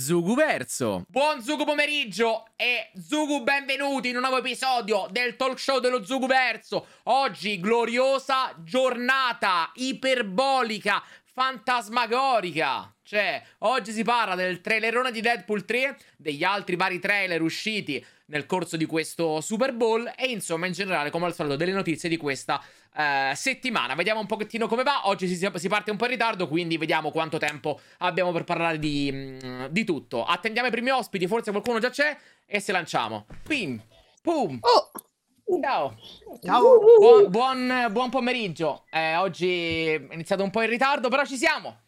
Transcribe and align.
Zugu 0.00 0.34
Verso. 0.34 1.04
Buon 1.08 1.42
Zugu 1.42 1.66
pomeriggio 1.66 2.46
e 2.56 2.90
Zugu 2.98 3.42
benvenuti 3.42 4.08
in 4.08 4.16
un 4.16 4.22
nuovo 4.22 4.38
episodio 4.38 5.06
del 5.10 5.36
talk 5.36 5.58
show 5.58 5.78
dello 5.78 6.02
Zugu 6.02 6.26
Verso. 6.26 6.86
Oggi 7.04 7.60
gloriosa 7.60 8.54
giornata 8.64 9.70
iperbolica, 9.74 11.02
fantasmagorica. 11.40 12.94
Cioè, 13.02 13.42
oggi 13.60 13.92
si 13.92 14.04
parla 14.04 14.34
del 14.34 14.60
trailerone 14.60 15.10
di 15.10 15.22
Deadpool 15.22 15.64
3, 15.64 15.96
degli 16.18 16.44
altri 16.44 16.76
vari 16.76 16.98
trailer 16.98 17.40
usciti 17.40 18.04
nel 18.26 18.44
corso 18.44 18.76
di 18.76 18.84
questo 18.84 19.40
Super 19.40 19.72
Bowl 19.72 20.12
e 20.18 20.26
insomma 20.26 20.66
in 20.66 20.72
generale 20.72 21.08
come 21.08 21.24
al 21.24 21.34
solito 21.34 21.56
delle 21.56 21.72
notizie 21.72 22.10
di 22.10 22.18
questa 22.18 22.62
uh, 22.94 23.34
settimana. 23.34 23.94
Vediamo 23.94 24.20
un 24.20 24.26
pochettino 24.26 24.68
come 24.68 24.82
va. 24.82 25.08
Oggi 25.08 25.26
si, 25.26 25.50
si, 25.54 25.68
parte 25.68 25.90
un 25.90 25.96
po' 25.96 26.04
in 26.04 26.10
ritardo, 26.10 26.46
quindi 26.46 26.76
vediamo 26.76 27.10
quanto 27.10 27.38
tempo 27.38 27.80
abbiamo 27.98 28.32
per 28.32 28.44
parlare 28.44 28.78
di, 28.78 29.10
mm, 29.10 29.64
di 29.70 29.84
tutto. 29.84 30.24
Attendiamo 30.24 30.68
i 30.68 30.70
primi 30.70 30.90
ospiti, 30.90 31.26
forse 31.26 31.52
qualcuno 31.52 31.78
già 31.78 31.88
c'è 31.88 32.14
e 32.44 32.60
se 32.60 32.70
lanciamo. 32.70 33.26
Pim, 33.44 33.82
pum. 34.20 34.58
Oh. 34.60 35.09
Ciao. 35.58 35.96
Ciao. 36.42 36.78
Buon, 36.98 37.30
buon, 37.30 37.88
buon 37.90 38.10
pomeriggio. 38.10 38.84
Eh, 38.90 39.16
oggi 39.16 39.86
è 39.88 40.06
iniziato 40.12 40.42
un 40.44 40.50
po' 40.50 40.62
in 40.62 40.68
ritardo, 40.70 41.08
però 41.08 41.24
ci 41.24 41.36
siamo. 41.36 41.80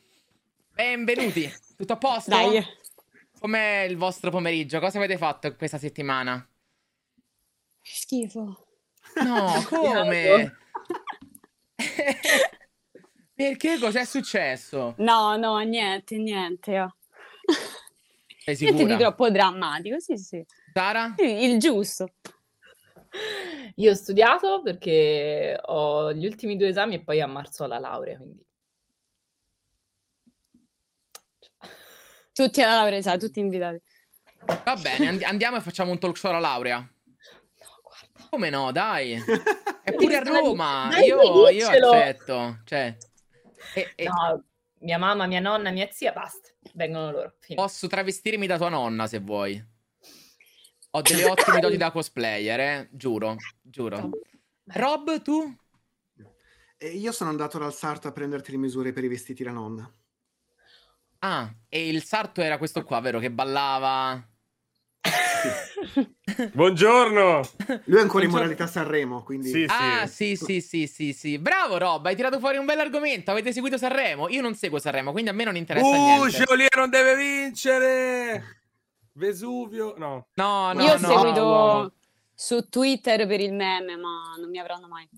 Benvenuti. 0.72 1.48
Tutto 1.76 1.92
a 1.92 1.96
posto? 1.96 2.30
Dai. 2.30 2.60
Com'è 3.38 3.86
il 3.88 3.96
vostro 3.96 4.30
pomeriggio? 4.30 4.80
Cosa 4.80 4.98
avete 4.98 5.16
fatto 5.16 5.54
questa 5.56 5.78
settimana? 5.78 6.44
Schifo. 7.82 8.66
No, 9.22 9.64
come? 9.68 10.56
Perché 13.34 13.78
cos'è 13.78 14.04
successo? 14.04 14.94
No, 14.98 15.36
no, 15.36 15.58
niente, 15.60 16.16
niente. 16.18 16.80
Oh. 16.80 16.94
Sei 18.44 18.56
Niente 18.58 18.78
sicura? 18.78 18.96
di 18.96 19.02
troppo 19.02 19.30
drammatico, 19.30 19.98
sì, 20.00 20.16
sì. 20.16 20.44
Sara? 20.72 21.14
Sì, 21.16 21.44
Il 21.44 21.58
giusto. 21.58 22.14
Io 23.76 23.90
ho 23.90 23.94
studiato 23.94 24.62
perché 24.62 25.58
ho 25.60 26.12
gli 26.12 26.26
ultimi 26.26 26.56
due 26.56 26.68
esami 26.68 26.96
e 26.96 27.02
poi 27.04 27.20
a 27.20 27.26
marzo 27.26 27.64
ho 27.64 27.66
la 27.66 27.78
laurea, 27.78 28.16
quindi... 28.16 28.44
Tutti 32.32 32.62
alla 32.62 32.76
laurea, 32.76 33.02
sai, 33.02 33.18
tutti 33.18 33.40
invitati. 33.40 33.80
Va 34.64 34.76
bene, 34.76 35.08
and- 35.08 35.22
andiamo 35.22 35.58
e 35.58 35.60
facciamo 35.60 35.90
un 35.90 35.98
talk 35.98 36.16
show 36.16 36.30
alla 36.30 36.40
laurea. 36.40 36.78
No, 36.78 37.80
guarda. 37.82 38.28
Come 38.30 38.50
no, 38.50 38.72
dai. 38.72 39.16
È 39.84 39.92
pure 39.94 40.16
a 40.16 40.22
Roma. 40.22 40.88
Dai, 40.90 41.06
Io, 41.06 41.48
io 41.50 41.68
accetto. 41.68 42.60
Cioè, 42.64 42.96
e- 43.74 43.92
e 43.94 44.04
No, 44.04 44.44
mia 44.80 44.98
mamma, 44.98 45.26
mia 45.26 45.40
nonna, 45.40 45.70
mia 45.70 45.88
zia, 45.90 46.12
basta. 46.12 46.48
Vengono 46.74 47.10
loro. 47.10 47.34
fine. 47.40 47.60
posso 47.60 47.86
travestirmi 47.86 48.46
da 48.46 48.56
tua 48.56 48.68
nonna 48.70 49.06
se 49.06 49.18
vuoi. 49.18 49.62
Ho 50.94 51.00
delle 51.00 51.24
ottime 51.28 51.60
doti 51.60 51.76
da 51.76 51.90
cosplayer, 51.90 52.60
eh? 52.60 52.88
Giuro, 52.90 53.36
giuro. 53.62 54.10
Rob, 54.74 55.22
tu? 55.22 55.56
Io 56.80 57.12
sono 57.12 57.30
andato 57.30 57.58
dal 57.58 57.72
sarto 57.72 58.08
a 58.08 58.12
prenderti 58.12 58.50
le 58.50 58.58
misure 58.58 58.92
per 58.92 59.04
i 59.04 59.08
vestiti 59.08 59.42
da 59.42 59.52
nonna. 59.52 59.90
Ah, 61.20 61.50
e 61.68 61.88
il 61.88 62.02
sarto 62.02 62.42
era 62.42 62.58
questo 62.58 62.82
qua, 62.82 63.00
vero? 63.00 63.20
Che 63.20 63.30
ballava. 63.30 64.26
Buongiorno! 66.52 67.40
Lui 67.84 67.98
è 67.98 68.00
ancora 68.00 68.24
in 68.24 68.30
modalità 68.30 68.66
Sanremo, 68.66 69.22
quindi... 69.22 69.48
Sì, 69.48 69.66
Ah, 69.68 70.06
sì, 70.06 70.36
sì, 70.36 70.60
sì, 70.60 70.86
sì, 70.86 71.12
sì. 71.12 71.38
Bravo 71.38 71.78
Rob, 71.78 72.04
hai 72.06 72.16
tirato 72.16 72.38
fuori 72.38 72.58
un 72.58 72.66
bel 72.66 72.80
argomento. 72.80 73.30
Avete 73.30 73.52
seguito 73.52 73.78
Sanremo? 73.78 74.28
Io 74.28 74.42
non 74.42 74.54
seguo 74.54 74.78
Sanremo, 74.78 75.12
quindi 75.12 75.30
a 75.30 75.32
me 75.32 75.44
non 75.44 75.56
interessa 75.56 75.86
Uh, 75.86 75.92
niente. 75.92 76.44
Geolier 76.44 76.76
non 76.76 76.90
deve 76.90 77.16
vincere! 77.16 78.61
Vesuvio, 79.14 79.94
no. 79.96 80.28
No, 80.34 80.72
no, 80.72 80.82
Io 80.82 80.92
ho 80.94 80.98
no. 80.98 81.08
seguito 81.08 81.44
uomo. 81.44 81.92
su 82.34 82.68
Twitter 82.68 83.26
per 83.26 83.40
il 83.40 83.52
meme, 83.52 83.96
ma 83.96 84.34
non 84.38 84.48
mi 84.50 84.58
avranno 84.58 84.88
mai. 84.88 85.08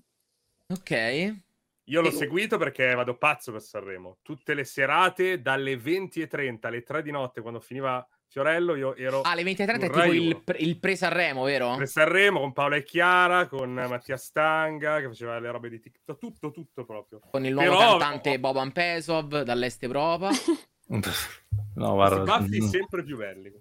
Ok. 0.67 1.43
Io 1.87 2.01
l'ho 2.01 2.09
seguito 2.11 2.57
perché 2.57 2.93
vado 2.95 3.15
pazzo 3.17 3.51
per 3.51 3.61
Sanremo. 3.61 4.17
Tutte 4.23 4.53
le 4.55 4.63
serate, 4.63 5.41
dalle 5.41 5.75
20.30 5.75 6.57
alle 6.67 6.81
3 6.81 7.03
di 7.03 7.11
notte, 7.11 7.41
quando 7.41 7.59
finiva 7.59 8.05
Fiorello, 8.27 8.73
io 8.75 8.95
ero 8.95 9.21
Ah, 9.21 9.35
le 9.35 9.43
20.30 9.43 9.79
è 9.79 9.89
tipo 9.91 10.03
il, 10.05 10.43
il 10.57 10.79
pre-Sanremo, 10.79 11.43
vero? 11.43 11.75
per 11.77 11.87
Sanremo 11.87 12.39
con 12.39 12.53
Paola 12.53 12.75
e 12.77 12.83
Chiara, 12.83 13.47
con 13.47 13.71
Mattia 13.71 14.17
Stanga, 14.17 14.99
che 14.99 15.07
faceva 15.07 15.37
le 15.39 15.51
robe 15.51 15.69
di 15.69 15.79
TikTok, 15.79 16.17
tutto, 16.17 16.49
tutto 16.51 16.85
proprio. 16.85 17.19
Con 17.29 17.45
il 17.45 17.53
nuovo 17.53 17.69
Però- 17.69 17.97
cantante 17.97 18.39
Boban 18.39 18.71
Pesov 18.71 19.41
dall'Est 19.43 19.83
Europa. 19.83 20.29
No, 20.87 20.99
Questi 21.01 21.95
guarda, 21.95 22.23
baffi 22.23 22.61
mm, 22.61 22.67
sempre 22.67 23.03
più 23.03 23.17
belli. 23.17 23.51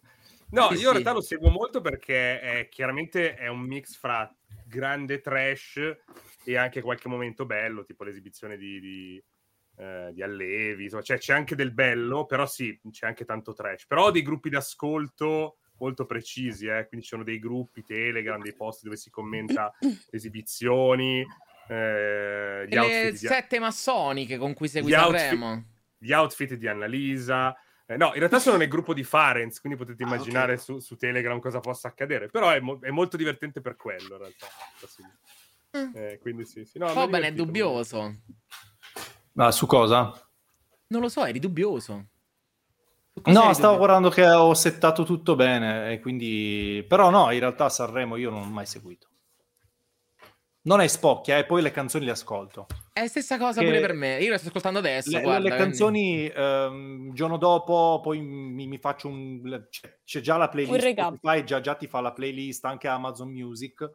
No, 0.55 0.69
Sì, 0.69 0.75
io 0.75 0.79
sì. 0.79 0.85
in 0.87 0.91
realtà 0.93 1.13
lo 1.13 1.21
seguo 1.21 1.51
molto 1.51 1.81
perché 1.81 2.41
è, 2.41 2.69
chiaramente 2.69 3.35
è 3.35 3.49
un 3.49 3.61
mix 3.61 3.97
fra 3.97 4.33
grande 4.67 5.21
trash 5.21 5.81
e 6.45 6.57
anche 6.57 6.81
qualche 6.81 7.09
momento 7.09 7.45
bello, 7.47 7.85
tipo 7.85 8.05
l'esibizione 8.05 8.57
di, 8.57 8.81
di, 8.81 9.25
eh, 9.79 10.11
di 10.13 10.23
allievi, 10.23 10.85
insomma, 10.85 11.03
cioè, 11.03 11.19
c'è 11.19 11.35
anche 11.35 11.55
del 11.57 11.73
bello, 11.73 12.25
però 12.27 12.47
sì, 12.47 12.79
c'è 12.91 13.07
anche 13.07 13.25
tanto 13.25 13.53
trash. 13.53 13.87
Però 13.87 14.05
ho 14.07 14.11
dei 14.11 14.23
gruppi 14.23 14.49
d'ascolto 14.51 15.59
molto 15.79 16.07
precisi, 16.07 16.67
eh, 16.67 16.87
quindi 16.87 17.05
ci 17.05 17.13
sono 17.13 17.25
dei 17.25 17.39
gruppi 17.39 17.83
Telegram, 17.83 18.41
dei 18.41 18.55
post 18.55 18.83
dove 18.85 18.97
si 18.97 19.11
commenta 19.11 19.73
le 19.81 19.99
esibizioni, 20.11 21.21
eh, 21.69 22.65
gli 22.69 22.73
E 22.73 22.75
le 22.75 22.79
outfit 22.79 23.11
di- 23.11 23.17
sette 23.27 23.59
massoniche 23.59 24.37
con 24.37 24.55
cui 24.55 24.69
segui 24.69 24.93
Sanremo. 24.93 25.65
gli 25.99 26.13
outfit 26.13 26.55
di 26.55 26.69
Annalisa. 26.69 27.57
Eh, 27.87 27.97
no, 27.99 28.09
in 28.09 28.19
realtà 28.19 28.39
sono 28.39 28.57
nel 28.57 28.69
gruppo 28.69 28.95
di 28.95 29.05
Farenz, 29.05 29.61
quindi 29.61 29.79
potete 29.79 30.03
Ah, 30.05 30.07
immaginare 30.07 30.55
ok. 30.55 30.61
su, 30.61 30.79
su 30.79 30.97
Telegram 30.97 31.39
cosa 31.39 31.61
possa 31.61 31.89
accadere. 31.89 32.29
Però 32.29 32.49
è, 32.51 32.61
mo- 32.61 32.79
è 32.81 32.91
molto 32.91 33.17
divertente 33.17 33.61
per 33.61 33.77
quello, 33.77 34.15
in 34.15 34.19
realtà. 34.19 34.47
Sì. 34.87 35.03
Eh, 35.95 36.19
quindi 36.21 36.47
sì, 36.47 36.65
sì. 36.65 36.79
No, 36.79 37.09
bene, 37.09 37.29
è 37.29 37.33
dubbioso. 37.33 38.21
Ma 39.33 39.51
su 39.51 39.67
cosa? 39.67 40.13
Non 40.87 41.01
lo 41.01 41.09
so, 41.09 41.25
eri 41.27 41.41
dubbioso. 41.41 41.95
No, 43.15 43.33
stavo 43.33 43.51
dubbioso? 43.53 43.77
guardando 43.77 44.09
che 44.11 44.27
ho 44.27 44.55
settato 44.55 45.05
tutto 45.05 45.35
bene, 45.37 45.93
e 45.93 46.01
quindi... 46.01 46.85
Però 46.89 47.11
no, 47.11 47.31
in 47.33 47.41
realtà 47.41 47.69
Sanremo 47.69 48.17
io 48.17 48.31
non 48.31 48.43
ho 48.43 48.51
mai 48.51 48.67
seguito. 48.67 49.09
Non 50.63 50.81
è 50.81 50.87
spocchia, 50.87 51.37
e 51.39 51.45
poi 51.45 51.61
le 51.61 51.71
canzoni 51.71 52.05
le 52.07 52.13
ascolto. 52.13 52.67
È 52.97 53.01
la 53.01 53.09
stessa 53.09 53.39
cosa 53.39 53.59
Che- 53.59 53.67
pure 53.67 53.81
per 53.81 53.93
me. 53.93 54.21
Io 54.23 54.31
lo 54.31 54.39
sto 54.39 54.47
ascoltando 54.47 54.79
adesso. 54.79 55.11
Le, 55.11 55.21
guarda, 55.21 55.43
le 55.43 55.49
quindi- 55.49 55.65
canzoni, 55.65 56.27
ehm, 56.29 57.13
giorno 57.13 57.39
dopo, 57.39 57.99
poi 58.01 58.21
mi, 58.21 58.69
mi 58.69 58.79
faccio 58.79 59.09
un... 59.09 59.67
C'è, 59.69 59.99
c'è 60.05 60.21
già 60.21 60.37
la 60.37 60.49
playlist. 60.49 60.79
Spotify 60.89 61.43
già, 61.43 61.61
già 61.61 61.75
ti 61.75 61.89
fa 61.89 62.01
la 62.01 62.13
playlist, 62.13 62.65
anche 62.67 62.87
Amazon 62.87 63.33
Music. 63.33 63.91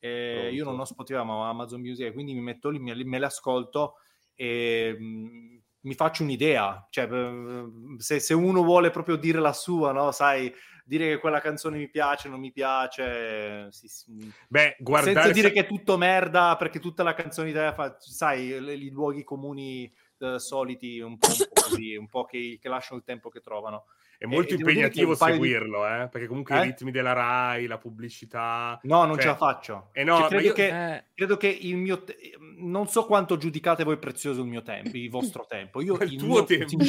E 0.00 0.32
Pronto. 0.40 0.54
io 0.56 0.64
non 0.64 0.80
ho 0.80 0.84
Spotify, 0.84 1.24
ma 1.24 1.34
ho 1.34 1.42
Amazon 1.44 1.80
Music, 1.80 2.12
quindi 2.12 2.34
mi 2.34 2.40
metto 2.40 2.68
lì, 2.68 2.80
me, 2.80 2.96
me 3.04 3.20
le 3.20 3.26
ascolto 3.26 3.94
e 4.34 4.96
mm, 4.98 5.56
mi 5.82 5.94
faccio 5.94 6.24
un'idea. 6.24 6.84
Cioè, 6.90 7.08
eh, 7.12 7.64
se, 7.98 8.18
se 8.18 8.34
uno 8.34 8.64
vuole 8.64 8.90
proprio 8.90 9.14
dire 9.14 9.38
la 9.38 9.52
sua, 9.52 9.92
no? 9.92 10.10
Sai, 10.10 10.52
dire 10.84 11.08
che 11.08 11.18
quella 11.18 11.40
canzone 11.40 11.78
mi 11.78 11.88
piace, 11.88 12.28
non 12.28 12.40
mi 12.40 12.52
piace, 12.52 13.70
sì, 13.70 13.88
sì. 13.88 14.32
Beh, 14.48 14.76
guardare... 14.78 15.14
senza 15.14 15.32
dire 15.32 15.52
che 15.52 15.60
è 15.60 15.66
tutto 15.66 15.96
merda, 15.96 16.56
perché 16.56 16.80
tutta 16.80 17.02
la 17.02 17.14
canzone 17.14 17.50
italiana 17.50 17.74
fa, 17.74 17.96
sai, 17.98 18.48
i 18.48 18.90
luoghi 18.90 19.24
comuni 19.24 19.92
eh, 20.18 20.38
soliti, 20.38 21.00
un 21.00 21.18
po', 21.18 21.28
un 21.28 21.48
po' 21.52 21.62
così, 21.62 21.96
un 21.96 22.08
po' 22.08 22.24
che, 22.24 22.58
che 22.60 22.68
lasciano 22.68 22.98
il 22.98 23.04
tempo 23.04 23.28
che 23.28 23.40
trovano. 23.40 23.86
È 24.22 24.26
molto 24.26 24.52
e 24.54 24.56
impegnativo 24.56 25.16
paio 25.16 25.34
di- 25.34 25.40
seguirlo, 25.42 25.86
eh? 25.86 26.08
Perché 26.08 26.26
comunque 26.28 26.56
Eh? 26.56 26.60
i 26.60 26.62
ritmi 26.66 26.90
della 26.92 27.12
Rai, 27.12 27.66
la 27.66 27.78
pubblicità... 27.78 28.78
No, 28.84 29.04
non 29.04 29.14
Cioè, 29.14 29.22
ce 29.22 29.26
la 29.28 29.36
faccio. 29.36 29.88
eh 29.92 30.04
no, 30.04 30.12
Cioè, 30.14 30.22
ma 30.22 30.28
credo, 30.28 30.44
io- 30.46 30.52
che, 30.52 30.94
Eh, 30.94 31.04
credo 31.14 31.36
che 31.36 31.48
il 31.48 31.76
mio... 31.76 32.04
te- 32.04 32.16
non 32.58 32.86
so 32.86 33.04
quanto 33.06 33.36
giudicate 33.36 33.82
voi 33.82 33.96
prezioso 33.98 34.42
il 34.42 34.46
mio 34.46 34.62
tempo, 34.62 34.96
il 34.96 35.10
vostro 35.10 35.44
tempo. 35.48 35.80
Io 35.82 35.96
Il 36.00 36.12
il 36.12 36.18
tuo 36.18 36.28
mio- 36.28 36.44
tempo. 36.44 36.76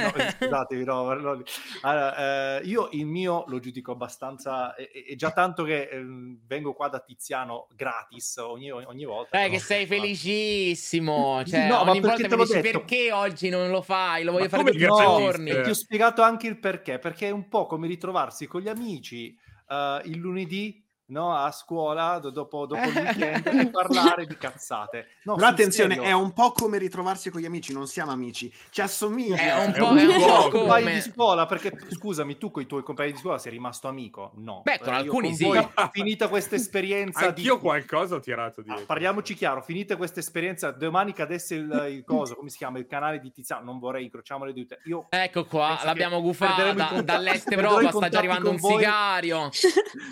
No, 0.00 0.12
scusatevi, 0.38 0.84
no, 0.84 1.12
no. 1.12 1.42
Allora, 1.82 2.58
eh, 2.60 2.64
io 2.64 2.88
il 2.92 3.04
mio 3.04 3.44
lo 3.48 3.58
giudico 3.58 3.92
abbastanza... 3.92 4.74
È, 4.74 4.88
è 5.08 5.14
già 5.16 5.30
tanto 5.32 5.62
che 5.64 5.88
ehm, 5.90 6.38
vengo 6.46 6.72
qua 6.72 6.88
da 6.88 7.00
Tiziano 7.00 7.68
gratis 7.76 8.36
ogni, 8.38 8.70
ogni 8.70 9.04
volta. 9.04 9.38
No? 9.44 9.48
che 9.50 9.58
sei 9.58 9.84
felicissimo. 9.86 11.42
Cioè, 11.44 11.66
no, 11.68 11.84
ma 11.84 11.90
ogni 11.90 12.00
volta 12.00 12.16
perché 12.16 12.28
te 12.28 12.36
mi 12.36 12.42
dici 12.44 12.60
detto? 12.60 12.78
perché 12.78 13.12
oggi 13.12 13.48
non 13.48 13.70
lo 13.70 13.82
fai? 13.82 14.24
Lo 14.24 14.32
voglio 14.32 14.44
Ma 14.44 14.50
fare 14.50 14.62
tutti 14.64 14.76
i 14.76 14.86
giorni. 14.86 15.50
Eh. 15.50 15.60
Ti 15.62 15.70
ho 15.70 15.74
spiegato 15.74 16.22
anche 16.22 16.46
il 16.46 16.58
perché, 16.58 16.69
perché? 16.78 17.28
È 17.28 17.30
un 17.30 17.48
po' 17.48 17.66
come 17.66 17.88
ritrovarsi 17.88 18.46
con 18.46 18.60
gli 18.60 18.68
amici 18.68 19.36
eh, 19.68 20.02
il 20.04 20.18
lunedì 20.18 20.84
no, 21.10 21.36
a 21.36 21.50
scuola 21.52 22.18
do- 22.18 22.30
dopo, 22.30 22.66
dopo 22.66 22.88
il 22.88 22.96
weekend 22.96 23.46
e 23.60 23.70
parlare 23.70 24.26
di 24.26 24.36
cazzate. 24.36 25.06
No, 25.24 25.34
Però 25.36 25.46
attenzione, 25.48 25.94
serio. 25.94 26.08
è 26.08 26.12
un 26.12 26.32
po' 26.32 26.52
come 26.52 26.78
ritrovarsi 26.78 27.30
con 27.30 27.40
gli 27.40 27.44
amici, 27.46 27.72
non 27.72 27.86
siamo 27.86 28.10
amici, 28.12 28.52
ci 28.70 28.80
assomiglia. 28.80 29.36
È 29.36 29.64
un 29.66 29.72
po', 29.72 29.94
è 29.96 30.06
un 30.06 30.18
po' 30.18 30.48
compagni 30.48 30.84
di 30.84 30.88
come... 30.90 31.00
scuola 31.00 31.46
perché 31.46 31.72
scusami 31.90 32.38
tu 32.38 32.50
con 32.50 32.62
i 32.62 32.66
tuoi 32.66 32.82
compagni 32.82 33.12
di 33.12 33.18
scuola 33.18 33.38
sei 33.38 33.52
rimasto 33.52 33.88
amico 33.88 34.32
no 34.36 34.62
Beh, 34.64 34.78
con 34.78 34.88
Eh, 34.88 34.96
io 34.96 35.02
alcuni 35.02 35.34
sì. 35.34 35.44
voi, 35.44 35.68
finita 35.92 36.28
questa 36.28 36.54
esperienza 36.56 37.26
Anch'io 37.28 37.54
di... 37.54 37.60
qualcosa 37.60 38.14
ho 38.16 38.20
tirato 38.20 38.60
Ah, 38.60 38.64
dietro. 38.64 38.84
parliamoci 38.86 39.34
chiaro 39.34 39.62
finita 39.62 39.96
questa 39.96 40.20
esperienza 40.20 40.70
domani 40.70 41.12
cadesse 41.12 41.54
il, 41.56 41.86
il 41.90 42.04
coso 42.04 42.34
come 42.36 42.48
si 42.50 42.56
chiama 42.58 42.78
il 42.78 42.86
canale 42.86 43.20
di 43.20 43.30
Tiziano 43.32 43.64
non 43.64 43.78
vorrei 43.78 44.04
incrociamo 44.04 44.44
le 44.44 44.52
dita 44.52 44.76
io 44.84 45.06
Ecco 45.08 45.44
qua, 45.44 45.80
l'abbiamo 45.84 46.20
gufata, 46.20 46.72
dall'est 47.02 47.50
Europa 47.52 47.90
sta 47.90 48.08
già 48.08 48.18
arrivando 48.18 48.44
con 48.46 48.54
un 48.54 48.60
voi. 48.60 48.78
sicario. 48.78 49.50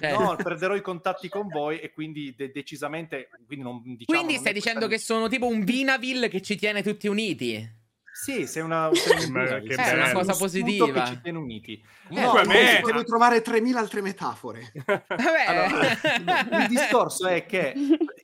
Eh. 0.00 0.10
no, 0.16 0.36
perderò 0.36 0.74
i 0.74 0.80
contatti 0.88 1.28
con 1.28 1.48
voi 1.48 1.78
e 1.80 1.92
quindi 1.92 2.34
de- 2.34 2.50
decisamente 2.50 3.28
quindi 3.46 3.62
non 3.64 3.82
diciamo 3.82 4.04
Quindi 4.06 4.32
non 4.32 4.40
stai 4.40 4.52
dicendo 4.54 4.86
che 4.86 4.98
sono 4.98 5.28
tipo 5.28 5.46
un 5.46 5.62
Vinaville 5.62 6.28
che 6.28 6.40
ci 6.40 6.56
tiene 6.56 6.82
tutti 6.82 7.08
uniti? 7.08 7.76
sì 8.10 8.48
sei 8.48 8.62
una, 8.62 8.90
sei 8.94 9.26
un- 9.26 9.32
Ma 9.32 9.46
sei 9.46 9.62
che. 9.68 9.74
È 9.76 9.92
una 9.92 10.12
cosa 10.12 10.34
positiva. 10.34 11.02
che 11.04 11.08
ci 11.10 11.20
tiene 11.20 11.38
uniti 11.38 11.80
Comunque 12.08 12.46
me... 12.46 12.80
Devo 12.82 13.04
trovare 13.04 13.42
3000 13.42 13.78
altre 13.78 14.00
metafore. 14.00 14.72
Vabbè. 14.84 15.44
Allora, 15.46 16.62
il 16.62 16.66
discorso 16.72 17.28
è 17.28 17.44
che 17.44 17.74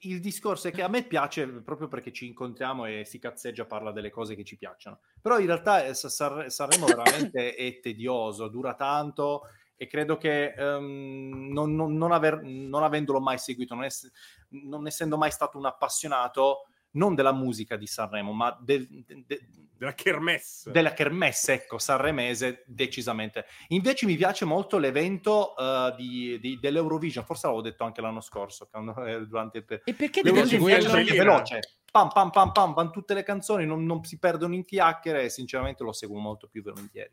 il 0.00 0.20
discorso 0.20 0.68
è 0.68 0.70
che 0.72 0.82
a 0.82 0.88
me 0.88 1.02
piace 1.04 1.46
proprio 1.46 1.86
perché 1.88 2.10
ci 2.12 2.26
incontriamo 2.26 2.86
e 2.86 3.04
si 3.04 3.18
cazzeggia, 3.18 3.66
parla 3.66 3.92
delle 3.92 4.10
cose 4.10 4.34
che 4.34 4.42
ci 4.42 4.56
piacciono. 4.56 5.00
Però 5.20 5.38
in 5.38 5.46
realtà 5.46 5.84
eh, 5.84 5.94
Sa- 5.94 6.08
San- 6.08 6.48
Sanremo 6.50 6.86
veramente 6.86 7.54
è 7.54 7.78
tedioso, 7.80 8.48
dura 8.48 8.74
tanto 8.74 9.42
e 9.84 9.86
credo 9.86 10.16
che 10.16 10.52
ehm, 10.56 11.48
non, 11.52 11.74
non- 11.74 11.96
non 11.96 12.12
aver- 12.12 12.40
non 12.42 12.82
avendolo 12.82 13.20
mai 13.20 13.38
seguito, 13.38 13.74
non, 13.74 13.84
ess- 13.84 14.10
non 14.48 14.86
essendo 14.86 15.16
mai 15.16 15.30
stato 15.30 15.58
un 15.58 15.66
appassionato 15.66 16.66
non 16.92 17.14
della 17.14 17.32
musica 17.32 17.76
di 17.76 17.86
Sanremo, 17.86 18.32
ma 18.32 18.56
del- 18.60 18.86
de- 18.88 19.24
de- 19.26 19.46
Della 19.76 19.94
kermesse. 19.94 20.70
della 20.70 20.92
kermesse, 20.92 21.52
ecco, 21.54 21.78
sanremese, 21.78 22.62
decisamente. 22.66 23.46
Invece 23.68 24.06
mi 24.06 24.16
piace 24.16 24.44
molto 24.44 24.78
l'evento 24.78 25.56
eh, 25.56 25.92
di- 25.96 26.38
di- 26.40 26.58
dell'Eurovision, 26.60 27.24
forse 27.24 27.46
l'avevo 27.48 27.64
detto 27.64 27.82
anche 27.84 28.00
l'anno 28.00 28.20
scorso, 28.20 28.68
quando, 28.70 28.94
eh, 29.04 29.26
durante 29.26 29.58
il... 29.58 29.80
E 29.84 29.92
perché 29.94 30.22
L'Eurovision 30.22 30.96
è 30.96 31.02
Lì, 31.02 31.16
veloce, 31.16 31.58
pam 31.90 32.08
pam 32.10 32.30
pam 32.30 32.52
pam, 32.52 32.72
vanno 32.74 32.90
tutte 32.90 33.12
le 33.14 33.24
canzoni, 33.24 33.66
non, 33.66 33.84
non 33.84 34.04
si 34.04 34.18
perdono 34.18 34.54
in 34.54 34.64
chiacchiere 34.64 35.24
e 35.24 35.28
sinceramente 35.30 35.82
lo 35.82 35.92
seguo 35.92 36.20
molto 36.20 36.46
più 36.46 36.62
volentieri. 36.62 37.10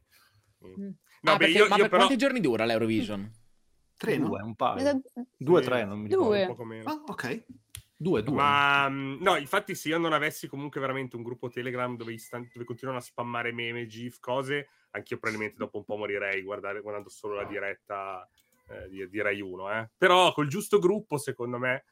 Mm. 0.63 0.89
Ah, 1.23 1.31
No, 1.31 1.37
beh, 1.37 1.45
perché- 1.45 1.57
io, 1.59 1.67
ma 1.67 1.75
io 1.75 1.81
per 1.81 1.89
però... 1.89 1.97
quanti 2.03 2.17
giorni 2.17 2.39
dura 2.39 2.65
l'Eurovision? 2.65 3.31
Tre, 3.97 4.17
no? 4.17 4.27
Due, 4.29 4.41
un 4.41 4.55
paio. 4.55 5.01
Due, 5.37 5.61
tre, 5.61 5.85
non 5.85 5.99
mi 5.99 6.07
Due. 6.09 6.17
ricordo. 6.17 6.39
un 6.41 6.47
poco 6.47 6.63
meno. 6.65 6.89
Ah, 6.89 7.03
ok. 7.05 7.43
Due, 7.95 8.23
due. 8.23 8.33
Ma 8.35 8.89
mm, 8.89 9.21
no, 9.21 9.35
infatti, 9.37 9.75
se 9.75 9.89
io 9.89 9.99
non 9.99 10.13
avessi 10.13 10.47
comunque 10.47 10.81
veramente 10.81 11.15
un 11.15 11.21
gruppo 11.21 11.49
Telegram 11.49 11.95
dove, 11.95 12.13
istan- 12.13 12.49
dove 12.51 12.65
continuano 12.65 12.97
a 12.99 13.03
spammare 13.03 13.51
meme, 13.53 13.85
GIF, 13.85 14.19
cose, 14.19 14.69
anch'io 14.91 15.19
probabilmente 15.19 15.57
dopo 15.59 15.77
un 15.77 15.83
po' 15.85 15.97
morirei 15.97 16.41
guardare, 16.41 16.81
guardando 16.81 17.09
solo 17.09 17.35
la 17.35 17.43
diretta 17.45 18.27
eh, 18.69 18.89
di, 18.89 19.07
di 19.07 19.21
Rai 19.21 19.39
1. 19.39 19.71
Eh. 19.79 19.89
Però 19.95 20.33
col 20.33 20.47
giusto 20.47 20.79
gruppo, 20.79 21.19
secondo 21.19 21.59
me, 21.59 21.83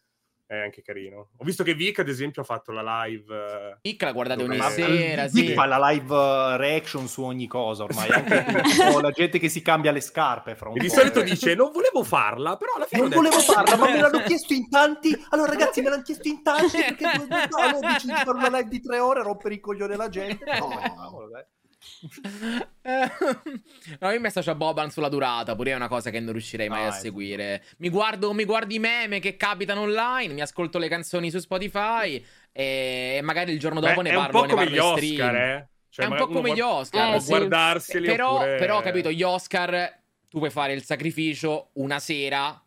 è 0.52 0.58
anche 0.58 0.82
carino. 0.82 1.30
Ho 1.38 1.44
visto 1.44 1.64
che 1.64 1.76
Vic, 1.76 2.00
ad 2.00 2.08
esempio, 2.10 2.42
ha 2.42 2.46
fatto 2.46 2.72
la 2.72 3.04
live. 3.04 3.36
eh, 3.36 3.78
Picca 3.82 4.08
la 4.08 4.14
guardate 4.14 4.42
ogni 4.42 4.58
Ma- 4.58 4.70
sera, 4.72 5.28
Vic 5.28 5.48
sì. 5.50 5.54
fa 5.54 5.66
la 5.66 5.78
live 5.90 6.12
uh, 6.12 6.56
reaction 6.58 7.08
su 7.08 7.22
ogni 7.22 7.46
cosa 7.46 7.84
ormai, 7.84 8.10
anche 8.10 8.46
tipo 8.66 9.00
la 9.00 9.12
gente 9.12 9.38
che 9.38 9.48
si 9.48 9.62
cambia 9.62 9.92
le 9.92 10.02
scarpe 10.02 10.56
fra 10.56 10.70
un 10.70 10.78
E 10.78 10.80
di 10.80 10.90
solito 10.90 11.20
eh. 11.20 11.24
dice: 11.24 11.54
Non 11.54 11.72
volevo 11.72 12.04
farla, 12.04 12.58
però 12.58 12.74
alla 12.78 12.86
fine. 12.88 13.02
Non 13.02 13.10
detto- 13.12 13.22
volevo 13.22 13.40
farla, 13.42 13.76
ma 13.78 13.86
me 13.94 14.02
l'hanno 14.02 14.24
chiesto 14.24 14.54
in 14.54 14.68
tanti. 14.70 15.16
Allora, 15.30 15.52
ragazzi, 15.52 15.82
me 15.84 15.90
l'hanno 15.92 16.02
chiesto 16.02 16.28
in 16.28 16.42
tanti 16.42 16.78
perché 16.78 17.06
allora 17.06 17.88
dici 17.94 18.08
di 18.08 18.14
fare 18.14 18.32
una 18.32 18.48
live 18.50 18.70
di 18.70 18.82
tre 18.82 18.98
ore, 18.98 19.22
rompere 19.22 19.54
il 19.54 19.60
coglione 19.60 19.94
alla 19.94 20.10
gente. 20.10 20.44
No, 20.60 20.68
vabbè. 20.68 21.48
no, 24.00 24.12
io 24.12 24.20
mi 24.20 24.28
associo 24.28 24.52
a 24.52 24.56
Boban 24.56 24.92
sulla 24.92 25.10
durata, 25.10 25.56
pure 25.56 25.72
è 25.72 25.76
una 25.76 25.88
cosa 25.88 26.10
che 26.10 26.20
non 26.20 26.34
riuscirei 26.34 26.68
mai 26.70 26.84
Ah, 26.84 26.88
a 26.88 26.92
seguire. 26.92 27.64
Mi 27.78 27.90
guardo, 27.90 28.34
mi 28.34 28.46
guardo 28.46 28.74
i 28.74 28.80
meme 28.80 29.20
che 29.20 29.38
capitano 29.38 29.82
online, 29.82 30.34
mi 30.34 30.42
ascolto 30.42 30.78
le 30.78 30.88
canzoni 30.90 31.32
su 31.32 31.40
Spotify 31.40 32.24
e 32.52 33.20
magari 33.24 33.54
il 33.54 33.60
giorno 33.60 33.80
Beh, 33.80 33.88
dopo 33.88 34.02
ne 34.02 34.10
è 34.10 34.16
un 34.16 34.22
parlo, 34.22 34.30
po' 34.30 34.42
ne 34.42 34.48
come 34.48 34.64
parlo 34.64 34.74
gli 34.74 34.76
in 34.76 34.82
Oscar, 34.82 35.04
stream. 35.06 35.36
eh. 35.36 35.68
Cioè, 35.90 36.06
è 36.06 36.10
un 36.10 36.16
po' 36.16 36.28
come 36.28 36.52
gli 36.52 36.60
Oscar. 36.60 37.16
Eh, 37.16 37.20
sì. 37.20 37.28
guardarseli 37.30 38.06
Però, 38.08 38.34
oppure... 38.34 38.56
però, 38.58 38.82
capito, 38.82 39.12
gli 39.12 39.24
Oscar 39.24 39.98
tu 40.28 40.38
puoi 40.38 40.52
fare 40.52 40.74
il 40.74 40.84
sacrificio 40.84 41.70
una 41.74 42.00
sera 42.00 42.62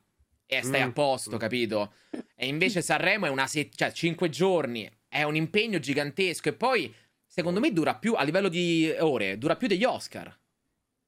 e 0.47 0.63
stai 0.63 0.81
Mm, 0.81 0.85
a 0.85 0.93
posto, 0.93 1.37
capito? 1.37 1.95
E 2.35 2.47
invece 2.47 2.83
Sanremo 2.83 3.27
è 3.27 3.31
una 3.31 3.47
se- 3.47 3.71
cioè 3.75 3.93
cinque 3.93 4.29
giorni, 4.29 4.91
è 5.09 5.23
un 5.23 5.37
impegno 5.37 5.79
gigantesco 5.79 6.49
e 6.49 6.53
poi 6.55 6.93
secondo 7.33 7.61
me 7.61 7.73
dura 7.73 7.95
più 7.97 8.13
a 8.15 8.23
livello 8.25 8.49
di 8.49 8.95
ore, 9.01 9.39
dura 9.39 9.57
più 9.57 9.67
degli 9.67 9.85
Oscar. 9.85 10.39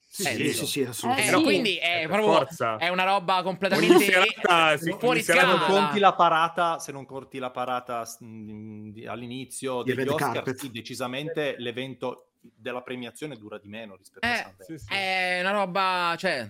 Sì, 0.07 0.23
Eh, 0.29 0.53
sì, 0.53 0.65
sì. 0.67 0.81
Eh, 0.81 0.87
assolutamente. 0.87 1.35
Eh, 1.35 1.37
sì. 1.39 1.43
quindi 1.43 1.77
è 1.77 2.05
proprio 2.07 2.33
forza. 2.35 2.77
è 2.79 2.89
una 2.89 3.03
roba 3.05 3.43
completamente 3.43 3.99
serata, 4.05 4.77
sì, 4.79 4.95
fuori 4.99 5.23
serata 5.23 5.47
Se 5.49 5.53
non 5.57 5.65
scala. 5.67 5.81
conti 5.81 5.99
la 5.99 6.15
parata, 6.15 6.79
se 6.79 6.93
non 6.93 7.05
conti 7.05 7.39
la 7.39 7.51
parata 7.51 8.09
mm, 8.25 9.07
all'inizio 9.09 9.83
Di 9.83 9.93
degli 9.93 10.07
Oscar, 10.09 10.33
carpet. 10.35 10.57
sì, 10.57 10.71
decisamente 10.71 11.57
l'evento 11.59 12.29
della 12.41 12.81
premiazione 12.83 13.37
dura 13.37 13.59
di 13.59 13.67
meno 13.69 13.97
rispetto 13.97 14.25
a 14.25 14.31
Eh, 14.31 14.37
Sanremo. 14.37 14.57
Sì, 14.65 14.79
sì. 14.79 14.93
è 14.95 15.39
una 15.41 15.51
roba, 15.51 16.15
cioè 16.17 16.49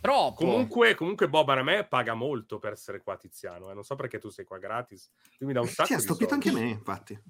troppo. 0.00 0.44
Comunque, 0.46 0.94
comunque 0.94 1.28
Boban 1.28 1.58
a 1.58 1.62
me 1.62 1.84
paga 1.84 2.14
molto 2.14 2.58
per 2.58 2.72
essere 2.72 3.02
qua 3.02 3.16
Tiziano. 3.18 3.70
eh. 3.70 3.74
Non 3.74 3.84
so 3.84 3.96
perché 3.96 4.18
tu 4.18 4.30
sei 4.30 4.46
qua 4.46 4.56
gratis. 4.58 5.10
Lui 5.38 5.48
mi 5.48 5.52
dà 5.54 5.60
un 5.60 5.68
sacco 5.68 5.88
Sì, 5.88 5.92
ha 5.92 5.96
di 5.98 6.02
soldi. 6.04 6.24
anche 6.30 6.52
me, 6.52 6.68
infatti. 6.70 7.20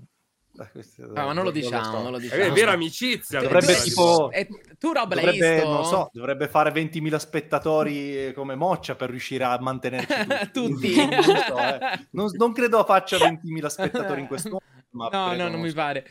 Eh, 0.75 0.85
Ah, 1.15 1.25
ma 1.25 1.33
non 1.33 1.45
lo 1.45 1.51
so. 1.51 1.59
diciamo, 1.59 2.03
non 2.03 2.11
lo 2.11 2.17
Eh, 2.19 2.21
diciamo. 2.21 2.43
È 2.43 2.51
vera 2.53 2.73
amicizia. 2.73 3.41
Dovrebbe 3.41 3.75
di 3.75 3.81
tipo- 3.83 4.03
Boban. 4.05 4.39
E 4.39 4.49
tu 4.79 4.93
Rob 4.93 5.15
l'hai 5.15 5.25
Dovrebbe, 5.25 5.55
visto? 5.55 5.69
non 5.71 5.85
so, 5.85 6.11
dovrebbe 6.13 6.49
fare 6.49 6.71
20.000 6.71 7.19
spettatori 7.19 8.27
eh, 8.27 8.33
come 8.33 8.55
Moccia 8.55 8.95
per 8.95 9.11
riuscire 9.11 9.45
a 9.45 9.59
mantenerci 9.61 10.07
tutti. 10.53 10.93
Tutti. 10.95 11.07
Non, 11.09 11.23
so, 11.23 11.59
eh. 11.59 12.07
Non- 12.11 12.31
non 12.37 12.53
credo 12.53 12.85
faccia 12.85 13.17
20.000 13.19 13.67
spettatori 13.67 14.21
in 14.21 14.27
questo 14.27 14.49
momento, 14.91 15.17
No, 15.17 15.35
no, 15.35 15.49
non 15.51 15.61
mi 15.61 15.73
pare. 15.73 16.07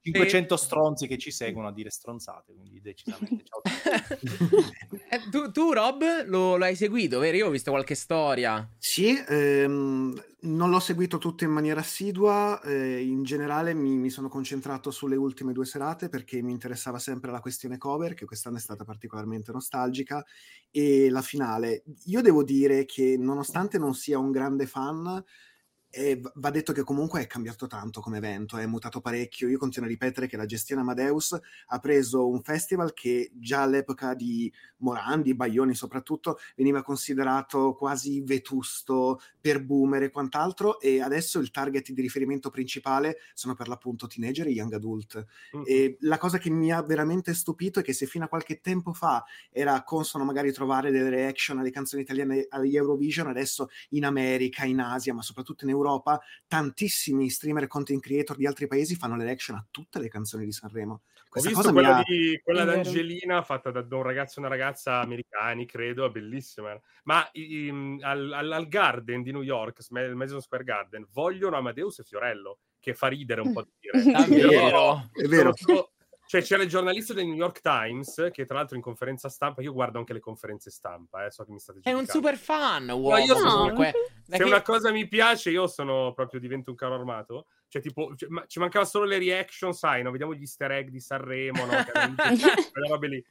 500 0.00 0.56
stronzi 0.56 1.06
che 1.06 1.18
ci 1.18 1.30
seguono 1.30 1.68
a 1.68 1.72
dire 1.72 1.90
stronzate, 1.90 2.54
quindi 2.54 2.80
decisamente 2.80 3.44
ciao. 3.44 3.60
Eh, 5.10 5.28
tu, 5.30 5.50
tu, 5.50 5.72
Rob, 5.72 6.02
lo, 6.26 6.56
lo 6.56 6.64
hai 6.64 6.76
seguito, 6.76 7.18
vero? 7.18 7.36
Io 7.36 7.46
ho 7.46 7.50
visto 7.50 7.70
qualche 7.70 7.94
storia. 7.94 8.70
Sì, 8.78 9.16
ehm, 9.26 10.22
non 10.40 10.70
l'ho 10.70 10.80
seguito 10.80 11.18
tutto 11.18 11.44
in 11.44 11.50
maniera 11.50 11.80
assidua, 11.80 12.60
eh, 12.62 13.02
in 13.02 13.22
generale 13.22 13.74
mi, 13.74 13.96
mi 13.96 14.10
sono 14.10 14.28
concentrato 14.28 14.90
sulle 14.90 15.16
ultime 15.16 15.52
due 15.52 15.64
serate 15.64 16.08
perché 16.08 16.42
mi 16.42 16.52
interessava 16.52 16.98
sempre 16.98 17.30
la 17.30 17.40
questione 17.40 17.78
cover, 17.78 18.14
che 18.14 18.26
quest'anno 18.26 18.58
è 18.58 18.60
stata 18.60 18.84
particolarmente 18.84 19.50
nostalgica, 19.50 20.24
e 20.70 21.08
la 21.10 21.22
finale. 21.22 21.82
Io 22.06 22.20
devo 22.20 22.44
dire 22.44 22.84
che 22.84 23.16
nonostante 23.18 23.78
non 23.78 23.94
sia 23.94 24.18
un 24.18 24.30
grande 24.30 24.66
fan, 24.66 25.22
v- 25.90 26.32
va 26.34 26.50
detto 26.50 26.72
che 26.72 26.82
comunque 26.82 27.22
è 27.22 27.26
cambiato 27.26 27.66
tanto 27.66 28.00
come 28.00 28.18
evento, 28.18 28.56
è 28.56 28.66
mutato 28.66 29.00
parecchio. 29.00 29.48
Io 29.48 29.58
continuo 29.58 29.88
a 29.88 29.90
ripetere 29.90 30.26
che 30.26 30.36
la 30.36 30.46
gestione 30.46 30.82
Amadeus 30.82 31.38
ha 31.66 31.78
preso 31.78 32.28
un 32.28 32.42
festival 32.42 32.92
che 32.92 33.30
già 33.34 33.62
all'epoca 33.62 34.14
di 34.14 34.52
Morandi, 34.78 35.34
Baglioni 35.34 35.74
soprattutto, 35.74 36.38
veniva 36.56 36.82
considerato 36.82 37.74
quasi 37.74 38.20
vetusto 38.20 39.20
per 39.40 39.64
boomer 39.64 40.04
e 40.04 40.10
quant'altro, 40.10 40.78
e 40.80 41.00
adesso 41.00 41.38
il 41.38 41.50
target 41.50 41.90
di 41.90 42.00
riferimento 42.00 42.50
principale 42.50 43.18
sono 43.34 43.54
per 43.54 43.68
l'appunto 43.68 44.06
teenager 44.06 44.46
e 44.46 44.50
young 44.50 44.72
adult. 44.74 45.26
Mm. 45.56 45.62
E 45.64 45.96
la 46.00 46.18
cosa 46.18 46.38
che 46.38 46.50
mi 46.50 46.70
ha 46.70 46.82
veramente 46.82 47.34
stupito 47.34 47.80
è 47.80 47.82
che 47.82 47.92
se 47.92 48.06
fino 48.06 48.24
a 48.24 48.28
qualche 48.28 48.60
tempo 48.60 48.92
fa 48.92 49.24
era 49.50 49.82
consono 49.82 50.24
magari 50.24 50.52
trovare 50.52 50.90
delle 50.90 51.10
reaction 51.10 51.58
alle 51.58 51.70
canzoni 51.70 52.02
italiane 52.02 52.46
agli 52.48 52.76
Eurovision, 52.76 53.26
adesso 53.26 53.68
in 53.90 54.04
America, 54.04 54.64
in 54.64 54.80
Asia, 54.80 55.14
ma 55.14 55.22
soprattutto 55.22 55.64
in 55.64 55.70
Europa, 55.70 55.77
tantissimi 56.46 57.28
streamer 57.28 57.64
e 57.64 57.66
content 57.66 58.00
creator 58.02 58.36
di 58.36 58.46
altri 58.46 58.66
paesi 58.66 58.96
fanno 58.96 59.16
le 59.16 59.24
reaction 59.24 59.56
a 59.56 59.66
tutte 59.70 59.98
le 59.98 60.08
canzoni 60.08 60.44
di 60.44 60.52
Sanremo. 60.52 60.92
Ho 60.94 61.30
Questa 61.30 61.50
visto 61.50 61.64
cosa 61.64 61.74
mi 61.74 61.82
quella, 61.84 61.98
ha... 61.98 62.02
di, 62.06 62.40
quella 62.42 62.62
È 62.62 62.64
vero. 62.64 62.82
d'Angelina 62.82 63.42
fatta 63.42 63.70
da, 63.70 63.82
da 63.82 63.96
un 63.96 64.02
ragazzo 64.02 64.38
e 64.38 64.40
una 64.40 64.48
ragazza 64.48 65.00
americani, 65.00 65.66
credo, 65.66 66.06
è 66.06 66.10
bellissima. 66.10 66.80
Ma 67.04 67.28
i- 67.32 67.98
al, 68.00 68.32
al- 68.32 68.52
al 68.52 68.66
Garden 68.68 69.22
di 69.22 69.30
New 69.32 69.42
York, 69.42 69.80
il 69.90 70.14
Madison 70.14 70.40
Square 70.40 70.64
Garden, 70.64 71.06
vogliono 71.12 71.56
Amadeus 71.56 71.98
e 71.98 72.04
Fiorello, 72.04 72.60
che 72.80 72.94
fa 72.94 73.08
ridere 73.08 73.42
un 73.42 73.52
po' 73.52 73.62
di 73.62 73.70
dire. 73.78 73.92
È 75.12 75.26
vero. 75.26 75.54
Sono- 75.54 75.54
sono- 75.54 75.90
Cioè, 76.28 76.42
c'era 76.42 76.62
il 76.62 76.68
giornalista 76.68 77.14
del 77.14 77.24
New 77.24 77.36
York 77.36 77.62
Times, 77.62 78.28
che 78.32 78.44
tra 78.44 78.56
l'altro 78.58 78.76
in 78.76 78.82
conferenza 78.82 79.30
stampa, 79.30 79.62
io 79.62 79.72
guardo 79.72 79.96
anche 79.98 80.12
le 80.12 80.20
conferenze 80.20 80.70
stampa, 80.70 81.24
eh, 81.24 81.30
so 81.30 81.42
che 81.42 81.52
mi 81.52 81.58
state 81.58 81.78
È 81.82 81.92
un 81.92 82.00
giudicando. 82.04 82.26
super 82.28 82.36
fan, 82.38 82.88
uomo. 82.90 83.16
io 83.16 83.34
sono- 83.34 83.50
comunque. 83.60 83.92
Se 84.28 84.36
che- 84.36 84.44
una 84.44 84.60
cosa 84.60 84.90
mi 84.92 85.08
piace, 85.08 85.48
io 85.48 85.66
sono 85.66 86.12
proprio 86.12 86.38
divento 86.38 86.68
un 86.68 86.76
carro 86.76 86.96
armato. 86.96 87.46
Cioè, 87.68 87.80
tipo, 87.80 88.14
cioè, 88.14 88.28
ma- 88.28 88.44
ci 88.46 88.58
mancava 88.58 88.84
solo 88.84 89.06
le 89.06 89.16
reaction, 89.18 89.72
sai, 89.72 90.02
no? 90.02 90.10
Vediamo 90.10 90.34
gli 90.34 90.40
easter 90.40 90.70
egg 90.72 90.88
di 90.90 91.00
Sanremo, 91.00 91.64
no? 91.64 91.72
Quelle 92.72 92.88
robe 92.88 93.08
lì. 93.08 93.24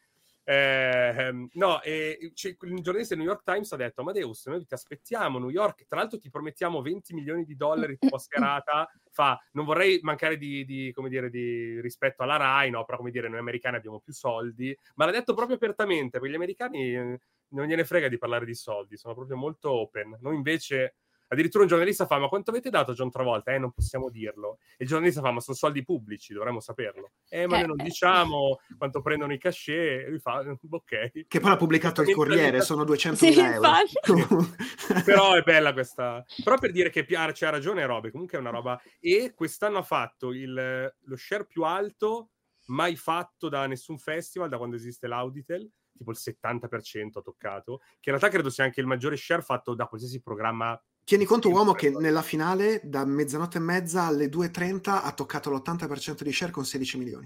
Eh, 0.50 1.50
no, 1.56 1.82
e 1.82 2.32
c'è- 2.34 2.56
il 2.62 2.82
giornalista 2.82 3.16
del 3.16 3.24
New 3.26 3.34
York 3.34 3.44
Times 3.44 3.70
ha 3.74 3.76
detto: 3.76 4.00
Amadeus, 4.00 4.46
noi 4.46 4.66
ti 4.66 4.74
aspettiamo 4.74 5.38
a 5.38 5.40
New 5.42 5.50
York. 5.50 5.86
Tra 5.88 6.00
l'altro, 6.00 6.18
ti 6.20 6.30
promettiamo 6.30 6.82
20 6.82 7.14
milioni 7.14 7.44
di 7.44 7.58
dollari 7.58 7.98
tipo 8.14 8.16
a 8.16 8.20
serata. 8.20 8.90
Fa, 9.12 9.38
non 9.54 9.66
vorrei 9.66 10.00
mancare 10.04 10.38
di, 10.38 10.64
di, 10.64 10.92
come 10.94 11.10
dire, 11.10 11.30
di 11.30 11.82
rispetto 11.82 12.24
alla 12.24 12.38
Rai, 12.38 12.70
no? 12.70 12.86
Però, 12.86 12.98
come 12.98 13.12
dire, 13.12 13.28
noi 13.28 13.40
americani 13.40 13.76
abbiamo 13.76 14.00
più 14.00 14.14
soldi. 14.14 14.78
Ma 14.96 15.04
l'ha 15.06 15.12
detto 15.12 15.34
proprio 15.34 15.58
apertamente, 15.58 16.12
perché 16.20 16.30
gli 16.32 16.36
americani 16.36 16.94
eh, 16.96 17.20
non 17.50 17.66
gliene 17.66 17.84
frega 17.84 18.08
di 18.08 18.18
parlare 18.18 18.46
di 18.46 18.56
soldi, 18.56 18.96
sono 18.96 19.16
proprio 19.16 19.36
molto 19.36 19.72
open. 19.72 20.18
Noi 20.22 20.36
invece. 20.36 20.96
Addirittura 21.30 21.64
un 21.64 21.70
giornalista 21.70 22.06
fa: 22.06 22.18
Ma 22.20 22.28
quanto 22.28 22.52
avete 22.52 22.70
dato 22.70 22.92
a 22.92 22.94
John 22.94 23.12
Travolta? 23.12 23.54
Eh, 23.54 23.58
non 23.60 23.72
possiamo 23.72 24.10
dirlo. 24.10 24.60
E 24.78 24.84
il 24.84 24.88
giornalista 24.88 25.22
fa: 25.22 25.32
Ma 25.32 25.40
sono 25.42 25.58
soldi 25.58 25.84
pubblici, 25.84 26.34
dovremmo 26.34 26.60
saperlo. 26.60 27.12
Eh, 27.30 27.48
ma 27.48 27.58
noi 27.60 27.68
non 27.68 27.80
Eh. 27.80 27.84
diciamo 27.84 28.60
quanto 28.78 29.02
prendono 29.02 29.34
i 29.34 29.38
cachet. 29.38 30.06
E 30.06 30.10
lui 30.10 30.20
fa: 30.20 30.44
Ok. 30.70 31.12
Che 31.28 31.40
poi 31.40 31.50
l'ha 31.50 31.58
pubblicato 31.58 32.02
il 32.02 32.14
Corriere, 32.14 32.62
sono 32.62 32.84
200.000 32.84 33.16
Sì, 33.16 33.40
euro. 33.40 33.70
Però 35.06 35.34
è 35.34 35.42
bella 35.42 35.74
questa. 35.74 36.24
Però 36.44 36.58
per 36.58 36.72
dire 36.72 36.90
che 36.90 37.04
Piar 37.06 37.32
c'ha 37.34 37.50
ragione, 37.50 37.86
Robe. 37.86 38.12
Comunque 38.12 38.38
è 38.38 38.42
una 38.42 38.50
roba. 38.52 38.80
E 39.00 39.34
quest'anno 39.36 39.80
ha 39.80 39.84
fatto 39.84 40.32
il- 40.32 40.94
lo 41.00 41.16
share 41.18 41.46
più 41.46 41.64
alto 41.64 42.30
mai 42.68 42.96
fatto 42.96 43.50
da 43.50 43.66
nessun 43.66 43.98
festival 43.98 44.50
da 44.50 44.58
quando 44.58 44.76
esiste 44.76 45.08
l'Auditel. 45.08 45.70
Tipo 45.98 46.12
il 46.12 46.18
70% 46.18 47.20
ha 47.20 47.22
toccato. 47.22 47.78
Che 47.80 48.10
in 48.12 48.18
realtà 48.18 48.30
credo 48.30 48.50
sia 48.50 48.64
anche 48.64 48.80
il 48.82 48.86
maggiore 48.88 49.18
share 49.18 49.42
fatto 49.42 49.74
da 49.74 49.88
qualsiasi 49.88 50.22
programma. 50.22 50.80
Tieni 51.08 51.24
conto, 51.24 51.50
uomo, 51.50 51.72
che 51.72 51.90
nella 51.90 52.22
finale 52.22 52.82
da 52.84 53.06
mezzanotte 53.06 53.60
e 53.60 53.62
mezza 53.62 54.08
alle 54.08 54.28
2.30 54.28 55.04
ha 55.06 55.14
toccato 55.14 55.50
l'80% 55.50 56.22
di 56.22 56.34
share 56.34 56.52
con 56.52 56.66
16 56.66 56.98
milioni. 56.98 57.26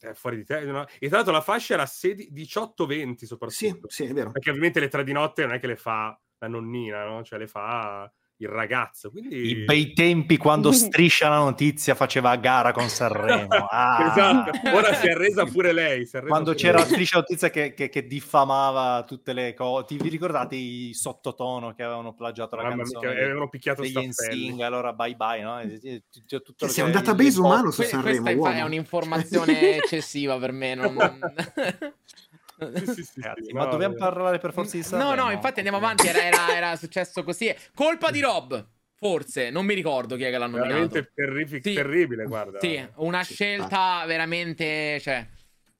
eh, 0.00 0.14
fuori 0.14 0.36
di 0.36 0.44
te. 0.46 0.64
no? 0.64 0.86
E 0.98 1.08
tra 1.08 1.16
l'altro 1.16 1.34
la 1.34 1.42
fascia 1.42 1.74
era 1.74 1.84
16 1.84 2.32
18-20 2.32 3.24
soprattutto. 3.26 3.50
Sì, 3.50 3.78
sì, 3.88 4.04
è 4.04 4.14
vero. 4.14 4.30
Perché 4.30 4.48
ovviamente 4.48 4.80
le 4.80 4.88
tre 4.88 5.04
di 5.04 5.12
notte 5.12 5.42
non 5.42 5.52
è 5.52 5.60
che 5.60 5.66
le 5.66 5.76
fa 5.76 6.18
la 6.38 6.48
nonnina, 6.48 7.04
no? 7.04 7.22
Cioè 7.22 7.38
le 7.38 7.46
fa 7.46 8.10
il 8.40 8.48
ragazzo. 8.48 9.10
Quindi... 9.10 9.36
I 9.50 9.64
bei 9.64 9.92
tempi 9.92 10.36
quando 10.36 10.72
Striscia 10.72 11.28
la 11.28 11.38
notizia 11.38 11.94
faceva 11.94 12.30
a 12.30 12.36
gara 12.36 12.72
con 12.72 12.88
Sanremo. 12.88 13.48
Ah. 13.70 14.10
esatto. 14.10 14.70
Ora 14.74 14.92
si 14.94 15.06
è 15.06 15.10
arresa 15.12 15.44
pure 15.44 15.72
lei. 15.72 16.06
si 16.06 16.16
è 16.16 16.18
arresa 16.18 16.32
Quando 16.32 16.52
pure 16.52 16.62
c'era 16.62 16.78
lei. 16.78 16.86
Striscia 16.86 17.16
la 17.16 17.20
notizia 17.28 17.50
che, 17.50 17.74
che- 17.74 17.88
che 17.88 18.06
diffamava 18.06 19.04
tutte 19.06 19.32
le 19.32 19.54
cose. 19.54 19.84
Ti 19.86 19.96
vi 19.98 20.08
ricordate 20.08 20.56
i 20.56 20.90
sottotono 20.94 21.74
che 21.74 21.82
avevano 21.82 22.14
plagiato 22.14 22.56
la 22.56 22.62
Mamma 22.62 22.76
mia, 22.76 22.84
canzone? 22.84 23.14
che 23.14 23.20
avevano 23.22 23.48
picchiato 23.48 23.82
degli. 23.82 23.96
NSYNC, 23.98 24.60
allora 24.62 24.92
bye 24.92 25.14
bye, 25.14 25.40
no? 25.42 25.60
E- 25.60 25.78
e- 25.82 26.02
tutto- 26.10 26.42
tutto 26.42 26.68
Sì, 26.68 26.80
è 26.80 26.82
un 26.84 26.92
database 26.92 27.38
umano 27.38 27.70
su 27.70 27.82
Sanremo, 27.82 28.22
questa 28.22 28.54
è 28.56 28.62
un'informazione 28.62 29.76
eccessiva 29.76 30.38
per 30.38 30.52
me. 30.52 30.74
Non- 32.60 32.76
Sì, 32.76 32.86
sì, 32.86 32.94
sì, 32.94 33.02
sì, 33.04 33.20
Ragazzi, 33.20 33.52
no, 33.52 33.58
ma 33.58 33.66
dobbiamo 33.66 33.94
eh. 33.94 33.98
parlare 33.98 34.38
per 34.38 34.52
forza 34.52 34.76
di 34.76 34.82
Sanremo? 34.82 35.14
No, 35.14 35.24
no, 35.24 35.30
infatti 35.30 35.56
andiamo 35.60 35.78
avanti. 35.78 36.06
Era, 36.06 36.22
era- 36.24 36.56
era 36.56 36.76
successo 36.76 37.22
così. 37.24 37.54
Colpa 37.74 38.10
di 38.10 38.20
Rob. 38.20 38.68
Forse, 39.02 39.48
non 39.48 39.64
mi 39.64 39.72
ricordo 39.72 40.14
chi 40.16 40.24
è 40.24 40.30
che 40.30 40.36
l'ha 40.36 40.46
nominato. 40.46 40.68
veramente 40.68 41.10
terrifi- 41.14 41.60
Sì. 41.62 41.72
terribile, 41.72 42.24
guarda. 42.24 42.58
Sì, 42.60 42.86
una 42.96 43.24
Sì, 43.24 43.32
scelta 43.32 44.04
veramente, 44.06 45.00
cioè, 45.00 45.26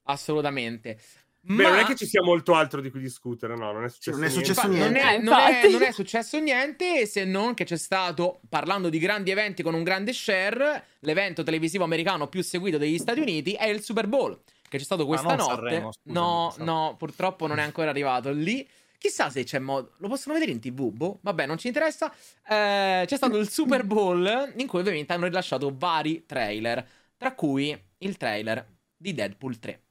assolutamente. 0.05 0.99
Beh, 1.43 1.63
Ma 1.63 1.69
non 1.71 1.79
è 1.79 1.85
che 1.85 1.95
ci 1.95 2.07
sia 2.07 2.23
molto 2.23 2.55
altro 2.55 2.83
di 2.83 2.91
cui 2.91 3.01
discutere, 3.01 3.57
no, 3.57 3.73
non 3.73 3.85
è 3.85 3.89
successo, 3.89 4.17
non 4.17 4.27
è 4.27 4.29
niente. 4.31 4.45
successo 4.47 4.67
non, 4.67 4.77
niente. 4.77 5.01
è, 5.01 5.15
Eh, 5.15 5.19
non 5.19 5.39
è- 5.39 5.71
non 5.71 5.83
è 5.83 5.93
successo 5.93 6.39
niente 6.39 7.07
se 7.07 7.25
non 7.25 7.55
che 7.55 7.65
c'è 7.65 7.79
stato, 7.79 8.41
parlando 8.49 8.91
di 8.91 8.99
grandi 8.99 9.31
eventi 9.31 9.63
con 9.63 9.73
un 9.73 9.83
grande 9.83 10.13
share, 10.13 10.85
l'evento 11.01 11.43
televisivo 11.43 11.85
americano 11.85 12.29
più 12.29 12.43
seguito 12.43 12.77
degli 12.77 12.99
Stati 12.99 13.21
Uniti 13.21 13.53
è 13.55 13.67
il 13.69 13.81
Super 13.83 14.07
Bowl, 14.07 14.39
che 14.71 14.79
c'è 14.79 14.85
stato 14.85 15.05
questa 15.05 15.35
notte. 15.35 15.55
Sanremo, 15.55 15.93
scusami, 15.93 16.15
no, 16.15 16.55
no, 16.59 16.95
purtroppo 16.97 17.49
non 17.49 17.59
è 17.59 17.63
ancora 17.63 17.91
arrivato 17.91 18.31
lì. 18.31 18.67
Chissà 18.99 19.29
se 19.29 19.43
c'è 19.43 19.59
modo. 19.59 19.95
Lo 19.97 20.07
possono 20.09 20.35
vedere 20.35 20.53
in 20.53 20.61
tv? 20.61 20.91
Boh, 20.93 21.19
vabbè, 21.23 21.45
non 21.47 21.59
ci 21.59 21.67
interessa. 21.67 22.13
Eh, 22.47 23.03
c'è 23.05 23.17
stato 23.17 23.37
il 23.37 23.49
Super 23.51 23.85
Bowl 23.85 24.53
in 24.57 24.67
cui 24.69 24.79
ovviamente 24.79 25.13
hanno 25.13 25.27
rilasciato 25.27 25.75
vari 25.77 26.25
trailer, 26.25 26.87
tra 27.17 27.35
cui 27.35 27.77
il 27.99 28.17
trailer 28.17 28.65
di 28.97 29.13
Deadpool 29.13 29.59
3, 29.59 29.83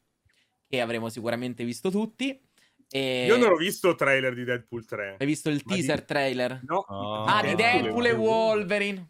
che 0.66 0.80
avremo 0.80 1.10
sicuramente 1.10 1.66
visto 1.66 1.92
tutti. 1.92 2.40
E... 2.90 3.26
Io 3.26 3.36
non 3.36 3.52
ho 3.52 3.56
visto 3.58 3.90
il 3.90 3.96
trailer 3.96 4.34
di 4.34 4.46
Deadpool 4.46 4.86
3. 4.86 5.18
Hai 5.20 5.26
visto 5.28 5.50
il 5.50 5.62
Ma 5.66 5.74
di- 5.76 5.80
teaser 5.82 6.04
trailer? 6.06 6.62
No, 6.64 6.86
Oh. 6.88 7.24
Ah, 7.26 7.42
di 7.44 7.54
Deadpool 7.56 8.06
e 8.06 8.12
Wolverine. 8.14 9.08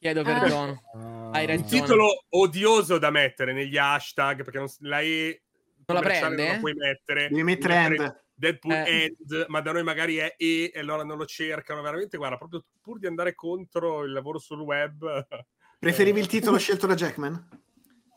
Chiedo 0.00 0.20
Ah. 0.20 0.24
perdono. 0.24 0.82
Ah. 0.94 1.30
Hai 1.32 1.44
Un 1.44 1.46
ragione. 1.50 1.68
titolo 1.68 2.24
odioso 2.30 2.96
da 2.98 3.10
mettere 3.10 3.52
negli 3.52 3.76
hashtag 3.76 4.42
perché 4.42 4.58
non, 4.58 4.66
la 4.78 5.00
E 5.00 5.42
Non 5.86 5.96
la 5.98 6.02
prende? 6.02 6.42
Non 6.44 6.52
la 6.54 6.58
puoi 6.58 6.74
mettere. 6.74 7.28
Devi 7.28 7.42
mettere 7.42 7.74
end. 7.74 8.22
Deadpool 8.34 8.72
Eh. 8.72 9.02
End, 9.04 9.44
ma 9.48 9.60
da 9.60 9.72
noi 9.72 9.82
magari 9.82 10.16
è 10.16 10.34
E 10.38 10.70
e 10.72 10.78
allora 10.78 11.04
non 11.04 11.18
lo 11.18 11.26
cercano. 11.26 11.82
Veramente, 11.82 12.16
guarda, 12.16 12.38
proprio 12.38 12.64
pur 12.80 12.98
di 12.98 13.06
andare 13.06 13.34
contro 13.34 14.02
il 14.04 14.12
lavoro 14.12 14.38
sul 14.38 14.60
web. 14.60 15.04
Preferivi 15.78 16.20
il 16.20 16.26
titolo 16.26 16.56
scelto 16.56 16.86
da 16.86 16.94
Jackman? 16.94 17.48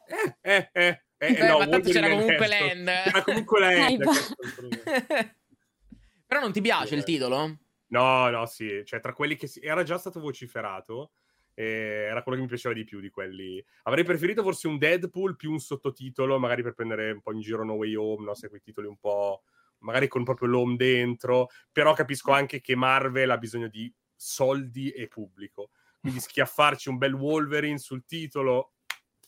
Eh, 0.07 0.37
eh, 0.41 0.69
eh. 0.71 1.03
eh, 1.17 1.35
Eh, 1.35 1.47
no, 1.47 1.57
ma 1.57 1.67
tanto 1.67 1.89
c'era 1.89 2.09
comunque 2.09 2.47
l'end. 2.47 2.87
C'era 3.03 3.23
comunque 3.23 3.59
la 3.59 3.73
end. 3.73 4.03
va. 4.05 4.11
Però 6.25 6.39
non 6.39 6.53
ti 6.53 6.61
piace 6.61 6.95
il 6.95 7.01
Eh. 7.01 7.03
titolo? 7.03 7.57
No, 7.87 8.29
no, 8.29 8.45
sì, 8.45 8.81
cioè 8.85 9.01
tra 9.01 9.13
quelli 9.13 9.35
che 9.35 9.47
si... 9.47 9.59
era 9.61 9.83
già 9.83 9.97
stato 9.97 10.19
vociferato, 10.21 11.11
e 11.53 12.07
era 12.09 12.23
quello 12.23 12.37
che 12.37 12.43
mi 12.43 12.49
piaceva 12.49 12.73
di 12.73 12.83
più 12.83 12.99
di 12.99 13.09
quelli. 13.09 13.63
Avrei 13.83 14.03
preferito 14.03 14.43
forse 14.43 14.67
un 14.67 14.77
Deadpool 14.77 15.35
più 15.35 15.51
un 15.51 15.59
sottotitolo, 15.59 16.39
magari 16.39 16.63
per 16.63 16.73
prendere 16.73 17.11
un 17.11 17.21
po' 17.21 17.31
in 17.33 17.41
giro 17.41 17.63
No 17.63 17.73
Way 17.73 17.95
Home, 17.95 18.25
no? 18.25 18.33
Se 18.33 18.49
quei 18.49 18.61
titoli 18.61 18.87
un 18.87 18.97
po'... 18.97 19.43
magari 19.79 20.07
con 20.07 20.23
proprio 20.23 20.47
l'home 20.47 20.77
dentro, 20.77 21.49
però 21.71 21.93
capisco 21.93 22.31
anche 22.31 22.61
che 22.61 22.75
Marvel 22.75 23.29
ha 23.29 23.37
bisogno 23.37 23.67
di 23.67 23.93
soldi 24.15 24.89
e 24.91 25.07
pubblico. 25.07 25.71
Quindi 25.99 26.19
schiaffarci 26.21 26.89
un 26.89 26.97
bel 26.97 27.13
Wolverine 27.13 27.77
sul 27.77 28.05
titolo... 28.05 28.71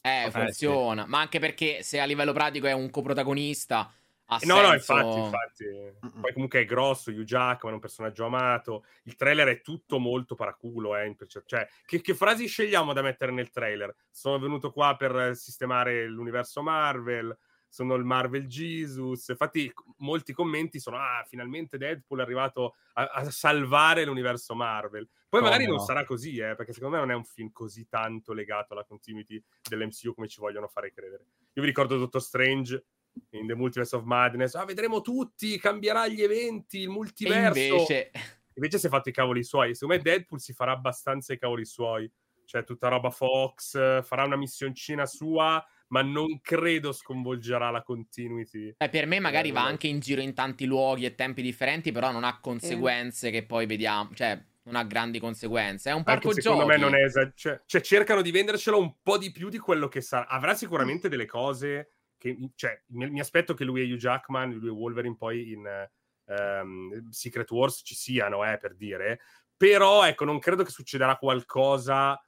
Eh, 0.01 0.25
Eh, 0.25 0.31
funziona. 0.31 1.05
Ma 1.07 1.19
anche 1.19 1.39
perché 1.39 1.81
se 1.83 1.99
a 1.99 2.05
livello 2.05 2.31
pratico 2.31 2.67
è 2.67 2.71
un 2.71 2.89
coprotagonista, 2.89 3.91
ha 4.25 4.39
Eh, 4.41 4.45
No, 4.45 4.61
no, 4.61 4.69
senso. 4.71 4.93
infatti, 4.93 5.19
infatti. 5.19 5.63
Mm-mm. 5.65 6.21
Poi 6.21 6.33
comunque 6.33 6.59
è 6.61 6.65
grosso, 6.65 7.11
Hugh 7.11 7.23
Jackman 7.23 7.73
è 7.73 7.75
un 7.75 7.81
personaggio 7.81 8.25
amato. 8.25 8.85
Il 9.03 9.15
trailer 9.15 9.47
è 9.47 9.61
tutto 9.61 9.99
molto 9.99 10.35
paraculo, 10.35 10.95
eh, 10.95 11.15
cioè, 11.45 11.67
che, 11.85 12.01
che 12.01 12.13
frasi 12.15 12.47
scegliamo 12.47 12.93
da 12.93 13.01
mettere 13.01 13.31
nel 13.31 13.49
trailer? 13.49 13.93
Sono 14.09 14.39
venuto 14.39 14.71
qua 14.71 14.95
per 14.95 15.35
sistemare 15.35 16.07
l'universo 16.07 16.61
Marvel, 16.63 17.37
sono 17.67 17.95
il 17.95 18.03
Marvel 18.03 18.47
Jesus. 18.47 19.27
Infatti 19.27 19.71
molti 19.97 20.33
commenti 20.33 20.79
sono, 20.79 20.97
ah, 20.97 21.23
finalmente 21.27 21.77
Deadpool 21.77 22.19
è 22.19 22.23
arrivato 22.23 22.75
a, 22.93 23.03
a 23.05 23.29
salvare 23.29 24.05
l'universo 24.05 24.55
Marvel. 24.55 25.07
Poi 25.27 25.41
Come 25.41 25.51
magari 25.51 25.67
non 25.67 25.77
no? 25.77 25.83
sarà 25.83 26.05
così, 26.05 26.37
eh, 26.37 26.55
perché 26.55 26.71
secondo 26.71 26.95
me 26.95 27.01
non 27.01 27.11
è 27.11 27.15
un 27.15 27.25
film 27.25 27.51
così 27.51 27.87
tanto 27.89 28.31
legato 28.31 28.73
alla 28.73 28.85
continuity 28.85 29.43
dell'MCU 29.61 30.13
come 30.13 30.29
ci 30.29 30.39
vogliono 30.39 30.67
fare 30.67 30.93
credere. 30.93 31.25
Io 31.53 31.61
vi 31.61 31.67
ricordo 31.67 31.97
Doctor 31.97 32.21
Strange 32.21 32.85
in 33.31 33.47
The 33.47 33.55
Multiverse 33.55 33.95
of 33.95 34.03
Madness. 34.03 34.55
Ah, 34.55 34.65
vedremo 34.65 35.01
tutti, 35.01 35.57
cambierà 35.59 36.07
gli 36.07 36.21
eventi, 36.21 36.79
il 36.79 36.83
E 36.85 36.87
multiverso. 36.89 37.59
invece... 37.59 38.11
Invece 38.57 38.77
si 38.79 38.85
è 38.85 38.89
fatto 38.89 39.09
i 39.09 39.11
cavoli 39.11 39.43
suoi. 39.43 39.73
Secondo 39.73 39.95
me 39.95 40.01
Deadpool 40.01 40.39
si 40.39 40.53
farà 40.53 40.71
abbastanza 40.71 41.33
i 41.33 41.37
cavoli 41.37 41.65
suoi. 41.65 42.09
Cioè, 42.45 42.63
tutta 42.63 42.87
roba 42.87 43.09
Fox, 43.09 43.73
farà 44.03 44.23
una 44.23 44.37
missioncina 44.37 45.05
sua, 45.05 45.61
ma 45.87 46.01
non 46.01 46.39
credo 46.41 46.93
sconvolgerà 46.93 47.69
la 47.69 47.81
continuity. 47.81 48.75
Eh, 48.77 48.87
per 48.89 49.07
me 49.07 49.19
magari 49.19 49.51
va 49.51 49.65
Eh, 49.65 49.69
anche 49.69 49.87
in 49.87 49.99
giro 49.99 50.21
in 50.21 50.33
tanti 50.33 50.65
luoghi 50.65 51.03
e 51.05 51.15
tempi 51.15 51.41
differenti, 51.41 51.91
però 51.91 52.11
non 52.13 52.23
ha 52.23 52.39
conseguenze 52.39 53.29
che 53.29 53.45
poi 53.45 53.65
vediamo, 53.65 54.11
cioè 54.13 54.41
non 54.63 54.75
ha 54.75 54.83
grandi 54.83 55.19
conseguenze. 55.19 55.89
È 55.89 55.93
un 55.93 56.03
parco 56.03 56.29
Anche 56.29 56.41
secondo 56.41 56.65
giochi. 56.65 56.77
me 56.77 56.81
non 56.81 56.95
è 56.95 57.03
esa- 57.03 57.29
cioè, 57.35 57.61
cioè, 57.65 57.81
cercano 57.81 58.21
di 58.21 58.31
vendercelo 58.31 58.79
un 58.79 58.95
po' 59.03 59.17
di 59.17 59.31
più 59.31 59.49
di 59.49 59.57
quello 59.57 59.89
che 59.89 59.99
sarà. 59.99 60.27
Avrà 60.27 60.53
sicuramente 60.55 61.09
delle 61.09 61.25
cose 61.25 61.94
che, 62.25 62.49
cioè, 62.55 62.81
mi, 62.87 63.09
mi 63.09 63.19
aspetto 63.19 63.53
che 63.53 63.63
lui 63.63 63.81
e 63.81 63.93
Hugh 63.93 63.99
Jackman, 63.99 64.51
lui 64.51 64.69
e 64.69 64.71
Wolverine 64.71 65.15
poi 65.15 65.51
in 65.51 65.89
ehm, 66.25 67.09
Secret 67.09 67.49
Wars 67.51 67.81
ci 67.83 67.93
siano, 67.93 68.43
eh, 68.43 68.57
per 68.57 68.75
dire. 68.75 69.19
Però, 69.55 70.03
ecco, 70.05 70.25
non 70.25 70.39
credo 70.39 70.63
che 70.63 70.71
succederà 70.71 71.17
qualcosa 71.17 72.19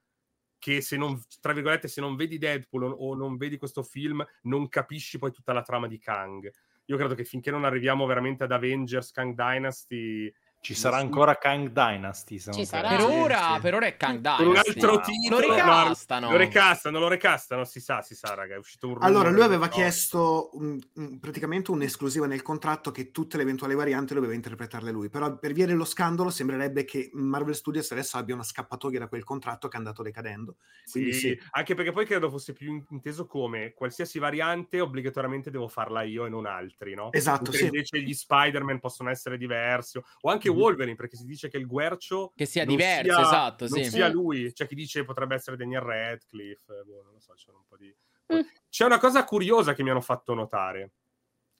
che 0.60 0.82
se 0.82 0.98
non, 0.98 1.20
tra 1.40 1.54
virgolette, 1.54 1.88
se 1.88 2.02
non 2.02 2.16
vedi 2.16 2.38
Deadpool 2.38 2.84
o, 2.84 2.90
o 2.90 3.16
non 3.16 3.38
vedi 3.38 3.58
questo 3.58 3.84
film, 3.84 4.26
non 4.44 4.70
capisci 4.70 5.18
poi 5.18 5.32
tutta 5.32 5.54
la 5.54 5.62
trama 5.62 5.88
di 5.88 5.98
Kang. 5.98 6.52
Io 6.86 6.98
credo 6.98 7.16
che 7.16 7.26
finché 7.26 7.52
non 7.52 7.66
arriviamo 7.66 8.06
veramente 8.06 8.44
ad 8.44 8.52
Avengers, 8.52 9.12
Kang 9.12 9.36
Dynasty, 9.36 10.32
Ci 10.68 10.76
sarà 10.76 10.98
ancora 10.98 11.38
Kang 11.38 11.70
Dynasty. 11.70 12.40
se 12.40 12.52
Ci 12.52 12.66
sarà. 12.66 12.90
Per 12.90 13.00
ora, 13.06 13.54
sì. 13.56 13.62
per 13.62 13.74
ora 13.76 13.86
è 13.86 13.96
Kang 13.96 14.18
Dynasty. 14.20 14.44
Un 14.44 14.58
altro 14.58 14.92
Lo 14.92 15.00
titolo. 15.00 15.40
Lo 15.40 15.48
no, 15.48 15.54
ricastano. 15.56 16.30
lo 16.32 16.36
recastano, 16.38 17.00
lo 17.00 17.08
recastano, 17.08 17.64
si 17.64 17.80
sa, 17.80 18.02
si 18.02 18.16
sa, 18.16 18.34
raga, 18.34 18.56
è 18.56 18.58
uscito 18.58 18.88
un 18.88 18.96
rumore. 18.96 19.10
Allora, 19.10 19.30
lui 19.30 19.44
aveva 19.44 19.68
no. 19.68 19.72
chiesto 19.72 20.50
un- 20.56 20.78
praticamente 21.22 21.72
un'esclusiva 21.72 22.26
nel 22.28 22.42
contratto 22.42 22.92
che 22.92 23.12
tutte 23.12 23.38
le 23.38 23.44
eventuali 23.44 23.76
varianti 23.76 24.14
doveva 24.14 24.34
interpretarle 24.34 24.92
lui, 24.92 25.08
però 25.10 25.38
per 25.38 25.54
via 25.54 25.66
dello 25.66 25.86
scandalo 25.86 26.30
sembrerebbe 26.30 26.84
che 26.84 27.12
Marvel 27.14 27.56
Studios 27.56 27.90
adesso 27.94 28.18
abbia 28.18 28.36
una 28.36 28.44
scappatoia 28.44 29.00
da 29.00 29.08
quel 29.08 29.24
contratto 29.24 29.70
che 29.70 29.76
è 29.76 29.80
andato 29.80 30.04
decadendo. 30.04 30.58
Quindi 30.92 31.14
Sì, 31.14 31.20
sì. 31.30 31.40
anche 31.52 31.76
perché 31.76 31.94
poi 31.94 32.06
credo 32.06 32.30
fosse 32.30 32.52
più 32.52 32.68
in- 32.74 32.84
inteso 32.90 33.26
come 33.26 33.72
qualsiasi 33.74 34.20
variante 34.20 34.82
obbligatoriamente 34.82 35.50
devo 35.50 35.70
farla 35.70 36.02
io 36.02 36.26
e 36.26 36.30
non 36.30 36.46
altri, 36.46 36.94
no? 36.94 37.10
Esatto, 37.14 37.52
Mentre 37.52 37.58
sì. 37.58 37.66
invece 37.66 38.02
gli 38.02 38.14
Spider-Man 38.14 38.80
possono 38.80 39.10
essere 39.10 39.38
diversi, 39.38 39.98
o 39.98 40.30
anche. 40.30 40.56
Wolverine, 40.58 40.96
perché 40.96 41.16
si 41.18 41.26
dice 41.26 41.50
che 41.50 41.58
il 41.58 41.66
guercio 41.68 42.32
Che 42.36 42.46
sia 42.46 42.66
diverso, 42.66 43.14
sia- 43.14 43.22
esatto, 43.22 43.68
non 43.70 43.84
sì. 43.84 43.90
sia 43.90 44.10
Mm. 44.10 44.12
lui, 44.12 44.54
c'è 44.54 44.68
chi 44.68 44.76
dice 44.76 45.04
potrebbe 45.04 45.36
essere 45.36 45.58
Daniel 45.58 45.82
Radcliffe, 45.82 46.80
eh, 46.80 46.84
boh, 46.84 47.04
non 47.04 47.14
lo 47.14 47.20
so, 47.20 47.34
c'è 47.34 47.52
un 47.52 47.64
po' 47.68 47.78
di... 47.78 47.94
Mm. 48.34 48.40
C'è 48.70 48.86
una 48.86 49.00
cosa 49.00 49.24
curiosa 49.24 49.74
che 49.74 49.84
mi 49.84 49.90
hanno 49.90 50.02
fatto 50.02 50.34
notare, 50.34 50.92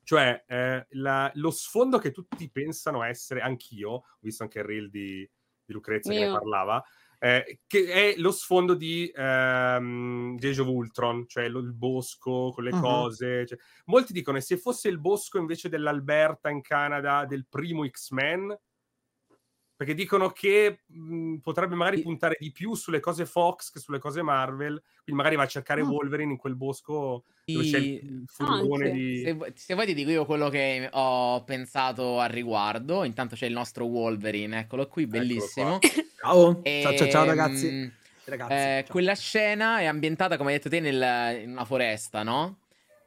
cioè 0.04 0.44
eh, 0.48 0.86
la- 0.92 1.32
lo 1.36 1.52
sfondo 1.52 1.98
che 1.98 2.12
tutti 2.12 2.50
pensano 2.50 3.04
essere, 3.04 3.42
anch'io, 3.42 3.90
ho 3.92 4.04
visto 4.20 4.44
anche 4.44 4.60
il 4.60 4.66
reel 4.66 4.90
di, 4.90 5.30
di 5.66 5.74
Lucrezia 5.74 6.12
che 6.14 6.20
ne 6.20 6.26
Mio. 6.26 6.34
parlava, 6.38 6.84
eh, 7.20 7.62
che 7.66 7.88
è 7.88 8.14
lo 8.20 8.32
sfondo 8.32 8.74
di 8.76 9.12
ehm, 9.14 10.38
Age 10.40 10.62
of 10.62 10.68
Ultron, 10.68 11.28
cioè 11.28 11.48
lo- 11.50 11.60
il 11.60 11.74
bosco 11.74 12.52
con 12.54 12.64
le 12.64 12.74
Mhm. 12.74 12.80
cose. 12.82 13.46
cioè- 13.48 13.58
molti 13.86 14.14
dicono: 14.14 14.38
e 14.38 14.42
se 14.42 14.58
fosse 14.58 14.88
il 14.90 15.00
bosco 15.00 15.38
invece 15.40 15.68
dell'Alberta 15.70 16.50
in 16.50 16.62
Canada 16.62 17.26
del 17.26 17.46
primo 17.48 17.88
X-Men? 17.88 18.56
Perché 19.78 19.94
dicono 19.94 20.32
che 20.32 20.80
mh, 20.88 21.36
potrebbe 21.36 21.76
magari 21.76 22.02
puntare 22.02 22.36
di 22.40 22.52
più 22.52 22.74
sulle 22.74 23.00
cose 23.00 23.28
Fox 23.28 23.70
che 23.70 23.80
sulle 23.80 24.00
cose 24.00 24.24
Marvel. 24.24 24.82
Quindi 25.04 25.22
magari 25.22 25.36
va 25.36 25.44
a 25.44 25.48
cercare 25.48 25.84
Mm. 25.84 25.90
Wolverine 25.90 26.32
in 26.32 26.38
quel 26.38 26.56
bosco 26.56 27.26
dove 27.46 27.64
c'è 27.64 27.78
il 27.78 28.24
furgone 28.26 28.90
di. 28.90 29.22
Se, 29.24 29.34
vu- 29.34 29.54
se 29.54 29.74
vuoi 29.76 29.86
ti 29.86 29.94
dico 29.94 30.10
io 30.10 30.26
quello 30.26 30.50
che 30.50 30.90
ho 30.92 31.44
pensato 31.44 32.20
al 32.20 32.30
riguardo. 32.30 33.04
Intanto 33.04 33.36
c'è 33.36 33.46
il 33.46 33.54
nostro 33.54 33.86
Wolverine, 33.86 34.60
eccolo 34.62 34.88
qui, 34.88 35.04
Eccolo 35.04 35.20
bellissimo. 35.20 35.80
Ciao. 36.20 36.60
E, 36.64 36.80
ciao, 36.82 36.96
ciao, 36.98 37.10
ciao, 37.10 37.26
ragazzi. 37.26 37.70
mm, 37.72 37.88
Ragazzi, 38.26 38.54
eh, 38.54 38.84
ciao. 38.84 38.92
quella 38.92 39.14
scena 39.14 39.78
è 39.80 39.86
ambientata, 39.86 40.38
come 40.38 40.50
hai 40.50 40.58
detto 40.58 40.70
te, 40.70 40.80
nel- 40.80 41.44
in 41.44 41.52
una 41.52 41.66
foresta, 41.66 42.24
no? 42.24 42.58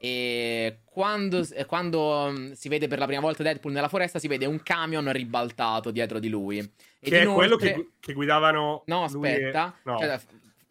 E 0.03 0.79
quando, 0.85 1.47
quando 1.67 2.31
mm, 2.31 2.53
si 2.53 2.71
vede 2.71 2.89
per 2.89 2.99
la 2.99 3.05
prima 3.05 3.21
volta 3.21 3.43
Deadpool 3.43 3.75
nella 3.75 3.89
foresta, 3.89 4.19
si 4.19 4.29
vede 4.29 4.47
un 4.47 4.63
camion 4.63 5.13
ribaltato 5.13 5.91
dietro 5.91 6.19
di 6.19 6.31
lui. 6.31 6.57
Ed 6.57 6.73
Che 7.01 7.21
è 7.21 7.27
quello 7.27 7.57
che, 7.57 7.69
inoltre- 7.69 7.93
che 8.01 8.13
guidavano. 8.15 8.83
No, 8.87 9.07
lui 9.11 9.29
e- 9.29 9.33
aspetta. 9.33 9.77
no. 9.83 9.99
Cioè, 9.99 10.21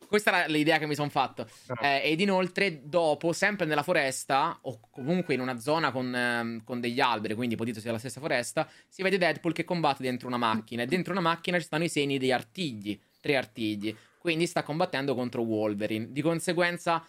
questa 0.08 0.36
era 0.36 0.48
l'idea 0.48 0.80
che 0.80 0.88
mi 0.88 0.96
sono 0.96 1.10
fatto. 1.10 1.48
No. 1.68 1.76
Eh, 1.80 2.10
ed 2.10 2.20
inoltre, 2.22 2.82
dopo, 2.84 3.32
sempre 3.32 3.68
nella 3.68 3.84
foresta, 3.84 4.58
o 4.64 4.80
comunque 4.90 5.36
in 5.36 5.42
una 5.42 5.60
zona 5.60 5.92
con, 5.92 6.12
ehm, 6.12 6.64
con 6.64 6.80
degli 6.80 7.00
alberi, 7.00 7.36
quindi 7.36 7.54
ipotizzo 7.54 7.80
sia 7.80 7.92
la 7.92 8.00
stessa 8.00 8.20
foresta, 8.20 8.68
si 8.88 9.04
vede 9.04 9.20
Deadpool 9.20 9.54
che 9.54 9.64
combatte 9.64 10.02
dentro 10.02 10.28
una 10.28 10.38
macchina. 10.38 10.82
E 10.82 10.88
dentro 10.88 11.12
una 11.12 11.22
macchina 11.22 11.60
ci 11.60 11.66
stanno 11.66 11.84
i 11.84 11.90
segni 11.90 12.18
degli 12.18 12.32
artigli, 12.32 13.00
tre 13.22 13.38
artigli. 13.38 13.96
Quindi 14.18 14.48
sta 14.48 14.64
combattendo 14.64 15.14
contro 15.14 15.44
Wolverine. 15.44 16.12
Di 16.12 16.22
conseguenza, 16.24 17.06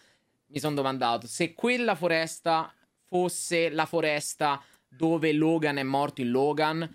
mi 0.50 0.58
sono 0.58 0.74
domandato 0.74 1.26
se 1.26 1.54
quella 1.54 1.94
foresta 1.94 2.72
fosse 3.06 3.68
la 3.70 3.86
foresta 3.86 4.62
dove 4.88 5.32
Logan 5.32 5.78
è 5.78 5.82
morto 5.82 6.20
in 6.20 6.30
Logan 6.30 6.88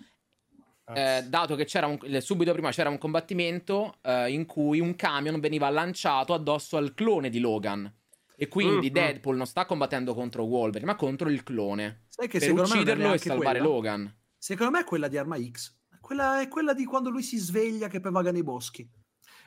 eh, 0.94 1.24
dato 1.26 1.56
che 1.56 1.64
c'era 1.64 1.86
un, 1.86 1.98
subito 2.20 2.52
prima 2.52 2.70
c'era 2.70 2.88
un 2.90 2.98
combattimento 2.98 3.98
eh, 4.02 4.30
in 4.30 4.46
cui 4.46 4.78
un 4.78 4.94
camion 4.94 5.40
veniva 5.40 5.68
lanciato 5.68 6.32
addosso 6.32 6.76
al 6.76 6.94
clone 6.94 7.28
di 7.28 7.40
Logan. 7.40 7.92
E 8.36 8.46
quindi 8.48 8.86
Mm, 8.86 8.90
mm. 8.90 8.92
Deadpool 8.92 9.36
non 9.36 9.46
sta 9.46 9.64
combattendo 9.64 10.14
contro 10.14 10.44
Wolverine, 10.44 10.92
ma 10.92 10.96
contro 10.96 11.28
il 11.28 11.42
clone. 11.42 12.04
Sai 12.08 12.28
che 12.28 12.38
per 12.38 12.48
secondo 12.48 12.68
me 12.68 12.74
non 12.74 12.78
è 12.78 12.82
ucciderlo 12.92 13.12
e 13.14 13.18
salvare 13.18 13.58
quella. 13.58 13.74
Logan. 13.74 14.16
Secondo 14.38 14.72
me 14.72 14.80
è 14.80 14.84
quella 14.84 15.08
di 15.08 15.16
Arma 15.18 15.36
X. 15.42 15.74
Quella 16.00 16.40
è 16.40 16.46
quella 16.48 16.72
di 16.72 16.84
quando 16.84 17.10
lui 17.10 17.22
si 17.24 17.38
sveglia 17.38 17.88
che 17.88 17.98
poi 17.98 18.12
vaga 18.12 18.30
nei 18.30 18.44
boschi. 18.44 18.88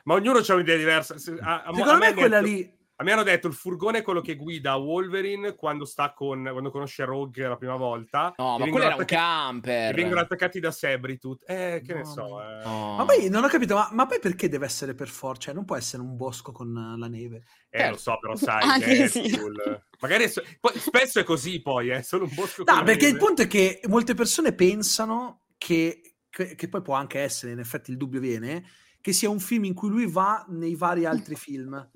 Ma 0.04 0.14
ognuno 0.14 0.40
ha 0.46 0.54
un'idea 0.54 0.76
diversa. 0.76 1.16
Se- 1.16 1.38
a- 1.40 1.62
a- 1.62 1.72
Secondo 1.72 1.90
a 1.92 1.96
me 1.96 2.04
è 2.04 2.08
hanno 2.08 2.18
quella 2.18 2.40
detto- 2.42 2.52
lì. 2.52 2.78
A 3.00 3.02
me 3.02 3.12
hanno 3.12 3.22
detto 3.22 3.46
il 3.46 3.54
furgone 3.54 3.98
è 4.00 4.02
quello 4.02 4.20
che 4.20 4.36
guida 4.36 4.74
Wolverine 4.76 5.54
quando 5.54 5.86
sta 5.86 6.12
con 6.12 6.42
quando 6.42 6.70
conosce 6.70 7.06
Rogue 7.06 7.48
la 7.48 7.56
prima 7.56 7.76
volta. 7.76 8.34
No, 8.36 8.58
ma 8.58 8.64
vengono 8.64 8.70
quello 8.72 8.84
era 8.88 8.96
un 8.96 9.04
camper. 9.06 9.90
E 9.92 9.94
vengono 9.94 10.20
attaccati 10.20 10.60
da 10.60 10.70
Sabritooth. 10.70 11.48
Eh, 11.48 11.80
che 11.82 11.94
ne 11.94 12.00
No, 12.00 12.04
so. 12.04 12.22
no. 12.26 12.42
eh. 12.42 12.62
No. 12.62 12.96
Ma 12.98 13.04
poi 13.06 13.30
non 13.30 13.42
ho 13.42 13.48
capito, 13.48 13.74
ma, 13.74 13.88
ma 13.92 14.04
poi 14.04 14.18
perché 14.20 14.50
deve 14.50 14.66
essere 14.66 14.94
per 14.94 15.08
forza? 15.08 15.40
Cioè, 15.44 15.54
non 15.54 15.64
può 15.64 15.76
essere 15.76 16.02
un 16.02 16.14
bosco 16.14 16.52
con 16.52 16.76
eh, 16.76 16.98
la 16.98 17.08
neve. 17.08 17.44
Eh, 17.70 17.88
lo 17.88 17.96
so, 17.96 18.18
però 18.20 18.36
sai, 18.36 18.60
Anche 18.68 19.08
sì. 19.08 19.22
Deadpool. 19.22 19.82
Magari 20.00 20.28
so- 20.28 20.42
poi, 20.60 20.78
spesso 20.78 21.20
è 21.20 21.24
così 21.24 21.62
poi, 21.62 21.88
è 21.88 22.02
solo 22.02 22.24
un 22.24 22.34
bosco 22.34 22.64
No, 22.64 22.72
con 22.72 22.76
la 22.76 22.82
perché 22.82 23.06
il 23.06 23.16
punto 23.16 23.40
è 23.40 23.46
che 23.46 23.80
molte 23.86 24.12
persone 24.12 24.52
pensano 24.52 25.44
che, 25.56 26.16
che, 26.28 26.54
che 26.54 26.68
poi 26.68 26.82
può 26.82 26.92
anche 26.96 27.18
essere, 27.20 27.52
in 27.52 27.60
effetti 27.60 27.90
il 27.92 27.96
dubbio 27.96 28.20
viene, 28.20 28.62
che 29.00 29.14
sia 29.14 29.30
un 29.30 29.40
film 29.40 29.64
in 29.64 29.72
cui 29.72 29.88
lui 29.88 30.06
va 30.06 30.44
nei 30.50 30.74
vari 30.74 31.06
altri 31.06 31.34
film. 31.36 31.90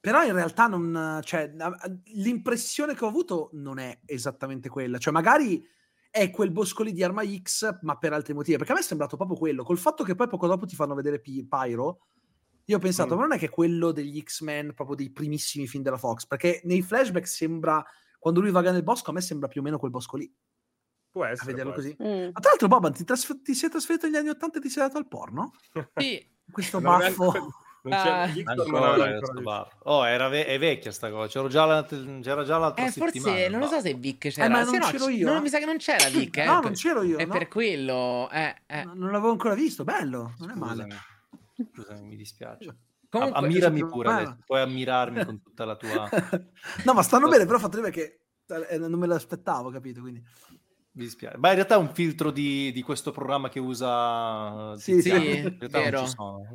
Però 0.00 0.22
in 0.24 0.32
realtà 0.32 0.66
non, 0.66 1.20
cioè, 1.22 1.52
a- 1.58 1.66
a- 1.66 1.96
l'impressione 2.14 2.94
che 2.94 3.04
ho 3.04 3.08
avuto 3.08 3.50
non 3.52 3.78
è 3.78 4.00
esattamente 4.06 4.68
quella. 4.70 4.96
Cioè, 4.98 5.12
magari 5.12 5.62
è 6.10 6.30
quel 6.30 6.50
bosco 6.50 6.82
lì 6.82 6.92
di 6.92 7.02
Arma 7.04 7.22
X, 7.24 7.78
ma 7.82 7.96
per 7.98 8.12
altri 8.14 8.32
motivi. 8.32 8.56
Perché 8.56 8.72
a 8.72 8.74
me 8.76 8.80
è 8.80 8.84
sembrato 8.84 9.16
proprio 9.16 9.36
quello. 9.36 9.62
Col 9.62 9.78
fatto 9.78 10.02
che 10.02 10.14
poi 10.14 10.26
poco 10.28 10.46
dopo 10.46 10.64
ti 10.64 10.74
fanno 10.74 10.94
vedere 10.94 11.20
P- 11.20 11.46
Pyro, 11.46 12.06
io 12.64 12.76
ho 12.76 12.80
pensato, 12.80 13.14
Mm. 13.14 13.18
ma 13.18 13.22
non 13.26 13.32
è 13.36 13.38
che 13.38 13.48
quello 13.50 13.92
degli 13.92 14.20
X-Men, 14.22 14.72
proprio 14.74 14.96
dei 14.96 15.10
primissimi 15.10 15.66
film 15.66 15.82
della 15.82 15.98
Fox? 15.98 16.26
Perché 16.26 16.62
nei 16.64 16.80
flashback 16.82 17.26
sembra, 17.28 17.84
quando 18.18 18.40
lui 18.40 18.50
vaga 18.50 18.72
nel 18.72 18.82
bosco, 18.82 19.10
a 19.10 19.12
me 19.12 19.20
sembra 19.20 19.48
più 19.48 19.60
o 19.60 19.64
meno 19.64 19.78
quel 19.78 19.90
bosco 19.90 20.16
lì. 20.16 20.32
Può 21.10 21.24
A 21.24 21.30
essere. 21.30 21.50
vederlo 21.50 21.72
può 21.72 21.80
così. 21.82 21.94
Mm. 22.02 22.30
Ma 22.32 22.40
tra 22.40 22.48
l'altro, 22.50 22.68
Boban, 22.68 22.92
ti, 22.94 23.04
trasfer- 23.04 23.42
ti 23.42 23.54
sei 23.54 23.68
trasferito 23.68 24.06
negli 24.06 24.16
anni 24.16 24.28
80 24.30 24.58
e 24.58 24.60
ti 24.62 24.70
sei 24.70 24.84
dato 24.84 24.96
al 24.98 25.08
porno? 25.08 25.52
Sì, 25.96 26.26
Questo 26.50 26.80
baffo. 26.80 27.32
Ancora- 27.82 28.02
non 28.02 28.02
c'è- 28.02 28.10
Ah. 28.10 28.26
Victor 28.32 28.56
non 28.56 28.74
Ancora, 28.84 29.08
eh, 29.08 29.14
ancora. 29.14 29.68
Oh, 29.84 30.06
era 30.06 30.28
ve- 30.28 30.46
è 30.46 30.58
vecchia 30.58 30.90
sta 30.92 31.10
cosa. 31.10 31.28
C'ero 31.28 31.48
già 31.48 31.64
la- 31.64 31.84
c'era 31.84 32.44
già 32.44 32.58
l'altra 32.58 32.84
eh, 32.86 32.90
forse 32.90 33.18
settimana. 33.20 33.48
non 33.48 33.60
lo 33.60 33.66
so 33.66 33.80
se 33.80 33.94
Vic 33.94 34.28
c'era. 34.28 34.48
ma 34.48 34.64
Sì, 34.64 34.70
non 34.72 34.80
no, 34.80 34.86
c'ero 34.90 35.04
c- 35.06 35.08
io, 35.10 35.30
no, 35.30 35.36
eh. 35.36 35.40
mi 35.40 35.48
sa 35.48 35.58
che 35.58 35.64
non 35.64 35.76
c'era 35.78 36.08
Vic. 36.10 36.36
Eh, 36.36 36.44
no, 36.44 36.54
per- 36.54 36.62
non 36.64 36.72
c'ero 36.74 37.02
io. 37.02 37.16
È 37.18 37.24
no? 37.24 37.32
per 37.32 37.48
quello. 37.48 38.28
Eh, 38.30 38.54
eh. 38.66 38.84
No, 38.84 38.92
Non 38.94 39.10
l'avevo 39.12 39.30
ancora 39.30 39.54
visto, 39.54 39.84
bello, 39.84 40.34
non 40.38 40.50
è 40.50 40.54
male. 40.54 40.82
Scusami, 41.54 41.70
scusami, 41.74 42.06
mi 42.08 42.16
dispiace. 42.16 42.76
Comunque, 43.10 43.38
Ammirami 43.38 43.86
pure, 43.86 44.08
ma- 44.08 44.16
adesso, 44.18 44.36
puoi 44.46 44.60
ammirarmi 44.60 45.24
con 45.24 45.42
tutta 45.42 45.64
la 45.64 45.74
tua... 45.76 46.08
no, 46.84 46.92
ma 46.94 47.02
stanno 47.02 47.26
bene, 47.28 47.44
però 47.44 47.58
fatto 47.58 47.80
che 47.90 48.20
eh, 48.68 48.78
non 48.78 48.98
me 49.00 49.06
l'aspettavo, 49.08 49.68
capito? 49.70 50.00
Quindi... 50.00 50.22
Mi 51.00 51.06
dispiace. 51.06 51.38
Ma 51.38 51.48
in 51.48 51.54
realtà 51.54 51.76
è 51.76 51.78
un 51.78 51.94
filtro 51.94 52.30
di, 52.30 52.70
di 52.72 52.82
questo 52.82 53.10
programma 53.10 53.48
che 53.48 53.58
usa... 53.58 54.76
Sì, 54.76 54.96
Tiziano. 54.96 55.20
sì, 55.22 55.30
in 55.30 55.56
non 55.58 55.70
vero. 55.70 56.02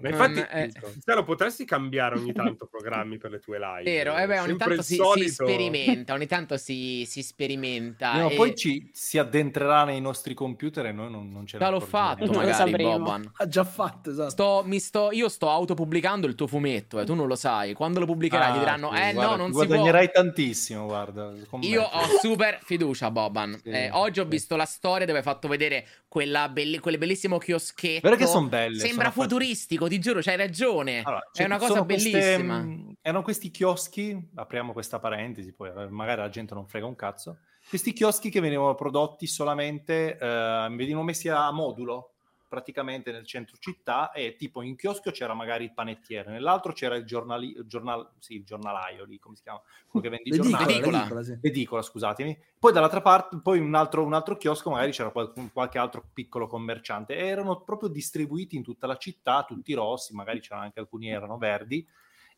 Ma 0.01 0.09
infatti, 0.09 0.33
Non 0.35 0.47
è- 0.47 0.69
Tiziano, 0.93 1.23
potresti 1.23 1.65
cambiare 1.65 2.15
ogni 2.15 2.31
tanto 2.31 2.67
programmi 2.69 3.17
per 3.17 3.31
le 3.31 3.39
tue 3.39 3.57
live. 3.57 3.83
Vero, 3.83 4.15
eh 4.15 4.27
beh, 4.27 4.39
ogni 4.41 4.55
tanto 4.55 4.83
si, 4.83 4.99
si 5.15 5.29
sperimenta, 5.29 6.13
ogni 6.13 6.27
tanto 6.27 6.57
si, 6.57 7.05
si 7.07 7.23
sperimenta. 7.23 8.11
Prima 8.11 8.25
o 8.27 8.31
e- 8.31 8.35
poi 8.35 8.55
ci, 8.55 8.87
si 8.93 9.17
addentrerà 9.17 9.83
nei 9.83 9.99
nostri 9.99 10.35
computer 10.35 10.85
e 10.85 10.91
noi 10.91 11.09
non, 11.09 11.31
non 11.31 11.47
ce 11.47 11.57
Già 11.57 11.69
l'ho 11.71 11.79
fatto, 11.79 12.25
Non 12.25 12.35
lo 12.35 12.41
magari. 12.41 12.83
Boban. 12.83 13.31
Ha 13.37 13.47
già 13.47 13.63
fatto, 13.63 14.11
esatto. 14.11 14.29
Sto, 14.29 14.61
mi 14.63 14.77
sto, 14.79 15.09
io 15.11 15.27
sto 15.27 15.49
autopubblicando 15.49 16.27
il 16.27 16.35
tuo 16.35 16.45
fumetto, 16.45 16.99
eh, 16.99 17.05
tu 17.05 17.15
non 17.15 17.25
lo 17.25 17.35
sai. 17.35 17.73
Quando 17.73 17.99
lo 17.99 18.05
pubblicherai 18.05 18.49
Ah, 18.49 18.53
ti 18.53 18.59
diranno, 18.59 18.91
sì, 18.93 19.01
eh 19.01 19.13
guarda, 19.13 19.31
no, 19.31 19.35
non 19.37 19.45
si 19.47 19.51
può. 19.53 19.65
guadagnerai 19.65 20.11
tantissimo, 20.11 20.85
guarda. 20.85 21.33
Io 21.61 21.81
ho 21.81 22.07
super 22.21 22.59
fiducia, 22.61 23.09
Boban. 23.09 23.57
Sì, 23.63 23.69
Eh, 23.69 23.89
oggi 23.91 24.19
ho 24.19 24.23
sì. 24.23 24.29
Visto 24.35 24.55
la 24.55 24.65
storia 24.65 25.05
dove 25.05 25.19
hai 25.19 25.23
fatto 25.23 25.47
vedere 25.47 25.87
quella 26.07 26.49
belli- 26.49 26.79
quel 26.79 26.97
bellissimo 26.97 27.37
chioschetto. 27.37 28.01
Vero 28.07 28.15
che 28.15 28.27
son 28.27 28.47
belle, 28.49 28.79
Sembra 28.79 29.11
sono 29.11 29.23
futuristico, 29.23 29.87
ti 29.87 29.99
giuro, 29.99 30.21
c'hai 30.21 30.37
ragione. 30.37 31.01
Allora, 31.03 31.21
È 31.31 31.37
cioè, 31.37 31.45
una 31.45 31.57
cosa 31.57 31.73
sono 31.73 31.85
queste, 31.85 32.11
bellissima. 32.11 32.57
mh, 32.59 32.93
erano 33.01 33.23
questi 33.23 33.51
chioschi, 33.51 34.29
apriamo 34.35 34.73
questa 34.73 34.99
parentesi, 34.99 35.53
poi 35.53 35.69
eh, 35.75 35.87
magari 35.89 36.21
la 36.21 36.29
gente 36.29 36.53
non 36.53 36.67
frega 36.67 36.85
un 36.85 36.95
cazzo. 36.95 37.37
Questi 37.67 37.93
chioschi 37.93 38.29
che 38.29 38.39
venivano 38.39 38.75
prodotti 38.75 39.25
solamente, 39.27 40.17
eh, 40.17 40.67
venivano 40.71 41.03
messi 41.03 41.29
a 41.29 41.49
modulo 41.51 42.14
praticamente 42.55 43.11
nel 43.11 43.25
centro 43.25 43.57
città 43.59 44.13
e 44.13 44.37
tipo 44.37 44.61
in 44.61 44.77
chioschio 44.77 45.11
c'era 45.11 45.33
magari 45.33 45.65
il 45.65 45.73
panettiere, 45.73 46.31
nell'altro 46.31 46.71
c'era 46.71 46.95
il, 46.95 47.03
giornali- 47.03 47.57
il 47.57 47.65
giornal- 47.67 48.11
sì, 48.19 48.35
il 48.35 48.45
giornalaio 48.45 49.03
lì, 49.03 49.19
come 49.19 49.35
si 49.35 49.41
chiama? 49.43 49.61
Quello 49.89 50.05
che 50.05 50.09
vende 50.09 50.29
i 50.29 50.31
L'edicola, 50.31 50.57
giornali. 50.57 50.73
L'edicola. 50.73 50.97
l'edicola, 50.97 51.23
sì. 51.23 51.37
Edicola, 51.41 51.81
scusatemi. 51.81 52.39
Poi 52.57 52.71
dall'altra 52.71 53.01
parte, 53.01 53.39
poi 53.43 53.59
un 53.59 53.75
altro, 53.75 54.05
un 54.05 54.13
altro 54.13 54.37
chiosco, 54.37 54.69
magari 54.69 54.91
c'era 54.91 55.09
qual- 55.09 55.33
qualche 55.51 55.77
altro 55.77 56.09
piccolo 56.13 56.47
commerciante. 56.47 57.15
E 57.17 57.25
erano 57.27 57.61
proprio 57.61 57.89
distribuiti 57.89 58.55
in 58.55 58.63
tutta 58.63 58.87
la 58.87 58.95
città, 58.95 59.43
tutti 59.43 59.73
rossi, 59.73 60.15
magari 60.15 60.39
c'erano 60.39 60.63
anche 60.63 60.79
alcuni 60.79 61.09
erano 61.09 61.37
verdi. 61.37 61.85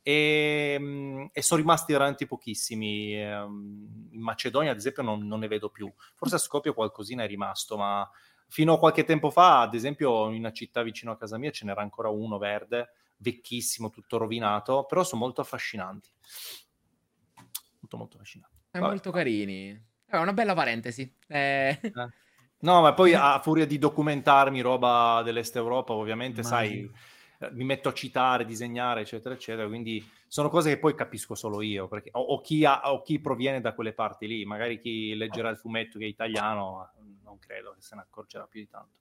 E, 0.01 0.77
mm, 0.79 1.25
e 1.31 1.41
sono 1.41 1.59
rimasti 1.59 1.91
veramente 1.91 2.25
pochissimi. 2.25 3.21
Ehm, 3.21 4.07
In 4.11 4.21
Macedonia, 4.21 4.71
ad 4.71 4.77
esempio, 4.77 5.03
non, 5.03 5.27
non 5.27 5.39
ne 5.39 5.47
vedo 5.47 5.69
più. 5.69 5.91
Forse 6.15 6.35
a 6.35 6.39
Skopje 6.39 6.73
qualcosina 6.73 7.23
è 7.23 7.27
rimasto, 7.27 7.77
ma 7.77 8.09
Fino 8.49 8.73
a 8.73 8.79
qualche 8.79 9.03
tempo 9.03 9.29
fa, 9.29 9.61
ad 9.61 9.73
esempio, 9.73 10.29
in 10.29 10.39
una 10.39 10.51
città 10.51 10.81
vicino 10.81 11.11
a 11.11 11.17
casa 11.17 11.37
mia 11.37 11.51
ce 11.51 11.65
n'era 11.65 11.81
ancora 11.81 12.09
uno 12.09 12.37
verde, 12.37 12.89
vecchissimo, 13.17 13.89
tutto 13.89 14.17
rovinato, 14.17 14.85
però 14.85 15.03
sono 15.03 15.21
molto 15.21 15.41
affascinanti. 15.41 16.09
Molto, 17.79 17.97
molto 17.97 18.15
affascinanti. 18.17 18.55
È 18.71 18.79
Vabbè. 18.79 18.91
molto 18.91 19.11
carini. 19.11 19.85
È 20.05 20.17
una 20.17 20.33
bella 20.33 20.53
parentesi. 20.53 21.13
Eh, 21.27 21.79
No, 22.59 22.81
ma 22.81 22.93
poi 22.93 23.13
a 23.15 23.39
furia 23.39 23.65
di 23.67 23.77
documentarmi 23.77 24.61
roba 24.61 25.21
dell'Est 25.23 25.55
Europa, 25.55 25.93
ovviamente, 25.93 26.43
sai, 26.43 26.79
Immagino. 26.79 26.97
eh, 27.39 27.51
mi 27.51 27.63
metto 27.65 27.89
a 27.89 27.93
citare, 27.93 28.45
disegnare, 28.45 29.01
eccetera, 29.01 29.35
eccetera. 29.35 29.67
Quindi 29.67 30.03
sono 30.27 30.49
cose 30.49 30.69
che 30.69 30.79
poi 30.79 30.95
capisco 30.95 31.35
solo 31.35 31.61
io, 31.61 31.87
perché, 31.87 32.09
o, 32.13 32.19
o 32.19 32.41
chi 32.41 32.65
ha- 32.65 32.91
o 32.91 33.01
chi 33.01 33.19
proviene 33.19 33.61
da 33.61 33.73
quelle 33.73 33.93
parti 33.93 34.27
lì. 34.27 34.45
Magari 34.45 34.79
chi 34.79 35.15
leggerà 35.15 35.49
il 35.49 35.57
fumetto 35.57 35.97
che 35.97 36.05
è 36.05 36.09
italiano, 36.09 36.91
non 37.23 37.39
credo 37.39 37.73
che 37.73 37.81
se 37.81 37.95
ne 37.95 38.01
accorgerà 38.01 38.45
più 38.45 38.61
di 38.61 38.67
tanto. 38.67 38.99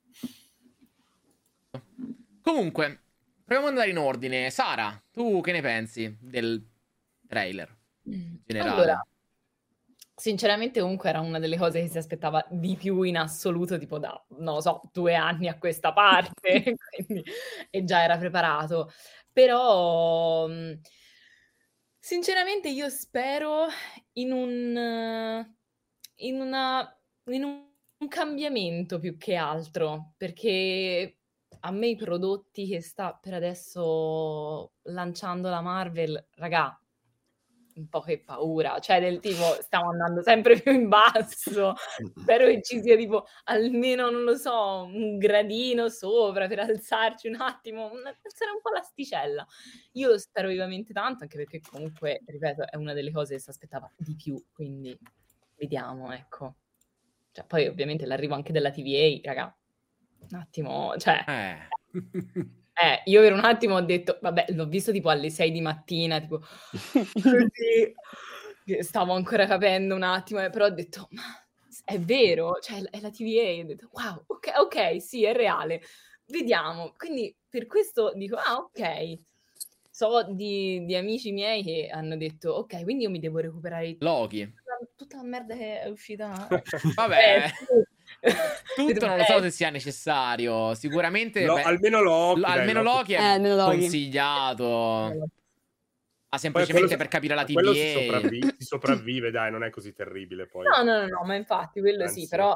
Comunque, 2.41 3.01
proviamo 3.43 3.67
ad 3.67 3.73
andare 3.73 3.89
in 3.89 3.97
ordine. 3.97 4.49
Sara, 4.49 5.01
tu 5.11 5.41
che 5.41 5.51
ne 5.51 5.61
pensi 5.61 6.17
del 6.19 6.65
trailer? 7.27 7.75
generale? 8.45 8.81
Allora, 8.81 9.07
sinceramente 10.15 10.79
comunque 10.79 11.09
era 11.09 11.19
una 11.19 11.39
delle 11.39 11.57
cose 11.57 11.81
che 11.81 11.87
si 11.87 11.97
aspettava 11.97 12.45
di 12.49 12.75
più 12.75 13.01
in 13.03 13.17
assoluto, 13.17 13.77
tipo 13.77 13.99
da, 13.99 14.19
non 14.37 14.55
lo 14.55 14.61
so, 14.61 14.81
due 14.91 15.15
anni 15.15 15.47
a 15.47 15.57
questa 15.57 15.93
parte, 15.93 16.75
quindi, 17.05 17.23
e 17.69 17.83
già 17.83 18.01
era 18.03 18.17
preparato. 18.17 18.91
Però, 19.31 20.47
mh, 20.47 20.79
sinceramente 22.07 22.69
io 22.69 22.87
spero 22.87 23.65
in 24.13 24.31
un, 24.31 25.45
in 26.15 26.39
una, 26.39 27.01
in 27.25 27.43
un 27.43 28.07
cambiamento 28.07 28.97
più 28.97 29.17
che 29.17 29.35
altro, 29.35 30.13
perché 30.15 31.17
a 31.59 31.71
me 31.71 31.87
i 31.87 31.97
prodotti 31.97 32.65
che 32.65 32.79
sta 32.79 33.11
per 33.11 33.33
adesso 33.33 34.75
lanciando 34.83 35.49
la 35.49 35.59
Marvel, 35.59 36.29
raga, 36.35 36.81
un 37.77 37.87
po' 37.87 38.01
che 38.01 38.21
paura, 38.21 38.79
cioè 38.79 38.99
del 38.99 39.19
tipo 39.19 39.43
stiamo 39.61 39.91
andando 39.91 40.21
sempre 40.21 40.59
più 40.59 40.71
in 40.71 40.87
basso, 40.87 41.73
spero 42.15 42.45
che 42.47 42.61
ci 42.61 42.81
sia 42.81 42.95
tipo 42.95 43.25
almeno, 43.45 44.09
non 44.09 44.23
lo 44.23 44.35
so, 44.35 44.83
un 44.83 45.17
gradino 45.17 45.89
sopra 45.89 46.47
per 46.47 46.59
alzarci 46.59 47.27
un 47.27 47.35
attimo, 47.39 47.85
alzare 47.85 48.51
un 48.51 48.61
po' 48.61 48.71
l'asticella. 48.71 49.45
Io 49.93 50.09
lo 50.09 50.17
spero 50.17 50.49
vivamente 50.49 50.93
tanto, 50.93 51.23
anche 51.23 51.37
perché 51.37 51.61
comunque, 51.61 52.21
ripeto, 52.25 52.69
è 52.69 52.75
una 52.75 52.93
delle 52.93 53.11
cose 53.11 53.35
che 53.35 53.39
si 53.41 53.49
aspettava 53.49 53.91
di 53.95 54.15
più, 54.15 54.43
quindi 54.51 54.97
vediamo, 55.55 56.11
ecco. 56.11 56.55
Cioè, 57.31 57.45
poi 57.45 57.67
ovviamente 57.67 58.05
l'arrivo 58.05 58.33
anche 58.33 58.51
della 58.51 58.71
TVA, 58.71 59.19
raga, 59.23 59.57
un 60.29 60.39
attimo, 60.39 60.95
cioè... 60.97 61.23
Eh, 61.27 61.67
Eh, 62.79 63.01
io 63.05 63.21
per 63.21 63.33
un 63.33 63.43
attimo 63.43 63.75
ho 63.75 63.81
detto, 63.81 64.19
vabbè, 64.21 64.47
l'ho 64.49 64.67
visto 64.67 64.91
tipo 64.91 65.09
alle 65.09 65.29
6 65.31 65.51
di 65.51 65.61
mattina, 65.61 66.19
tipo 66.19 66.39
così, 67.13 67.93
stavo 68.81 69.13
ancora 69.13 69.47
capendo 69.47 69.95
un 69.95 70.03
attimo, 70.03 70.43
eh, 70.43 70.49
però 70.51 70.65
ho 70.65 70.69
detto, 70.69 71.07
ma 71.11 71.23
è 71.83 71.99
vero? 71.99 72.59
Cioè, 72.61 72.83
è 72.83 72.99
la 72.99 73.09
TVA, 73.09 73.63
ho 73.63 73.65
detto, 73.65 73.89
wow, 73.93 74.23
ok, 74.27 74.51
ok, 74.59 75.01
sì, 75.01 75.23
è 75.23 75.33
reale, 75.33 75.81
vediamo. 76.27 76.93
Quindi 76.95 77.35
per 77.49 77.65
questo 77.65 78.11
dico, 78.13 78.35
ah, 78.35 78.57
ok. 78.57 79.19
So 79.89 80.27
di, 80.31 80.85
di 80.85 80.95
amici 80.95 81.31
miei 81.31 81.63
che 81.63 81.89
hanno 81.91 82.15
detto, 82.17 82.51
ok, 82.51 82.83
quindi 82.83 83.05
io 83.05 83.09
mi 83.09 83.17
devo 83.19 83.39
recuperare 83.39 83.95
Loki. 83.99 84.45
tutta, 84.45 84.91
tutta 84.95 85.17
la 85.17 85.23
merda 85.23 85.55
che 85.55 85.81
è 85.81 85.87
uscita. 85.89 86.47
Vabbè, 86.95 87.37
Eh, 87.37 87.47
sì. 87.47 87.95
tutto 88.75 89.05
non 89.07 89.17
lo 89.17 89.23
so 89.23 89.37
Eh, 89.37 89.41
se 89.43 89.51
sia 89.51 89.69
necessario. 89.69 90.73
Sicuramente, 90.75 91.45
Lo- 91.45 91.55
beh, 91.55 91.61
almeno 91.63 92.01
Loki. 92.01 92.39
l- 92.39 92.43
almeno 92.45 92.81
Loki 92.83 93.13
Eh, 93.13 93.17
è 93.17 93.23
almeno 93.23 93.55
Loki. 93.55 93.77
consigliato. 93.79 94.65
Ma 96.29 96.37
Poi 96.37 96.39
semplicemente 96.39 96.87
quello- 96.95 96.97
per 96.97 97.07
capire 97.07 97.35
la 97.35 97.45
quello 97.45 97.73
si, 97.73 97.79
TVA. 97.79 97.99
sopravvi- 98.01 98.41
si 98.57 98.65
sopravvive, 98.65 99.31
dai, 99.31 99.49
non 99.51 99.63
è 99.63 99.69
così 99.69 99.93
terribile 99.93 100.45
poi. 100.47 100.65
No, 100.65 100.83
no, 100.83 100.99
no, 100.99 101.07
no, 101.07 101.23
ma 101.25 101.35
infatti 101.35 101.79
quello 101.79 102.03
Anzi. 102.03 102.21
sì, 102.21 102.27
però 102.27 102.55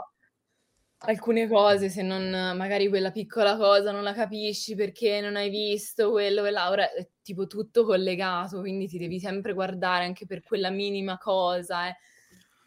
alcune 1.04 1.48
cose, 1.48 1.90
se 1.90 2.02
non 2.04 2.56
magari 2.58 2.88
quella 2.90 3.12
piccola 3.12 3.56
cosa 3.58 3.92
non 3.92 4.04
la 4.04 4.14
capisci 4.14 4.76
perché 4.76 5.20
non 5.22 5.36
hai 5.36 5.50
visto 5.50 6.12
quello 6.12 6.46
e 6.46 6.52
là, 6.52 6.70
ora 6.70 6.92
è 6.94 7.08
tipo 7.24 7.48
tutto 7.48 7.86
collegato, 7.86 8.60
quindi 8.60 8.88
ti 8.88 9.00
devi 9.00 9.20
sempre 9.20 9.54
guardare 9.54 10.04
anche 10.04 10.26
per 10.28 10.42
quella 10.44 10.70
minima 10.70 11.18
cosa, 11.18 11.88
eh. 11.88 11.96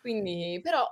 Quindi, 0.00 0.58
però 0.62 0.84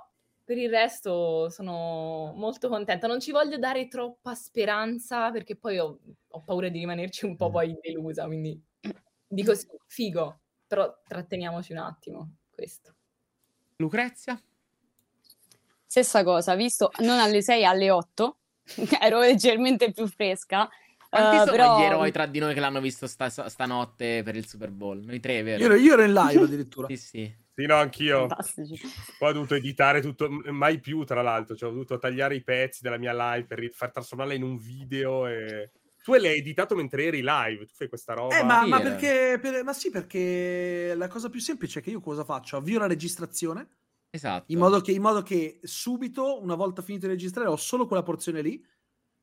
per 0.45 0.57
il 0.57 0.69
resto 0.69 1.49
sono 1.49 2.33
molto 2.35 2.67
contenta. 2.67 3.07
Non 3.07 3.19
ci 3.19 3.31
voglio 3.31 3.57
dare 3.57 3.87
troppa 3.87 4.35
speranza 4.35 5.31
perché 5.31 5.55
poi 5.55 5.79
ho, 5.79 5.99
ho 6.27 6.41
paura 6.41 6.69
di 6.69 6.79
rimanerci 6.79 7.25
un 7.25 7.35
po' 7.35 7.49
poi 7.49 7.77
delusa, 7.81 8.25
quindi 8.25 8.61
dico 9.27 9.55
sì, 9.55 9.67
figo, 9.87 10.39
però 10.67 10.93
tratteniamoci 11.07 11.71
un 11.71 11.79
attimo, 11.79 12.35
questo. 12.51 12.93
Lucrezia? 13.77 14.41
Stessa 15.85 16.23
cosa, 16.23 16.55
visto 16.55 16.91
non 16.99 17.19
alle 17.19 17.41
6, 17.41 17.63
alle 17.63 17.91
8, 17.91 18.37
ero 19.01 19.19
leggermente 19.19 19.91
più 19.91 20.07
fresca. 20.07 20.67
Quanti 21.09 21.35
eh, 21.35 21.39
sono 21.39 21.51
però... 21.51 21.77
gli 21.77 21.81
eroi 21.83 22.11
tra 22.11 22.25
di 22.25 22.39
noi 22.39 22.53
che 22.53 22.59
l'hanno 22.59 22.81
visto 22.81 23.05
sta- 23.07 23.29
stanotte 23.29 24.23
per 24.23 24.35
il 24.35 24.47
Super 24.47 24.71
Bowl? 24.71 24.99
Noi 25.03 25.19
tre, 25.19 25.43
vero? 25.43 25.61
Io, 25.61 25.69
ero- 25.69 25.79
io 25.79 25.93
ero 25.93 26.03
in 26.03 26.13
live 26.13 26.41
addirittura. 26.45 26.87
Sì, 26.87 26.97
sì. 26.97 27.35
Sì, 27.55 27.65
no, 27.65 27.75
anch'io. 27.75 28.27
Fantastici. 28.27 28.81
Poi 29.17 29.29
ho 29.29 29.33
dovuto 29.33 29.55
editare 29.55 30.01
tutto, 30.01 30.27
mai 30.29 30.79
più 30.79 31.03
tra 31.03 31.21
l'altro, 31.21 31.55
cioè 31.55 31.69
ho 31.69 31.73
dovuto 31.73 31.97
tagliare 31.99 32.35
i 32.35 32.43
pezzi 32.43 32.81
della 32.81 32.97
mia 32.97 33.13
live 33.13 33.45
per 33.45 33.69
far 33.73 33.91
trasformarla 33.91 34.33
in 34.33 34.43
un 34.43 34.57
video 34.57 35.27
e... 35.27 35.71
Tu 36.03 36.13
l'hai 36.15 36.37
editato 36.39 36.75
mentre 36.75 37.05
eri 37.05 37.21
live, 37.23 37.65
tu 37.65 37.73
fai 37.75 37.87
questa 37.87 38.13
roba. 38.13 38.37
Eh, 38.37 38.43
ma, 38.43 38.63
Sì, 38.63 38.69
ma 38.69 38.81
perché, 38.81 39.39
per- 39.39 39.63
ma 39.63 39.71
sì, 39.71 39.89
perché 39.89 40.93
la 40.95 41.07
cosa 41.07 41.29
più 41.29 41.39
semplice 41.39 41.79
è 41.79 41.81
che 41.81 41.91
io 41.91 42.01
cosa 42.01 42.25
faccio? 42.25 42.57
Avvio 42.57 42.77
la 42.77 42.87
registrazione 42.87 43.67
Esatto. 44.09 44.51
in 44.51 44.59
modo, 44.59 44.81
che, 44.81 44.91
in 44.91 45.01
modo 45.01 45.21
che 45.21 45.59
subito, 45.63 46.41
una 46.41 46.55
volta 46.55 46.81
finito 46.81 47.05
di 47.05 47.13
registrare, 47.13 47.47
ho 47.47 47.55
solo 47.55 47.87
quella 47.87 48.03
porzione 48.03 48.41
lì, 48.41 48.61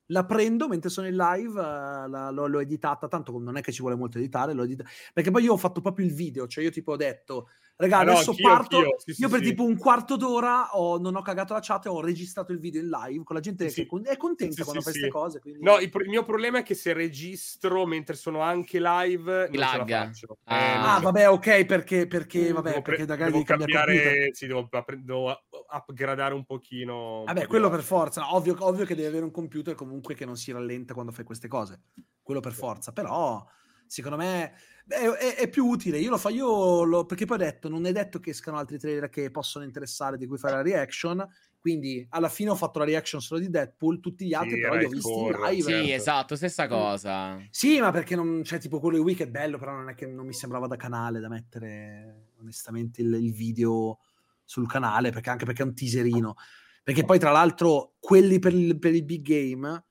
la 0.07 0.25
prendo 0.25 0.69
mentre 0.69 0.89
sono 0.89 1.07
in 1.07 1.17
live, 1.17 1.61
eh, 1.61 2.09
la- 2.09 2.31
l'ho, 2.31 2.47
l'ho 2.47 2.61
editata, 2.61 3.09
tanto 3.09 3.39
non 3.39 3.59
è 3.59 3.61
che 3.61 3.73
ci 3.73 3.83
vuole 3.83 3.97
molto 3.97 4.17
editare, 4.17 4.55
l'ho 4.55 4.65
edita- 4.65 4.85
perché 5.13 5.31
poi 5.31 5.43
io 5.43 5.53
ho 5.53 5.59
fatto 5.59 5.83
proprio 5.83 6.07
il 6.07 6.15
video, 6.15 6.47
cioè 6.47 6.65
io 6.65 6.71
tipo 6.71 6.93
ho 6.93 6.97
detto, 6.97 7.51
raga, 7.81 7.99
Ah, 7.99 8.03
no, 8.05 8.13
adesso 8.13 8.31
anch'io, 8.31 8.49
parto, 8.49 8.77
anch'io, 8.77 8.99
sì, 8.99 9.13
sì, 9.15 9.23
io 9.23 9.29
per 9.29 9.39
sì. 9.41 9.45
tipo 9.47 9.65
un 9.65 9.77
quarto 9.79 10.17
d'ora 10.17 10.77
ho- 10.77 10.99
non 10.99 11.17
ho 11.17 11.23
cagato 11.23 11.55
la 11.55 11.61
chat 11.61 11.87
e 11.87 11.89
ho 11.89 12.01
registrato 12.01 12.53
il 12.53 12.59
video 12.61 12.81
in 12.83 12.89
live 12.89 13.25
con 13.25 13.35
la 13.35 13.43
gente 13.43 13.69
Sì, 13.71 13.87
che 13.87 14.03
è 14.05 14.17
contenta 14.17 14.55
Sì, 14.55 14.63
quando 14.63 14.81
sì, 14.83 14.87
fa 14.89 14.93
sì. 14.93 14.99
queste 15.01 15.09
cose. 15.09 15.41
Quindi... 15.41 15.63
No, 15.65 15.79
il, 15.79 15.89
pro- 15.89 16.03
il 16.03 16.09
mio 16.11 16.25
problema 16.25 16.59
è 16.59 16.63
che 16.63 16.75
se 16.75 16.93
registro 16.93 17.87
mentre 17.87 18.15
sono 18.17 18.41
anche 18.41 18.79
live, 18.81 19.49
non 19.49 19.53
ce 19.53 19.59
la 19.59 19.77
Lagga. 19.77 20.05
faccio. 20.07 20.39
Ah. 20.45 20.57
Eh, 20.57 20.75
Ah, 20.77 20.97
ce- 20.97 21.03
vabbè, 21.03 21.29
ok, 21.31 21.65
perché, 21.65 22.07
perché, 22.07 22.51
Mm, 22.51 22.55
vabbè, 22.55 22.69
devo, 22.71 22.83
pre- 22.83 22.97
perché 22.97 23.07
magari 23.07 23.31
devo 23.33 23.43
devi 23.45 23.45
cambiare 23.45 24.31
sì, 24.35 24.47
devo, 24.47 24.69
appre- 24.71 25.03
devo 25.03 25.39
upgradare 25.87 26.35
un 26.35 26.45
pochino. 26.45 27.21
un 27.21 27.25
Vabbè, 27.25 27.47
quello 27.47 27.71
per 27.71 27.83
forza, 27.83 28.21
no, 28.21 28.35
ovvio, 28.35 28.57
ovvio 28.59 28.85
che 28.85 28.95
devi 28.95 29.07
avere 29.09 29.25
un 29.25 29.31
computer 29.31 29.75
comunque 29.75 30.15
che 30.15 30.25
non 30.25 30.37
si 30.37 30.53
rallenta 30.53 30.93
quando 30.95 31.13
fai 31.13 31.25
queste 31.25 31.49
cose, 31.49 31.83
quello 32.23 32.41
per 32.41 32.53
forza, 32.53 32.93
però 32.93 33.45
secondo 33.91 34.17
me 34.17 34.53
è, 34.87 35.05
è- 35.05 35.35
è 35.35 35.49
più 35.49 35.67
utile, 35.67 35.99
io 35.99 36.11
lo 36.11 36.17
faccio, 36.17 36.35
io 36.35 36.83
lo, 36.85 37.05
perché 37.07 37.25
poi 37.25 37.37
ho 37.37 37.41
detto, 37.41 37.69
non 37.69 37.87
è 37.87 37.93
detto 37.93 38.21
che 38.21 38.31
escano 38.31 38.57
altri 38.57 38.79
trailer 38.79 39.09
che 39.09 39.33
possono 39.33 39.65
interessare 39.65 40.17
di 40.17 40.27
cui 40.29 40.39
fare 40.39 40.55
la 40.55 40.63
reaction, 40.63 41.27
quindi 41.59 42.07
alla 42.11 42.29
fine 42.29 42.51
ho 42.51 42.55
fatto 42.55 42.79
la 42.79 42.85
reaction 42.85 43.21
solo 43.21 43.41
di 43.41 43.51
Deadpool, 43.51 43.99
tutti 43.99 44.27
gli 44.27 44.33
altri 44.33 44.55
Sì, 44.55 44.61
però 44.61 44.77
li 44.77 44.85
ho 44.85 44.89
visti 44.89 45.11
in 45.13 45.31
live. 45.33 45.63
Sì, 45.63 45.71
certo. 45.71 45.93
esatto, 45.93 46.37
stessa 46.37 46.69
cosa. 46.69 47.39
Sì, 47.51 47.81
ma 47.81 47.91
perché 47.91 48.15
non 48.15 48.43
c'è 48.43 48.59
tipo 48.61 48.79
quello 48.79 48.97
di 48.97 49.03
Week 49.03 49.21
è 49.21 49.29
bello, 49.29 49.59
però 49.59 49.73
non 49.73 49.89
è 49.89 49.95
che 49.95 50.07
non 50.07 50.25
mi 50.25 50.35
sembrava 50.35 50.69
da 50.69 50.77
canale 50.77 51.19
da 51.19 51.29
mettere 51.29 52.29
onestamente 52.39 53.03
il, 53.03 53.13
il 53.13 53.33
video 53.33 53.99
sul 54.45 54.69
canale, 54.69 55.11
perché 55.11 55.31
anche 55.31 55.45
perché 55.45 55.63
è 55.63 55.67
un 55.67 55.75
teaserino. 55.75 56.35
Perché 56.85 57.05
poi, 57.05 57.19
tra 57.19 57.31
l'altro, 57.33 57.95
quelli 57.99 58.39
per 58.39 58.55
il, 58.55 58.79
per 58.79 58.95
il 58.95 59.05
big 59.05 59.23
game, 59.23 59.85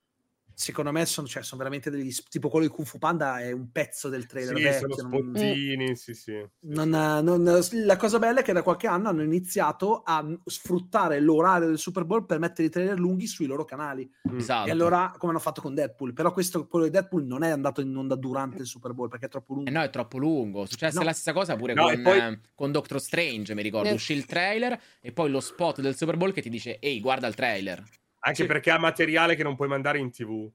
secondo 0.59 0.91
me, 0.91 1.05
sono, 1.05 1.25
cioè, 1.25 1.41
sono 1.41 1.57
veramente 1.59 1.89
degli. 1.89 2.13
tipo 2.29 2.49
quello 2.49 2.65
di 2.67 2.71
Kung 2.73 2.85
Fu 2.85 2.97
Panda 2.97 3.39
è 3.39 3.51
un 3.53 3.71
pezzo 3.71 4.09
del 4.09 4.25
trailer. 4.25 4.57
Sì, 4.57 4.63
vecchio, 4.63 4.93
sono 4.93 5.09
non- 5.09 5.31
spottini, 5.33 5.95
sì, 5.95 6.13
sì. 6.13 6.45
non- 6.65 6.89
non- 6.89 7.61
la 7.85 7.95
cosa 7.95 8.19
bella 8.19 8.41
è 8.41 8.43
che 8.43 8.51
da 8.51 8.61
qualche 8.61 8.87
anno 8.87 9.07
hanno 9.07 9.23
iniziato 9.23 10.01
a 10.03 10.25
sfruttare 10.43 11.21
l'orario 11.21 11.67
del 11.69 11.77
Super 11.77 12.03
Bowl 12.03 12.25
per 12.25 12.39
mettere 12.39 12.67
i 12.67 12.69
trailer 12.71 12.99
lunghi 12.99 13.25
sui 13.25 13.45
loro 13.45 13.63
canali. 13.63 14.09
Mm. 14.29 14.37
Esatto. 14.37 14.67
E 14.67 14.71
allora, 14.71 15.13
come 15.17 15.31
hanno 15.31 15.41
fatto 15.41 15.61
con 15.61 15.73
Deadpool, 15.73 16.11
però 16.13 16.33
questo 16.33 16.67
quello 16.67 16.85
di 16.85 16.91
Deadpool 16.91 17.23
non 17.23 17.43
è 17.43 17.49
andato 17.49 17.79
in 17.79 17.95
onda 17.95 18.15
durante 18.15 18.57
il 18.59 18.65
Super 18.67 18.91
Bowl 18.93 19.07
perché 19.07 19.27
è 19.27 19.29
troppo 19.29 19.53
lungo. 19.53 19.69
Eh 19.69 19.73
no, 19.73 19.81
è 19.81 19.89
troppo 19.89 20.17
lungo. 20.17 20.65
Successe 20.65 20.97
No. 20.99 21.05
la 21.05 21.13
stessa 21.13 21.31
cosa 21.31 21.55
pure 21.55 21.73
No, 21.73 21.83
con, 21.85 22.01
poi- 22.01 22.17
eh, 22.19 22.39
con 22.53 22.71
Doctor 22.73 22.99
Strange, 22.99 23.55
mi 23.55 23.61
ricordo. 23.61 23.87
Eh. 23.89 23.93
Uscì 23.93 24.11
il 24.13 24.25
trailer 24.25 24.77
e 24.99 25.11
poi 25.13 25.29
lo 25.29 25.39
spot 25.39 25.79
del 25.79 25.95
Super 25.95 26.17
Bowl 26.17 26.33
che 26.33 26.41
ti 26.41 26.49
dice 26.49 26.79
ehi, 26.79 26.99
guarda 26.99 27.27
il 27.27 27.35
trailer. 27.35 27.81
Anche 28.19 28.41
Sì. 28.41 28.47
perché 28.47 28.71
ha 28.71 28.77
materiale 28.79 29.35
che 29.35 29.43
non 29.43 29.55
puoi 29.55 29.67
mandare 29.67 29.99
in 29.99 30.11
tv. 30.11 30.49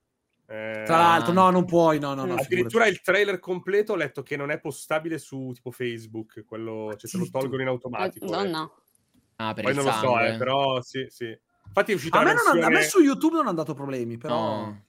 Eh, 0.47 0.83
Tra 0.85 0.99
l'altro, 0.99 1.33
no, 1.33 1.49
non 1.51 1.65
puoi, 1.65 1.99
no, 1.99 2.13
no, 2.13 2.27
no. 2.27 2.35
Addirittura 2.35 2.85
figurati. 2.85 2.91
il 2.91 3.01
trailer 3.01 3.39
completo 3.39 3.93
ho 3.95 3.97
letto 3.97 4.23
che 4.23 4.37
non 4.37 4.51
è 4.51 4.61
postabile 4.61 5.19
su 5.19 5.53
tipo 5.55 5.71
Facebook, 5.71 6.45
quello 6.45 6.95
cioè, 6.97 7.09
se 7.09 7.17
lo 7.17 7.27
tolgono 7.31 7.63
in 7.63 7.69
automatico. 7.69 8.27
No, 8.27 8.43
eh. 8.43 8.49
no. 8.49 8.75
Ah, 9.37 9.55
per 9.55 9.65
Poi 9.65 9.73
il 9.73 9.79
non 9.79 9.87
lo 9.87 9.93
so, 9.93 9.99
sangue. 10.01 10.35
eh, 10.35 10.37
però 10.37 10.83
sì, 10.83 11.07
sì. 11.09 11.39
Infatti 11.67 11.93
è 11.93 11.95
uscita 11.95 12.19
A 12.19 12.23
me, 12.23 12.35
non 12.35 12.43
versione... 12.45 12.65
a 12.65 12.69
me 12.69 12.83
su 12.83 13.01
YouTube 13.01 13.37
non 13.37 13.47
hanno 13.47 13.57
dato 13.57 13.73
problemi, 13.75 14.19
però... 14.19 14.35
No. 14.35 14.84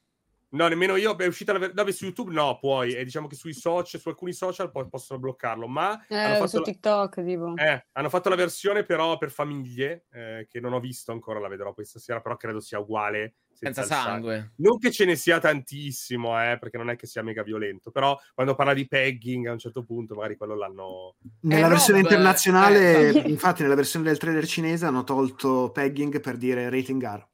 No, 0.56 0.68
nemmeno 0.68 0.96
io. 0.96 1.16
È 1.16 1.26
uscita 1.28 1.54
la 1.54 1.60
ver- 1.60 1.74
Vabbè, 1.74 1.92
su 1.92 2.06
YouTube 2.06 2.34
no, 2.34 2.58
puoi. 2.60 2.94
E 2.94 3.04
diciamo 3.04 3.28
che 3.28 3.36
sui 3.36 3.54
social, 3.54 4.00
su 4.00 4.10
alcuni 4.10 4.34
social 4.34 4.72
poi 4.72 4.88
possono 4.90 5.20
bloccarlo. 5.20 5.68
Ma 5.68 5.90
hanno, 5.90 6.34
Eh, 6.34 6.38
fatto 6.38 6.48
su 6.48 6.58
la... 6.58 6.64
TikTok, 6.64 7.24
tipo. 7.24 7.54
eh, 7.58 7.86
hanno 7.92 8.10
fatto 8.10 8.30
la 8.30 8.36
versione 8.36 8.84
però 8.84 9.18
per 9.18 9.32
famiglie, 9.32 10.06
eh, 10.12 10.48
che 10.50 10.60
non 10.60 10.74
ho 10.74 10.80
visto 10.80 11.12
ancora, 11.12 11.40
la 11.40 11.48
vedrò 11.48 11.74
questa 11.74 12.00
sera, 12.00 12.22
però 12.22 12.38
credo 12.38 12.60
sia 12.60 12.80
uguale. 12.80 13.36
Senza 13.56 13.82
il 13.82 13.88
sangue. 13.88 14.12
sangue. 14.36 14.52
Non 14.58 14.78
che 14.80 14.92
ce 14.92 15.06
ne 15.06 15.16
sia 15.16 15.40
tantissimo, 15.40 16.38
eh, 16.42 16.58
perché 16.60 16.76
non 16.78 16.90
è 16.90 16.98
che 16.98 17.08
sia 17.08 17.24
mega 17.24 17.42
violento, 17.42 17.90
però 17.90 18.20
quando 18.34 18.54
parla 18.54 18.74
di 18.74 18.86
pegging 18.86 19.48
a 19.48 19.54
un 19.54 19.60
certo 19.60 19.86
punto 19.86 20.14
magari 20.16 20.36
quello 20.36 20.56
l'hanno... 20.58 21.16
Nella 21.42 21.68
Eh, 21.68 21.70
versione 21.70 22.02
Rob, 22.02 22.10
internazionale, 22.12 23.10
eh, 23.12 23.30
infatti, 23.30 23.62
nella 23.62 23.76
versione 23.76 24.06
del 24.06 24.18
trailer 24.18 24.46
cinese 24.46 24.86
hanno 24.86 25.06
tolto 25.06 25.72
pegging 25.72 26.20
per 26.20 26.36
dire 26.36 26.70
rating 26.70 27.02
R. 27.02 27.28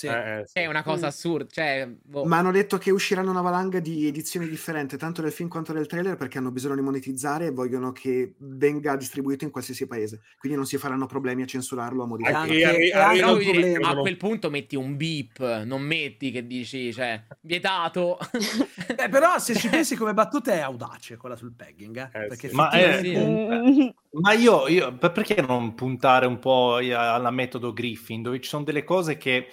Sì. 0.00 0.06
Eh, 0.06 0.38
eh, 0.40 0.42
sì. 0.46 0.58
È 0.60 0.66
una 0.66 0.82
cosa 0.82 1.06
Mm. 1.06 1.08
assurda. 1.08 1.46
Cioè, 1.50 1.88
boh. 2.02 2.24
Ma 2.24 2.38
hanno 2.38 2.50
detto 2.52 2.78
che 2.78 2.90
usciranno 2.90 3.30
una 3.30 3.42
valanga 3.42 3.80
di 3.80 4.06
edizioni 4.06 4.48
differenti, 4.48 4.96
tanto 4.96 5.20
del 5.20 5.30
film 5.32 5.48
quanto 5.50 5.74
del 5.74 5.86
trailer, 5.86 6.16
perché 6.16 6.38
hanno 6.38 6.50
bisogno 6.50 6.76
di 6.76 6.80
monetizzare 6.80 7.46
e 7.46 7.50
vogliono 7.50 7.92
che 7.92 8.32
venga 8.38 8.96
distribuito 8.96 9.44
in 9.44 9.50
qualsiasi 9.50 9.86
paese. 9.86 10.20
Quindi 10.38 10.56
non 10.56 10.66
si 10.66 10.78
faranno 10.78 11.04
problemi 11.06 11.42
a 11.42 11.46
censurarlo, 11.46 12.02
a 12.02 12.06
modificarlo. 12.06 12.52
e 12.52 12.64
arri- 12.64 12.90
anche 12.92 13.18
Però 13.18 13.32
un 13.32 13.38
dire, 13.38 13.74
a 13.82 13.94
quel 13.96 14.16
punto 14.16 14.48
metti 14.48 14.74
un 14.76 14.96
beep, 14.96 15.64
non 15.64 15.82
metti 15.82 16.30
che 16.30 16.46
dici, 16.46 16.92
cioè, 16.94 17.22
vietato. 17.42 18.18
Eh, 19.00 19.08
però 19.08 19.38
se 19.38 19.54
ci 19.54 19.68
pensi 19.68 19.96
come 19.96 20.12
battuta 20.14 20.52
è 20.52 20.58
audace 20.58 21.16
quella 21.16 21.36
sul 21.36 21.52
pegging, 21.54 21.96
eh? 21.96 22.18
Eh, 22.24 22.26
perché 22.26 22.48
sì. 22.48 22.54
Ma, 22.54 22.70
eh, 22.70 22.98
Mm. 23.00 23.88
Ma 24.22 24.32
io, 24.32 24.66
io- 24.68 24.94
per- 24.96 25.12
perché 25.12 25.40
non 25.40 25.74
puntare 25.74 26.26
un 26.26 26.38
po' 26.38 26.76
alla 26.76 27.30
metodo 27.30 27.72
Griffin, 27.72 28.22
dove 28.22 28.40
ci 28.40 28.48
sono 28.48 28.64
delle 28.64 28.82
cose 28.84 29.16
che... 29.16 29.46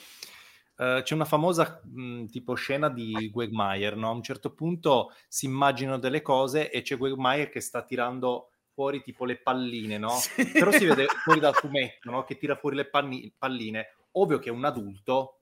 eh, 0.77 1.01
c'è 1.03 1.13
una 1.13 1.25
famosa 1.25 1.81
mh, 1.83 2.25
tipo 2.25 2.53
scena 2.53 2.89
di 2.89 3.29
Quagmire, 3.33 3.95
no? 3.95 4.09
A 4.09 4.13
un 4.13 4.23
certo 4.23 4.53
punto 4.53 5.13
si 5.27 5.45
immaginano 5.45 5.97
delle 5.97 6.21
cose 6.21 6.69
e 6.69 6.81
c'è 6.81 6.97
Quagmire 6.97 7.49
che 7.49 7.61
sta 7.61 7.81
tirando 7.81 8.51
fuori 8.73 9.01
tipo 9.01 9.25
le 9.25 9.37
palline, 9.37 9.97
no? 9.97 10.11
Sì. 10.11 10.51
Però 10.51 10.71
si 10.71 10.85
vede 10.85 11.07
fuori 11.23 11.39
dal 11.39 11.55
fumetto, 11.55 12.11
no? 12.11 12.23
Che 12.23 12.37
tira 12.37 12.55
fuori 12.55 12.75
le 12.75 12.85
panni- 12.85 13.33
palline. 13.35 13.87
Ovvio 14.11 14.37
che 14.37 14.51
un 14.51 14.65
adulto 14.65 15.39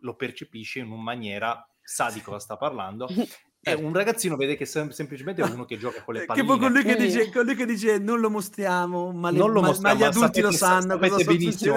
lo 0.00 0.14
percepisce 0.14 0.78
in 0.78 0.90
una 0.90 1.02
maniera 1.02 1.68
sa 1.82 2.10
di 2.10 2.22
cosa 2.22 2.38
sta 2.38 2.56
parlando. 2.56 3.08
E 3.60 3.74
un 3.74 3.92
ragazzino 3.92 4.36
vede 4.36 4.56
che 4.56 4.64
sem- 4.64 4.90
semplicemente 4.90 5.42
è 5.42 5.44
uno 5.50 5.64
che 5.64 5.78
gioca 5.78 6.02
con 6.02 6.14
le 6.14 6.20
Che 6.20 6.26
palline. 6.26 6.46
poi 6.46 6.58
con 6.58 6.72
lui 6.72 6.82
che, 6.84 6.96
dice, 6.96 7.30
con 7.30 7.44
lui 7.44 7.54
che 7.56 7.66
dice 7.66 7.98
non 7.98 8.20
lo 8.20 8.30
mostriamo, 8.30 9.10
ma, 9.12 9.30
le- 9.30 9.38
lo 9.38 9.60
ma- 9.60 9.66
mostriamo, 9.68 9.98
ma 9.98 10.00
gli 10.00 10.06
adulti 10.08 10.40
lo 10.40 10.52
sapete- 10.52 10.80
sanno 10.80 10.98
sapete 11.02 11.24
benissimo, 11.24 11.76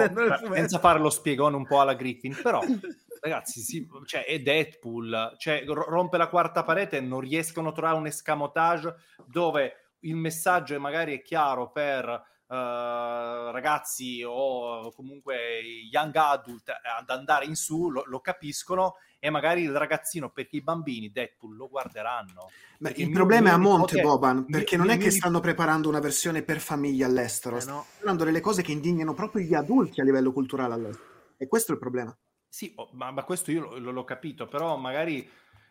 senza 0.54 0.78
fare 0.78 0.98
lo 1.00 1.10
spiegone 1.10 1.56
un 1.56 1.66
po' 1.66 1.80
alla 1.80 1.94
Griffin, 1.94 2.38
però 2.40 2.60
ragazzi, 3.20 3.60
sì, 3.60 3.86
cioè, 4.06 4.24
è 4.24 4.38
Deadpool, 4.40 5.34
cioè, 5.38 5.64
ro- 5.66 5.84
rompe 5.88 6.16
la 6.16 6.28
quarta 6.28 6.62
parete 6.62 6.98
e 6.98 7.00
non 7.00 7.20
riescono 7.20 7.68
a 7.70 7.72
trovare 7.72 7.96
un 7.96 8.06
escamotage 8.06 8.94
dove 9.26 9.76
il 10.00 10.16
messaggio 10.16 10.74
è 10.74 10.78
magari 10.78 11.16
è 11.18 11.22
chiaro 11.22 11.70
per 11.70 12.08
eh, 12.08 12.22
ragazzi 12.56 14.22
o 14.26 14.92
comunque 14.92 15.60
young 15.90 16.14
adult 16.16 16.68
ad 16.68 17.08
andare 17.10 17.46
in 17.46 17.54
su, 17.54 17.90
lo, 17.90 18.02
lo 18.06 18.20
capiscono 18.20 18.94
e 19.18 19.30
magari 19.30 19.62
il 19.62 19.76
ragazzino, 19.76 20.30
perché 20.30 20.56
i 20.56 20.62
bambini 20.62 21.10
Deadpool 21.12 21.56
lo 21.56 21.68
guarderanno. 21.68 22.50
Ma 22.78 22.90
il 22.90 23.06
mio- 23.06 23.14
problema 23.14 23.50
è 23.50 23.52
a 23.52 23.56
monte, 23.56 23.94
nipote- 23.94 24.02
Boban, 24.02 24.36
mio- 24.38 24.46
perché 24.48 24.76
non 24.76 24.86
mio- 24.86 24.96
è 24.96 24.98
che 24.98 25.10
stanno 25.12 25.38
preparando 25.40 25.88
una 25.88 26.00
versione 26.00 26.42
per 26.42 26.58
famiglie 26.58 27.04
all'estero, 27.04 27.56
Eh, 27.56 27.60
stanno 27.60 27.76
no. 27.76 27.86
preparando 27.92 28.24
delle 28.24 28.40
cose 28.40 28.62
che 28.62 28.72
indignano 28.72 29.14
proprio 29.14 29.44
gli 29.44 29.54
adulti 29.54 30.00
a 30.00 30.04
livello 30.04 30.32
culturale 30.32 30.74
all'estero. 30.74 31.10
E 31.36 31.46
questo 31.46 31.70
è 31.70 31.74
il 31.74 31.80
problema. 31.80 32.16
Sì, 32.48 32.72
oh, 32.76 32.90
ma, 32.92 33.10
ma 33.12 33.22
questo 33.24 33.50
io 33.50 33.60
lo- 33.60 33.78
lo- 33.78 33.90
l'ho 33.92 34.04
capito, 34.04 34.46
però 34.46 34.76
magari 34.76 35.26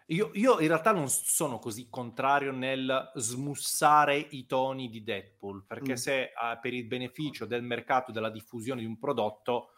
io, 0.07 0.31
io 0.33 0.59
in 0.59 0.67
realtà 0.67 0.91
non 0.91 1.07
sono 1.09 1.57
così 1.59 1.87
contrario 1.89 2.51
nel 2.51 3.11
smussare 3.15 4.17
i 4.17 4.45
toni 4.45 4.89
di 4.89 5.03
Deadpool, 5.03 5.63
perché 5.65 5.93
Mm. 5.93 5.95
se 5.95 6.21
eh, 6.23 6.31
per 6.61 6.73
il 6.73 6.85
beneficio 6.85 7.45
del 7.45 7.63
mercato 7.63 8.11
e 8.11 8.13
della 8.13 8.29
diffusione 8.29 8.81
di 8.81 8.87
un 8.87 8.97
prodotto, 8.99 9.69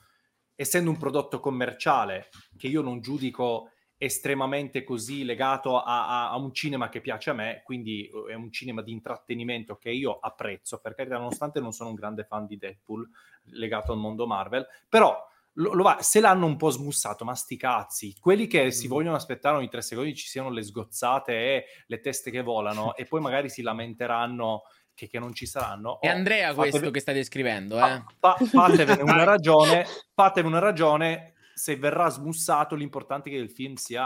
essendo 0.56 0.90
un 0.90 0.98
prodotto 0.98 1.40
commerciale 1.40 2.30
che 2.58 2.68
io 2.68 2.82
non 2.82 3.00
giudico 3.02 3.70
estremamente 3.98 4.84
così 4.84 5.24
legato 5.24 5.80
a, 5.80 6.08
a- 6.08 6.30
a 6.32 6.36
un 6.38 6.54
cinema 6.54 6.90
che 6.90 7.00
piace 7.00 7.30
a 7.30 7.34
me, 7.34 7.62
quindi 7.64 8.06
eh, 8.08 8.32
è 8.32 8.34
un 8.34 8.52
cinema 8.52 8.82
di 8.82 8.92
intrattenimento 8.92 9.78
che 9.78 9.92
io 9.92 10.20
apprezzo, 10.20 10.80
per 10.80 10.94
carità, 10.96 11.18
nonostante 11.18 11.60
non 11.60 11.72
sono 11.72 11.90
un 11.90 11.96
grande 11.96 12.24
fan 12.26 12.46
di 12.46 12.58
Deadpool 12.58 13.08
legato 13.52 13.92
al 13.92 14.00
mondo 14.00 14.28
Marvel, 14.28 14.66
però 14.90 15.26
lo- 15.54 15.74
lo 15.74 15.84
va- 15.84 16.02
se 16.02 16.20
l'hanno 16.20 16.46
un 16.46 16.56
po' 16.58 16.70
smussato, 16.70 17.24
ma 17.26 17.36
sti 17.36 17.58
cazzi, 17.58 18.16
quelli 18.20 18.48
che 18.48 18.72
si 18.72 18.88
vogliono 18.88 19.16
aspettare 19.16 19.58
ogni 19.58 19.70
tre 19.70 19.82
secondi 19.82 20.16
ci 20.16 20.28
siano 20.28 20.50
le 20.50 20.64
sgozzate 20.64 21.32
e 21.34 21.66
le 21.88 22.00
teste 22.00 22.32
che 22.32 22.42
volano 22.42 22.96
e 22.96 23.06
poi 23.06 23.22
magari 23.22 23.50
si 23.50 23.62
lamenteranno 23.62 24.64
che, 24.96 25.08
che 25.08 25.20
non 25.20 25.34
ci 25.34 25.46
saranno. 25.46 26.00
È 26.02 26.08
oh, 26.10 26.12
Andrea 26.12 26.54
fatevi- 26.54 26.70
questo 26.72 26.92
che 26.92 27.00
stai 27.00 27.14
descrivendo, 27.16 27.76
eh. 27.78 27.80
fa- 27.80 28.06
fa- 28.20 28.38
fatevene 28.46 29.02
una 29.04 29.24
ragione, 29.24 29.86
fatevene 30.14 30.56
una 30.56 30.64
ragione, 30.64 31.34
se 31.54 31.76
verrà 31.78 32.10
smussato 32.10 32.76
l'importante 32.76 33.30
è 33.30 33.34
che 33.34 33.40
il 33.40 33.50
film 33.52 33.76
sia 33.76 34.04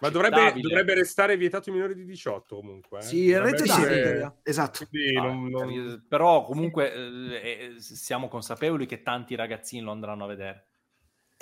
Ma 0.00 0.08
dovrebbe, 0.08 0.36
accettabile. 0.36 0.68
dovrebbe 0.68 0.94
restare 0.94 1.36
vietato 1.36 1.68
ai 1.70 1.76
minori 1.76 1.94
di 1.94 2.04
18 2.04 2.56
comunque. 2.56 2.98
eh. 3.00 3.02
Sì, 3.02 3.30
è 3.30 3.36
Dovrebbe 3.36 3.56
rated 3.58 3.66
sì, 3.66 3.72
R 3.72 3.82
in 3.82 3.84
essere- 3.88 4.02
teoria. 4.02 4.36
Esatto. 4.42 4.84
Ah, 5.18 5.22
non- 5.22 5.44
non- 5.48 6.06
Però 6.08 6.42
comunque 6.44 6.92
eh, 6.92 7.40
eh, 7.42 7.74
siamo 7.80 8.28
consapevoli 8.28 8.86
che 8.86 9.02
tanti 9.02 9.34
ragazzini 9.34 9.82
lo 9.82 9.90
andranno 9.92 10.24
a 10.24 10.28
vedere. 10.28 10.66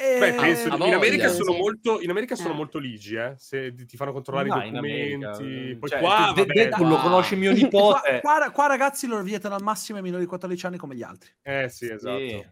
Eh, 0.00 0.18
Beh, 0.18 0.32
penso 0.32 0.68
a 0.68 0.72
in 0.72 0.78
voglia, 0.78 0.96
America 0.96 1.28
sì. 1.28 1.36
sono 1.36 1.52
molto, 1.52 2.00
in 2.00 2.08
America 2.10 2.34
sono 2.34 2.54
Eh. 2.54 2.56
molto 2.56 2.78
ligi, 2.78 3.16
eh, 3.16 3.34
se 3.36 3.74
ti 3.74 3.96
fanno 3.98 4.12
controllare 4.12 4.48
No, 4.48 4.56
i 4.62 4.70
documenti. 4.70 5.70
eh, 5.72 5.76
Poi 5.76 5.88
cioè, 5.90 5.98
qua, 6.00 6.32
De- 6.34 6.40
vabbè, 6.46 6.52
Deadpool 6.54 6.88
lo 6.88 6.94
qua- 6.94 7.02
conosce 7.02 7.36
mio 7.36 7.50
qua, 7.52 7.60
nipote. 7.60 8.20
qua- 8.22 8.50
qua 8.50 8.66
ragazzi 8.66 9.06
lo 9.06 9.20
vietano 9.22 9.54
al 9.56 9.62
massimo 9.62 9.98
ai 9.98 10.04
minori 10.04 10.22
di 10.22 10.28
14 10.28 10.64
anni 10.66 10.78
come 10.78 10.94
gli 10.96 11.02
altri. 11.02 11.30
eh 11.42 11.68
sì, 11.68 11.90
esatto. 11.90 12.18
Sì. 12.18 12.46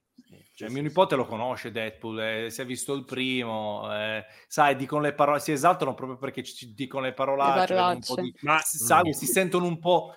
Cioè, 0.52 0.68
mio 0.70 0.82
nipote 0.82 1.14
lo 1.16 1.24
conosce 1.24 1.70
Deadpool, 1.70 2.20
eh, 2.20 2.50
si 2.50 2.60
è 2.60 2.66
visto 2.66 2.92
il 2.92 3.04
primo, 3.04 3.88
eh, 3.94 4.24
sai, 4.46 4.74
dicono 4.76 5.02
le 5.02 5.14
parole, 5.14 5.38
si 5.40 5.52
esaltano 5.52 5.94
proprio 5.94 6.18
perché 6.18 6.42
ci 6.42 6.74
dicono 6.74 7.04
le 7.04 7.12
parolacce, 7.14 7.74
Le 7.74 8.22
di- 8.22 8.34
Ma- 8.40 8.60
sai, 8.62 9.14
si 9.14 9.24
sentono 9.26 9.66
un 9.66 9.78
po' 9.78 10.14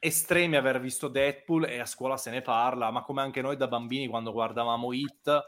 estremi 0.00 0.56
aver 0.56 0.80
visto 0.80 1.08
Deadpool 1.08 1.64
e 1.66 1.78
a 1.78 1.86
scuola 1.86 2.16
se 2.18 2.30
ne 2.30 2.42
parla, 2.42 2.90
ma 2.90 3.02
come 3.02 3.22
anche 3.22 3.40
noi 3.40 3.56
da 3.56 3.68
bambini 3.68 4.06
quando 4.08 4.32
guardavamo 4.32 4.92
Hit, 4.92 5.42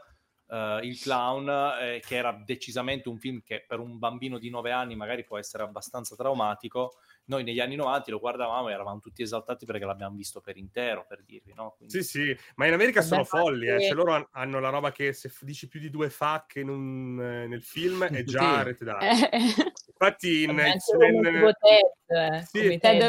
eh, 0.49 0.79
il 0.83 0.99
clown, 0.99 1.49
eh, 1.81 2.01
che 2.05 2.15
era 2.15 2.31
decisamente 2.45 3.09
un 3.09 3.17
film 3.17 3.41
che 3.43 3.63
per 3.67 3.79
un 3.79 3.97
bambino 3.99 4.37
di 4.37 4.49
9 4.49 4.71
anni 4.71 4.95
magari 4.95 5.23
può 5.23 5.37
essere 5.37 5.63
abbastanza 5.63 6.15
traumatico, 6.15 6.95
noi 7.25 7.43
negli 7.43 7.59
anni 7.59 7.75
90 7.75 8.11
lo 8.11 8.19
guardavamo 8.19 8.69
e 8.69 8.73
eravamo 8.73 8.99
tutti 8.99 9.21
esaltati 9.21 9.65
perché 9.65 9.83
l'abbiamo 9.85 10.15
visto 10.15 10.39
per 10.39 10.55
intero, 10.57 11.05
per 11.07 11.23
dirvi, 11.25 11.53
no? 11.53 11.73
Quindi- 11.77 12.01
Sì, 12.01 12.03
sì, 12.03 12.37
ma 12.55 12.65
in 12.67 12.73
America 12.73 13.01
sono 13.01 13.23
folli, 13.25 13.67
eh. 13.67 13.81
cioè 13.81 13.93
loro 13.93 14.13
han- 14.13 14.27
hanno 14.31 14.59
la 14.61 14.69
roba 14.69 14.91
che 14.91 15.11
se 15.13 15.27
f- 15.29 15.43
dici 15.43 15.67
più 15.67 15.79
di 15.81 15.89
due 15.89 16.09
fuck 16.09 16.55
in 16.55 16.69
un, 16.69 17.21
eh, 17.21 17.47
nel 17.47 17.61
film 17.63 18.05
è 18.05 18.23
già 18.23 18.63
Sì. 18.63 18.85
Eh, 19.01 19.39
Infatti 19.99 20.43
in 20.43 20.61
X-Men, 20.77 21.25
eh, 21.25 22.45
Sì. 22.45 22.77
Ted 22.77 23.01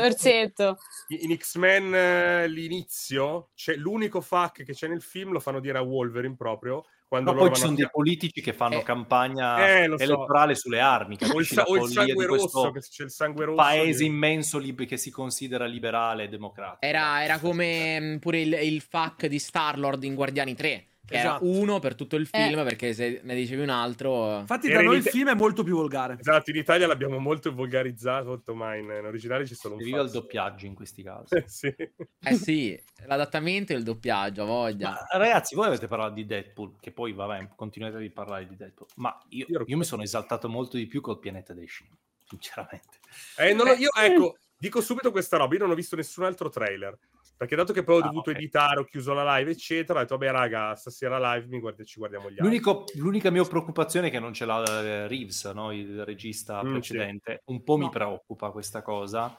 in 1.08 1.36
X-Men 1.36 2.46
l'inizio, 2.50 3.50
c'è 3.54 3.74
l'unico 3.76 4.20
fuck 4.20 4.64
che 4.64 4.72
c'è 4.72 4.88
nel 4.88 5.02
film 5.02 5.32
lo 5.32 5.40
fanno 5.40 5.60
dire 5.60 5.78
a 5.78 5.82
Wolverine 5.82 6.34
proprio, 6.34 6.84
quando 7.08 7.32
No, 7.32 7.38
poi 7.38 7.54
ci 7.54 7.60
sono 7.62 7.74
dei 7.74 7.88
politici 7.90 8.40
che 8.42 8.52
fanno 8.52 8.80
Eh, 8.80 8.82
campagna 8.82 9.66
eh, 9.66 9.86
so. 9.86 9.98
elettorale 9.98 10.54
sulle 10.54 10.78
armi, 10.80 11.16
o 11.34 11.38
il, 11.40 11.46
sa- 11.46 11.62
la 11.62 11.66
o 11.68 11.74
il 11.76 11.80
follia 11.80 12.02
di 12.04 12.08
sangue 12.10 12.26
questo 12.26 12.58
rosso, 12.60 12.70
che 12.72 12.80
c'è 12.80 13.02
il 13.04 13.10
sangue 13.10 13.44
rosso. 13.46 13.56
paese 13.56 13.98
di- 14.00 14.04
immenso 14.06 14.58
lib- 14.58 14.84
che 14.84 14.96
si 14.98 15.10
considera 15.10 15.64
liberale 15.64 16.24
e 16.24 16.28
democratico. 16.28 16.78
Era, 16.80 17.22
era 17.24 17.38
come 17.38 18.18
pure 18.20 18.40
il, 18.40 18.52
il 18.52 18.80
fuck 18.82 19.26
di 19.26 19.38
Star-Lord 19.38 20.04
in 20.04 20.14
Guardiani 20.14 20.54
3. 20.54 20.86
Che 21.08 21.16
Esatto. 21.16 21.42
era 21.42 21.56
uno 21.58 21.78
per 21.78 21.94
tutto 21.94 22.16
il 22.16 22.26
film, 22.26 22.58
Eh. 22.58 22.64
perché 22.64 22.92
se 22.92 23.20
ne 23.24 23.34
dicevi 23.34 23.62
un 23.62 23.70
altro... 23.70 24.40
Infatti 24.40 24.66
Era 24.68 24.80
da 24.80 24.84
noi 24.88 24.98
il 24.98 25.04
in- 25.06 25.10
film 25.10 25.30
è 25.30 25.34
molto 25.34 25.62
più 25.62 25.74
volgare. 25.74 26.18
Esatto, 26.20 26.50
in 26.50 26.56
Italia 26.56 26.86
l'abbiamo 26.86 27.18
molto 27.18 27.50
volgarizzato, 27.54 28.42
ma 28.54 28.74
in, 28.74 28.84
in 28.84 29.04
originale 29.06 29.46
ci 29.46 29.54
sono 29.54 29.76
un 29.76 29.80
Viva 29.82 30.02
il 30.02 30.10
doppiaggio 30.10 30.66
in 30.66 30.74
questi 30.74 31.02
casi. 31.02 31.42
sì. 31.46 31.74
Eh 32.20 32.34
sì, 32.34 32.78
l'adattamento 33.06 33.72
e 33.72 33.76
il 33.76 33.84
doppiaggio, 33.84 34.42
a 34.42 34.44
voglia. 34.44 34.90
Ma, 34.90 35.18
ragazzi, 35.18 35.54
voi 35.54 35.68
avete 35.68 35.86
parlato 35.86 36.12
di 36.12 36.26
Deadpool, 36.26 36.74
che 36.78 36.92
poi 36.92 37.14
vabbè, 37.14 37.48
continuate 37.56 38.04
a 38.04 38.10
parlare 38.12 38.46
di 38.46 38.54
Deadpool, 38.56 38.88
ma 38.96 39.18
io, 39.30 39.46
Io 39.64 39.76
mi 39.78 39.84
sono 39.84 40.02
esaltato 40.02 40.46
molto 40.50 40.76
di 40.76 40.86
più 40.86 41.00
col 41.00 41.18
pianeta 41.18 41.54
dei 41.54 41.66
scimmie, 41.66 41.96
sinceramente. 42.28 42.98
Eh, 43.38 43.54
non 43.54 43.66
ho- 43.68 43.72
io, 43.72 43.88
ecco, 43.98 44.36
dico 44.58 44.82
subito 44.82 45.10
questa 45.10 45.38
roba, 45.38 45.54
io 45.54 45.60
non 45.60 45.70
ho 45.70 45.74
visto 45.74 45.96
nessun 45.96 46.24
altro 46.24 46.50
trailer, 46.50 46.98
perché 47.38 47.54
dato 47.56 47.72
che 47.72 47.84
poi 47.84 47.96
ho 48.00 48.04
Ah, 48.04 48.08
dovuto 48.08 48.30
ok. 48.30 48.36
editare, 48.36 48.80
ho 48.80 48.84
chiuso 48.84 49.14
la 49.14 49.36
live, 49.38 49.52
eccetera, 49.52 50.00
ho 50.00 50.02
detto, 50.02 50.18
vabbè 50.18 50.30
raga, 50.32 50.74
stasera 50.74 51.34
live 51.34 51.46
mi 51.46 51.60
guardi- 51.60 51.84
ci 51.86 51.98
guardiamo 51.98 52.26
gli 52.28 52.32
altri. 52.32 52.44
L'unico- 52.44 52.84
l'unica 52.96 53.30
mia 53.30 53.44
preoccupazione 53.44 54.08
è 54.08 54.10
che 54.10 54.18
non 54.18 54.34
ce 54.34 54.44
l'ha 54.44 54.62
eh, 54.64 55.06
Reeves, 55.06 55.44
no? 55.54 55.70
il 55.72 56.04
regista 56.04 56.62
Mm, 56.64 56.70
precedente. 56.72 57.42
Un 57.46 57.62
po' 57.62 57.76
mi 57.76 57.84
No. 57.84 57.90
preoccupa 57.90 58.50
questa 58.50 58.82
cosa. 58.82 59.38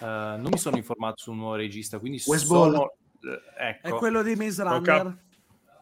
Eh, 0.00 0.04
non 0.04 0.48
mi 0.50 0.58
sono 0.58 0.76
informato 0.76 1.14
sul 1.18 1.36
nuovo 1.36 1.54
regista, 1.54 1.98
quindi 2.00 2.20
Wes 2.26 2.44
sono... 2.44 2.70
Ball. 2.70 2.90
eh, 3.58 3.78
È 3.80 3.86
ecco. 3.86 3.96
quello 3.98 4.22
di 4.22 4.34
Maze 4.34 4.62
Runner. 4.64 4.82
cap- 4.82 5.16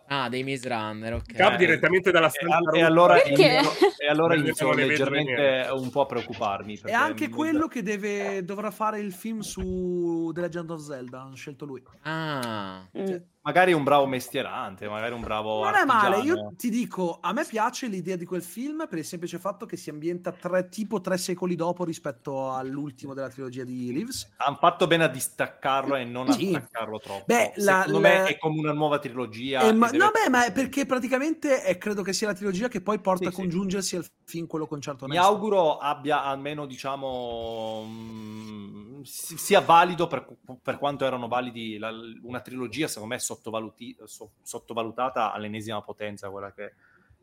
Ah, 0.07 0.29
dei 0.29 0.45
Maze 0.45 0.69
Runner, 0.69 1.14
ok. 1.14 1.33
Cap 1.33 1.57
direttamente 1.57 2.11
dalla 2.11 2.27
E, 2.27 2.31
stanza 2.31 2.71
e 2.73 2.83
allora, 2.83 3.14
Perché? 3.14 3.31
inizio, 3.31 3.71
e 3.99 4.07
allora 4.07 4.35
inizio 4.35 4.73
leggermente 4.73 5.69
un 5.73 5.90
po' 5.90 6.03
a 6.03 6.07
preoccuparmi. 6.07 6.79
È 6.85 6.93
anche 6.93 7.29
quello 7.29 7.67
che 7.69 7.83
deve, 7.83 8.45
dovrà 8.45 8.71
fare 8.71 9.01
il 9.01 9.12
film 9.12 9.40
su 9.40 10.31
The 10.35 10.40
Legend 10.43 10.71
of 10.71 10.81
Zelda. 10.81 11.23
Hanno 11.23 11.37
scelto 11.37 11.64
lui. 11.64 11.83
Ah. 12.03 12.87
Mm. 12.97 13.17
Magari 13.46 13.74
un 13.74 13.83
bravo 13.85 14.07
mestierante, 14.07 14.88
magari 14.88 15.12
un 15.12 15.20
bravo 15.20 15.64
Non 15.64 15.74
è 15.74 15.85
male, 15.85 16.14
artigiano. 16.16 16.48
io 16.48 16.54
ti 16.57 16.70
dico, 16.70 17.18
a 17.20 17.35
me 17.35 17.44
piace 17.44 17.88
l'idea 17.88 18.16
di 18.16 18.24
quel 18.24 18.42
film 18.42 18.87
per 18.88 18.96
il 18.96 19.04
semplice 19.04 19.38
fatto 19.38 19.66
che 19.66 19.76
si 19.76 19.90
ambienta 19.90 20.33
tre, 20.33 20.70
tipo 20.70 21.02
tre 21.02 21.18
secoli 21.18 21.54
dopo 21.54 21.85
rispetto 21.85 22.54
all'ultimo 22.54 23.12
della 23.12 23.28
trilogia 23.28 23.62
di 23.62 23.92
Leaves. 23.92 24.33
Hanno 24.38 24.57
fatto 24.59 24.87
bene 24.87 25.04
a 25.04 25.09
distaccarlo 25.09 25.94
e 25.94 26.04
non 26.04 26.33
Sì. 26.33 26.54
attaccarlo 26.54 26.98
troppo. 27.00 27.24
Beh, 27.26 27.52
la- 27.57 27.83
Secondo 27.85 28.00
la- 28.00 28.09
me 28.09 28.24
è 28.24 28.38
come 28.38 28.59
una 28.61 28.72
nuova 28.72 28.98
trilogia. 28.98 29.68
Eh, 29.68 29.74
ma, 29.74 29.90
deve- 29.90 30.02
No, 30.02 30.11
beh, 30.11 30.30
ma 30.30 30.46
è 30.46 30.50
perché 30.52 30.87
praticamente 30.87 31.61
è, 31.64 31.76
credo 31.76 32.00
che 32.00 32.14
sia 32.14 32.28
la 32.28 32.35
trilogia 32.35 32.68
che 32.68 32.80
poi 32.80 32.98
porta 32.98 33.24
Sì, 33.24 33.28
a 33.28 33.30
sì. 33.30 33.37
congiungersi 33.42 33.96
al 33.96 34.07
film 34.24 34.46
quello 34.46 34.66
concerto 34.66 35.07
Mi 35.07 35.18
auguro 35.18 35.76
abbia 35.76 36.24
almeno, 36.24 36.64
diciamo, 36.64 37.85
mm, 37.87 39.02
si- 39.02 39.37
sia 39.37 39.61
valido 39.61 40.07
per, 40.07 40.26
per 40.62 40.78
quanto 40.78 41.04
erano 41.04 41.28
validi 41.28 41.76
la- 41.76 41.92
una 42.22 42.40
trilogia, 42.40 42.88
secondo 42.88 43.12
me 43.12 43.20
sottovaluti- 43.35 43.97
so- 44.05 44.33
sottovalutata 44.42 45.33
all'ennesima 45.33 45.81
potenza, 45.83 46.31
quella, 46.31 46.53
che, 46.53 46.75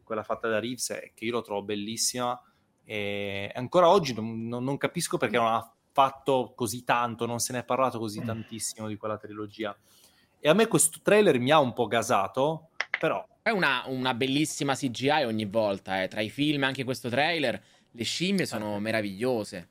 quella 0.03 0.23
fatta 0.23 0.47
da 0.47 0.59
Reeves, 0.59 0.89
e 0.91 1.11
che 1.13 1.25
io 1.25 1.31
lo 1.31 1.41
trovo 1.41 1.63
bellissima. 1.63 2.39
E 2.83 3.51
ancora 3.55 3.89
oggi 3.89 4.13
non, 4.13 4.47
non- 4.47 4.77
capisco 4.77 5.17
perché 5.17 5.37
non 5.37 5.47
ha 5.47 5.73
fatto 5.91 6.53
così 6.55 6.83
tanto, 6.83 7.25
non 7.25 7.39
se 7.39 7.53
ne 7.53 7.59
è 7.59 7.63
parlato 7.63 7.99
così 7.99 8.21
tantissimo 8.23 8.87
di 8.87 8.97
quella 8.97 9.17
trilogia. 9.17 9.75
E 10.39 10.49
a 10.49 10.53
me 10.53 10.67
questo 10.67 10.99
trailer 11.03 11.39
mi 11.39 11.51
ha 11.51 11.59
un 11.59 11.73
po' 11.73 11.87
gasato, 11.87 12.69
però 12.99 13.25
È 13.43 13.49
una, 13.49 13.83
una 13.87 14.13
bellissima 14.13 14.75
CGI 14.75 15.23
ogni 15.25 15.45
volta, 15.45 16.01
eh. 16.01 16.07
Tra 16.07 16.21
i 16.21 16.29
film 16.29 16.63
e 16.63 16.65
anche 16.67 16.83
questo 16.83 17.09
trailer, 17.09 17.61
le 17.91 18.03
scimmie 18.03 18.45
sono 18.45 18.79
meravigliose. 18.79 19.69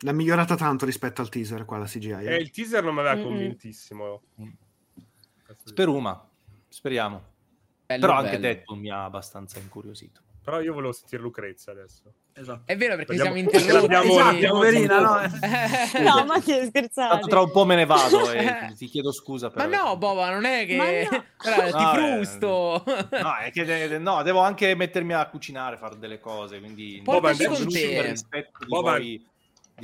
L'ha 0.00 0.12
migliorata 0.12 0.56
tanto 0.56 0.84
rispetto 0.84 1.22
al 1.22 1.30
teaser 1.30 1.64
qua 1.64 1.78
la 1.78 1.86
CGI. 1.86 2.10
Eh, 2.10 2.34
eh. 2.34 2.36
il 2.36 2.50
teaser 2.50 2.84
non 2.84 2.94
mi 2.94 3.00
aveva 3.00 3.22
convintissimo. 3.22 4.22
Speruma, 5.64 6.28
speriamo. 6.68 7.22
Bello, 7.86 8.00
Però 8.00 8.12
anche 8.18 8.30
bello. 8.38 8.40
Deadpool 8.42 8.78
mi 8.78 8.90
ha 8.90 9.04
abbastanza 9.04 9.58
incuriosito. 9.58 10.20
Però 10.42 10.60
io 10.60 10.72
volevo 10.72 10.92
sentire 10.92 11.20
Lucrezia 11.20 11.72
adesso. 11.72 12.12
Esatto. 12.32 12.62
È 12.64 12.76
vero 12.76 12.96
perché 12.96 13.12
Abbiamo- 13.12 13.34
siamo 13.34 13.50
interrotti. 13.52 13.72
l'abbiamo- 13.92 14.12
Esatto, 14.12 14.28
abbiamo- 14.36 14.54
poverina, 14.54 15.00
no? 15.00 15.20
No, 16.00 16.24
ma 16.24 16.40
che 16.40 16.52
Tanto 16.52 16.66
scherzate. 16.68 17.28
tra 17.28 17.40
un 17.40 17.50
po' 17.50 17.64
me 17.66 17.74
ne 17.74 17.84
vado 17.86 18.30
e 18.30 18.72
ti 18.76 18.86
chiedo 18.86 19.12
scusa 19.12 19.50
per 19.50 19.68
Ma 19.68 19.76
no, 19.76 19.96
Boba, 19.98 20.30
non 20.30 20.44
è 20.44 20.64
che... 20.66 20.76
Ma 20.76 20.84
no. 20.84 21.24
Guarda, 21.36 21.64
ti 21.76 21.82
No, 21.82 21.90
eh, 21.92 21.94
frusto. 22.24 22.84
No, 23.20 23.36
è 23.36 23.50
che 23.52 23.64
de- 23.64 23.88
de- 23.88 23.98
no, 23.98 24.22
devo 24.22 24.40
anche 24.40 24.74
mettermi 24.74 25.12
a 25.12 25.26
cucinare, 25.28 25.76
fare 25.76 25.98
delle 25.98 26.18
cose, 26.20 26.58
quindi 26.60 27.00
Boba, 27.02 27.34
con 27.34 27.56
tutto 27.56 27.70
te. 27.70 27.92
per 27.96 28.04
rispetto 28.10 28.58
di 28.60 28.66
Boba- 28.66 28.92
voi 28.92 29.26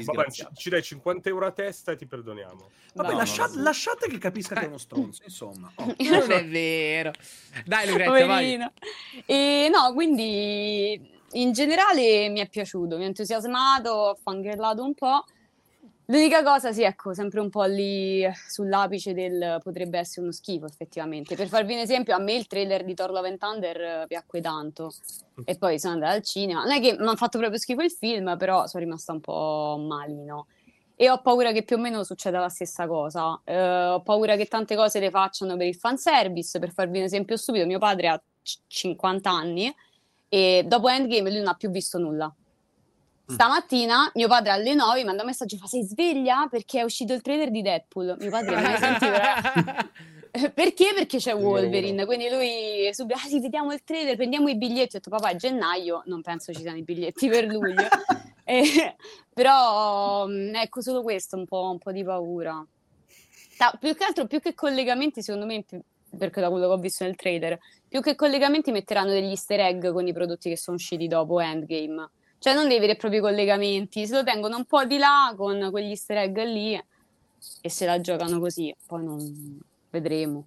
Vabbè, 0.04 0.30
ci, 0.30 0.46
ci 0.54 0.70
dai 0.70 0.82
50 0.82 1.28
euro 1.28 1.46
a 1.46 1.50
testa 1.52 1.92
e 1.92 1.96
ti 1.96 2.06
perdoniamo. 2.06 2.70
Vabbè, 2.94 3.08
No, 3.08 3.12
no, 3.14 3.18
lascia- 3.18 3.46
no. 3.48 3.62
lasciate 3.62 4.08
che 4.08 4.18
capisca 4.18 4.54
che 4.54 4.64
è 4.64 4.68
uno 4.68 4.78
stronzo, 4.78 5.22
insomma. 5.24 5.70
Oh. 5.76 5.94
non 5.98 6.30
è 6.30 6.46
vero. 6.46 7.12
Dai, 7.64 7.88
Lucrezia, 7.88 8.26
vai. 8.26 8.58
E 9.26 9.68
no, 9.72 9.92
quindi 9.92 11.14
in 11.32 11.52
generale 11.52 12.28
mi 12.28 12.40
è 12.40 12.48
piaciuto, 12.48 12.96
mi 12.96 13.04
ha 13.04 13.06
entusiasmato, 13.06 13.90
ho 13.90 14.14
fangirlato 14.14 14.82
un 14.82 14.94
po'. 14.94 15.24
L'unica 16.08 16.44
cosa, 16.44 16.72
sì, 16.72 16.82
ecco, 16.82 17.14
sempre 17.14 17.40
un 17.40 17.50
po' 17.50 17.64
lì 17.64 18.24
sull'apice 18.48 19.12
del 19.12 19.58
potrebbe 19.60 19.98
essere 19.98 20.22
uno 20.22 20.30
schifo, 20.30 20.66
effettivamente. 20.66 21.34
Per 21.34 21.48
farvi 21.48 21.72
un 21.72 21.80
esempio, 21.80 22.14
a 22.14 22.18
me 22.18 22.34
il 22.34 22.46
trailer 22.46 22.84
di 22.84 22.94
Thor 22.94 23.10
Love 23.10 23.28
and 23.28 23.38
Thunder 23.38 24.06
piacque 24.06 24.40
tanto. 24.40 24.92
E 25.44 25.56
poi 25.56 25.80
sono 25.80 25.94
andata 25.94 26.12
al 26.12 26.22
cinema. 26.22 26.62
Non 26.62 26.70
è 26.70 26.80
che 26.80 26.96
mi 26.96 27.08
ha 27.08 27.16
fatto 27.16 27.38
proprio 27.38 27.58
schifo 27.58 27.82
il 27.82 27.90
film, 27.90 28.36
però 28.36 28.68
sono 28.68 28.84
rimasta 28.84 29.12
un 29.12 29.20
po' 29.20 29.84
malino. 29.84 30.46
E 30.94 31.10
ho 31.10 31.20
paura 31.20 31.50
che 31.50 31.64
più 31.64 31.74
o 31.76 31.80
meno 31.80 32.04
succeda 32.04 32.38
la 32.38 32.48
stessa 32.48 32.86
cosa. 32.86 33.40
Eh, 33.44 33.86
ho 33.88 34.00
paura 34.02 34.36
che 34.36 34.46
tante 34.46 34.76
cose 34.76 35.00
le 35.00 35.10
facciano 35.10 35.56
per 35.56 35.66
il 35.66 35.74
fanservice. 35.74 36.60
Per 36.60 36.72
farvi 36.72 36.98
un 36.98 37.04
esempio 37.04 37.36
stupido, 37.36 37.66
mio 37.66 37.80
padre 37.80 38.08
ha 38.08 38.22
c- 38.42 38.58
50 38.68 39.28
anni 39.28 39.74
e 40.28 40.64
dopo 40.68 40.88
Endgame 40.88 41.30
lui 41.30 41.38
non 41.38 41.48
ha 41.48 41.54
più 41.54 41.68
visto 41.70 41.98
nulla. 41.98 42.32
Stamattina 43.28 44.10
mio 44.14 44.28
padre 44.28 44.52
alle 44.52 44.74
9 44.74 45.00
mi 45.00 45.04
manda 45.04 45.22
un 45.22 45.28
messaggio 45.28 45.56
fa 45.56 45.66
sei 45.66 45.82
sveglia? 45.82 46.46
Perché 46.48 46.80
è 46.80 46.82
uscito 46.82 47.12
il 47.12 47.22
trailer 47.22 47.50
di 47.50 47.60
Deadpool. 47.60 48.16
Mio 48.20 48.30
padre 48.30 48.60
mai 48.60 48.76
sentito. 48.78 49.12
eh. 50.30 50.50
Perché? 50.50 50.92
Perché 50.94 51.18
c'è 51.18 51.34
Wolverine. 51.34 52.04
Quindi 52.06 52.28
lui 52.28 52.88
subito, 52.92 53.18
ah 53.18 53.26
sì, 53.26 53.40
vediamo 53.40 53.72
il 53.72 53.82
trailer, 53.82 54.14
prendiamo 54.14 54.48
i 54.48 54.56
biglietti. 54.56 54.96
Ho 54.96 54.98
detto, 54.98 55.10
papà, 55.10 55.30
è 55.30 55.36
gennaio, 55.36 56.02
non 56.06 56.22
penso 56.22 56.52
ci 56.52 56.60
siano 56.60 56.76
i 56.76 56.82
biglietti 56.82 57.28
per 57.28 57.44
luglio. 57.46 57.86
Eh, 58.48 58.94
però, 59.34 60.24
mh, 60.28 60.54
ecco, 60.54 60.80
solo 60.80 61.02
questo, 61.02 61.36
un 61.36 61.46
po', 61.46 61.68
un 61.68 61.78
po' 61.78 61.90
di 61.90 62.04
paura. 62.04 62.64
Ta- 63.56 63.76
più 63.76 63.92
che 63.96 64.04
altro, 64.04 64.28
più 64.28 64.38
che 64.38 64.54
collegamenti, 64.54 65.20
secondo 65.20 65.46
me, 65.46 65.64
perché 66.16 66.40
da 66.40 66.48
quello 66.48 66.68
che 66.68 66.72
ho 66.74 66.78
visto 66.78 67.02
nel 67.02 67.16
trailer, 67.16 67.58
più 67.88 68.00
che 68.00 68.14
collegamenti 68.14 68.70
metteranno 68.70 69.10
degli 69.10 69.30
easter 69.30 69.58
egg 69.58 69.88
con 69.88 70.06
i 70.06 70.12
prodotti 70.12 70.48
che 70.48 70.56
sono 70.56 70.76
usciti 70.76 71.08
dopo 71.08 71.40
Endgame. 71.40 72.08
Cioè, 72.46 72.54
non 72.54 72.68
dei 72.68 72.78
veri 72.78 72.92
e 72.92 72.96
propri 72.96 73.18
collegamenti, 73.18 74.06
se 74.06 74.14
lo 74.14 74.22
tengono 74.22 74.56
un 74.56 74.66
po' 74.66 74.84
di 74.84 74.98
là 74.98 75.34
con 75.36 75.68
quegli 75.72 75.88
easter 75.90 76.18
egg 76.18 76.36
lì 76.44 76.80
e 77.60 77.68
se 77.68 77.84
la 77.86 78.00
giocano 78.00 78.38
così, 78.38 78.72
poi 78.86 79.02
non 79.04 79.60
vedremo. 79.90 80.46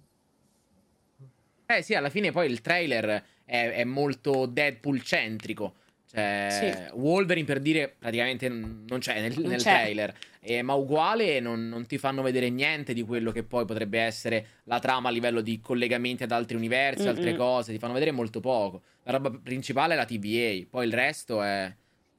Eh 1.66 1.82
sì, 1.82 1.94
alla 1.94 2.10
fine 2.10 2.32
poi 2.32 2.50
il 2.50 2.60
trailer 2.60 3.24
è, 3.44 3.70
è 3.70 3.84
molto 3.84 4.46
Deadpool 4.46 5.02
centrico. 5.02 5.74
Cioè, 6.12 6.90
Wolverine 6.94 7.46
per 7.46 7.60
dire 7.60 7.94
praticamente 7.96 8.48
non 8.48 8.98
c'è 8.98 9.20
nel, 9.20 9.38
Non 9.42 9.52
nel 9.52 9.62
c'è. 9.62 9.68
trailer, 9.68 10.16
Eh, 10.40 10.62
ma 10.62 10.74
uguale 10.74 11.38
non, 11.38 11.68
non 11.68 11.86
ti 11.86 11.96
fanno 11.98 12.22
vedere 12.22 12.50
niente 12.50 12.92
di 12.92 13.02
quello 13.04 13.30
che 13.30 13.44
poi 13.44 13.64
potrebbe 13.64 14.00
essere 14.00 14.46
la 14.64 14.80
trama 14.80 15.08
a 15.08 15.12
livello 15.12 15.40
di 15.42 15.60
collegamenti 15.60 16.24
ad 16.24 16.32
altri 16.32 16.56
universi, 16.56 17.06
altre 17.08 17.32
Mm-mm. 17.32 17.36
cose, 17.36 17.72
ti 17.72 17.78
fanno 17.78 17.92
vedere 17.92 18.10
molto 18.10 18.40
poco. 18.40 18.82
La 19.04 19.12
roba 19.12 19.30
principale 19.30 19.94
è 19.94 19.96
la 19.96 20.04
TVA, 20.06 20.66
poi 20.68 20.86
il 20.86 20.92
resto 20.92 21.40
è... 21.42 21.72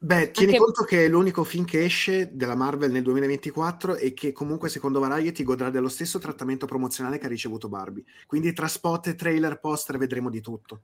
Beh, 0.03 0.31
tieni 0.31 0.53
Anche- 0.53 0.63
conto 0.63 0.83
che 0.83 1.05
è 1.05 1.07
l'unico 1.07 1.43
film 1.43 1.63
che 1.63 1.83
esce 1.83 2.29
della 2.35 2.55
Marvel 2.55 2.89
nel 2.89 3.03
2024 3.03 3.97
e 3.97 4.13
che 4.15 4.31
comunque 4.31 4.67
secondo 4.67 4.99
Variety 4.99 5.43
godrà 5.43 5.69
dello 5.69 5.89
stesso 5.89 6.17
trattamento 6.17 6.65
promozionale 6.65 7.19
che 7.19 7.27
ha 7.27 7.29
ricevuto 7.29 7.69
Barbie. 7.69 8.03
Quindi 8.25 8.51
tra 8.51 8.67
spot 8.67 9.07
e 9.07 9.15
trailer 9.15 9.59
poster 9.59 9.99
vedremo 9.99 10.31
di 10.31 10.41
tutto. 10.41 10.81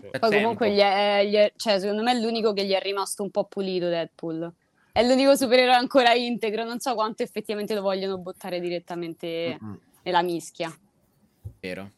Poi 0.00 0.10
tempo. 0.12 0.28
comunque 0.28 0.72
gli 0.72 0.78
è, 0.78 1.26
gli 1.28 1.34
è- 1.34 1.52
cioè, 1.56 1.80
secondo 1.80 2.04
me 2.04 2.12
è 2.12 2.20
l'unico 2.20 2.52
che 2.52 2.64
gli 2.64 2.70
è 2.70 2.80
rimasto 2.80 3.24
un 3.24 3.30
po' 3.32 3.42
pulito 3.44 3.88
Deadpool. 3.88 4.52
È 4.92 5.04
l'unico 5.04 5.34
supereroe 5.34 5.74
ancora 5.74 6.12
integro, 6.14 6.62
non 6.62 6.78
so 6.78 6.94
quanto 6.94 7.24
effettivamente 7.24 7.74
lo 7.74 7.80
vogliono 7.82 8.18
buttare 8.18 8.60
direttamente 8.60 9.58
Mm-mm. 9.60 9.78
nella 10.04 10.22
mischia. 10.22 10.72
Vero. 11.58 11.90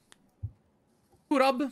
Tu, 1.28 1.36
Rob? 1.36 1.70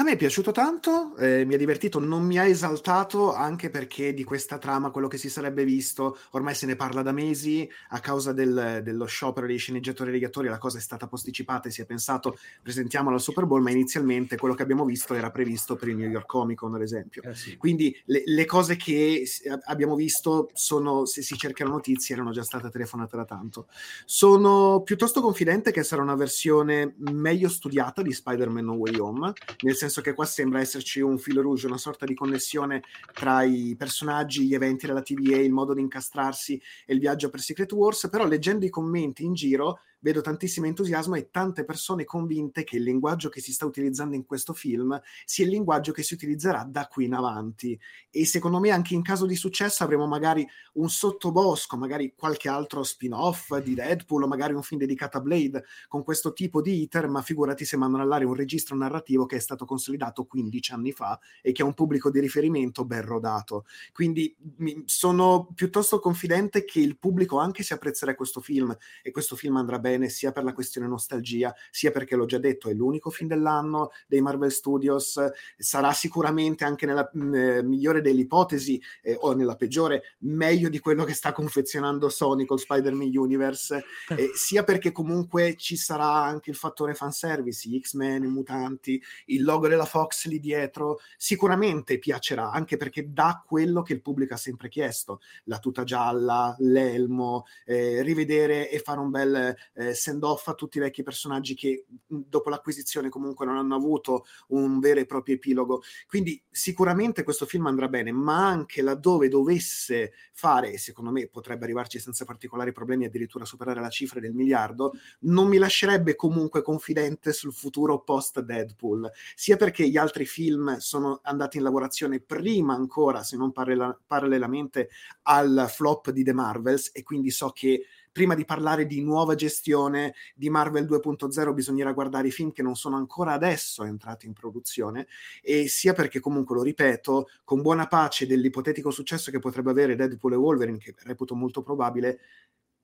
A 0.00 0.02
me 0.02 0.12
è 0.12 0.16
piaciuto 0.16 0.50
tanto, 0.50 1.14
eh, 1.18 1.44
mi 1.44 1.52
ha 1.52 1.58
divertito, 1.58 1.98
non 1.98 2.24
mi 2.24 2.38
ha 2.38 2.46
esaltato 2.46 3.34
anche 3.34 3.68
perché 3.68 4.14
di 4.14 4.24
questa 4.24 4.56
trama, 4.56 4.88
quello 4.88 5.08
che 5.08 5.18
si 5.18 5.28
sarebbe 5.28 5.62
visto, 5.62 6.16
ormai 6.30 6.54
se 6.54 6.64
ne 6.64 6.74
parla 6.74 7.02
da 7.02 7.12
mesi, 7.12 7.68
a 7.90 8.00
causa 8.00 8.32
del- 8.32 8.80
dello 8.82 9.04
sciopero 9.04 9.46
dei 9.46 9.58
sceneggiatori 9.58 10.08
e 10.08 10.12
degli 10.14 10.24
attori 10.24 10.48
la 10.48 10.56
cosa 10.56 10.78
è 10.78 10.80
stata 10.80 11.06
posticipata 11.06 11.68
e 11.68 11.70
si 11.70 11.82
è 11.82 11.84
pensato 11.84 12.38
presentiamola 12.62 13.16
al 13.16 13.20
Super 13.20 13.44
Bowl, 13.44 13.60
ma 13.60 13.72
inizialmente 13.72 14.38
quello 14.38 14.54
che 14.54 14.62
abbiamo 14.62 14.86
visto 14.86 15.12
era 15.12 15.30
previsto 15.30 15.76
per 15.76 15.88
il 15.88 15.96
New 15.96 16.08
York 16.08 16.24
Comic 16.24 16.56
Con, 16.56 16.74
ad 16.74 16.80
esempio. 16.80 17.20
Eh 17.22 17.34
sì. 17.34 17.58
Quindi 17.58 17.94
le, 18.06 18.22
le 18.24 18.46
cose 18.46 18.76
che 18.76 19.22
abbiamo 19.66 19.96
visto 19.96 20.48
sono, 20.54 21.04
se 21.04 21.20
si 21.20 21.36
cercano 21.36 21.72
notizie, 21.72 22.14
erano 22.14 22.30
già 22.30 22.42
state 22.42 22.70
telefonate 22.70 23.18
da 23.18 23.26
tanto. 23.26 23.66
Sono 24.06 24.80
piuttosto 24.82 25.20
confidente 25.20 25.72
che 25.72 25.82
sarà 25.82 26.00
una 26.00 26.16
versione 26.16 26.94
meglio 26.96 27.50
studiata 27.50 28.00
di 28.00 28.14
Spider-Man 28.14 28.64
No 28.64 28.72
Way 28.76 28.96
Home, 28.96 29.32
nel 29.60 29.74
senso 29.74 29.88
che 30.00 30.14
qua 30.14 30.24
sembra 30.24 30.60
esserci 30.60 31.00
un 31.00 31.18
filo 31.18 31.42
rouge, 31.42 31.66
una 31.66 31.76
sorta 31.76 32.06
di 32.06 32.14
connessione 32.14 32.84
tra 33.12 33.42
i 33.42 33.74
personaggi, 33.76 34.46
gli 34.46 34.54
eventi 34.54 34.86
della 34.86 35.02
TVA, 35.02 35.38
il 35.38 35.50
modo 35.50 35.74
di 35.74 35.80
incastrarsi 35.80 36.62
e 36.86 36.94
il 36.94 37.00
viaggio 37.00 37.30
per 37.30 37.40
Secret 37.40 37.72
Wars, 37.72 38.08
però 38.08 38.24
leggendo 38.24 38.64
i 38.64 38.70
commenti 38.70 39.24
in 39.24 39.34
giro 39.34 39.80
vedo 40.00 40.20
tantissimo 40.20 40.66
entusiasmo 40.66 41.14
e 41.14 41.30
tante 41.30 41.64
persone 41.64 42.04
convinte 42.04 42.64
che 42.64 42.76
il 42.76 42.82
linguaggio 42.82 43.28
che 43.28 43.40
si 43.40 43.52
sta 43.52 43.66
utilizzando 43.66 44.14
in 44.14 44.24
questo 44.24 44.52
film 44.52 45.00
sia 45.24 45.44
il 45.44 45.50
linguaggio 45.50 45.92
che 45.92 46.02
si 46.02 46.14
utilizzerà 46.14 46.66
da 46.68 46.86
qui 46.86 47.04
in 47.04 47.14
avanti. 47.14 47.78
E 48.10 48.24
secondo 48.26 48.58
me 48.58 48.70
anche 48.70 48.94
in 48.94 49.02
caso 49.02 49.26
di 49.26 49.36
successo 49.36 49.84
avremo 49.84 50.06
magari 50.06 50.46
un 50.74 50.88
sottobosco, 50.88 51.76
magari 51.76 52.14
qualche 52.16 52.48
altro 52.48 52.82
spin-off 52.82 53.56
di 53.58 53.74
Deadpool 53.74 54.24
o 54.24 54.26
magari 54.26 54.54
un 54.54 54.62
film 54.62 54.80
dedicato 54.80 55.18
a 55.18 55.20
Blade 55.20 55.64
con 55.88 56.02
questo 56.02 56.32
tipo 56.32 56.60
di 56.60 56.82
iter, 56.82 57.08
ma 57.08 57.22
figurati 57.22 57.64
se 57.64 57.76
mandano 57.76 58.02
all'aria 58.02 58.26
un 58.26 58.34
registro 58.34 58.76
narrativo 58.76 59.26
che 59.26 59.36
è 59.36 59.40
stato 59.40 59.64
consolidato 59.64 60.24
15 60.24 60.72
anni 60.72 60.92
fa 60.92 61.18
e 61.42 61.52
che 61.52 61.62
ha 61.62 61.66
un 61.66 61.74
pubblico 61.74 62.10
di 62.10 62.20
riferimento 62.20 62.84
ben 62.84 63.04
rodato. 63.04 63.66
Quindi 63.92 64.34
mi- 64.56 64.82
sono 64.86 65.48
piuttosto 65.54 65.98
confidente 66.00 66.64
che 66.64 66.80
il 66.80 66.98
pubblico, 66.98 67.38
anche 67.38 67.62
se 67.62 67.74
apprezzerà 67.74 68.14
questo 68.14 68.40
film 68.40 68.76
e 69.02 69.10
questo 69.10 69.36
film 69.36 69.56
andrà 69.56 69.78
bene 69.78 69.89
bene 69.90 70.08
sia 70.08 70.30
per 70.30 70.44
la 70.44 70.52
questione 70.52 70.86
nostalgia, 70.86 71.54
sia 71.70 71.90
perché 71.90 72.14
l'ho 72.14 72.26
già 72.26 72.38
detto, 72.38 72.68
è 72.68 72.72
l'unico 72.72 73.10
film 73.10 73.28
dell'anno 73.28 73.90
dei 74.06 74.20
Marvel 74.20 74.52
Studios, 74.52 75.18
sarà 75.56 75.92
sicuramente 75.92 76.64
anche 76.64 76.86
nella 76.86 77.08
mh, 77.12 77.34
eh, 77.34 77.62
migliore 77.62 78.00
delle 78.00 78.20
ipotesi 78.20 78.80
eh, 79.02 79.16
o 79.20 79.32
nella 79.32 79.56
peggiore 79.56 80.16
meglio 80.20 80.68
di 80.68 80.78
quello 80.78 81.04
che 81.04 81.14
sta 81.14 81.32
confezionando 81.32 82.08
Sony 82.08 82.44
col 82.44 82.60
Spider-Man 82.60 83.16
Universe, 83.16 83.84
eh, 84.16 84.30
sia 84.34 84.62
perché 84.62 84.92
comunque 84.92 85.56
ci 85.56 85.76
sarà 85.76 86.22
anche 86.24 86.50
il 86.50 86.56
fattore 86.56 86.94
fanservice, 86.94 87.68
gli 87.68 87.80
X-Men, 87.80 88.24
i 88.24 88.28
mutanti, 88.28 89.02
il 89.26 89.42
logo 89.42 89.68
della 89.68 89.84
Fox 89.84 90.26
lì 90.26 90.38
dietro, 90.38 91.00
sicuramente 91.16 91.98
piacerà, 91.98 92.50
anche 92.50 92.76
perché 92.76 93.12
dà 93.12 93.42
quello 93.44 93.82
che 93.82 93.94
il 93.94 94.02
pubblico 94.02 94.34
ha 94.34 94.38
sempre 94.38 94.68
chiesto, 94.68 95.20
la 95.44 95.58
tuta 95.58 95.84
gialla, 95.84 96.54
l'elmo, 96.58 97.46
eh, 97.64 98.02
rivedere 98.02 98.70
e 98.70 98.78
fare 98.78 99.00
un 99.00 99.10
bel 99.10 99.54
eh, 99.80 99.94
send-off 99.94 100.48
a 100.48 100.54
tutti 100.54 100.76
i 100.76 100.80
vecchi 100.80 101.02
personaggi 101.02 101.54
che 101.54 101.86
dopo 102.06 102.50
l'acquisizione 102.50 103.08
comunque 103.08 103.46
non 103.46 103.56
hanno 103.56 103.74
avuto 103.74 104.26
un 104.48 104.78
vero 104.78 105.00
e 105.00 105.06
proprio 105.06 105.36
epilogo. 105.36 105.82
Quindi 106.06 106.40
sicuramente 106.50 107.22
questo 107.22 107.46
film 107.46 107.66
andrà 107.66 107.88
bene, 107.88 108.12
ma 108.12 108.46
anche 108.46 108.82
laddove 108.82 109.28
dovesse 109.28 110.12
fare, 110.32 110.76
secondo 110.76 111.10
me 111.10 111.28
potrebbe 111.28 111.64
arrivarci 111.64 111.98
senza 111.98 112.24
particolari 112.24 112.72
problemi, 112.72 113.06
addirittura 113.06 113.44
superare 113.44 113.80
la 113.80 113.88
cifra 113.88 114.20
del 114.20 114.34
miliardo, 114.34 114.92
non 115.20 115.48
mi 115.48 115.56
lascerebbe 115.56 116.14
comunque 116.14 116.62
confidente 116.62 117.32
sul 117.32 117.52
futuro 117.52 118.00
post 118.00 118.40
Deadpool, 118.40 119.10
sia 119.34 119.56
perché 119.56 119.88
gli 119.88 119.96
altri 119.96 120.26
film 120.26 120.76
sono 120.76 121.20
andati 121.22 121.56
in 121.56 121.62
lavorazione 121.62 122.20
prima 122.20 122.74
ancora, 122.74 123.22
se 123.22 123.36
non 123.36 123.52
parla- 123.52 123.98
parallelamente 124.06 124.90
al 125.22 125.66
flop 125.68 126.10
di 126.10 126.22
The 126.22 126.32
Marvels, 126.34 126.90
e 126.92 127.02
quindi 127.02 127.30
so 127.30 127.50
che 127.50 127.86
prima 128.12 128.34
di 128.34 128.44
parlare 128.44 128.86
di 128.86 129.02
nuova 129.02 129.34
gestione 129.34 130.14
di 130.34 130.50
Marvel 130.50 130.84
2.0 130.84 131.52
bisognerà 131.52 131.92
guardare 131.92 132.28
i 132.28 132.32
film 132.32 132.52
che 132.52 132.62
non 132.62 132.74
sono 132.74 132.96
ancora 132.96 133.32
adesso 133.32 133.84
entrati 133.84 134.26
in 134.26 134.32
produzione 134.32 135.06
e 135.42 135.68
sia 135.68 135.92
perché 135.92 136.20
comunque 136.20 136.56
lo 136.56 136.62
ripeto 136.62 137.28
con 137.44 137.62
buona 137.62 137.86
pace 137.86 138.26
dell'ipotetico 138.26 138.90
successo 138.90 139.30
che 139.30 139.38
potrebbe 139.38 139.70
avere 139.70 139.96
Deadpool 139.96 140.32
e 140.32 140.36
Wolverine 140.36 140.78
che 140.78 140.94
reputo 141.04 141.34
molto 141.34 141.62
probabile 141.62 142.20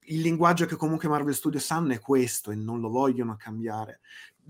il 0.09 0.21
linguaggio 0.21 0.67
che 0.67 0.77
comunque 0.77 1.09
Marvel 1.09 1.35
Studios 1.35 1.71
hanno 1.71 1.93
è 1.93 1.99
questo 1.99 2.51
e 2.51 2.55
non 2.55 2.81
lo 2.81 2.89
vogliono 2.89 3.37
cambiare. 3.37 4.01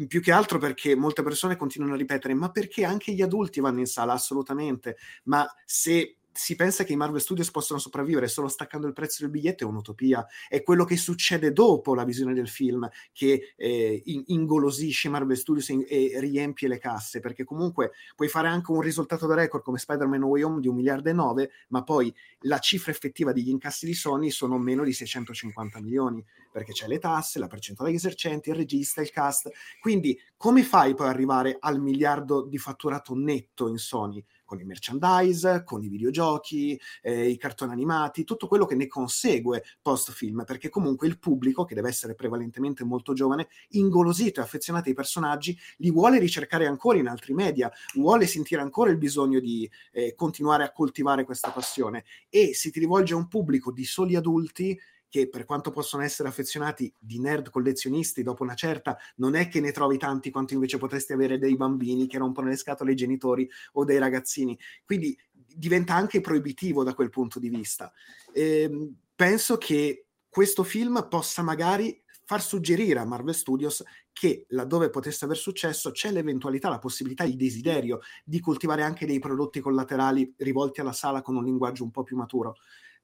Più 0.06 0.20
che 0.20 0.32
altro 0.32 0.58
perché 0.58 0.94
molte 0.94 1.22
persone 1.22 1.56
continuano 1.56 1.94
a 1.94 1.96
ripetere 1.96 2.34
ma 2.34 2.50
perché 2.50 2.84
anche 2.84 3.12
gli 3.12 3.22
adulti 3.22 3.60
vanno 3.60 3.80
in 3.80 3.86
sala? 3.86 4.12
Assolutamente. 4.12 4.96
Ma 5.24 5.46
se 5.64 6.16
si 6.36 6.54
pensa 6.54 6.84
che 6.84 6.92
i 6.92 6.96
Marvel 6.96 7.20
Studios 7.20 7.50
possano 7.50 7.80
sopravvivere 7.80 8.28
solo 8.28 8.48
staccando 8.48 8.86
il 8.86 8.92
prezzo 8.92 9.22
del 9.22 9.30
biglietto 9.30 9.64
è 9.64 9.66
un'utopia. 9.66 10.24
È 10.48 10.62
quello 10.62 10.84
che 10.84 10.96
succede 10.96 11.52
dopo 11.52 11.94
la 11.94 12.04
visione 12.04 12.34
del 12.34 12.48
film 12.48 12.88
che 13.12 13.54
eh, 13.56 14.02
ingolosisce 14.04 15.08
Marvel 15.08 15.36
Studios 15.36 15.70
e, 15.70 15.84
e 15.88 16.20
riempie 16.20 16.68
le 16.68 16.78
casse, 16.78 17.20
perché 17.20 17.44
comunque 17.44 17.92
puoi 18.14 18.28
fare 18.28 18.48
anche 18.48 18.70
un 18.70 18.80
risultato 18.80 19.26
da 19.26 19.34
record 19.34 19.62
come 19.64 19.78
Spider-Man 19.78 20.22
Way 20.22 20.42
Home 20.42 20.60
di 20.60 20.68
un 20.68 20.76
miliardo 20.76 21.08
e 21.08 21.12
nove, 21.12 21.50
ma 21.68 21.82
poi 21.82 22.14
la 22.40 22.58
cifra 22.58 22.90
effettiva 22.90 23.32
degli 23.32 23.48
incassi 23.48 23.86
di 23.86 23.94
Sony 23.94 24.30
sono 24.30 24.58
meno 24.58 24.84
di 24.84 24.92
650 24.92 25.80
milioni, 25.80 26.24
perché 26.52 26.72
c'è 26.72 26.86
le 26.86 26.98
tasse, 26.98 27.38
la 27.38 27.46
percentuale 27.46 27.90
di 27.90 27.96
esercenti, 27.96 28.50
il 28.50 28.56
regista, 28.56 29.00
il 29.00 29.10
cast. 29.10 29.50
Quindi 29.80 30.18
come 30.36 30.62
fai 30.62 30.94
poi 30.94 31.06
ad 31.06 31.14
arrivare 31.14 31.56
al 31.58 31.80
miliardo 31.80 32.44
di 32.44 32.58
fatturato 32.58 33.14
netto 33.14 33.68
in 33.68 33.78
Sony? 33.78 34.22
Con 34.46 34.58
i 34.60 34.64
merchandise, 34.64 35.62
con 35.64 35.82
i 35.82 35.88
videogiochi, 35.88 36.80
eh, 37.02 37.28
i 37.28 37.36
cartoni 37.36 37.72
animati, 37.72 38.24
tutto 38.24 38.46
quello 38.46 38.64
che 38.64 38.74
ne 38.74 38.86
consegue 38.86 39.62
post 39.82 40.12
film, 40.12 40.44
perché 40.46 40.70
comunque 40.70 41.06
il 41.06 41.18
pubblico, 41.18 41.64
che 41.66 41.74
deve 41.74 41.88
essere 41.88 42.14
prevalentemente 42.14 42.84
molto 42.84 43.12
giovane, 43.12 43.48
ingolosito 43.70 44.40
e 44.40 44.44
affezionato 44.44 44.88
ai 44.88 44.94
personaggi, 44.94 45.58
li 45.78 45.90
vuole 45.90 46.18
ricercare 46.18 46.66
ancora 46.66 46.96
in 46.96 47.08
altri 47.08 47.34
media, 47.34 47.70
vuole 47.96 48.26
sentire 48.26 48.62
ancora 48.62 48.90
il 48.90 48.96
bisogno 48.96 49.40
di 49.40 49.70
eh, 49.92 50.14
continuare 50.14 50.64
a 50.64 50.72
coltivare 50.72 51.24
questa 51.24 51.50
passione. 51.50 52.04
E 52.30 52.54
se 52.54 52.70
ti 52.70 52.78
rivolge 52.78 53.12
a 53.12 53.16
un 53.16 53.28
pubblico 53.28 53.72
di 53.72 53.84
soli 53.84 54.14
adulti 54.14 54.78
che 55.16 55.30
per 55.30 55.46
quanto 55.46 55.70
possono 55.70 56.02
essere 56.02 56.28
affezionati 56.28 56.92
di 56.98 57.18
nerd 57.18 57.48
collezionisti, 57.48 58.22
dopo 58.22 58.42
una 58.42 58.54
certa 58.54 58.98
non 59.16 59.34
è 59.34 59.48
che 59.48 59.60
ne 59.60 59.72
trovi 59.72 59.96
tanti 59.96 60.30
quanto 60.30 60.52
invece 60.52 60.76
potresti 60.76 61.14
avere 61.14 61.38
dei 61.38 61.56
bambini 61.56 62.06
che 62.06 62.18
rompono 62.18 62.48
le 62.48 62.56
scatole 62.56 62.90
ai 62.90 62.96
genitori 62.96 63.48
o 63.72 63.84
dei 63.84 63.98
ragazzini. 63.98 64.58
Quindi 64.84 65.18
diventa 65.32 65.94
anche 65.94 66.20
proibitivo 66.20 66.84
da 66.84 66.92
quel 66.92 67.08
punto 67.08 67.38
di 67.38 67.48
vista. 67.48 67.90
E 68.30 68.90
penso 69.14 69.56
che 69.56 70.08
questo 70.28 70.62
film 70.64 71.06
possa 71.08 71.40
magari 71.40 71.98
far 72.26 72.42
suggerire 72.42 72.98
a 72.98 73.06
Marvel 73.06 73.34
Studios 73.34 73.82
che 74.12 74.44
laddove 74.50 74.90
potesse 74.90 75.24
aver 75.24 75.38
successo 75.38 75.92
c'è 75.92 76.10
l'eventualità, 76.10 76.68
la 76.68 76.78
possibilità, 76.78 77.24
il 77.24 77.36
desiderio 77.36 78.00
di 78.22 78.40
coltivare 78.40 78.82
anche 78.82 79.06
dei 79.06 79.18
prodotti 79.18 79.60
collaterali 79.60 80.34
rivolti 80.38 80.82
alla 80.82 80.92
sala 80.92 81.22
con 81.22 81.36
un 81.36 81.44
linguaggio 81.44 81.84
un 81.84 81.90
po' 81.90 82.02
più 82.02 82.16
maturo 82.16 82.56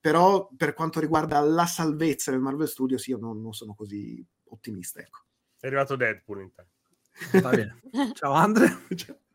però 0.02 0.48
per 0.56 0.74
quanto 0.74 0.98
riguarda 0.98 1.38
la 1.40 1.64
salvezza 1.64 2.32
del 2.32 2.40
Marvel 2.40 2.66
Studios 2.66 3.06
io 3.06 3.18
non, 3.18 3.40
non 3.40 3.52
sono 3.52 3.72
così 3.72 4.22
ottimista. 4.48 4.98
Ecco. 5.00 5.20
È 5.60 5.66
arrivato 5.68 5.94
Deadpool 5.94 6.40
intanto. 6.42 6.70
Va 7.40 7.50
bene. 7.50 7.80
Ciao 8.14 8.32
Andre. 8.32 8.66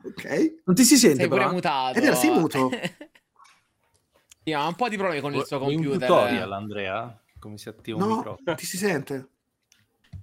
ok. 0.04 0.56
Non 0.66 0.76
ti 0.76 0.84
si 0.84 0.98
sente 0.98 1.20
Sei 1.22 1.28
però? 1.30 1.44
pure 1.44 1.54
mutato. 1.54 1.98
Ed 1.98 2.04
era 2.04 2.16
sì 2.16 2.30
muto. 2.30 2.70
sì, 4.44 4.52
ha 4.52 4.68
un 4.68 4.76
po' 4.76 4.90
di 4.90 4.98
problemi 4.98 5.22
con 5.22 5.34
il 5.34 5.46
suo 5.46 5.58
Vuoi 5.58 5.76
un 5.76 5.84
computer. 5.84 6.08
tutorial, 6.10 6.52
Andrea? 6.52 7.24
Come 7.40 7.58
si 7.58 7.70
attiva 7.70 7.98
un 8.04 8.10
No, 8.10 8.16
microfono? 8.18 8.56
ti 8.56 8.66
si 8.66 8.78
sente? 8.78 9.30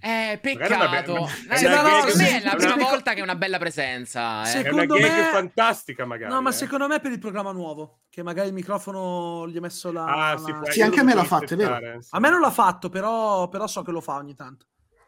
Eh, 0.01 0.09
una 0.09 0.29
be- 0.31 0.39
peccato. 0.39 1.13
una- 1.13 1.23
Eh, 1.51 1.57
Sì, 1.57 1.65
no, 1.67 1.71
no, 1.83 1.89
secondo 1.89 2.11
sì, 2.11 2.19
me 2.19 2.25
sì, 2.29 2.35
è 2.37 2.43
la 2.43 2.51
sì, 2.51 2.57
prima 2.57 2.73
sì. 2.73 2.79
volta 2.81 3.13
che 3.15 3.19
è 3.21 3.23
una 3.23 3.37
bella 3.37 3.59
presenza. 3.59 4.43
Eh. 4.43 4.47
Sì. 4.47 4.57
È 4.57 4.61
una 4.61 4.71
Secondo 4.83 4.95
gag 4.95 5.03
me- 5.17 5.23
fantastica 5.31 6.05
magari. 6.05 6.33
No, 6.33 6.41
ma 6.43 6.51
eh. 6.51 6.53
secondo 6.53 6.87
me 6.89 6.97
è 6.97 7.01
per 7.01 7.13
il 7.13 7.19
programma 7.19 7.53
nuovo, 7.53 8.01
che 8.11 8.23
magari 8.23 8.49
il 8.49 8.55
microfono 8.55 9.49
gli 9.49 9.57
ha 9.57 9.61
messo 9.61 9.91
la... 9.93 10.05
Ah, 10.05 10.33
la- 10.33 10.39
sì, 10.39 10.53
può- 10.53 10.71
Sì, 10.71 10.83
anche 10.83 11.01
a 11.01 11.03
me 11.03 11.15
l'ha 11.15 11.25
fatto, 11.25 11.55
è 11.55 11.57
vero. 11.57 12.01
sì. 12.03 12.09
A 12.11 12.19
me 12.21 12.31
non 12.31 12.41
l'ha 12.41 12.51
fatto, 12.51 12.89
però, 12.89 13.49
però 13.49 13.67
so 13.67 13.83
che 13.83 13.91
lo 13.91 14.01
fa 14.01 14.15
ogni 14.17 14.35
tanto. 14.35 14.67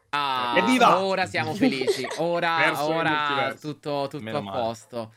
Ah, 0.09 0.53
Evviva! 0.57 0.99
ora 1.03 1.25
siamo 1.25 1.53
felici. 1.53 2.07
Ora, 2.17 2.57
ora 2.83 3.53
tutto, 3.59 4.07
tutto 4.09 4.23
Meno 4.23 4.37
a 4.37 4.41
male. 4.41 4.61
posto. 4.61 5.13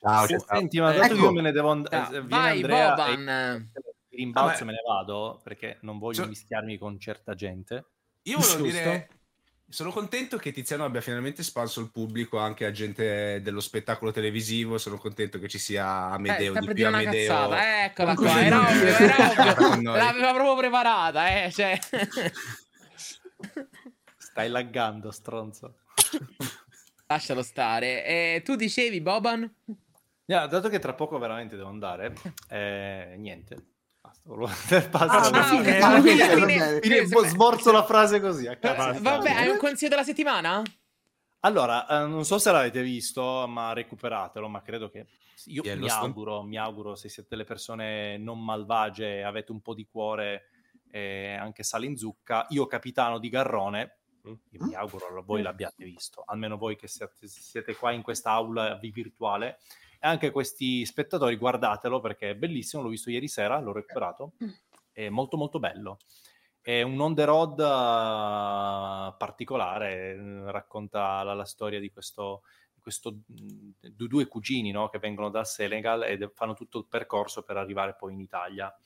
Ciao, 0.00 0.26
ciao. 0.26 0.38
Senti, 0.46 0.80
ma 0.80 0.94
Ecco. 0.94 1.14
io 1.14 1.32
me 1.32 1.40
ne 1.42 1.52
devo 1.52 1.70
andare, 1.70 1.96
Ah, 1.96 2.08
viene 2.10 2.26
vai, 2.28 2.56
Andrea 2.56 2.94
Boban. 2.94 3.28
e 3.28 3.70
rimbalzo 4.10 4.64
me 4.64 4.72
ne 4.72 4.82
vado 4.86 5.40
perché 5.44 5.78
non 5.82 5.98
voglio 5.98 6.14
Cioè- 6.18 6.26
mischiarmi 6.28 6.78
con 6.78 6.98
certa 6.98 7.34
gente. 7.34 7.86
Io 8.30 8.38
volevo 8.38 8.64
Giusto. 8.64 8.78
dire, 8.80 9.08
sono 9.68 9.90
contento 9.90 10.36
che 10.38 10.50
Tiziano 10.52 10.84
abbia 10.84 11.00
finalmente 11.00 11.42
espanso 11.42 11.80
il 11.80 11.90
pubblico 11.90 12.38
anche 12.38 12.64
a 12.64 12.70
gente 12.70 13.40
dello 13.42 13.60
spettacolo 13.60 14.10
televisivo. 14.12 14.78
Sono 14.78 14.96
contento 14.96 15.38
che 15.38 15.48
ci 15.48 15.58
sia 15.58 15.84
Eh, 16.10 16.14
Amedeo 16.14 16.52
sta 16.52 16.60
di 16.60 16.72
più 16.74 16.86
Amedeo. 16.86 17.34
cazzata. 17.34 17.84
Eccola 17.84 18.14
qua. 18.14 18.40
Era 18.40 18.60
ovvio, 18.60 18.86
era 18.86 19.56
ovvio. 19.68 19.92
L'aveva 19.94 20.32
proprio 20.32 20.56
preparata, 20.56 21.42
eh. 21.44 21.52
Cioè. 21.52 21.78
Stai 24.16 24.48
laggando, 24.48 25.10
stronzo. 25.10 25.74
Lascialo 27.06 27.42
stare. 27.42 28.04
E 28.04 28.42
tu 28.44 28.54
dicevi, 28.56 29.00
Boban? 29.00 29.50
No, 30.26 30.46
dato 30.46 30.68
che 30.68 30.78
tra 30.78 30.92
poco 30.94 31.18
veramente 31.18 31.56
devo 31.56 31.68
andare, 31.68 32.12
eh, 32.50 33.14
niente. 33.16 33.56
Ah, 34.92 35.44
fine- 35.44 35.78
Alla 35.78 36.00
fine- 36.02 36.22
alla 36.30 36.40
fine-. 36.46 36.80
Fine- 36.80 37.06
se- 37.06 37.28
smorzo 37.28 37.72
la 37.72 37.82
frase 37.84 38.20
così. 38.20 38.46
A. 38.46 38.56
Basta. 38.60 38.98
Vabbè, 39.00 39.30
hai 39.30 39.48
un 39.48 39.56
consiglio 39.58 39.88
della 39.90 40.04
settimana? 40.04 40.62
Allora, 41.40 41.86
eh, 41.86 42.06
non 42.06 42.24
so 42.24 42.38
se 42.38 42.50
l'avete 42.50 42.82
visto, 42.82 43.46
ma 43.48 43.72
recuperatelo, 43.72 44.48
ma 44.48 44.60
credo 44.60 44.90
che 44.90 45.06
io 45.46 45.62
mi 45.76 45.88
auguro, 45.88 46.42
mi 46.42 46.56
auguro 46.58 46.94
se 46.96 47.08
siete 47.08 47.28
delle 47.30 47.44
persone 47.44 48.18
non 48.18 48.42
malvagie, 48.44 49.22
avete 49.22 49.52
un 49.52 49.60
po' 49.60 49.72
di 49.72 49.86
cuore 49.90 50.48
e 50.90 51.34
anche 51.40 51.62
sale 51.62 51.86
in 51.86 51.96
zucca, 51.96 52.46
io 52.50 52.66
capitano 52.66 53.18
di 53.18 53.28
Garrone, 53.28 53.98
Mm. 54.28 54.32
io 54.50 54.64
mi 54.64 54.74
auguro 54.74 55.22
voi 55.24 55.42
l'abbiate 55.42 55.84
visto, 55.84 56.24
almeno 56.26 56.56
voi 56.56 56.74
che 56.76 56.88
siete, 56.88 57.14
siete 57.28 57.76
qua 57.76 57.92
in 57.92 58.02
questa 58.02 58.32
aula 58.32 58.74
vi- 58.74 58.90
virtuale 58.90 59.58
anche 60.00 60.30
questi 60.30 60.84
spettatori 60.84 61.36
guardatelo 61.36 62.00
perché 62.00 62.30
è 62.30 62.34
bellissimo, 62.34 62.82
l'ho 62.82 62.88
visto 62.88 63.10
ieri 63.10 63.28
sera, 63.28 63.60
l'ho 63.60 63.72
recuperato, 63.72 64.32
è 64.92 65.08
molto 65.08 65.36
molto 65.36 65.58
bello. 65.58 65.98
È 66.60 66.82
un 66.82 67.00
on 67.00 67.14
the 67.14 67.24
road 67.24 67.58
eh, 67.60 69.14
particolare, 69.16 70.12
eh, 70.12 70.50
racconta 70.50 71.22
la, 71.22 71.32
la 71.34 71.44
storia 71.44 71.80
di 71.80 71.90
questo, 71.90 72.42
questo 72.80 73.16
du- 73.24 74.06
due 74.06 74.26
cugini 74.26 74.70
no, 74.70 74.88
che 74.88 74.98
vengono 74.98 75.30
dal 75.30 75.46
Senegal 75.46 76.02
e 76.02 76.30
fanno 76.34 76.54
tutto 76.54 76.78
il 76.78 76.86
percorso 76.86 77.42
per 77.42 77.56
arrivare 77.56 77.94
poi 77.94 78.12
in 78.12 78.20
Italia. 78.20 78.76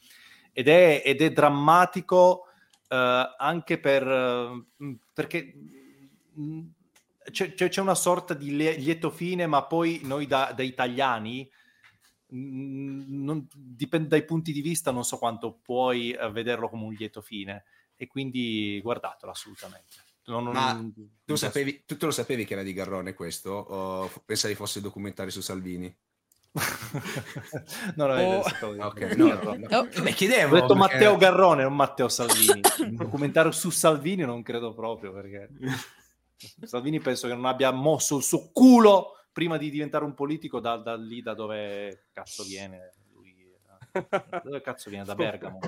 Ed 0.52 0.68
è, 0.68 1.02
ed 1.04 1.22
è 1.22 1.32
drammatico 1.32 2.44
eh, 2.88 3.34
anche 3.36 3.78
per, 3.80 4.64
perché 5.12 5.54
c'è, 7.30 7.54
c'è- 7.54 7.68
c'è 7.68 7.80
una 7.80 7.94
sorta 7.94 8.34
di 8.34 8.54
lie- 8.56 8.76
lieto 8.76 9.10
fine, 9.10 9.46
ma 9.46 9.64
poi 9.64 10.00
noi 10.04 10.26
da, 10.26 10.52
da 10.54 10.62
italiani 10.62 11.48
non- 12.34 13.46
dipende 13.54 14.08
dai 14.08 14.24
punti 14.24 14.52
di 14.52 14.62
vista, 14.62 14.90
non 14.90 15.04
so 15.04 15.18
quanto 15.18 15.58
puoi 15.62 16.12
eh, 16.12 16.30
vederlo 16.30 16.68
come 16.68 16.84
un 16.84 16.92
lieto 16.94 17.20
fine 17.20 17.64
e 17.96 18.06
quindi 18.06 18.80
guardatelo 18.82 19.30
assolutamente. 19.32 19.96
Non- 20.24 20.44
non- 20.44 20.52
Ma 20.54 20.72
non- 20.72 20.94
Tu, 21.24 21.34
sapevi, 21.34 21.82
tu 21.84 21.96
te 21.96 22.06
lo 22.06 22.12
sapevi 22.12 22.44
che 22.44 22.54
era 22.54 22.62
di 22.62 22.72
Garrone 22.72 23.12
questo? 23.14 23.50
O 23.50 24.10
pensavi 24.24 24.54
fosse 24.54 24.78
il 24.78 24.84
documentario 24.84 25.30
su 25.32 25.40
Salvini? 25.40 25.94
no, 27.96 28.06
no, 28.06 28.14
Oh. 28.14 28.42
sapevo- 28.42 28.84
Ok, 28.86 29.00
no, 29.16 29.26
no, 29.26 29.54
no. 29.54 29.66
Oh. 29.78 29.82
Ne 30.02 30.10
Ho 30.10 30.14
chiedevo. 30.14 30.54
detto 30.54 30.66
perché- 30.74 30.74
Matteo 30.74 31.16
Garrone, 31.16 31.62
non 31.64 31.74
Matteo 31.74 32.08
Salvini. 32.08 32.60
Un 32.78 32.94
documentario 32.96 33.50
su 33.52 33.70
Salvini 33.70 34.22
non 34.24 34.42
credo 34.42 34.72
proprio 34.74 35.12
perché 35.12 35.48
Salvini 36.62 37.00
penso 37.00 37.28
che 37.28 37.34
non 37.34 37.44
abbia 37.44 37.70
mosso 37.70 38.16
il 38.16 38.22
suo 38.22 38.50
culo 38.52 39.16
prima 39.32 39.56
di 39.56 39.70
diventare 39.70 40.04
un 40.04 40.14
politico 40.14 40.60
da, 40.60 40.76
da 40.76 40.96
lì 40.96 41.22
da 41.22 41.34
dove 41.34 42.08
cazzo 42.12 42.44
viene. 42.44 42.94
Lui, 43.12 43.34
da 43.92 44.40
dove 44.44 44.60
cazzo 44.60 44.90
viene? 44.90 45.04
Da 45.04 45.14
Bergamo. 45.14 45.58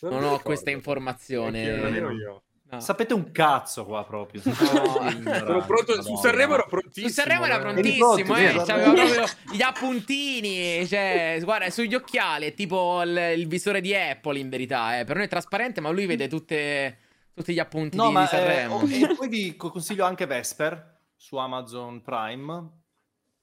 Non 0.00 0.10
mi 0.10 0.16
ho 0.16 0.20
ricordo. 0.20 0.42
questa 0.42 0.70
informazione. 0.70 1.62
io. 1.62 2.42
No. 2.68 2.80
Sapete 2.80 3.14
un 3.14 3.30
cazzo 3.30 3.84
qua 3.84 4.04
proprio. 4.04 4.40
Sono 4.42 5.64
pronto, 5.64 6.02
su 6.02 6.16
Sanremo 6.16 6.54
ero 6.54 6.66
prontissimo. 6.68 7.08
Su 7.08 7.14
Sanremo 7.14 7.44
era 7.44 7.58
eh. 7.58 7.60
prontissimo, 7.60 8.36
eh, 8.36 8.42
vero? 8.42 8.64
c'aveva 8.64 8.92
proprio 8.92 9.24
gli 9.52 9.62
appuntini, 9.62 10.86
cioè, 10.88 11.38
guarda, 11.44 11.70
sugli 11.70 11.94
occhiali, 11.94 12.46
è 12.46 12.54
tipo 12.54 13.02
il, 13.02 13.34
il 13.36 13.46
visore 13.46 13.80
di 13.80 13.94
Apple 13.94 14.40
in 14.40 14.48
verità, 14.48 14.98
eh. 14.98 15.04
per 15.04 15.14
noi 15.14 15.26
è 15.26 15.28
trasparente, 15.28 15.80
ma 15.80 15.90
lui 15.90 16.06
vede 16.06 16.26
tutte, 16.26 16.98
tutti 17.36 17.52
gli 17.52 17.58
appunti 17.58 17.96
No, 17.98 18.06
di, 18.06 18.12
ma 18.14 18.22
di 18.22 18.26
Sanremo. 18.28 18.80
eh, 18.80 19.04
oh, 19.04 19.10
e 19.10 19.14
poi 19.14 19.28
vi 19.28 19.56
co- 19.56 19.70
consiglio 19.70 20.06
anche 20.06 20.24
Vesper 20.24 21.00
su 21.14 21.36
Amazon 21.36 22.00
Prime. 22.00 22.80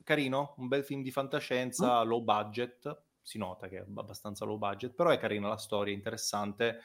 Carino, 0.03 0.55
un 0.57 0.67
bel 0.67 0.83
film 0.83 1.03
di 1.03 1.11
fantascienza, 1.11 2.01
low 2.01 2.23
budget. 2.23 3.03
Si 3.21 3.37
nota 3.37 3.67
che 3.67 3.77
è 3.77 3.85
abbastanza 3.95 4.43
low 4.45 4.57
budget, 4.57 4.93
però 4.95 5.11
è 5.11 5.17
carina 5.19 5.47
la 5.47 5.57
storia, 5.57 5.93
interessante. 5.93 6.79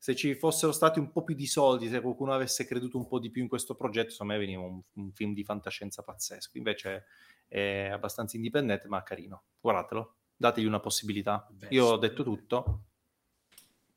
Se 0.00 0.14
ci 0.14 0.34
fossero 0.34 0.72
stati 0.72 0.98
un 0.98 1.10
po' 1.12 1.22
più 1.22 1.34
di 1.34 1.46
soldi, 1.46 1.88
se 1.88 2.00
qualcuno 2.00 2.32
avesse 2.32 2.66
creduto 2.66 2.98
un 2.98 3.06
po' 3.06 3.18
di 3.20 3.30
più 3.30 3.40
in 3.42 3.48
questo 3.48 3.74
progetto, 3.74 4.10
secondo 4.10 4.32
me 4.34 4.38
veniva 4.38 4.62
un, 4.62 4.80
un 4.94 5.12
film 5.12 5.32
di 5.32 5.44
fantascienza 5.44 6.02
pazzesco. 6.02 6.58
Invece 6.58 7.04
è 7.46 7.88
abbastanza 7.92 8.36
indipendente, 8.36 8.88
ma 8.88 9.02
carino. 9.02 9.44
Guardatelo, 9.60 10.16
dategli 10.36 10.66
una 10.66 10.80
possibilità. 10.80 11.48
Io 11.70 11.86
ho 11.86 11.96
detto 11.96 12.22
tutto. 12.22 12.82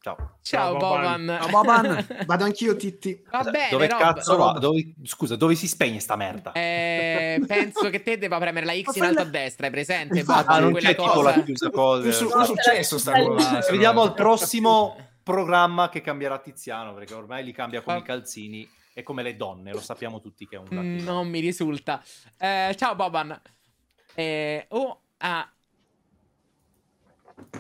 Ciao. 0.04 0.16
Ciao 0.18 0.34
Ciao, 0.42 0.78
Boban. 0.78 1.26
Boban. 1.26 1.40
Ciao, 1.40 1.50
Boban. 1.50 2.08
Vado 2.26 2.44
anch'io, 2.44 2.76
Titti. 2.76 3.24
Va 3.30 3.44
bene, 3.44 3.70
dove 3.70 3.88
Rob. 3.88 4.00
cazzo 4.00 4.36
va? 4.36 4.52
Dove- 4.54 4.94
scusa, 5.04 5.36
dove 5.36 5.54
si 5.54 5.68
spegne 5.68 6.00
sta 6.00 6.16
merda? 6.16 6.54
Eh, 6.54 7.40
penso 7.46 7.88
che 7.92 8.02
te 8.02 8.18
debba 8.18 8.40
premere 8.40 8.66
la 8.66 8.74
X 8.74 8.86
Ma 8.86 8.94
in 8.96 9.04
alto 9.04 9.22
la- 9.22 9.28
a 9.28 9.30
destra, 9.30 9.66
hai 9.68 9.72
presente? 9.72 10.18
Infatti, 10.18 10.48
Ah, 10.52 10.60
non 10.60 10.74
c'è 10.74 10.96
tipo 10.96 11.04
cosa. 11.08 11.36
la 11.36 11.44
chiusa 11.44 11.70
cosa. 11.70 12.08
Un 12.38 12.46
successo 12.46 12.98
sta 12.98 13.16
roba. 13.16 13.62
Ci 13.62 13.70
vediamo 13.72 14.02
al 14.02 14.16
prossimo 14.16 14.96
programma 15.22 15.90
che 15.90 16.02
cambierà 16.02 16.40
Tiziano, 16.40 16.96
perché 16.96 17.14
ormai 17.14 17.44
li 17.44 17.52
cambia 17.52 17.82
come 17.82 17.98
Ah. 17.98 18.00
i 18.00 18.04
calzini 18.04 18.68
e 18.96 19.04
come 19.04 19.22
le 19.22 19.36
donne, 19.36 19.72
lo 19.72 19.80
sappiamo 19.82 20.20
tutti 20.20 20.48
che 20.48 20.56
è 20.56 20.60
un 20.60 20.66
Mm. 20.72 20.98
Non 21.04 21.28
mi 21.30 21.40
risulta. 21.42 22.02
Eh, 22.40 22.74
ciao 22.76 22.96
Boban. 22.96 23.40
Eh, 24.16 24.66
oh, 24.70 25.02
ah, 25.20 25.48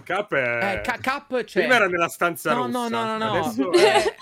Cap 0.04 0.34
è... 0.34 0.76
eh, 0.78 0.82
Ca- 0.82 0.98
Cap 1.02 1.44
c'è. 1.44 1.60
Prima 1.60 1.76
era 1.76 1.88
nella 1.88 2.08
stanza 2.10 2.54
No, 2.54 2.66
rossa. 2.66 2.88
no, 2.88 2.88
no, 2.90 3.18
no, 3.18 3.18
no. 3.18 3.40
Adesso 3.40 3.72
Eh, 3.74 4.16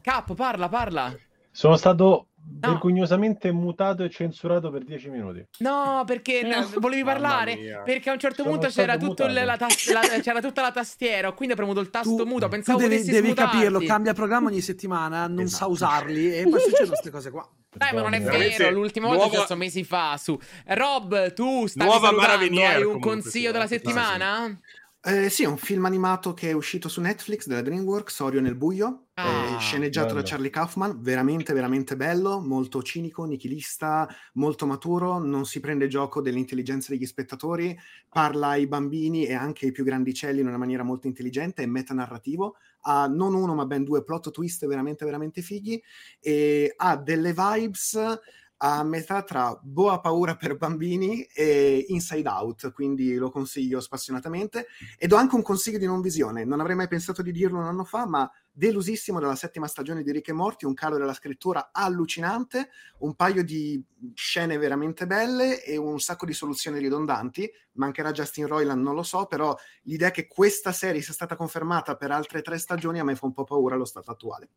Cap, 0.00 0.34
parla, 0.34 0.68
parla. 0.68 1.14
Sono 1.50 1.76
stato 1.76 2.28
vergognosamente 2.48 3.50
mutato 3.50 4.04
e 4.04 4.10
censurato 4.10 4.70
per 4.70 4.84
10 4.84 5.08
minuti. 5.10 5.44
No, 5.58 6.04
perché 6.06 6.42
No. 6.46 6.68
volevi 6.78 7.02
parlare? 7.02 7.82
Perché 7.84 8.10
a 8.10 8.12
un 8.12 8.18
certo 8.20 8.42
Sono 8.44 8.50
punto 8.56 8.68
c'era, 8.68 8.96
stato 8.98 9.26
la 9.28 9.56
tas- 9.56 9.92
la- 9.92 10.20
c'era 10.20 10.40
tutta 10.40 10.62
la 10.62 10.70
tastiera, 10.70 11.32
quindi 11.32 11.54
ho 11.54 11.56
premuto 11.56 11.80
il 11.80 11.90
tasto 11.90 12.14
Tu- 12.14 12.24
muto. 12.24 12.44
tu 12.44 12.50
Pensavo 12.52 12.78
devi, 12.78 12.90
potessi 12.94 13.10
devi 13.10 13.26
smutarti. 13.26 13.56
capirlo, 13.56 13.80
cambia 13.80 14.12
programma 14.14 14.48
ogni 14.48 14.60
settimana, 14.60 15.26
non 15.26 15.48
sa 15.48 15.56
Esatto. 15.66 15.70
usarli 15.72 16.36
e 16.38 16.42
poi 16.48 16.60
succedono 16.60 16.88
queste 16.88 17.10
cose 17.10 17.30
qua. 17.30 17.48
Dai, 17.76 17.92
ma 17.94 18.02
non 18.02 18.14
è 18.14 18.20
Veramente 18.22 18.56
vero. 18.62 18.70
L'ultima 18.76 19.06
volta 19.08 19.22
è 19.22 19.26
nuova- 19.26 19.40
successo 19.42 19.56
mesi 19.58 19.84
fa. 19.84 20.16
Su 20.16 20.38
Rob, 20.66 21.32
tu 21.32 21.66
stavi 21.66 21.90
Nuova 21.90 22.06
salutando, 22.08 22.60
hai 22.64 22.82
un 22.84 23.00
consiglio 23.00 23.46
sì, 23.48 23.52
della 23.52 23.66
sì, 23.66 23.74
sì, 23.74 23.80
settimana? 23.80 24.60
Eh, 25.08 25.28
sì, 25.30 25.44
è 25.44 25.46
un 25.46 25.56
film 25.56 25.84
animato 25.84 26.34
che 26.34 26.50
è 26.50 26.52
uscito 26.52 26.88
su 26.88 27.00
Netflix 27.00 27.46
della 27.46 27.62
DreamWorks, 27.62 28.18
Orio 28.18 28.40
nel 28.40 28.56
buio, 28.56 29.10
Ah, 29.18 29.54
eh, 29.54 29.56
sceneggiato 29.60 30.14
bello. 30.14 30.16
da 30.16 30.22
Charlie 30.24 30.50
Kaufman, 30.50 31.00
veramente 31.00 31.52
veramente 31.52 31.94
bello, 31.94 32.40
molto 32.40 32.82
cinico, 32.82 33.24
nichilista, 33.24 34.08
molto 34.32 34.66
maturo, 34.66 35.18
non 35.18 35.44
si 35.46 35.60
prende 35.60 35.86
gioco 35.86 36.20
dell'intelligenza 36.20 36.90
degli 36.90 37.06
spettatori, 37.06 37.78
parla 38.08 38.48
ai 38.48 38.66
bambini 38.66 39.26
e 39.26 39.34
anche 39.34 39.66
ai 39.66 39.72
più 39.72 39.84
grandicelli 39.84 40.40
in 40.40 40.48
una 40.48 40.58
maniera 40.58 40.82
molto 40.82 41.06
intelligente, 41.06 41.62
è 41.62 41.66
metanarrativo, 41.66 42.56
ha 42.80 43.06
non 43.06 43.34
uno 43.34 43.54
ma 43.54 43.64
ben 43.64 43.84
due 43.84 44.02
plot 44.02 44.32
twist 44.32 44.66
veramente 44.66 45.04
veramente 45.04 45.40
fighi 45.40 45.80
e 46.18 46.72
ha 46.76 46.96
delle 46.96 47.32
vibes 47.32 48.18
a 48.58 48.82
metà 48.84 49.22
tra 49.22 49.58
Boa 49.62 50.00
Paura 50.00 50.36
per 50.36 50.56
bambini 50.56 51.22
e 51.24 51.84
Inside 51.88 52.28
Out, 52.28 52.72
quindi 52.72 53.14
lo 53.16 53.30
consiglio 53.30 53.80
spassionatamente. 53.80 54.68
Ed 54.98 55.12
ho 55.12 55.16
anche 55.16 55.34
un 55.34 55.42
consiglio 55.42 55.78
di 55.78 55.86
non 55.86 56.00
visione, 56.00 56.44
non 56.44 56.60
avrei 56.60 56.76
mai 56.76 56.88
pensato 56.88 57.22
di 57.22 57.32
dirlo 57.32 57.58
un 57.58 57.66
anno 57.66 57.84
fa, 57.84 58.06
ma 58.06 58.30
delusissimo 58.50 59.20
dalla 59.20 59.34
settima 59.34 59.66
stagione 59.66 60.02
di 60.02 60.10
Rick 60.10 60.28
e 60.28 60.32
Morty, 60.32 60.64
un 60.64 60.72
calo 60.72 60.96
della 60.96 61.12
scrittura 61.12 61.68
allucinante, 61.72 62.70
un 63.00 63.14
paio 63.14 63.44
di 63.44 63.82
scene 64.14 64.56
veramente 64.56 65.06
belle 65.06 65.62
e 65.62 65.76
un 65.76 65.98
sacco 66.00 66.24
di 66.24 66.32
soluzioni 66.32 66.78
ridondanti. 66.78 67.50
Mancherà 67.72 68.12
Justin 68.12 68.46
Roiland, 68.46 68.82
non 68.82 68.94
lo 68.94 69.02
so, 69.02 69.26
però 69.26 69.54
l'idea 69.82 70.10
che 70.10 70.26
questa 70.26 70.72
serie 70.72 71.02
sia 71.02 71.12
stata 71.12 71.36
confermata 71.36 71.96
per 71.96 72.10
altre 72.10 72.40
tre 72.40 72.56
stagioni 72.56 72.98
a 72.98 73.04
me 73.04 73.16
fa 73.16 73.26
un 73.26 73.32
po' 73.32 73.44
paura 73.44 73.74
allo 73.74 73.84
stato 73.84 74.10
attuale. 74.10 74.48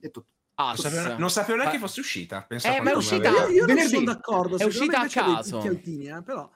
È 0.00 0.10
tutto. 0.10 0.43
Ah, 0.56 0.66
Non 0.66 0.76
sapevo, 0.76 1.18
non 1.18 1.30
sapevo 1.30 1.58
neanche 1.58 1.78
fosse 1.78 2.00
uscita. 2.00 2.42
Pensavo 2.46 2.76
Eh, 2.76 2.80
ma 2.80 2.90
è 2.92 2.94
uscita- 2.94 3.28
Io, 3.30 3.48
io 3.48 3.56
non 3.58 3.66
Venerdì. 3.66 3.88
sono 3.94 4.04
d'accordo, 4.04 4.56
È 4.58 4.64
uscita 4.64 4.98
a 4.98 5.00
dei 5.02 5.10
caso. 5.10 5.62
eh, 5.62 6.22
però... 6.24 6.50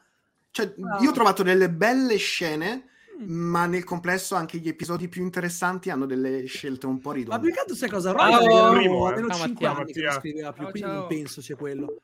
Cioè, 0.50 0.74
Ah. 0.82 1.02
io 1.02 1.10
ho 1.10 1.12
trovato 1.12 1.42
delle 1.42 1.68
belle 1.70 2.16
scene, 2.16 2.84
Mm. 3.20 3.30
ma 3.30 3.66
nel 3.66 3.82
complesso 3.82 4.36
anche 4.36 4.58
gli 4.58 4.68
episodi 4.68 5.08
più 5.08 5.22
interessanti 5.22 5.90
hanno 5.90 6.06
delle 6.06 6.44
scelte 6.46 6.86
un 6.86 7.00
po' 7.00 7.08
Ma 7.10 7.14
ridonde. 7.16 7.40
più 7.46 7.52
che 7.52 7.58
altro 7.60 7.74
sai 7.74 7.88
cosa? 7.90 8.14
Ah, 8.14 8.36
Roy 8.38 8.46
oh, 8.48 8.70
primo, 8.72 9.06
eh. 9.06 9.08
almeno 9.10 9.28
Ciao, 9.34 9.44
5 9.44 9.66
Mattia. 9.66 9.70
anni 9.82 9.92
che 9.92 10.00
non 10.02 10.12
scriveva 10.12 10.52
più, 10.52 10.62
Ciao, 10.62 10.70
quindi 10.70 10.88
ciao. 10.88 10.98
non 10.98 11.08
penso 11.08 11.42
sia 11.42 11.56
quello. 11.56 11.96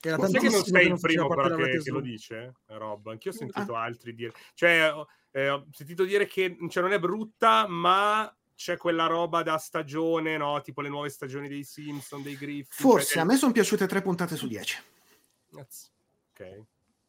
Era 0.00 0.16
Ma 0.18 0.28
sai 0.28 0.40
che 0.40 0.48
non 0.50 0.64
sei 0.64 0.86
il 0.88 1.00
primo 1.00 1.28
però 1.28 1.56
che, 1.56 1.78
che 1.82 1.90
lo 1.90 2.00
dice, 2.00 2.52
eh, 2.68 2.78
Rob? 2.78 3.06
Anch'io 3.08 3.30
ho 3.30 3.34
sentito 3.34 3.74
altri 3.74 4.14
dire... 4.14 4.32
Cioè, 4.54 4.92
ho- 4.92 5.06
eh, 5.30 5.48
ho 5.50 5.66
sentito 5.72 6.04
dire 6.04 6.26
che 6.26 6.56
cioè, 6.68 6.82
non 6.82 6.92
è 6.92 6.98
brutta, 6.98 7.66
ma 7.68 8.34
c'è 8.54 8.76
quella 8.76 9.06
roba 9.06 9.42
da 9.42 9.56
stagione, 9.58 10.36
no? 10.36 10.60
Tipo 10.62 10.80
le 10.80 10.88
nuove 10.88 11.08
stagioni 11.08 11.48
dei 11.48 11.64
Simpson, 11.64 12.22
dei 12.22 12.36
Griffin. 12.36 12.64
Forse, 12.68 13.12
cioè, 13.14 13.22
a 13.22 13.24
me 13.24 13.36
sono 13.36 13.52
piaciute 13.52 13.86
tre 13.86 14.00
puntate 14.02 14.36
su 14.36 14.46
10. 14.46 14.82
Cazzo. 15.54 15.86
Ok. 16.32 16.62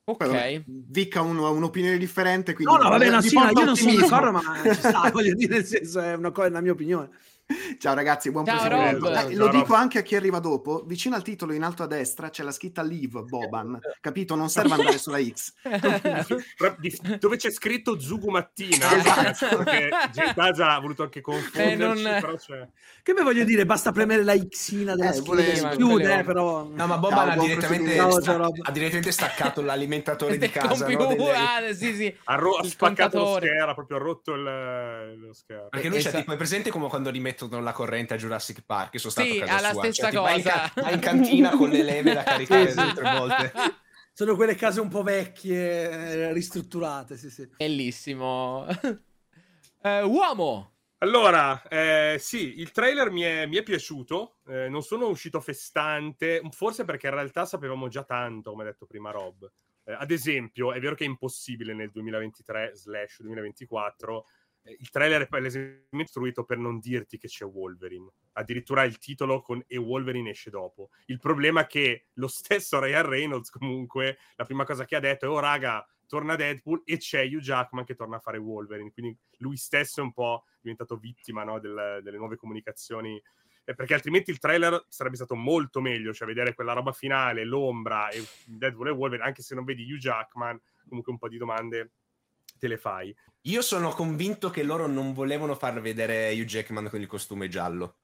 Ok. 0.07 0.25
Vabbè, 0.25 0.63
Vic 0.67 1.15
ha 1.15 1.21
un- 1.21 1.37
un'opinione 1.37 1.97
differente, 1.97 2.53
quindi... 2.53 2.73
No, 2.73 2.79
no, 2.81 2.89
vabbè, 2.89 3.09
no, 3.09 3.21
sì, 3.21 3.35
no, 3.35 3.49
io 3.49 3.65
non 3.65 3.75
sono 3.75 3.95
d'accordo, 3.95 4.31
ma 4.31 4.41
ci 4.63 4.73
sta, 4.75 5.09
voglio 5.13 5.33
dire, 5.33 5.55
nel 5.55 5.65
senso, 5.65 5.99
è 5.99 6.13
una 6.13 6.31
cosa, 6.31 6.47
è 6.47 6.51
la 6.51 6.61
mia 6.61 6.71
opinione. 6.73 7.09
Ciao 7.79 7.93
ragazzi, 7.93 8.31
buon 8.31 8.43
Ciao, 8.45 8.55
proseguimento. 8.57 9.05
Rob. 9.07 9.13
Eh, 9.15 9.19
Ciao, 9.19 9.29
lo 9.37 9.45
Rob. 9.45 9.55
dico 9.55 9.73
anche 9.75 9.99
a 9.99 10.01
chi 10.01 10.15
arriva 10.15 10.39
dopo, 10.39 10.83
vicino 10.87 11.15
al 11.15 11.21
titolo 11.21 11.53
in 11.53 11.61
alto 11.61 11.83
a 11.83 11.87
destra 11.87 12.29
c'è 12.31 12.41
la 12.43 12.51
scritta 12.51 12.81
Leave 12.81 13.21
Boban, 13.21 13.79
capito? 14.01 14.33
Non 14.35 14.49
serve 14.49 14.73
andare 14.73 14.97
sulla 14.97 15.21
X. 15.23 15.53
Dove 17.19 17.37
c'è 17.37 17.51
scritto 17.51 17.99
Zugu 17.99 18.29
Mattina, 18.31 18.95
Esatto. 18.97 19.57
perché 19.63 19.89
ha 20.63 20.79
voluto 20.79 21.03
anche 21.03 21.21
confonderci, 21.21 21.71
Eh, 21.71 21.75
non- 21.75 22.01
però 22.19 22.35
c'è... 22.35 22.67
Che 23.03 23.13
poi 23.13 23.23
voglio 23.23 23.43
dire, 23.43 23.65
basta 23.67 23.91
premere 23.91 24.23
la 24.23 24.33
Xina 24.35 24.95
della 24.95 25.09
Eh, 25.09 25.13
scritta 25.13 25.29
volevo- 25.29 25.53
si 25.53 25.61
volevo- 25.61 25.75
chiude, 25.75 26.17
eh, 26.19 26.23
però... 26.23 26.63
No, 26.63 26.87
ma 26.87 26.97
Boban 26.97 27.29
Ciao, 27.29 27.39
ha, 27.41 27.45
direttamente 27.45 27.93
sta- 27.93 28.21
Ciao, 28.21 28.51
ha 28.63 28.71
direttamente 28.71 29.11
staccato 29.11 29.61
l'alimentatore 29.61 30.37
di 30.39 30.49
casa. 30.49 30.87
no? 30.89 31.07
Delle- 31.07 31.31
ah, 31.31 31.73
sì, 31.73 31.93
sì. 31.93 32.15
Ha, 32.23 32.35
ro- 32.35 32.55
ha 32.55 32.63
spaccato 32.63 33.19
lo 33.19 33.35
schermo, 33.35 33.69
ha 33.69 33.73
proprio 33.75 33.99
rotto 33.99 34.33
il, 34.33 34.41
lo 35.19 35.33
schermo. 35.33 35.67
Perché 35.69 35.87
lui 35.87 35.97
c'è 35.97 36.07
Esatto. 36.07 36.17
tipo, 36.17 36.33
è 36.33 36.37
presente 36.37 36.71
come 36.71 36.87
quando 36.89 37.09
rimettono 37.35 37.61
la 37.61 37.71
corrente 37.71 38.13
a 38.13 38.17
Jurassic 38.17 38.63
Park? 38.65 38.93
Io 38.93 38.99
sono 38.99 39.11
stato 39.11 39.27
Sì, 39.27 39.37
a 39.37 39.45
casa 39.45 39.57
ha 39.57 39.61
la 39.61 39.71
sua. 39.71 39.83
stessa 39.83 40.01
Cioè, 40.01 40.09
tipo, 40.11 40.21
vai 40.23 40.37
in 40.37 40.43
cosa. 40.43 40.71
ca- 40.73 40.91
in 40.91 40.99
cantina 40.99 41.49
con 41.51 41.69
le 41.69 41.83
leve 41.83 42.13
da 42.13 42.23
caricare 42.23 42.71
Sì, 42.71 42.79
sì. 42.79 42.93
tre 42.93 43.11
volte. 43.11 43.53
Sono 44.13 44.35
quelle 44.35 44.55
case 44.55 44.79
un 44.79 44.89
po' 44.89 45.03
vecchie, 45.03 45.89
eh, 45.89 46.33
ristrutturate, 46.33 47.17
sì, 47.17 47.29
sì. 47.29 47.47
Bellissimo. 47.57 48.65
Eh, 49.85 50.01
uomo. 50.01 50.77
Allora, 50.99 51.61
eh, 51.67 52.15
sì, 52.19 52.59
il 52.59 52.71
trailer 52.71 53.11
mi 53.11 53.21
è, 53.21 53.45
mi 53.45 53.57
è 53.57 53.61
piaciuto, 53.61 54.37
eh, 54.47 54.67
non 54.67 54.81
sono 54.81 55.05
uscito 55.09 55.39
festante, 55.39 56.41
forse 56.49 56.85
perché 56.85 57.05
in 57.05 57.13
realtà 57.13 57.45
sapevamo 57.45 57.87
già 57.87 58.03
tanto, 58.03 58.49
come 58.49 58.63
ha 58.63 58.65
detto 58.65 58.87
prima 58.87 59.11
Rob. 59.11 59.47
Eh, 59.83 59.93
ad 59.93 60.09
esempio, 60.09 60.73
è 60.73 60.79
vero 60.79 60.95
che 60.95 61.03
è 61.03 61.07
impossibile 61.07 61.75
nel 61.75 61.91
2023-2024, 61.91 64.23
eh, 64.23 64.25
il 64.65 64.89
trailer 64.89 65.23
è 65.23 65.27
palesemente 65.27 65.87
costruito 66.15 66.43
per 66.43 66.57
non 66.57 66.79
dirti 66.79 67.17
che 67.17 67.27
c'è 67.27 67.45
Wolverine, 67.45 68.09
addirittura 68.33 68.83
il 68.83 68.97
titolo 68.97 69.41
con 69.41 69.63
E 69.67 69.77
Wolverine 69.77 70.31
esce 70.31 70.49
dopo. 70.49 70.89
Il 71.05 71.19
problema 71.19 71.61
è 71.61 71.67
che 71.67 72.07
lo 72.13 72.27
stesso 72.27 72.79
Ryan 72.79 73.05
Reynolds 73.05 73.49
comunque, 73.49 74.17
la 74.35 74.45
prima 74.45 74.65
cosa 74.65 74.85
che 74.85 74.95
ha 74.95 74.99
detto 74.99 75.25
è, 75.25 75.29
oh 75.29 75.39
raga, 75.39 75.85
torna 76.07 76.35
Deadpool 76.35 76.81
e 76.85 76.97
c'è 76.97 77.25
Hugh 77.25 77.39
Jackman 77.39 77.85
che 77.85 77.95
torna 77.95 78.17
a 78.17 78.19
fare 78.19 78.37
Wolverine, 78.37 78.91
quindi 78.91 79.15
lui 79.37 79.57
stesso 79.57 80.01
è 80.01 80.03
un 80.03 80.13
po' 80.13 80.45
diventato 80.61 80.97
vittima 80.97 81.43
no, 81.43 81.59
del- 81.59 81.99
delle 82.01 82.17
nuove 82.17 82.35
comunicazioni. 82.35 83.21
Eh, 83.67 83.73
perché 83.73 83.95
altrimenti 83.95 84.29
il 84.29 84.37
trailer 84.37 84.85
sarebbe 84.89 85.15
stato 85.15 85.35
molto 85.35 85.81
meglio, 85.81 86.13
cioè 86.13 86.27
vedere 86.27 86.53
quella 86.53 86.73
roba 86.73 86.91
finale, 86.91 87.43
l'ombra 87.43 88.09
e 88.09 88.23
Deadpool 88.45 88.89
e 88.89 88.91
Wolverine, 88.91 89.27
anche 89.27 89.41
se 89.41 89.55
non 89.55 89.63
vedi 89.63 89.91
Hugh 89.91 89.97
Jackman, 89.97 90.59
comunque 90.87 91.11
un 91.11 91.17
po' 91.17 91.27
di 91.27 91.37
domande 91.37 91.91
te 92.57 92.67
le 92.67 92.77
fai. 92.77 93.15
Io 93.47 93.61
sono 93.61 93.89
convinto 93.91 94.49
che 94.49 94.63
loro 94.63 94.87
non 94.87 95.13
volevano 95.13 95.55
far 95.55 95.79
vedere 95.81 96.31
Hugh 96.33 96.45
Jackman 96.45 96.89
con 96.89 96.99
il 97.01 97.07
costume 97.07 97.47
giallo. 97.47 97.97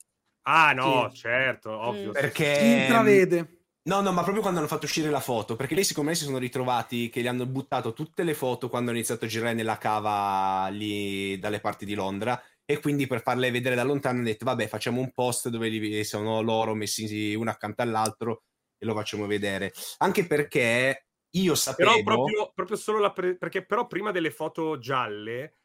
Ah 0.43 0.73
no, 0.73 1.09
Sì. 1.09 1.17
certo, 1.17 1.71
ovvio. 1.71 2.09
Mm. 2.09 2.13
sì, 2.13 2.19
Perché... 2.21 2.55
Si 2.55 2.65
intravede. 2.81 3.55
No, 3.83 4.01
no, 4.01 4.11
ma 4.11 4.21
proprio 4.21 4.41
quando 4.41 4.59
hanno 4.59 4.67
fatto 4.67 4.85
uscire 4.85 5.09
la 5.09 5.19
foto, 5.19 5.55
perché 5.55 5.73
lì 5.73 5.83
secondo 5.83 6.11
me 6.11 6.15
si 6.15 6.23
sono 6.23 6.37
ritrovati 6.37 7.09
che 7.09 7.21
gli 7.21 7.27
hanno 7.27 7.47
buttato 7.47 7.93
tutte 7.93 8.21
le 8.21 8.35
foto 8.35 8.69
quando 8.69 8.89
hanno 8.89 8.99
iniziato 8.99 9.25
a 9.25 9.27
girare 9.27 9.55
nella 9.55 9.79
cava 9.79 10.67
lì 10.69 11.39
dalle 11.39 11.59
parti 11.59 11.85
di 11.85 11.95
Londra 11.95 12.39
e 12.63 12.79
quindi 12.79 13.07
per 13.07 13.23
farle 13.23 13.49
vedere 13.49 13.73
da 13.73 13.81
lontano 13.83 14.17
hanno 14.17 14.25
detto 14.27 14.45
vabbè 14.45 14.67
facciamo 14.67 15.01
un 15.01 15.11
post 15.13 15.49
dove 15.49 15.67
li- 15.67 16.03
sono 16.03 16.41
loro 16.41 16.75
messi 16.75 17.33
uno 17.33 17.49
accanto 17.49 17.81
all'altro 17.81 18.43
e 18.77 18.85
lo 18.85 18.93
facciamo 18.93 19.25
vedere. 19.25 19.73
Anche 19.97 20.27
perché 20.27 21.07
io 21.31 21.55
sapevo... 21.55 21.91
Però 21.91 22.03
proprio, 22.03 22.51
proprio 22.53 22.77
solo 22.77 22.99
la 22.99 23.11
pre- 23.11 23.37
perché 23.37 23.65
però 23.65 23.87
prima 23.87 24.11
delle 24.11 24.31
foto 24.31 24.77
gialle 24.77 25.55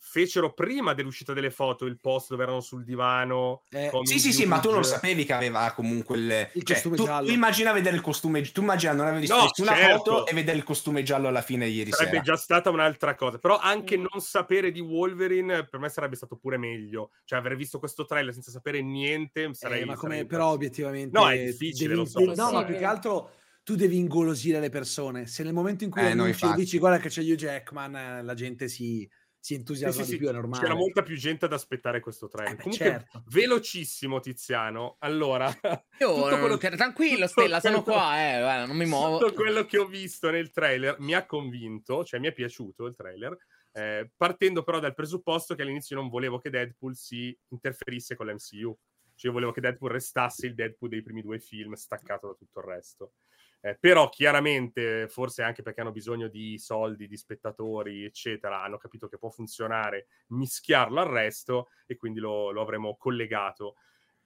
fecero 0.00 0.54
prima 0.54 0.94
dell'uscita 0.94 1.32
delle 1.32 1.50
foto 1.50 1.84
il 1.84 1.98
post 1.98 2.30
dove 2.30 2.44
erano 2.44 2.60
sul 2.60 2.84
divano 2.84 3.64
Eh, 3.70 3.90
Sì, 4.04 4.20
sì, 4.20 4.32
sì, 4.32 4.46
ma 4.46 4.60
tu 4.60 4.70
non 4.70 4.84
sapevi 4.84 5.24
che 5.24 5.32
aveva 5.32 5.72
comunque 5.72 6.16
il, 6.16 6.50
Il 6.52 6.62
cioè, 6.62 6.76
costume 6.76 6.96
tu, 6.96 7.04
giallo. 7.04 7.26
tu 7.26 7.32
immagina 7.32 7.72
vedere 7.72 7.96
il 7.96 8.02
costume, 8.02 8.40
tu 8.42 8.60
immagina 8.60 8.92
non 8.92 9.08
aver 9.08 9.18
visto 9.18 9.34
No, 9.34 9.42
nessuna 9.42 9.74
certo. 9.74 9.98
foto 10.12 10.26
e 10.26 10.34
vedere 10.34 10.56
il 10.56 10.62
costume 10.62 11.02
giallo 11.02 11.26
alla 11.26 11.42
fine 11.42 11.66
ieri 11.66 11.90
sarebbe 11.90 12.10
sera. 12.12 12.22
già 12.22 12.36
stata 12.36 12.70
un'altra 12.70 13.16
cosa 13.16 13.38
però 13.38 13.58
anche 13.58 13.98
Mm. 13.98 14.06
non 14.08 14.20
sapere 14.20 14.70
di 14.70 14.78
Wolverine 14.80 15.64
per 15.64 15.80
me 15.80 15.88
sarebbe 15.88 16.14
stato 16.14 16.36
pure 16.36 16.58
meglio 16.58 17.10
cioè 17.24 17.40
aver 17.40 17.56
visto 17.56 17.80
questo 17.80 18.04
trailer 18.04 18.32
senza 18.32 18.52
sapere 18.52 18.80
niente 18.80 19.52
sarei, 19.52 19.82
Eh, 19.82 19.84
ma 19.84 19.96
come, 19.96 20.12
sarei 20.14 20.26
però 20.26 20.50
obiettivamente 20.50 21.18
No, 21.18 21.28
è 21.28 21.44
difficile, 21.44 21.88
devi- 21.88 22.00
lo 22.02 22.06
so, 22.06 22.20
devi- 22.20 22.36
no, 22.36 22.52
ma 22.52 22.64
più 22.64 22.76
che 22.76 22.84
altro 22.84 23.30
tu 23.68 23.74
devi 23.74 23.98
ingolosire 23.98 24.60
le 24.60 24.70
persone. 24.70 25.26
Se 25.26 25.42
nel 25.42 25.52
momento 25.52 25.84
in 25.84 25.90
cui 25.90 26.00
Eh, 26.00 26.12
annunci 26.12 26.50
dici 26.54 26.78
guarda 26.78 26.96
che 26.98 27.10
c'è 27.10 27.20
Hugh 27.20 27.34
Jackman, 27.36 27.94
eh, 27.94 28.22
la 28.22 28.32
gente 28.32 28.66
si, 28.66 29.06
si 29.38 29.52
entusiasma 29.52 30.00
sì, 30.04 30.08
di 30.08 30.12
sì, 30.12 30.16
più, 30.16 30.28
è 30.28 30.32
normale. 30.32 30.62
c'era 30.62 30.74
molta 30.74 31.02
più 31.02 31.14
gente 31.16 31.44
ad 31.44 31.52
aspettare 31.52 32.00
questo 32.00 32.28
trailer 32.28 32.54
Eh, 32.54 32.56
beh, 32.56 32.62
comunque 32.62 32.86
certo. 32.86 33.24
velocissimo 33.26 34.20
Tiziano 34.20 34.96
allora 35.00 35.48
Io, 36.00 36.14
tutto 36.14 36.38
quello- 36.38 36.56
tra- 36.56 36.76
tranquillo, 36.76 37.26
Stella, 37.26 37.60
sono 37.60 37.82
quello- 37.82 37.98
qua, 37.98 38.16
eh, 38.16 38.40
guarda, 38.40 38.64
non 38.64 38.76
mi 38.78 38.86
muovo. 38.86 39.18
Tutto 39.18 39.34
quello 39.34 39.66
che 39.66 39.76
ho 39.76 39.86
visto 39.86 40.30
nel 40.30 40.50
trailer 40.50 40.96
mi 41.00 41.12
ha 41.12 41.26
convinto, 41.26 42.04
cioè 42.04 42.20
mi 42.20 42.28
è 42.28 42.32
piaciuto 42.32 42.86
il 42.86 42.94
trailer, 42.94 43.36
eh, 43.72 44.10
partendo 44.16 44.62
però 44.62 44.80
dal 44.80 44.94
presupposto 44.94 45.54
che 45.54 45.60
all'inizio 45.60 45.94
non 45.94 46.08
volevo 46.08 46.38
che 46.38 46.48
Deadpool 46.48 46.96
si 46.96 47.38
interferisse 47.48 48.16
con 48.16 48.28
l'MCU. 48.28 48.74
Cioè 49.14 49.26
io 49.26 49.32
volevo 49.32 49.52
che 49.52 49.60
Deadpool 49.60 49.90
restasse 49.90 50.46
il 50.46 50.54
Deadpool 50.54 50.88
dei 50.90 51.02
primi 51.02 51.20
due 51.22 51.38
film, 51.38 51.74
staccato 51.74 52.28
da 52.28 52.32
tutto 52.34 52.60
il 52.60 52.64
resto. 52.64 53.12
Eh, 53.60 53.76
però 53.78 54.08
chiaramente, 54.08 55.08
forse 55.08 55.42
anche 55.42 55.62
perché 55.62 55.80
hanno 55.80 55.90
bisogno 55.90 56.28
di 56.28 56.58
soldi, 56.58 57.08
di 57.08 57.16
spettatori, 57.16 58.04
eccetera, 58.04 58.62
hanno 58.62 58.78
capito 58.78 59.08
che 59.08 59.18
può 59.18 59.30
funzionare 59.30 60.06
mischiarlo 60.28 61.00
al 61.00 61.08
resto 61.08 61.68
e 61.86 61.96
quindi 61.96 62.20
lo, 62.20 62.50
lo 62.50 62.62
avremo 62.62 62.96
collegato. 62.96 63.74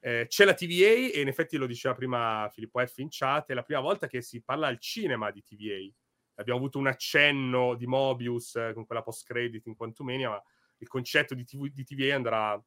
Eh, 0.01 0.27
c'è 0.29 0.45
la 0.45 0.55
TVA 0.55 1.15
e 1.15 1.21
in 1.21 1.29
effetti 1.29 1.57
lo 1.57 1.67
diceva 1.67 1.95
prima 1.95 2.49
Filippo 2.53 2.85
F 2.85 2.99
in 2.99 3.09
chat, 3.09 3.51
è 3.51 3.55
la 3.55 3.63
prima 3.63 3.81
volta 3.81 4.07
che 4.07 4.21
si 4.21 4.43
parla 4.43 4.67
al 4.67 4.79
cinema 4.81 5.31
di 5.31 5.43
TVA. 5.43 5.91
Abbiamo 6.37 6.59
avuto 6.59 6.79
un 6.79 6.89
accenno 6.89 7.75
di 7.75 7.87
Mobius 7.87 8.57
eh, 8.57 8.73
con 8.75 8.85
quella 8.85 9.03
post-credit 9.03 9.67
in 9.67 9.77
Quantumania, 9.77 10.31
ma 10.31 10.43
il 10.79 10.89
concetto 10.89 11.35
di, 11.35 11.45
TV, 11.45 11.69
di 11.69 11.85
TVA 11.85 12.17
andrà, 12.17 12.63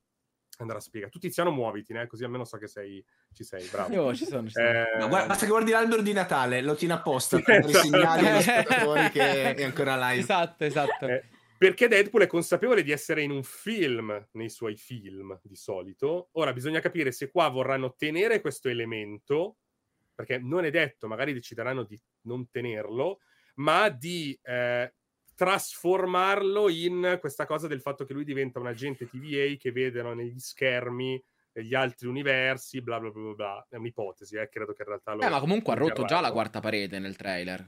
andrà 0.64 0.80
spiegato. 0.80 1.14
Tu 1.14 1.20
Tiziano 1.20 1.52
muoviti, 1.52 1.94
né? 1.94 2.08
così 2.08 2.24
almeno 2.24 2.46
so 2.46 2.58
che 2.58 2.68
sei, 2.68 3.04
ci 3.34 3.44
sei, 3.44 3.68
bravo. 3.68 3.94
Io 3.94 4.16
ci 4.16 4.26
sono, 4.26 4.48
ci 4.48 4.54
sono. 4.54 4.68
Eh, 4.68 4.98
No, 4.98 5.08
guarda, 5.08 5.28
basta 5.28 5.46
che 5.46 5.52
guardi 5.52 5.72
l'albero 5.72 6.02
di 6.02 6.14
Natale, 6.14 6.62
lo 6.62 6.76
tieni 6.76 6.94
apposta 6.94 7.40
per 7.42 7.66
esatto. 7.66 7.86
segnali 7.86 8.28
agli 8.28 8.42
spettatori 8.42 9.10
che 9.12 9.54
è 9.56 9.64
ancora 9.64 9.96
live. 9.96 10.22
Esatto, 10.22 10.64
esatto. 10.64 11.08
Eh, 11.08 11.24
perché 11.58 11.88
Deadpool 11.88 12.24
è 12.24 12.28
consapevole 12.28 12.84
di 12.84 12.92
essere 12.92 13.22
in 13.22 13.32
un 13.32 13.44
film 13.44 14.28
nei 14.34 14.50
suoi 14.50 14.76
film 14.76 15.40
di 15.42 15.56
solito. 15.56 16.30
Ora 16.34 16.52
bisogna 16.52 16.80
capire 16.80 17.12
se 17.12 17.32
qua 17.32 17.48
vorranno 17.48 17.96
tenere 17.96 18.42
questo 18.42 18.68
elemento, 18.68 19.58
perché 20.14 20.38
non 20.38 20.66
è 20.66 20.70
detto, 20.70 21.08
magari 21.08 21.34
decideranno 21.34 21.84
di 21.84 22.00
non 22.24 22.50
tenerlo, 22.50 23.20
ma 23.56 23.90
di 23.90 24.38
eh, 24.44 24.94
trasformarlo 25.36 26.70
in 26.70 27.18
questa 27.20 27.46
cosa 27.46 27.68
del 27.68 27.82
fatto 27.82 28.06
che 28.06 28.14
lui 28.14 28.24
diventa 28.24 28.60
un 28.60 28.68
agente 28.68 29.08
TVA 29.08 29.56
che 29.58 29.72
vedono 29.72 30.14
negli 30.14 30.40
schermi 30.40 31.22
gli 31.58 31.74
altri 31.74 32.08
universi, 32.08 32.82
bla 32.82 33.00
bla 33.00 33.10
bla 33.12 33.22
bla. 33.22 33.34
bla. 33.34 33.68
È 33.70 33.76
un'ipotesi, 33.78 34.36
eh, 34.36 34.50
credo 34.50 34.74
che 34.74 34.82
in 34.82 34.88
realtà 34.90 35.14
lo 35.14 35.22
Eh, 35.22 35.30
ma 35.30 35.40
comunque 35.40 35.74
ha 35.74 35.76
rotto 35.78 36.04
già 36.06 36.20
la 36.20 36.32
quarta 36.32 36.60
parete 36.60 37.00
nel 37.00 37.16
trailer. 37.16 37.66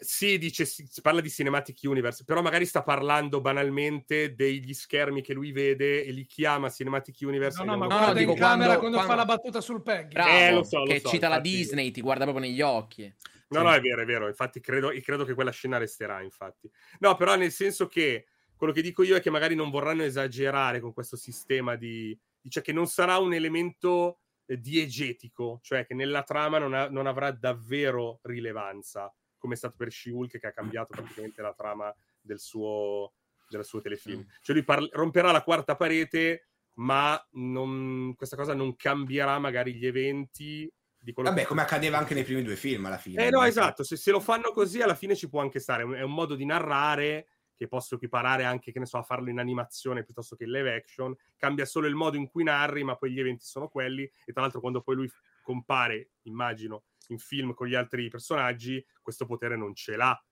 Sì, 0.00 0.38
dice, 0.38 0.64
si, 0.64 0.86
si 0.88 1.00
parla 1.00 1.20
di 1.20 1.28
Cinematic 1.28 1.76
Universe, 1.82 2.22
però 2.24 2.40
magari 2.40 2.64
sta 2.66 2.84
parlando 2.84 3.40
banalmente 3.40 4.32
degli 4.36 4.72
schermi 4.72 5.22
che 5.22 5.32
lui 5.34 5.50
vede 5.50 6.04
e 6.04 6.12
li 6.12 6.24
chiama 6.24 6.70
Cinematic 6.70 7.16
Universe. 7.22 7.58
No, 7.58 7.64
no, 7.64 7.70
non- 7.70 7.78
ma 7.80 7.86
No, 7.86 7.92
no, 7.94 7.98
guarda 8.04 8.18
dico 8.20 8.30
in 8.32 8.38
camera 8.38 8.56
quando- 8.78 8.78
quando, 8.80 8.98
fa 8.98 9.04
quando- 9.06 9.22
la 9.24 9.34
battuta 9.36 9.60
sul 9.60 9.82
Peggy. 9.82 10.12
Bravo, 10.14 10.30
Eh, 10.30 10.52
lo 10.52 10.62
so, 10.62 10.78
lo 10.78 10.84
che 10.84 11.00
so, 11.00 11.08
cita 11.08 11.26
la 11.28 11.36
infatti- 11.38 11.56
Disney, 11.56 11.90
ti 11.90 12.00
guarda 12.00 12.24
proprio 12.24 12.46
negli 12.46 12.60
occhi. 12.60 13.12
No, 13.50 13.58
Sì. 13.60 13.64
no, 13.64 13.72
è 13.72 13.80
vero, 13.80 14.02
è 14.02 14.04
vero. 14.04 14.28
Infatti, 14.28 14.60
credo, 14.60 14.90
credo 15.02 15.24
che 15.24 15.34
quella 15.34 15.50
scena 15.50 15.78
resterà. 15.78 16.20
Infatti, 16.22 16.70
no, 17.00 17.16
però, 17.16 17.34
nel 17.36 17.50
senso 17.50 17.86
che 17.86 18.26
quello 18.56 18.72
che 18.72 18.82
dico 18.82 19.02
io 19.02 19.16
è 19.16 19.20
che 19.20 19.30
magari 19.30 19.54
non 19.54 19.70
vorranno 19.70 20.02
esagerare 20.02 20.80
con 20.80 20.92
questo 20.92 21.16
sistema 21.16 21.76
di, 21.76 22.18
di- 22.40 22.50
cioè 22.50 22.62
che 22.62 22.72
non 22.72 22.86
sarà 22.86 23.18
un 23.18 23.32
elemento 23.32 24.20
eh, 24.46 24.58
diegetico, 24.58 25.60
cioè 25.62 25.86
che 25.86 25.94
nella 25.94 26.22
trama 26.24 26.58
non, 26.58 26.74
ha- 26.74 26.88
non 26.88 27.06
avrà 27.06 27.30
davvero 27.30 28.18
rilevanza, 28.22 29.14
come 29.38 29.54
è 29.54 29.56
stato 29.56 29.76
per 29.76 29.90
She-Hulk, 29.90 30.38
che 30.38 30.46
ha 30.46 30.52
cambiato 30.52 30.92
praticamente 30.94 31.40
la 31.42 31.54
trama 31.54 31.94
del 32.20 32.38
suo, 32.40 33.12
del 33.48 33.64
suo 33.64 33.80
telefilm. 33.80 34.20
Mm. 34.20 34.28
Cioè, 34.42 34.56
lui 34.56 34.64
par- 34.64 34.88
romperà 34.92 35.30
la 35.32 35.42
quarta 35.42 35.76
parete, 35.76 36.48
ma 36.74 37.18
non- 37.32 38.14
questa 38.16 38.36
cosa 38.36 38.54
non 38.54 38.74
cambierà 38.76 39.38
magari 39.38 39.74
gli 39.74 39.86
eventi. 39.86 40.70
Di 41.08 41.14
quello 41.14 41.30
Vabbè, 41.30 41.40
che- 41.40 41.46
come 41.48 41.62
accadeva 41.62 41.96
anche 41.96 42.12
nei 42.12 42.22
primi 42.22 42.42
due 42.42 42.54
film 42.54 42.84
alla 42.84 42.98
fine. 42.98 43.26
eh 43.26 43.30
no, 43.30 43.42
esatto, 43.44 43.82
se, 43.82 43.96
se 43.96 44.10
lo 44.10 44.20
fanno 44.20 44.52
così 44.52 44.82
alla 44.82 44.94
fine 44.94 45.16
ci 45.16 45.26
può 45.30 45.40
anche 45.40 45.58
stare, 45.58 45.80
è 45.80 45.84
un- 45.86 45.94
è 45.94 46.02
un 46.02 46.12
modo 46.12 46.34
di 46.34 46.44
narrare 46.44 47.28
che 47.56 47.66
posso 47.66 47.94
equiparare 47.94 48.44
anche, 48.44 48.72
che 48.72 48.78
ne 48.78 48.84
so, 48.84 48.98
a 48.98 49.02
farlo 49.02 49.30
in 49.30 49.38
animazione 49.38 50.04
piuttosto 50.04 50.36
che 50.36 50.44
in 50.44 50.50
live 50.50 50.74
action, 50.74 51.16
cambia 51.38 51.64
solo 51.64 51.86
il 51.86 51.94
modo 51.94 52.18
in 52.18 52.26
cui 52.28 52.44
narri, 52.44 52.84
ma 52.84 52.94
poi 52.96 53.10
gli 53.12 53.20
eventi 53.20 53.46
sono 53.46 53.68
quelli, 53.68 54.02
e 54.02 54.32
tra 54.34 54.42
l'altro 54.42 54.60
quando 54.60 54.82
poi 54.82 54.96
lui 54.96 55.10
compare, 55.40 56.10
immagino, 56.24 56.84
in 57.08 57.18
film 57.18 57.54
con 57.54 57.66
gli 57.68 57.74
altri 57.74 58.08
personaggi, 58.10 58.84
questo 59.00 59.24
potere 59.24 59.56
non 59.56 59.74
ce 59.74 59.96
l'ha, 59.96 60.22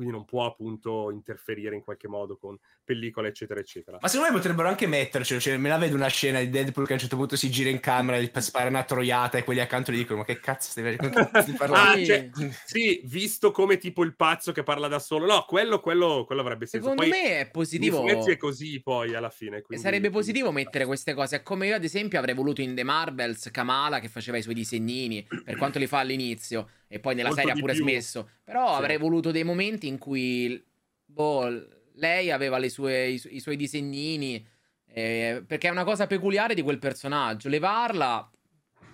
quindi 0.00 0.16
non 0.16 0.24
può 0.24 0.46
appunto 0.46 1.10
interferire 1.10 1.74
in 1.74 1.82
qualche 1.82 2.08
modo 2.08 2.38
con 2.38 2.56
pellicole, 2.82 3.28
eccetera, 3.28 3.60
eccetera. 3.60 3.98
Ma 4.00 4.08
secondo 4.08 4.32
me 4.32 4.38
potrebbero 4.38 4.66
anche 4.68 4.86
mettercelo, 4.86 5.38
cioè 5.38 5.58
me 5.58 5.68
la 5.68 5.76
vedo 5.76 5.94
una 5.94 6.08
scena 6.08 6.40
di 6.40 6.48
Deadpool 6.48 6.86
che 6.86 6.92
a 6.92 6.94
un 6.94 7.00
certo 7.00 7.16
punto 7.16 7.36
si 7.36 7.50
gira 7.50 7.68
in 7.68 7.80
camera 7.80 8.16
e 8.16 8.22
gli 8.22 8.30
spara 8.40 8.68
una 8.68 8.82
troiata 8.82 9.36
e 9.36 9.44
quelli 9.44 9.60
accanto 9.60 9.92
gli 9.92 9.98
dicono 9.98 10.20
ma 10.20 10.24
che 10.24 10.40
cazzo 10.40 10.70
stai, 10.70 10.94
stai 10.94 11.54
parlando? 11.56 11.90
Ah, 11.90 11.96
Sì. 11.96 12.04
cioè, 12.06 12.30
sì, 12.64 13.00
visto 13.04 13.50
come 13.50 13.76
tipo 13.76 14.02
il 14.02 14.16
pazzo 14.16 14.52
che 14.52 14.62
parla 14.62 14.88
da 14.88 14.98
solo, 14.98 15.26
no, 15.26 15.44
quello, 15.46 15.80
quello, 15.80 16.24
quello 16.24 16.40
avrebbe 16.40 16.64
senso. 16.66 16.88
Secondo 16.88 17.10
Poi, 17.10 17.20
me 17.22 17.40
è 17.40 17.50
positivo. 17.50 18.06
è 18.06 18.36
così 18.38 18.80
poi 18.82 19.14
alla 19.14 19.30
fine. 19.30 19.60
quindi- 19.60 19.84
Sarebbe 19.84 20.08
positivo 20.08 20.50
mettere 20.50 20.86
queste 20.86 21.12
cose. 21.12 21.36
È 21.36 21.42
come 21.42 21.66
io, 21.66 21.74
ad 21.74 21.84
esempio, 21.84 22.18
avrei 22.18 22.34
voluto 22.34 22.62
in 22.62 22.74
The 22.74 22.84
Marvels 22.84 23.50
Kamala 23.50 24.00
che 24.00 24.08
faceva 24.08 24.38
i 24.38 24.42
suoi 24.42 24.54
disegnini, 24.54 25.26
per 25.44 25.56
quanto 25.56 25.78
li 25.78 25.86
fa 25.86 25.98
all'inizio, 25.98 26.68
e 26.92 26.98
poi 27.00 27.14
nella 27.14 27.28
Molto 27.28 27.40
serie 27.40 27.52
ha 27.52 27.56
pure 27.56 27.72
più. 27.72 27.84
smesso. 27.84 28.28
Però 28.42 28.74
Sì. 28.74 28.80
avrei 28.80 28.98
voluto 28.98 29.30
dei 29.30 29.44
momenti 29.44 29.86
in 29.86 29.96
cui 29.98 30.62
boh, 31.04 31.48
lei 31.94 32.30
aveva 32.32 32.58
le 32.58 32.68
sue- 32.68 33.08
i, 33.10 33.18
su- 33.18 33.28
i 33.30 33.40
suoi 33.40 33.56
disegnini. 33.56 34.44
eh, 34.92 35.44
perché 35.46 35.68
è 35.68 35.70
una 35.70 35.84
cosa 35.84 36.08
peculiare 36.08 36.52
di 36.54 36.62
quel 36.62 36.80
personaggio. 36.80 37.48
Levarla, 37.48 38.28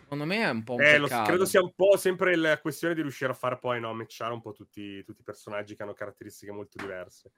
secondo 0.03 0.26
me, 0.26 0.42
è 0.44 0.51
un 0.51 0.62
po' 0.62 0.74
un 0.74 0.84
Eh, 0.84 0.99
lo- 0.99 1.09
credo 1.22 1.47
sia 1.47 1.62
un 1.62 1.72
po' 1.74 1.97
sempre 1.97 2.36
la 2.36 2.61
questione 2.61 2.92
di 2.94 3.01
riuscire 3.01 3.30
a 3.30 3.34
far 3.34 3.59
poi 3.59 3.80
no, 3.80 3.94
matchare 3.94 4.34
un 4.34 4.42
po' 4.42 4.53
tutti, 4.53 5.03
tutti 5.05 5.22
i 5.22 5.24
personaggi 5.24 5.74
che 5.74 5.82
hanno 5.82 5.94
caratteristiche 5.94 6.53
molto 6.53 6.76
diverse. 6.78 7.32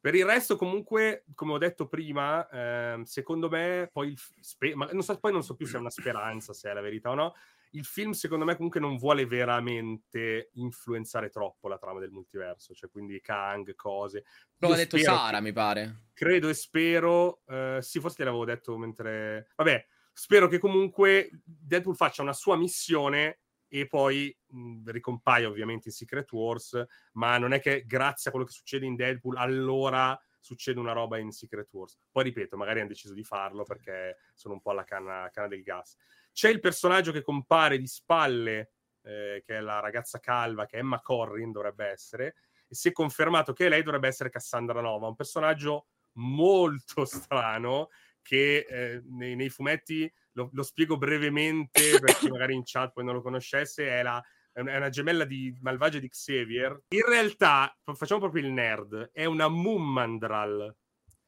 Per 0.00 0.14
il 0.14 0.26
resto, 0.26 0.56
comunque, 0.56 1.24
come 1.34 1.52
ho 1.54 1.58
detto 1.58 1.88
prima, 1.88 2.46
ehm, 2.50 3.04
secondo 3.04 3.48
me, 3.48 3.88
poi 3.90 4.14
spe- 4.40 4.74
ma 4.74 4.86
non 4.92 5.02
so, 5.02 5.18
poi 5.18 5.32
non 5.32 5.42
so 5.42 5.56
più 5.56 5.64
se 5.66 5.78
è 5.78 5.80
una 5.80 5.88
speranza, 5.88 6.52
se 6.52 6.70
è 6.70 6.74
la 6.74 6.82
verità 6.82 7.08
o 7.10 7.14
no. 7.14 7.34
Il 7.74 7.84
film, 7.84 8.12
secondo 8.12 8.44
me, 8.44 8.54
comunque 8.54 8.78
non 8.78 8.96
vuole 8.96 9.26
veramente 9.26 10.50
influenzare 10.54 11.28
troppo 11.28 11.66
la 11.66 11.76
trama 11.76 11.98
del 11.98 12.10
multiverso, 12.10 12.72
cioè 12.72 12.88
quindi 12.88 13.20
Kang, 13.20 13.74
cose. 13.74 14.24
Lo 14.58 14.72
ha 14.72 14.76
detto 14.76 14.96
Sara, 14.96 15.38
che- 15.38 15.42
mi 15.42 15.52
pare. 15.52 16.04
credo 16.12 16.48
e 16.48 16.54
spero, 16.54 17.42
eh, 17.46 17.78
sì, 17.80 17.98
forse 17.98 18.18
te 18.18 18.24
l'avevo 18.24 18.44
detto 18.44 18.78
mentre... 18.78 19.50
Vabbè, 19.56 19.86
spero 20.12 20.46
che 20.46 20.58
comunque 20.58 21.30
Deadpool 21.44 21.96
faccia 21.96 22.22
una 22.22 22.32
sua 22.32 22.56
missione 22.56 23.40
e 23.66 23.88
poi 23.88 24.36
mh, 24.46 24.90
ricompaia 24.90 25.48
ovviamente 25.48 25.88
in 25.88 25.94
Secret 25.94 26.30
Wars, 26.30 26.80
ma 27.14 27.38
non 27.38 27.52
è 27.52 27.60
che 27.60 27.84
grazie 27.84 28.30
a 28.30 28.32
quello 28.32 28.46
che 28.46 28.52
succede 28.52 28.86
in 28.86 28.94
Deadpool 28.94 29.36
allora 29.36 30.16
succede 30.38 30.78
una 30.78 30.92
roba 30.92 31.18
in 31.18 31.32
Secret 31.32 31.72
Wars. 31.72 31.98
Poi 32.12 32.22
ripeto, 32.22 32.56
magari 32.56 32.80
hanno 32.80 32.88
deciso 32.88 33.14
di 33.14 33.24
farlo 33.24 33.64
perché 33.64 34.18
sono 34.34 34.54
un 34.54 34.60
po' 34.60 34.70
alla 34.70 34.84
canna, 34.84 35.28
canna 35.32 35.48
del 35.48 35.62
gas. 35.62 35.96
C'è 36.34 36.48
il 36.48 36.58
personaggio 36.58 37.12
che 37.12 37.22
compare 37.22 37.78
di 37.78 37.86
spalle, 37.86 38.72
eh, 39.02 39.40
che 39.46 39.56
è 39.56 39.60
la 39.60 39.78
ragazza 39.78 40.18
calva, 40.18 40.66
che 40.66 40.76
è 40.76 40.80
Emma 40.80 41.00
Corrin 41.00 41.52
dovrebbe 41.52 41.86
essere, 41.86 42.34
e 42.66 42.74
si 42.74 42.88
è 42.88 42.92
confermato 42.92 43.52
che 43.52 43.68
lei 43.68 43.84
dovrebbe 43.84 44.08
essere 44.08 44.30
Cassandra 44.30 44.80
Nova, 44.80 45.06
un 45.06 45.14
personaggio 45.14 45.86
molto 46.14 47.04
strano 47.06 47.90
che 48.20 48.66
eh, 48.68 49.02
nei, 49.10 49.36
nei, 49.36 49.48
fumetti, 49.48 50.12
lo, 50.32 50.50
lo, 50.52 50.62
spiego 50.64 50.96
brevemente 50.96 52.00
per 52.00 52.16
chi 52.16 52.28
magari 52.28 52.54
in 52.54 52.62
chat 52.64 52.92
poi 52.92 53.04
non 53.04 53.14
lo 53.14 53.22
conoscesse, 53.22 53.86
è, 53.86 54.02
la, 54.02 54.20
è 54.50 54.60
una 54.60 54.88
gemella 54.88 55.24
di 55.24 55.56
malvagia 55.60 56.00
di 56.00 56.08
Xavier. 56.08 56.84
In 56.88 57.06
realtà, 57.06 57.72
facciamo 57.94 58.20
proprio 58.20 58.44
il 58.44 58.50
nerd, 58.50 59.10
è 59.12 59.24
una 59.24 59.48
Mummandral, 59.48 60.74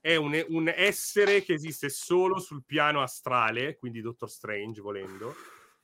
è 0.07 0.14
un, 0.14 0.40
un, 0.50 0.72
essere 0.72 1.42
che 1.42 1.54
esiste 1.54 1.88
solo 1.88 2.38
sul 2.38 2.64
piano 2.64 3.02
astrale, 3.02 3.76
quindi 3.76 4.00
Doctor 4.00 4.30
Strange 4.30 4.80
volendo, 4.80 5.34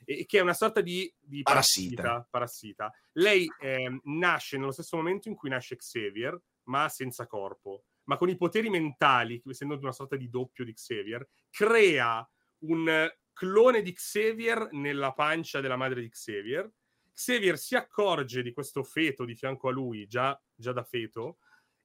e 0.04 0.26
che 0.26 0.38
è 0.38 0.42
una 0.42 0.54
sorta 0.54 0.80
di, 0.80 1.12
di 1.18 1.42
parassita, 1.42 2.24
parassita. 2.30 2.92
Lei 3.14 3.52
eh, 3.58 4.00
nasce 4.04 4.58
nello 4.58 4.70
stesso 4.70 4.96
momento 4.96 5.28
in 5.28 5.34
cui 5.34 5.48
nasce 5.48 5.74
Xavier, 5.74 6.40
ma 6.64 6.88
senza 6.88 7.26
corpo 7.26 7.86
ma 8.04 8.16
con 8.16 8.28
i 8.28 8.36
poteri 8.36 8.68
mentali, 8.68 9.40
essendo 9.46 9.76
una 9.78 9.92
sorta 9.92 10.16
di 10.16 10.28
doppio 10.28 10.64
di 10.64 10.72
Xavier, 10.72 11.26
crea 11.50 12.28
un 12.64 13.08
clone 13.32 13.82
di 13.82 13.92
Xavier 13.92 14.68
nella 14.72 15.12
pancia 15.12 15.60
della 15.60 15.76
madre 15.76 16.00
di 16.00 16.08
Xavier. 16.08 16.68
Xavier 17.14 17.56
si 17.56 17.76
accorge 17.76 18.42
di 18.42 18.52
questo 18.52 18.82
feto 18.82 19.24
di 19.24 19.36
fianco 19.36 19.68
a 19.68 19.72
lui, 19.72 20.06
già, 20.06 20.40
già 20.54 20.72
da 20.72 20.82
feto, 20.82 21.38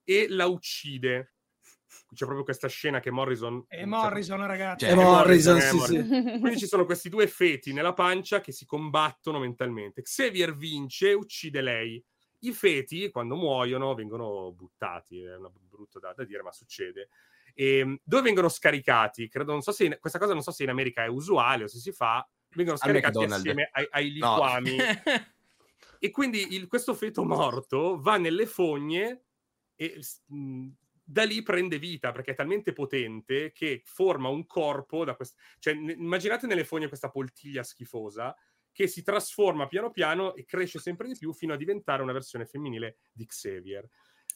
e 0.03 0.27
la 0.29 0.47
uccide. 0.47 1.36
C'è 2.13 2.25
proprio 2.25 2.43
questa 2.43 2.67
scena 2.67 2.99
che 2.99 3.11
Morrison... 3.11 3.65
È 3.67 3.85
Morrison, 3.85 4.45
ragazzi. 4.45 4.85
Cioè, 4.85 4.93
è 4.93 4.95
Morrison, 4.95 5.59
sì, 5.59 5.75
Morrison. 5.75 6.03
Sì. 6.05 6.39
Quindi 6.39 6.57
ci 6.57 6.67
sono 6.67 6.85
questi 6.85 7.09
due 7.09 7.27
feti 7.27 7.73
nella 7.73 7.93
pancia 7.93 8.41
che 8.41 8.51
si 8.51 8.65
combattono 8.65 9.39
mentalmente. 9.39 10.01
Xavier 10.01 10.55
vince, 10.55 11.13
uccide 11.13 11.61
lei 11.61 12.03
i 12.39 12.53
feti, 12.53 13.09
quando 13.09 13.35
muoiono, 13.35 13.95
vengono 13.95 14.51
buttati, 14.51 15.21
è 15.21 15.35
una, 15.35 15.51
brutto 15.51 15.99
da, 15.99 16.13
da, 16.13 16.23
dire, 16.23 16.43
ma 16.43 16.51
succede. 16.51 17.09
E, 17.53 17.79
ehm, 17.79 17.99
dove 18.03 18.23
vengono 18.23 18.49
scaricati? 18.49 19.27
Credo, 19.27 19.51
non 19.51 19.61
so 19.61 19.71
se 19.71 19.85
in, 19.85 19.97
questa 19.99 20.19
cosa 20.19 20.33
non 20.33 20.43
so 20.43 20.51
se 20.51 20.63
in 20.63 20.69
America 20.69 21.03
è 21.03 21.07
usuale 21.07 21.63
o 21.63 21.67
se 21.67 21.79
si 21.79 21.91
fa, 21.91 22.27
vengono 22.49 22.77
scaricati 22.77 23.23
assieme 23.23 23.69
ai, 23.71 23.87
ai 23.89 24.11
liquami. 24.11 24.75
No. 24.75 24.83
e 25.99 26.11
quindi 26.11 26.53
il, 26.53 26.67
questo 26.67 26.93
feto 26.93 27.23
morto 27.23 27.99
va 27.99 28.17
nelle 28.17 28.45
fogne 28.45 29.23
e 29.75 29.99
mh, 30.25 30.67
da 31.09 31.23
lì 31.23 31.41
prende 31.41 31.79
vita 31.79 32.11
perché 32.11 32.31
è 32.31 32.35
talmente 32.35 32.73
potente 32.73 33.51
che 33.53 33.81
forma 33.85 34.27
un 34.27 34.45
corpo 34.45 35.05
da 35.05 35.15
quest- 35.15 35.39
cioè, 35.59 35.73
n- 35.73 35.89
immaginate 35.97 36.47
nelle 36.47 36.65
fogne 36.65 36.87
questa 36.89 37.09
poltiglia 37.09 37.63
schifosa 37.63 38.35
che 38.71 38.87
si 38.87 39.01
trasforma 39.03 39.67
piano 39.67 39.89
piano 39.89 40.35
e 40.35 40.43
cresce 40.45 40.79
sempre 40.79 41.07
di 41.07 41.17
più 41.17 41.33
fino 41.33 41.53
a 41.53 41.57
diventare 41.57 42.01
una 42.03 42.11
versione 42.11 42.45
femminile 42.45 42.97
di 43.11 43.25
Xavier. 43.25 43.87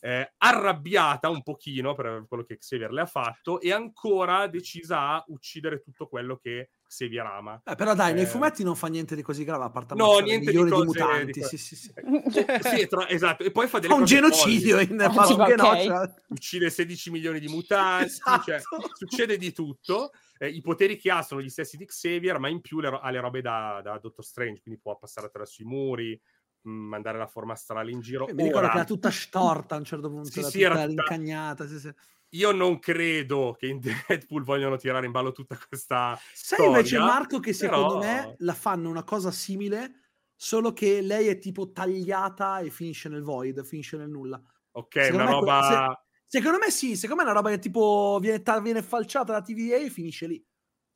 Eh, 0.04 0.34
arrabbiata 0.38 1.30
un 1.30 1.44
pochino 1.44 1.94
per 1.94 2.26
quello 2.28 2.44
che 2.44 2.58
Xavier 2.58 2.92
le 2.92 3.02
ha 3.02 3.06
fatto 3.06 3.62
e 3.62 3.72
ancora 3.72 4.48
decisa 4.48 5.10
a 5.10 5.24
uccidere 5.28 5.80
tutto 5.80 6.08
quello 6.08 6.38
che 6.38 6.72
Xavier 6.88 7.26
ama. 7.26 7.62
Eh, 7.64 7.76
però 7.76 7.94
dai, 7.94 8.12
eh... 8.12 8.16
nei 8.16 8.26
fumetti 8.26 8.64
non 8.64 8.76
fa 8.76 8.88
niente 8.88 9.16
di 9.16 9.22
così 9.22 9.44
grave, 9.44 9.66
a 9.66 9.70
parte 9.70 9.94
no, 9.94 10.18
niente 10.20 10.52
di, 10.52 10.58
cose, 10.58 10.76
di 10.76 10.82
mutanti. 10.84 11.40
Di... 11.40 11.44
Sì, 11.44 11.58
sì, 11.58 11.76
sì. 11.76 11.94
sì 12.76 12.88
tra... 12.88 13.08
esatto. 13.10 13.44
E 13.44 13.52
poi 13.52 13.68
fa 13.68 13.80
delle 13.80 13.94
fa 13.94 14.00
un 14.00 14.06
genocidio 14.06 14.80
in 14.80 15.00
oh, 15.00 15.34
okay. 15.34 15.56
no, 15.56 15.76
cioè... 15.78 16.14
Uccide 16.30 16.70
16 16.70 17.12
milioni 17.12 17.40
di 17.40 17.48
mutanti, 17.54 18.08
esatto. 18.08 18.44
cioè, 18.44 18.60
succede 18.94 19.38
di 19.38 19.54
tutto 19.54 20.12
eh, 20.42 20.48
i 20.48 20.62
poteri 20.62 20.98
che 20.98 21.12
ha 21.12 21.22
sono 21.22 21.40
gli 21.40 21.50
stessi 21.50 21.78
di 21.78 21.86
Xavier, 21.86 22.40
ma 22.40 22.50
in 22.50 22.62
più 22.62 22.80
le 22.80 22.90
ro- 22.90 23.00
ha 23.00 23.12
le 23.12 23.20
robe 23.20 23.42
da, 23.42 23.80
da, 23.84 24.00
Doctor 24.00 24.26
Strange, 24.26 24.62
quindi 24.62 24.82
può 24.82 24.98
passare 24.98 25.28
attraverso 25.28 25.62
i 25.62 25.66
muri, 25.66 26.20
mandare 26.64 27.18
la 27.18 27.28
forma 27.28 27.54
astrale 27.54 27.92
in 27.92 28.02
giro. 28.02 28.28
Eh, 28.28 28.34
mi 28.34 28.44
ricordo 28.44 28.68
che 28.68 28.76
era 28.76 28.84
tutta 28.84 29.10
storta 29.10 29.76
a 29.76 29.78
un 29.78 29.84
certo 29.84 30.10
punto, 30.10 30.30
sì, 30.30 30.44
sì, 30.44 30.62
era 30.62 30.84
incagnata. 30.84 31.68
Sì, 31.68 31.80
sì. 31.80 31.94
Io 32.34 32.52
non 32.52 32.80
credo 32.80 33.56
che 33.58 33.68
in 33.68 33.80
Deadpool 34.08 34.44
vogliano 34.44 34.78
tirare 34.78 35.06
in 35.06 35.12
ballo 35.12 35.32
tutta 35.32 35.58
questa 35.68 36.18
Sai 36.34 36.58
storia, 36.60 36.68
invece 36.68 36.98
Marco 36.98 37.40
che 37.40 37.54
secondo 37.54 38.00
però... 38.00 38.28
me 38.28 38.36
la 38.40 38.54
fanno 38.54 38.90
una 38.90 39.04
cosa 39.04 39.32
simile, 39.32 40.12
solo 40.36 40.72
che 40.72 41.02
lei 41.02 41.28
è 41.28 41.38
tipo 41.38 41.72
tagliata 41.72 42.60
e 42.60 42.70
finisce 42.70 43.10
nel 43.10 43.22
void, 43.22 43.64
finisce 43.64 43.98
nel 43.98 44.10
nulla. 44.10 44.42
Ok, 44.72 45.02
secondo 45.02 45.24
una 45.24 45.32
roba... 45.32 45.86
Que- 45.86 46.10
Secondo 46.32 46.60
me 46.60 46.72
sì, 46.72 46.96
secondo 46.96 47.24
me 47.24 47.28
è 47.28 47.32
una 47.34 47.42
roba 47.42 47.54
che 47.54 47.60
tipo 47.60 48.18
viene, 48.22 48.42
viene 48.62 48.82
falciata 48.82 49.34
da 49.34 49.42
TVA 49.42 49.76
e 49.76 49.90
finisce 49.90 50.28
lì. 50.28 50.42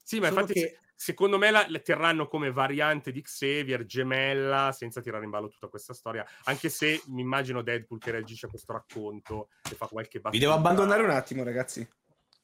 Sì, 0.02 0.22
ma 0.22 0.30
Solo 0.30 0.40
infatti 0.40 0.60
che... 0.62 0.80
secondo 0.96 1.38
me 1.38 1.52
la, 1.52 1.66
la, 1.68 1.80
terranno 1.80 2.28
come 2.28 2.52
variante 2.52 3.12
di 3.12 3.22
Xavier, 3.22 3.86
gemella, 3.86 4.72
senza 4.72 5.02
tirare 5.02 5.26
in 5.26 5.30
ballo 5.30 5.50
tutta 5.50 5.68
questa 5.68 5.94
storia. 5.94 6.26
Anche 6.46 6.70
se 6.70 7.02
mi 7.08 7.22
immagino 7.22 7.62
Deadpool 7.62 8.00
che 8.00 8.12
reagisce 8.12 8.46
a 8.46 8.50
questo 8.50 8.74
racconto 8.74 9.50
e 9.70 9.76
fa 9.76 9.88
qualche 9.88 10.20
battuta. 10.20 10.38
Vi 10.38 10.40
devo 10.40 10.54
abbandonare 10.54 11.04
un 11.04 11.12
attimo, 11.12 11.44
ragazzi. 11.44 11.88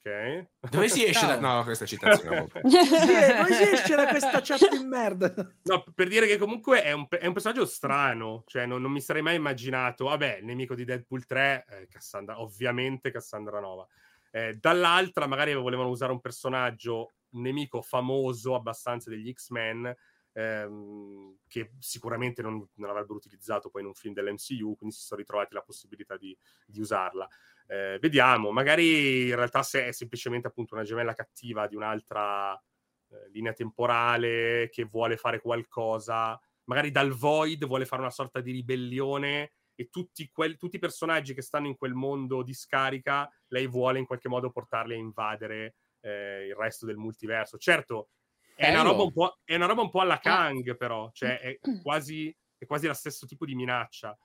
Ok. 0.04 0.46
Dove 0.68 0.88
si 0.88 1.04
esce 1.04 1.26
da... 1.26 1.38
No, 1.38 1.62
questa 1.62 1.86
citazione. 1.86 2.48
Dove 2.62 3.54
si 3.54 3.70
esce 3.70 3.94
da 3.94 4.06
questa 4.08 4.40
chat 4.42 4.68
di 4.68 4.84
merda? 4.84 5.32
No, 5.62 5.84
per 5.94 6.08
dire 6.08 6.26
che 6.26 6.38
comunque 6.38 6.82
è 6.82 6.90
un, 6.90 7.06
è 7.08 7.26
un 7.26 7.32
personaggio 7.32 7.64
strano. 7.64 8.42
Cioè, 8.46 8.66
non, 8.66 8.82
non, 8.82 8.90
mi 8.90 9.00
sarei 9.00 9.22
mai 9.22 9.36
immaginato... 9.36 10.06
Vabbè, 10.06 10.38
il 10.40 10.44
nemico 10.44 10.74
di 10.74 10.84
Deadpool 10.84 11.24
3, 11.24 11.66
eh, 11.68 11.86
Cassandra, 11.88 12.40
ovviamente 12.40 13.12
Cassandra 13.12 13.60
Nova. 13.60 13.86
Eh, 14.32 14.54
dall'altra, 14.54 15.26
magari 15.26 15.54
volevano 15.54 15.90
usare 15.90 16.10
un 16.10 16.20
personaggio, 16.20 17.12
un 17.32 17.42
nemico 17.42 17.82
famoso 17.82 18.54
abbastanza 18.54 19.10
degli 19.10 19.32
X-Men, 19.32 19.94
ehm, 20.32 21.38
che 21.46 21.72
sicuramente 21.78 22.42
non, 22.42 22.66
non, 22.74 22.90
avrebbero 22.90 23.14
utilizzato 23.14 23.70
poi 23.70 23.82
in 23.82 23.88
un 23.88 23.94
film 23.94 24.14
dell'MCU, 24.14 24.76
quindi 24.76 24.94
si 24.94 25.02
sono 25.02 25.20
ritrovati 25.20 25.54
la 25.54 25.62
possibilità 25.62 26.16
di, 26.16 26.36
di 26.66 26.80
usarla. 26.80 27.28
Eh, 27.66 27.98
vediamo, 28.00 28.50
magari 28.50 29.28
in 29.28 29.36
realtà 29.36 29.62
se 29.62 29.86
è 29.86 29.92
semplicemente 29.92 30.48
appunto 30.48 30.74
una 30.74 30.84
gemella 30.84 31.14
cattiva 31.14 31.66
di 31.66 31.76
un'altra 31.76 32.54
eh, 32.54 33.28
linea 33.30 33.52
temporale 33.52 34.68
che 34.70 34.84
vuole 34.84 35.16
fare 35.16 35.40
qualcosa, 35.40 36.38
magari 36.64 36.90
dal 36.90 37.12
void 37.12 37.66
vuole 37.66 37.86
fare 37.86 38.02
una 38.02 38.10
sorta 38.10 38.40
di 38.40 38.52
ribellione 38.52 39.52
e 39.74 39.88
tutti, 39.88 40.28
quel, 40.30 40.56
tutti 40.56 40.76
i 40.76 40.80
personaggi 40.80 41.34
che 41.34 41.42
stanno 41.42 41.66
in 41.66 41.76
quel 41.76 41.94
mondo 41.94 42.42
di 42.42 42.52
scarica, 42.54 43.30
lei 43.48 43.66
vuole 43.66 43.98
in 43.98 44.06
qualche 44.06 44.28
modo 44.28 44.50
portarli 44.50 44.94
a 44.94 44.98
invadere 44.98 45.76
eh, 46.02 46.46
il 46.46 46.54
resto 46.54 46.86
del 46.86 46.96
multiverso. 46.96 47.56
Certo, 47.58 48.10
è 48.54 48.70
una, 48.70 48.82
roba 48.82 49.02
un 49.02 49.12
po', 49.12 49.38
è 49.44 49.54
una 49.54 49.66
roba 49.66 49.82
un 49.82 49.90
po' 49.90 50.00
alla 50.00 50.18
Kang, 50.18 50.76
però, 50.76 51.10
cioè 51.12 51.40
è 51.40 51.58
quasi, 51.82 52.34
è 52.58 52.66
quasi 52.66 52.86
lo 52.86 52.94
stesso 52.94 53.26
tipo 53.26 53.44
di 53.44 53.54
minaccia. 53.54 54.16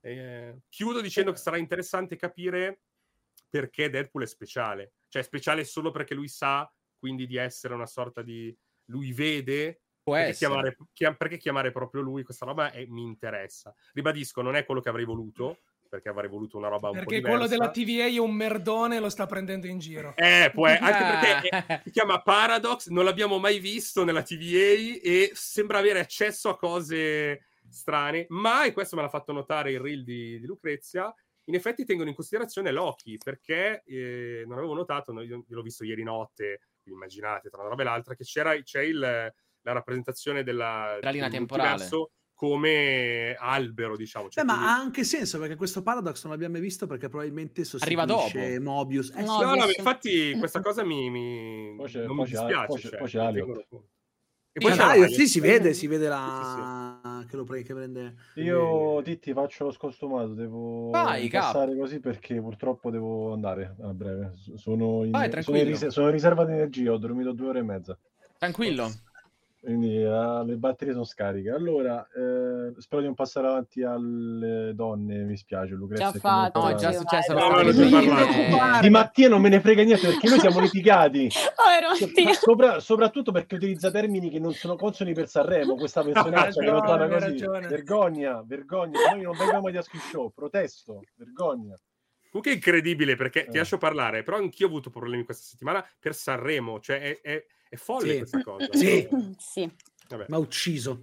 Eh, 0.00 0.58
chiudo 0.68 1.00
dicendo 1.00 1.32
che 1.32 1.38
sarà 1.38 1.56
interessante 1.56 2.16
capire 2.16 2.80
perché 3.48 3.90
Deadpool 3.90 4.24
è 4.24 4.26
speciale. 4.26 4.92
Cioè, 5.08 5.22
è 5.22 5.24
speciale 5.24 5.64
solo 5.64 5.90
perché 5.90 6.14
lui 6.14 6.28
sa 6.28 6.70
quindi 6.98 7.26
di 7.26 7.36
essere 7.36 7.74
una 7.74 7.86
sorta 7.86 8.22
di. 8.22 8.56
Lui 8.86 9.12
vede. 9.12 9.80
Perché 10.02 10.34
chiamare, 10.34 10.76
chiam, 10.92 11.16
perché 11.16 11.36
chiamare, 11.36 11.72
proprio 11.72 12.00
lui 12.00 12.22
questa 12.22 12.46
roba 12.46 12.70
è, 12.70 12.84
mi 12.86 13.02
interessa. 13.02 13.74
Ribadisco, 13.92 14.40
non 14.40 14.54
è 14.54 14.64
quello 14.64 14.80
che 14.80 14.88
avrei 14.88 15.04
voluto, 15.04 15.62
perché 15.88 16.08
avrei 16.08 16.28
voluto 16.28 16.56
una 16.56 16.68
roba 16.68 16.88
un 16.88 16.94
perché 16.94 17.20
po' 17.20 17.28
diversa. 17.28 17.38
Perché 17.38 17.56
quello 17.56 17.72
della 17.72 18.06
TVA 18.06 18.14
è 18.14 18.18
un 18.18 18.34
merdone 18.34 18.96
e 18.96 19.00
lo 19.00 19.08
sta 19.08 19.26
prendendo 19.26 19.66
in 19.66 19.78
giro. 19.78 20.14
Eh, 20.16 20.50
può, 20.52 20.66
anche 20.66 21.38
perché 21.38 21.48
è, 21.48 21.80
si 21.84 21.90
chiama 21.90 22.20
Paradox, 22.20 22.88
non 22.88 23.04
l'abbiamo 23.04 23.38
mai 23.38 23.58
visto 23.58 24.04
nella 24.04 24.22
TVA 24.22 25.00
e 25.02 25.30
sembra 25.34 25.78
avere 25.78 26.00
accesso 26.00 26.48
a 26.48 26.56
cose 26.56 27.46
strane, 27.68 28.26
ma, 28.28 28.64
e 28.64 28.72
questo 28.72 28.96
me 28.96 29.02
l'ha 29.02 29.08
fatto 29.08 29.32
notare 29.32 29.72
il 29.72 29.80
reel 29.80 30.04
di, 30.04 30.38
di 30.38 30.46
Lucrezia, 30.46 31.12
in 31.48 31.54
effetti 31.54 31.84
tengono 31.84 32.08
in 32.08 32.14
considerazione 32.14 32.72
Loki, 32.72 33.18
perché 33.22 33.82
eh, 33.84 34.44
non 34.46 34.58
avevo 34.58 34.74
notato, 34.74 35.12
no, 35.12 35.22
io 35.22 35.44
l'ho 35.46 35.62
visto 35.62 35.84
ieri 35.84 36.02
notte, 36.02 36.60
immaginate, 36.84 37.50
tra 37.50 37.60
una 37.60 37.70
roba 37.70 37.82
e 37.82 37.84
l'altra, 37.84 38.14
che 38.14 38.24
c'era, 38.24 38.60
c'è 38.62 38.82
il, 38.82 38.98
la 38.98 39.72
rappresentazione 39.72 40.42
della, 40.42 40.98
la 41.00 41.10
linea 41.10 41.28
temporale 41.28 41.88
come 42.36 43.34
albero, 43.34 43.96
diciamo. 43.96 44.28
Cioè, 44.28 44.44
Beh, 44.44 44.50
quindi... 44.50 44.66
ma 44.66 44.76
ha 44.76 44.78
anche 44.78 45.02
senso 45.04 45.38
perché 45.38 45.56
questo 45.56 45.82
paradox 45.82 46.22
non 46.22 46.32
l'abbiamo 46.32 46.52
mai 46.52 46.62
visto 46.62 46.86
perché 46.86 47.08
probabilmente 47.08 47.64
arriva 47.80 48.04
dopo 48.04 48.38
Mobius. 48.60 49.10
Eh, 49.16 49.22
no, 49.22 49.40
no, 49.40 49.54
no, 49.54 49.64
infatti 49.74 50.36
questa 50.38 50.60
cosa 50.60 50.84
mi, 50.84 51.10
mi... 51.10 51.74
non 51.74 52.16
mi 52.16 52.24
dispiace. 52.24 52.66
Poi 52.66 52.78
c'è, 52.78 52.88
cioè, 52.88 52.98
poi 52.98 53.08
c'è 53.08 53.18
e 54.56 54.60
poi 54.60 54.72
c'è 54.72 55.08
sì, 55.10 55.28
si 55.28 55.38
vede, 55.38 55.74
si 55.74 55.86
vede 55.86 56.08
la... 56.08 56.98
Sì, 57.02 57.10
sì. 57.10 57.26
Che, 57.26 57.36
lo 57.36 57.44
pre- 57.44 57.62
che 57.62 57.74
prende. 57.74 58.14
Io, 58.36 59.02
Titti, 59.02 59.34
faccio 59.34 59.64
lo 59.64 59.70
scostumato. 59.70 60.32
Devo 60.32 60.88
Vai, 60.88 61.28
passare 61.28 61.72
capo. 61.72 61.80
così 61.80 62.00
perché 62.00 62.40
purtroppo 62.40 62.90
devo 62.90 63.34
andare 63.34 63.76
a 63.82 63.92
breve. 63.92 64.32
Sono 64.54 65.04
in, 65.04 65.10
Vai, 65.10 65.30
sono 65.42 65.58
in, 65.58 65.64
ris- 65.64 65.88
sono 65.88 66.06
in 66.06 66.12
riserva 66.12 66.46
di 66.46 66.52
energia. 66.52 66.92
Ho 66.92 66.96
dormito 66.96 67.32
due 67.32 67.48
ore 67.48 67.58
e 67.58 67.62
mezza. 67.64 67.98
Tranquillo. 68.38 68.90
Quindi 69.66 69.96
eh, 70.00 70.42
le 70.44 70.56
batterie 70.56 70.92
sono 70.92 71.04
scariche. 71.04 71.50
Allora, 71.50 72.06
eh, 72.14 72.72
spero 72.80 73.00
di 73.00 73.06
non 73.06 73.14
passare 73.16 73.48
avanti 73.48 73.82
alle 73.82 74.72
donne, 74.74 75.24
mi 75.24 75.36
spiace 75.36 75.74
Lucrezia. 75.74 76.12
Già 76.12 76.18
fatto. 76.20 76.60
No, 76.60 76.68
è 76.68 76.74
già 76.76 76.92
successo. 76.92 77.32
No, 77.32 77.60
no, 77.62 77.72
ti 77.72 77.88
parlare. 77.90 78.80
Di 78.80 78.90
Mattia 78.90 79.28
non 79.28 79.40
me 79.40 79.48
ne 79.48 79.60
frega 79.60 79.82
niente 79.82 80.06
perché 80.06 80.28
noi 80.28 80.38
siamo 80.38 80.60
litigati. 80.60 81.28
Mattia. 81.98 82.32
Sopra- 82.34 82.78
soprattutto 82.80 83.32
perché 83.32 83.56
utilizza 83.56 83.90
termini 83.90 84.30
che 84.30 84.38
non 84.38 84.52
sono 84.52 84.76
consoni 84.76 85.12
per 85.14 85.28
Sanremo, 85.28 85.74
questa 85.74 86.02
personaccia 86.02 86.60
che 86.60 86.68
hai 86.70 86.80
così. 87.08 87.18
ragione. 87.18 87.66
Vergogna, 87.66 88.42
vergogna. 88.46 88.98
Noi 89.10 89.22
non 89.22 89.36
vengiamo 89.36 89.62
mai 89.62 89.76
a 89.76 89.82
Ski 89.82 89.98
Show, 89.98 90.30
protesto, 90.32 91.02
vergogna. 91.16 91.74
Comunque 92.30 92.52
è 92.52 92.54
incredibile 92.54 93.16
perché 93.16 93.46
ti 93.46 93.56
Eh. 93.56 93.58
lascio 93.58 93.78
parlare, 93.78 94.22
però 94.22 94.36
anch'io 94.36 94.66
ho 94.66 94.68
avuto 94.68 94.90
problemi 94.90 95.24
questa 95.24 95.44
settimana 95.44 95.84
per 95.98 96.14
Sanremo, 96.14 96.78
cioè 96.80 97.00
è, 97.00 97.20
è- 97.20 97.44
è 97.68 97.76
folle 97.76 98.12
Sì. 98.12 98.18
questa 98.18 98.42
cosa. 98.42 98.68
Sì. 98.72 99.08
Sì. 99.38 99.70
Ha 100.28 100.38
ucciso. 100.38 101.02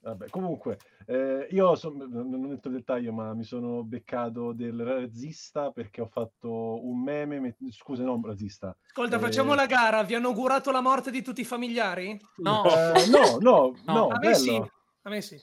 Vabbè, 0.00 0.28
comunque, 0.30 0.78
eh, 1.06 1.48
io 1.50 1.74
son- 1.74 1.96
non 1.96 2.32
entro 2.52 2.70
nel 2.70 2.78
dettaglio, 2.78 3.12
ma 3.12 3.34
mi 3.34 3.42
sono 3.42 3.82
beccato 3.82 4.52
del 4.52 4.80
razzista 4.84 5.72
perché 5.72 6.00
ho 6.00 6.06
fatto 6.06 6.84
un 6.86 7.02
meme, 7.02 7.40
met- 7.40 7.56
scusa, 7.70 8.04
non 8.04 8.24
razzista. 8.24 8.76
Ascolta, 8.86 9.16
Eh, 9.16 9.18
facciamo 9.18 9.54
la 9.54 9.66
gara. 9.66 10.04
Vi 10.04 10.14
hanno 10.14 10.28
augurato 10.28 10.70
la 10.70 10.80
morte 10.80 11.10
di 11.10 11.22
tutti 11.22 11.40
i 11.40 11.44
familiari? 11.44 12.20
No, 12.36 12.64
Eh, 12.66 13.08
no, 13.08 13.38
no, 13.40 13.74
No. 13.84 13.92
no, 13.94 14.06
A 14.08 14.18
me 14.18 14.34
sì. 14.34 14.50
bello. 14.50 14.70
A 15.02 15.08
me 15.10 15.20
sì. 15.20 15.40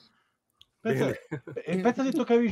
Pensa, 0.84 1.12
e 1.54 1.80
pensa 1.80 2.02
se 2.04 2.12
toccavi 2.12 2.50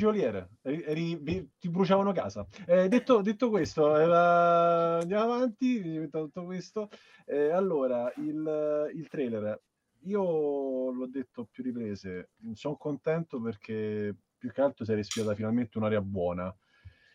vi- 1.16 1.50
ti 1.58 1.68
bruciavano 1.68 2.12
casa. 2.12 2.46
Eh, 2.66 2.88
detto, 2.88 3.20
detto 3.20 3.50
questo, 3.50 3.94
eh, 3.98 4.06
la- 4.06 4.98
andiamo 4.98 5.34
avanti, 5.34 5.80
tutto 6.20 6.44
questo. 6.44 6.88
Eh, 7.26 7.50
allora, 7.50 8.10
il, 8.16 8.90
il 8.94 9.08
trailer, 9.08 9.60
io 10.04 10.90
l'ho 10.90 11.06
detto 11.08 11.46
più 11.50 11.62
riprese, 11.62 12.30
sono 12.54 12.76
contento 12.76 13.40
perché 13.40 14.16
più 14.38 14.50
che 14.50 14.60
altro 14.62 14.84
si 14.84 14.92
è 14.92 14.94
respirata 14.94 15.34
finalmente 15.34 15.76
un'aria 15.76 16.00
buona. 16.00 16.54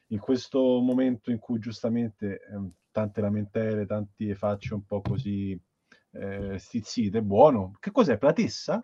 In 0.09 0.19
questo 0.19 0.79
momento 0.79 1.31
in 1.31 1.39
cui 1.39 1.57
giustamente 1.59 2.39
ehm, 2.49 2.71
tante 2.91 3.21
lamentele, 3.21 3.85
tanti 3.85 4.33
facce 4.35 4.73
un 4.75 4.85
po' 4.85 5.01
così 5.01 5.59
eh, 6.11 6.57
stizzite, 6.59 7.21
buono. 7.23 7.71
Che 7.79 7.91
cos'è? 7.91 8.17
Platessa? 8.17 8.81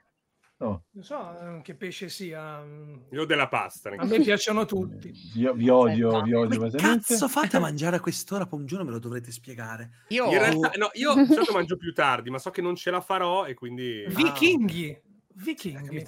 No. 0.58 0.86
Non 0.92 1.04
so 1.04 1.58
eh, 1.58 1.62
che 1.62 1.76
pesce 1.76 2.08
sia. 2.10 2.62
mm, 2.62 2.96
Io 3.12 3.26
della 3.26 3.48
pasta. 3.50 3.90
A 3.98 4.06
me 4.06 4.22
piacciono 4.22 4.66
tutti. 4.66 5.12
Vi, 5.34 5.50
vi 5.56 5.68
odio, 5.70 6.08
Aspetta. 6.10 6.24
vi 6.26 6.34
odio 6.34 6.58
Come 6.60 6.72
cazzo 6.72 7.28
fate 7.28 7.58
a 7.58 7.60
mangiare 7.62 7.98
a 7.98 8.00
quest'ora? 8.00 8.46
Poi 8.46 8.60
un 8.60 8.66
giorno 8.66 8.86
me 8.86 8.92
lo 8.92 9.00
dovrete 9.00 9.32
spiegare. 9.32 9.90
io... 10.10 10.26
In 10.32 10.38
realtà, 10.38 10.72
no, 10.78 10.90
io 10.94 11.14
solito 11.26 11.52
mangio 11.52 11.76
più 11.76 11.92
tardi, 11.94 12.30
ma 12.30 12.38
so 12.40 12.50
che 12.50 12.62
non 12.62 12.76
ce 12.76 12.92
la 12.92 13.02
farò 13.02 13.46
e 13.46 13.54
quindi... 13.56 14.06
Vichinghi. 14.08 15.02
Vichinghi. 15.36 16.06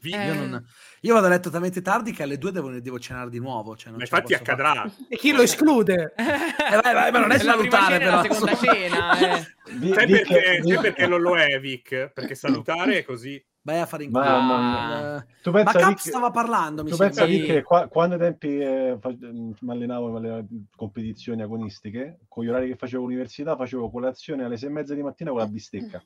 Vi- 0.00 0.12
Eh, 0.12 0.26
Io, 0.26 0.34
non- 0.34 0.64
io 1.00 1.14
vado 1.14 1.26
a 1.26 1.30
letto 1.30 1.48
talmente 1.50 1.80
tardi 1.80 2.12
che 2.12 2.22
alle 2.24 2.36
due 2.36 2.52
devo, 2.52 2.68
devo 2.80 2.98
cenare 2.98 3.30
di 3.30 3.38
nuovo. 3.38 3.74
Cioè 3.76 3.88
non 3.88 3.96
Ma 3.98 4.02
infatti 4.04 4.34
posso 4.34 4.44
fare. 4.44 4.62
accadrà. 4.62 4.94
E 5.08 5.16
chi 5.16 5.32
lo 5.32 5.40
esclude? 5.42 6.12
Eh, 6.68 6.80
vai, 6.82 6.92
vai, 6.92 7.10
ma 7.10 7.20
non 7.20 7.30
è 7.32 7.42
la 7.42 7.56
prima 7.56 7.78
salutare, 7.80 7.98
cena 7.98 8.04
e 8.04 8.14
la 8.14 8.20
però. 8.20 8.34
seconda 8.34 8.56
cena. 8.56 9.18
eh. 9.38 9.46
Vi- 9.78 9.92
Sai 9.94 10.06
perché, 10.06 10.60
sai 10.62 10.78
perché 10.82 11.06
non 11.06 11.20
lo 11.22 11.36
è, 11.38 11.58
Vic? 11.58 12.10
Perché 12.12 12.34
salutare 12.34 12.98
è 12.98 13.04
così. 13.04 13.42
Vai 13.68 13.80
a 13.80 13.86
fare 13.86 14.04
in 14.04 14.10
culo. 14.10 14.24
Eh, 14.24 15.24
Tu 15.42 15.50
Ma 15.50 15.62
pensa 15.62 15.78
Cap 15.78 15.88
Rick- 15.90 16.00
stava 16.08 16.30
parlando, 16.30 16.82
mi 16.84 16.88
tu 16.88 16.96
sembra. 16.96 17.24
pensa. 17.24 17.30
Rick, 17.30 17.46
che 17.52 17.62
qua- 17.62 17.86
quando 17.88 18.14
ai 18.14 18.20
tempi 18.20 18.58
eh, 18.58 18.96
fa- 18.98 19.14
mi 19.20 19.54
allenavo 19.66 20.16
alle 20.16 20.46
competizioni 20.74 21.42
agonistiche, 21.42 22.20
con 22.28 22.44
gli 22.44 22.48
orari 22.48 22.68
che 22.68 22.76
facevo 22.76 23.02
all'università, 23.04 23.56
facevo 23.56 23.90
colazione 23.90 24.44
alle 24.44 24.56
sei 24.56 24.70
e 24.70 24.72
mezza 24.72 24.94
di 24.94 25.02
mattina 25.02 25.30
con 25.30 25.40
la 25.40 25.46
bistecca. 25.46 26.02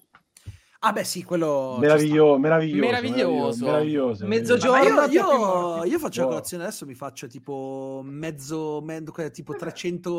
Ah, 0.84 0.90
beh, 0.90 1.04
sì, 1.04 1.22
quello. 1.22 1.76
Meraviglio- 1.78 2.36
meraviglioso, 2.38 2.84
Meraviglioso. 2.90 3.64
meraviglioso, 3.64 4.26
Mezzogiorno. 4.26 4.94
Ma 4.96 5.04
io, 5.04 5.08
Giorno 5.08 5.76
io, 5.76 5.84
io 5.84 5.98
faccio 6.00 6.20
la 6.22 6.26
Buono. 6.26 6.28
colazione 6.30 6.62
adesso, 6.64 6.86
mi 6.86 6.94
faccio 6.94 7.28
tipo 7.28 8.00
mezzo, 8.04 8.80
mezzo 8.82 9.12
que- 9.12 9.30
tipo 9.30 9.54
300 9.54 10.10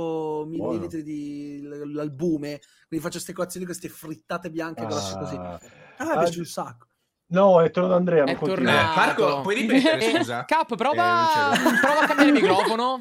Buono. 0.48 0.48
millilitri 0.72 1.04
di 1.04 1.60
l'albume, 1.92 2.62
quindi 2.88 3.04
faccio 3.06 3.16
queste 3.18 3.34
colazioni, 3.34 3.66
queste 3.66 3.90
frittate 3.90 4.50
bianche 4.50 4.86
così. 4.86 5.36
Ah. 5.36 5.60
A 5.98 6.06
me 6.06 6.12
Ah, 6.12 6.18
piace 6.20 6.32
gi- 6.32 6.40
un 6.40 6.46
sacco. 6.46 6.88
No, 7.34 7.62
è 7.62 7.72
tornato 7.72 7.96
Andrea, 7.96 8.26
È 8.26 8.38
tornato. 8.38 9.00
Marco, 9.00 9.42
puoi 9.42 9.56
ripetere, 9.56 10.06
Eh, 10.06 10.16
scusa? 10.18 10.46
Cap, 10.46 10.76
prova, 10.76 11.52
Eh, 11.54 11.80
prova 11.80 12.02
a 12.02 12.06
cambiare 12.08 12.30
il 12.30 12.34
microfono. 12.42 13.00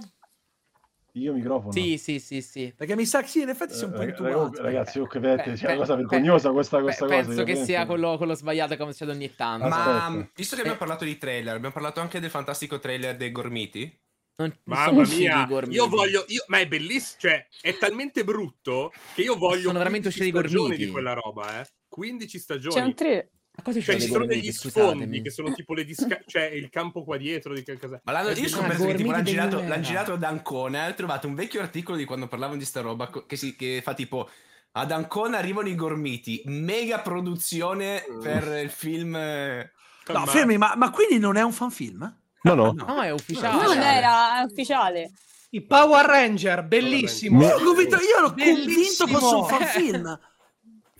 Io 1.17 1.35
microfono. 1.35 1.73
Sì, 1.73 1.99
sì, 1.99 2.19
sì, 2.19 2.41
sì. 2.41 2.73
Perché 2.75 2.97
mi 2.97 3.05
sa 3.05 3.21
che 3.21 3.29
sì, 3.29 3.43
in 3.43 3.51
effetti 3.51 3.75
sei 3.75 3.85
un 3.85 3.93
po' 3.93 4.01
Eh, 4.01 4.09
intubato. 4.09 4.63
ragazzi, 4.63 4.99
oh, 4.99 5.07
che 5.07 5.19
vedete, 5.19 5.51
Beh, 5.51 5.57
c'è 5.57 5.67
una 5.67 5.77
cosa 5.77 5.95
beh, 5.95 6.01
vergognosa 6.07 6.51
questa, 6.51 6.77
Beh, 6.79 6.83
questa 6.85 7.05
cosa. 7.07 7.21
penso 7.23 7.45
che 7.45 7.57
sia 7.57 7.85
quello, 7.85 8.17
quello 8.17 8.35
sbagliato 8.35 8.75
come 8.79 8.93
succede 8.93 9.13
ogni 9.13 9.35
tanto. 9.35 9.67
Aspetta. 9.67 10.09
Ma 10.09 10.29
visto 10.35 10.55
che 10.55 10.61
abbiamo 10.63 10.79
parlato 10.79 11.05
di 11.05 11.19
trailer, 11.19 11.55
abbiamo 11.55 11.75
parlato 11.75 12.01
anche 12.01 12.19
del 12.19 12.31
fantastico 12.31 12.79
trailer 12.79 13.17
dei 13.17 13.31
Gormiti. 13.31 14.01
Non, 14.37 14.57
Mamma 14.65 15.05
sono 15.05 15.19
mia, 15.19 15.43
i 15.43 15.47
gormiti. 15.47 15.75
io 15.77 15.89
voglio, 15.89 16.25
io- 16.29 16.45
ma 16.47 16.59
è 16.59 16.67
bellissimo, 16.67 17.19
cioè 17.21 17.47
è 17.61 17.77
talmente 17.77 18.25
brutto 18.25 18.91
che 19.15 19.21
io 19.21 19.37
voglio 19.37 19.65
Sono 19.67 19.77
veramente 19.77 20.09
15 20.09 20.23
usciti 20.39 20.55
i 20.55 20.57
gormiti. 20.63 20.85
di 20.87 20.91
quella 20.91 21.13
roba, 21.13 21.61
eh. 21.61 21.67
15 21.87 22.39
stagioni. 22.39 22.75
C'è 22.75 22.81
un 22.81 22.95
tre. 22.95 23.31
Ma 23.55 23.63
cosa 23.63 23.81
Cioè, 23.81 24.01
ci 24.01 24.07
sono 24.09 24.25
degli 24.25 24.51
sfondi 24.51 25.21
che 25.21 25.31
sono 25.31 25.53
tipo 25.53 25.75
le 25.75 25.85
disca... 25.85 26.19
cioè 26.27 26.45
il 26.45 26.71
campo 26.71 27.05
qua 27.05 27.19
dietro 27.19 27.53
di 27.53 27.63
che 27.63 27.79
cosa. 27.79 28.01
Ma 28.05 28.13
l'hanno, 28.13 28.29
È 28.29 28.39
io 28.39 28.47
ho 28.47 28.49
scoperto 28.49 28.87
che 28.87 28.95
tipo, 28.95 29.11
l'hanno, 29.11 29.23
girato, 29.25 29.61
l'hanno 29.61 29.83
girato 29.83 30.13
ad 30.15 30.23
Ancona 30.23 30.87
e 30.87 30.91
ho 30.91 30.95
trovato 30.95 31.27
un 31.27 31.35
vecchio 31.35 31.61
articolo 31.61 31.99
di 31.99 32.05
quando 32.05 32.29
parlavano 32.29 32.59
di 32.59 32.65
sta 32.65 32.81
roba 32.81 33.11
che, 33.27 33.37
si- 33.37 33.55
che 33.55 33.81
fa 33.83 33.93
tipo 33.93 34.29
ad 34.73 34.91
Ancona 34.91 35.37
arrivano 35.37 35.69
i 35.69 35.75
Gormiti, 35.75 36.43
mega 36.47 37.01
produzione 37.01 38.03
per 38.23 38.61
il 38.63 38.71
film... 38.71 39.15
eh, 39.17 39.71
No, 40.07 40.21
Ma- 40.21 40.27
fermi, 40.27 40.57
ma, 40.57 40.75
ma 40.77 40.91
quindi 40.91 41.19
non 41.19 41.37
è 41.37 41.43
un 41.43 41.53
fanfilm? 41.53 42.21
No, 42.43 42.55
no. 42.55 42.73
No, 42.73 43.03
è 43.03 43.11
ufficiale. 43.13 43.63
Non 43.63 43.79
era 43.79 44.41
è 44.41 44.45
ufficiale. 44.45 45.13
I 45.51 45.61
Power 45.61 46.07
Ranger, 46.07 46.65
bellissimo. 46.65 47.39
Mi- 47.39 47.45
Io 47.45 47.51
ero 47.57 47.65
convinto, 47.65 47.97
io 47.97 48.17
ero 48.19 48.29
convinto 48.35 49.07
fosse 49.07 49.35
un 49.35 49.45
fanfilm. 49.47 50.19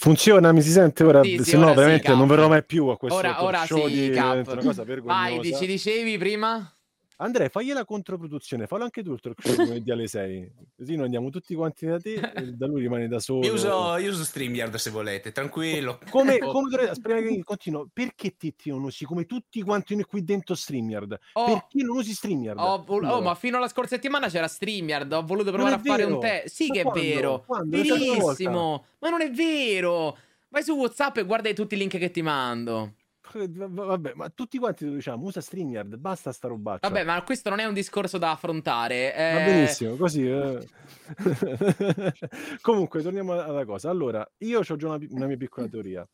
Funziona, 0.03 0.51
mi 0.51 0.63
si 0.63 0.71
sente 0.73 1.05
ora, 1.05 1.23
Sì, 1.23 1.39
sì, 1.39 1.51
se 1.51 1.57
no 1.57 1.63
ora 1.63 1.71
sì, 1.71 1.77
veramente 1.77 2.07
Cap. 2.09 2.17
non 2.17 2.27
verrò 2.27 2.49
mai 2.49 2.65
più 2.65 2.89
a 2.89 2.97
questo 2.99 3.19
Ora, 3.21 3.45
ora 3.45 3.65
show 3.65 3.87
sì, 3.87 4.09
di 4.09 4.11
Cap. 4.11 4.49
una 4.49 4.61
cosa 4.61 4.83
vergognosa. 4.83 5.21
Vai, 5.21 5.55
ci 5.55 5.65
dicevi 5.65 6.19
prima? 6.19 6.75
Andrea, 7.23 7.49
fagli 7.49 7.73
la 7.73 7.85
controproduzione, 7.85 8.67
fallo 8.67 8.83
anche 8.83 9.03
tu 9.05 9.13
il 9.13 9.21
talk 9.21 9.41
show 9.47 9.55
lunedì 9.65 9.93
alle 9.93 10.09
6. 10.09 10.53
Così 10.77 10.97
noi 10.97 11.05
andiamo 11.05 11.31
tutti 11.31 11.55
quanti 11.55 11.87
da 11.87 12.01
te 12.01 12.15
e 12.15 12.53
da 12.55 12.67
lui 12.67 12.81
rimane 12.81 13.07
da 13.07 13.21
solo. 13.21 13.47
Io 13.47 13.53
uso, 13.55 13.97
io 13.97 14.11
uso 14.11 14.25
StreamYard 14.25 14.75
se 14.75 14.91
volete, 14.91 15.31
tranquillo. 15.31 16.01
Come, 16.11 16.39
come 16.41 16.69
dovrei, 16.69 16.89
aspetta 16.89 17.21
che 17.21 17.41
continuo, 17.45 17.89
perché 17.93 18.35
Titti 18.37 18.71
non 18.71 18.83
usi 18.83 19.05
come 19.05 19.25
tutti 19.25 19.63
quanti 19.63 19.95
noi 19.95 20.05
qui 20.05 20.25
dentro 20.25 20.57
StreamYard? 20.57 21.17
Oh, 21.35 21.45
Perché 21.45 21.85
non 21.85 21.97
usi 21.97 22.13
StreamYard? 22.13 22.59
ho 22.59 22.83
vol- 22.85 23.05
oh, 23.05 23.07
Allora. 23.07 23.23
ma 23.23 23.35
fino 23.37 23.57
alla 23.57 23.69
scorsa 23.69 23.95
settimana 23.95 24.29
c'era 24.29 24.49
StreamYard. 24.49 25.13
Ho 25.13 25.23
voluto 25.25 25.53
provare 25.53 25.77
è 25.77 25.79
a 25.79 25.81
fare 25.81 26.03
vero. 26.03 26.15
un 26.17 26.21
test. 26.21 26.47
Sì, 26.55 26.67
Ma 26.67 26.75
che 26.75 26.81
è 26.81 26.83
quando? 26.83 27.01
vero. 27.01 27.45
Quando? 27.47 27.77
Verissimo. 27.77 28.85
Ma 28.99 29.11
non 29.11 29.21
è 29.21 29.31
vero. 29.31 30.19
Vai 30.49 30.65
su 30.65 30.73
WhatsApp 30.75 31.19
e 31.19 31.25
guarda 31.25 31.53
tutti 31.53 31.75
i 31.75 31.79
link 31.79 31.97
che 31.99 32.11
ti 32.11 32.21
mando. 32.21 32.95
Va- 33.49 33.67
va- 33.69 33.85
Vabbè, 33.85 34.13
ma 34.15 34.29
tutti 34.31 34.59
quanti 34.59 34.85
lo 34.87 34.95
diciamo, 34.95 35.25
usa 35.27 35.41
StreamYard, 35.41 35.97
basta 35.97 36.33
sta 36.33 36.49
robaccia. 36.49 36.89
Vabbè, 36.89 37.05
ma 37.05 37.23
questo 37.23 37.51
non 37.51 37.59
è 37.59 37.65
un 37.65 37.75
discorso 37.75 38.19
da 38.19 38.31
affrontare. 38.33 39.13
Va 39.17 39.41
eh, 39.41 39.45
benissimo, 39.45 39.97
così. 39.97 40.29
eh. 40.29 40.67
Comunque, 42.61 43.03
torniamo 43.03 43.33
alla 43.33 43.65
cosa. 43.65 43.91
Allora, 43.91 44.27
io 44.39 44.61
ho 44.61 44.77
già 44.77 44.89
una, 44.89 44.99
una 45.11 45.27
mia 45.27 45.37
piccola 45.37 45.69
teoria. 45.69 46.09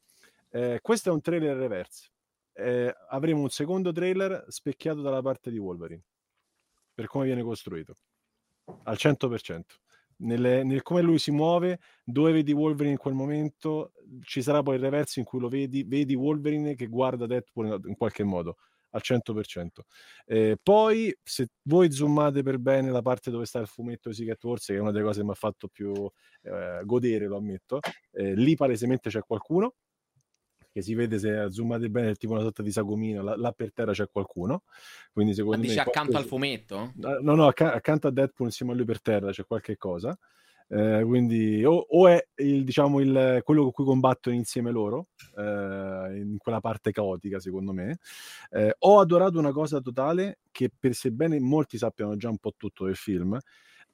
Eh, 0.50 0.78
questo 0.82 1.10
è 1.10 1.12
un 1.12 1.20
trailer 1.20 1.56
reverse. 1.56 2.10
Eh, 2.52 2.94
avremo 3.10 3.42
un 3.42 3.50
secondo 3.50 3.92
trailer 3.92 4.44
specchiato 4.48 5.00
dalla 5.00 5.22
parte 5.22 5.50
di 5.50 5.58
Wolverine, 5.58 6.02
per 6.92 7.06
come 7.06 7.26
viene 7.26 7.42
costruito, 7.42 7.94
al 8.84 8.96
100%. 8.98 9.60
Nelle- 10.18 10.64
nel 10.64 10.82
come 10.82 11.02
lui 11.02 11.18
si 11.18 11.30
muove, 11.30 11.78
dove 12.04 12.32
vedi 12.32 12.52
Wolverine 12.52 12.92
in 12.92 12.98
quel 12.98 13.14
momento, 13.14 13.92
ci 14.22 14.42
sarà 14.42 14.62
poi 14.62 14.76
il 14.76 14.80
reverso 14.80 15.18
in 15.18 15.24
cui 15.24 15.40
lo 15.40 15.48
vedi, 15.48 15.84
vedi 15.84 16.14
Wolverine 16.14 16.74
che 16.74 16.86
guarda 16.86 17.26
Deadpool 17.26 17.80
in, 17.86 17.96
qualche 17.96 18.24
modo, 18.24 18.56
al 18.90 19.00
100%. 19.02 19.84
Eh, 20.26 20.56
poi, 20.62 21.16
se 21.22 21.48
voi 21.62 21.92
zoomate 21.92 22.42
per 22.42 22.58
bene 22.58 22.90
la 22.90 23.02
parte 23.02 23.30
dove 23.30 23.44
sta 23.44 23.60
il 23.60 23.66
fumetto 23.66 24.08
di 24.08 24.14
Secret 24.14 24.42
Wars, 24.42 24.66
che 24.66 24.74
è 24.74 24.78
una 24.78 24.90
delle 24.90 25.04
cose 25.04 25.20
che 25.20 25.26
mi 25.26 25.32
ha 25.32 25.34
fatto 25.34 25.68
più 25.68 25.92
eh, 26.42 26.82
godere, 26.84 27.26
lo 27.26 27.36
ammetto, 27.36 27.80
eh, 28.12 28.34
lì 28.34 28.54
palesemente 28.56 29.10
c'è 29.10 29.20
qualcuno 29.20 29.74
che 30.78 30.84
si 30.84 30.94
vede 30.94 31.18
se 31.18 31.50
zoomate 31.50 31.88
bene, 31.90 32.10
è 32.10 32.14
tipo 32.16 32.32
una 32.32 32.42
sorta 32.42 32.62
di 32.62 32.70
sagomino, 32.70 33.22
là, 33.22 33.36
là 33.36 33.52
per 33.52 33.72
terra 33.72 33.92
c'è 33.92 34.08
qualcuno, 34.10 34.62
quindi 35.12 35.32
Ma 35.32 35.36
secondo 35.38 35.62
dici 35.62 35.74
me... 35.74 35.80
accanto 35.80 36.16
al 36.16 36.26
qualcosa- 36.26 36.28
fumetto? 36.28 36.92
Ah, 37.02 37.18
No, 37.20 37.34
no, 37.34 37.46
acca- 37.46 37.72
accanto 37.74 38.06
a 38.06 38.10
Deadpool 38.10 38.48
insieme 38.48 38.72
a 38.72 38.74
lui 38.76 38.84
per 38.84 39.00
terra 39.02 39.30
c'è 39.30 39.44
qualche 39.44 39.76
cosa. 39.76 40.16
Eh, 40.70 41.02
quindi 41.02 41.64
o, 41.64 41.72
o 41.88 42.08
è 42.08 42.22
il, 42.36 42.62
diciamo, 42.62 43.00
il, 43.00 43.40
quello 43.42 43.62
con 43.62 43.70
cui 43.72 43.84
combattono 43.86 44.36
insieme 44.36 44.70
loro, 44.70 45.06
eh, 45.36 46.20
in 46.20 46.36
quella 46.38 46.60
parte 46.60 46.92
caotica, 46.92 47.40
secondo 47.40 47.72
me. 47.72 47.98
Eh, 48.50 48.74
ho 48.80 49.00
adorato 49.00 49.38
una 49.38 49.52
cosa 49.52 49.80
totale 49.80 50.40
che, 50.50 50.70
per 50.78 50.94
sebbene 50.94 51.40
molti 51.40 51.78
sappiano 51.78 52.16
già 52.16 52.28
un 52.28 52.36
po' 52.36 52.52
tutto 52.56 52.84
del 52.84 52.96
film, 52.96 53.38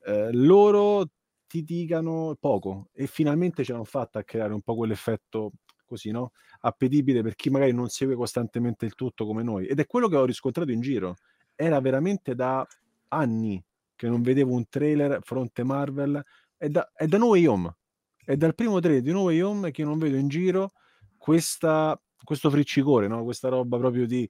eh, 0.05 0.33
loro 0.33 1.07
ti 1.47 1.63
dicano 1.63 2.37
poco 2.41 2.89
e 2.93 3.07
finalmente 3.07 3.63
ce 3.63 3.71
l'hanno 3.71 3.85
fatta 3.85 4.19
a 4.19 4.25
creare 4.25 4.53
un 4.53 4.61
po' 4.61 4.75
quell'effetto 4.75 5.53
così, 5.85 6.11
no? 6.11 6.33
Appetibile 6.61 7.23
per 7.23 7.35
chi 7.35 7.51
magari 7.51 7.73
non 7.73 7.89
segue 7.89 8.15
costantemente 8.15 8.85
il 8.85 8.95
tutto 8.95 9.27
come 9.27 9.43
noi. 9.43 9.67
Ed 9.67 9.81
è 9.81 9.87
quello 9.87 10.09
che 10.09 10.17
ho 10.17 10.25
riscontrato 10.25 10.71
in 10.71 10.81
giro. 10.81 11.17
Era 11.55 11.81
veramente 11.81 12.35
da 12.35 12.67
anni 13.09 13.63
che 13.97 14.09
non 14.09 14.23
vedevo 14.23 14.53
un 14.53 14.69
trailer 14.69 15.21
fronte 15.23 15.63
Marvel. 15.65 16.23
È 16.57 16.69
da, 16.69 16.91
è 16.95 17.07
da 17.07 17.19
No 17.19 17.29
Way 17.29 17.47
Home. 17.47 17.77
È 18.25 18.37
dal 18.37 18.55
primo 18.55 18.81
trailer 18.81 19.03
di 19.03 19.13
No 19.13 19.23
Way 19.23 19.41
Home 19.41 19.71
che 19.71 19.85
non 19.85 19.99
vedo 19.99 20.17
in 20.17 20.29
giro 20.29 20.73
questa, 21.17 22.01
questo 22.23 22.51
friccicore, 22.51 23.07
no? 23.09 23.25
questa 23.25 23.49
roba 23.49 23.79
proprio 23.79 24.07
di 24.07 24.29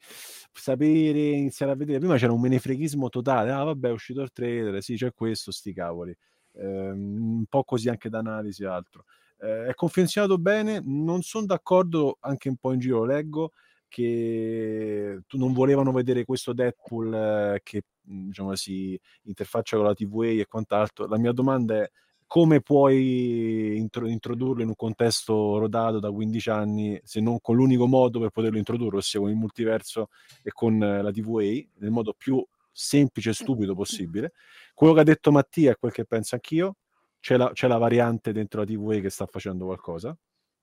sapere, 0.53 1.19
iniziare 1.19 1.73
a 1.73 1.75
vedere. 1.77 1.99
Prima 1.99 2.17
c'era 2.17 2.33
un 2.33 2.41
menefreghismo 2.41 3.09
totale. 3.09 3.51
Ah, 3.51 3.65
vabbè, 3.65 3.89
è 3.89 3.93
uscito 3.93 4.23
il 4.23 4.33
trailer, 4.33 4.83
sì, 4.83 4.97
c'è 4.97 5.13
questo, 5.13 5.51
sti 5.51 5.73
cavoli. 5.73 6.17
Ehm, 6.57 7.39
un 7.39 7.45
po' 7.49 7.65
così 7.65 7.89
anche 7.89 8.09
d'analisi 8.09 8.63
e 8.63 8.67
altro. 8.67 9.05
Eh, 9.45 9.67
è 9.67 9.75
confezionato 9.75 10.39
bene, 10.39 10.81
non 10.83 11.21
sono 11.21 11.45
d'accordo, 11.45 12.17
anche 12.21 12.49
un 12.49 12.57
po' 12.57 12.73
in 12.73 12.79
giro 12.79 13.05
leggo, 13.05 13.53
che 13.89 15.21
non 15.33 15.53
volevano 15.53 15.93
vedere 15.93 16.25
questo 16.25 16.55
Deadpool 16.55 17.15
eh, 17.15 17.61
che 17.63 17.83
diciamo, 18.01 18.55
si 18.55 18.99
interfaccia 19.25 19.77
con 19.77 19.85
la 19.85 19.95
TVA 19.95 20.41
e 20.41 20.47
quant'altro. 20.49 21.07
La 21.07 21.19
mia 21.19 21.33
domanda 21.33 21.77
è 21.83 21.91
come 22.27 22.63
puoi 22.63 23.77
intro- 23.77 24.09
introdurlo 24.09 24.63
in 24.63 24.69
un 24.69 24.75
contesto 24.77 25.59
rodato 25.59 26.01
da 26.01 26.11
15 26.11 26.51
anni 26.51 26.99
se 27.05 27.21
non 27.21 27.39
con 27.41 27.57
l'unico 27.57 27.87
modo 27.87 28.19
per 28.19 28.31
poterlo 28.31 28.59
introdurre, 28.59 28.97
ossia 28.97 29.21
con 29.21 29.29
il 29.29 29.37
multiverso 29.37 30.09
e 30.43 30.51
con 30.53 30.79
la 30.79 31.11
TVA, 31.13 31.69
nel 31.81 31.91
modo 31.91 32.15
più 32.17 32.45
semplice 32.73 33.31
e 33.31 33.35
stupido 33.35 33.75
possibile. 33.75 34.33
Quello 34.75 34.95
che 34.95 35.01
ha 35.01 35.05
detto 35.05 35.31
Mattia 35.31 35.73
è 35.73 35.77
quel 35.77 35.93
che 35.93 36.05
penso 36.07 36.35
anch'io. 36.35 36.77
C'è 37.25 37.39
la, 37.39 37.51
c'è 37.53 37.69
la 37.69 37.79
variante 37.79 38.33
dentro 38.33 38.61
la 38.61 38.67
TVA 38.67 39.01
che 39.01 39.09
sta 39.09 39.25
facendo 39.25 39.65
qualcosa. 39.65 40.15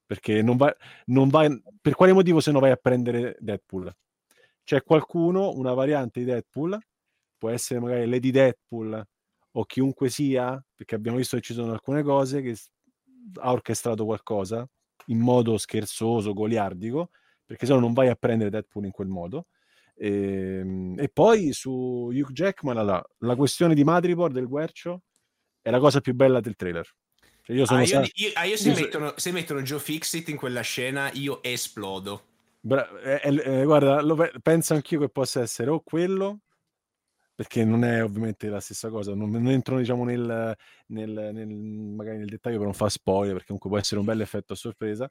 Perché 0.06 0.42
non 0.42 0.56
vai, 0.56 0.72
non 1.06 1.28
vai, 1.28 1.60
per 1.80 1.96
quale 1.96 2.12
motivo 2.12 2.38
se 2.38 2.52
no 2.52 2.60
vai 2.60 2.70
a 2.70 2.76
prendere 2.76 3.36
Deadpool? 3.40 3.92
C'è 4.62 4.84
qualcuno, 4.84 5.50
una 5.56 5.74
variante 5.74 6.20
di 6.20 6.26
Deadpool, 6.26 6.78
può 7.36 7.50
essere 7.50 7.80
magari 7.80 8.08
Lady 8.08 8.30
Deadpool 8.30 9.04
o 9.50 9.64
chiunque 9.64 10.08
sia, 10.08 10.64
perché 10.72 10.94
abbiamo 10.94 11.16
visto 11.16 11.36
che 11.36 11.42
ci 11.42 11.52
sono 11.52 11.72
alcune 11.72 12.04
cose 12.04 12.42
che 12.42 12.56
ha 13.40 13.50
orchestrato 13.50 14.04
qualcosa 14.04 14.64
in 15.06 15.18
modo 15.18 15.58
scherzoso, 15.58 16.32
goliardico, 16.32 17.10
perché 17.44 17.66
se 17.66 17.72
no 17.72 17.80
non 17.80 17.92
vai 17.92 18.06
a 18.06 18.14
prendere 18.14 18.50
Deadpool 18.50 18.84
in 18.84 18.92
quel 18.92 19.08
modo. 19.08 19.46
E, 19.96 20.58
ehm, 20.60 20.94
e 20.96 21.08
poi 21.08 21.52
su 21.52 21.72
Hugh 22.12 22.30
Jackman 22.30 22.86
la, 22.86 23.04
la 23.18 23.34
questione 23.34 23.74
di 23.74 23.82
Madripoor 23.82 24.30
del 24.30 24.46
Guercio 24.46 25.02
è 25.62 25.70
la 25.70 25.78
cosa 25.78 26.00
più 26.00 26.14
bella 26.14 26.40
del 26.40 26.56
trailer. 26.56 26.86
Cioè 27.42 27.56
io, 27.56 27.64
sono 27.64 27.80
ah, 27.80 27.82
io, 27.82 27.88
sa- 27.88 28.10
io, 28.12 28.30
ah, 28.34 28.44
io 28.44 28.56
se, 28.56 28.72
mettono, 28.72 29.14
se, 29.16 29.32
mettono, 29.32 29.62
Joe 29.62 29.80
Fixit 29.80 30.28
in 30.28 30.36
quella 30.36 30.60
scena 30.60 31.10
io 31.12 31.42
esplodo. 31.42 32.26
Bra- 32.60 32.88
eh, 33.00 33.42
eh, 33.44 33.64
guarda, 33.64 34.00
lo 34.02 34.14
pe- 34.14 34.32
penso 34.42 34.74
anch'io 34.74 35.00
che 35.00 35.08
possa 35.08 35.40
essere 35.40 35.70
o 35.70 35.80
quello 35.80 36.40
perché 37.34 37.64
non 37.64 37.82
è 37.82 38.02
ovviamente 38.04 38.48
la 38.48 38.60
stessa 38.60 38.88
cosa, 38.88 39.14
non, 39.14 39.30
non 39.30 39.48
entro 39.48 39.78
diciamo 39.78 40.04
nel, 40.04 40.56
nel, 40.86 41.30
nel, 41.32 41.48
magari 41.48 42.18
nel 42.18 42.28
dettaglio 42.28 42.56
per 42.56 42.66
non 42.66 42.74
fare 42.74 42.90
spoiler, 42.90 43.32
perché 43.32 43.46
comunque 43.46 43.70
può 43.70 43.78
essere 43.78 44.00
un 44.00 44.06
bel 44.06 44.20
effetto 44.20 44.52
a 44.52 44.56
sorpresa, 44.56 45.10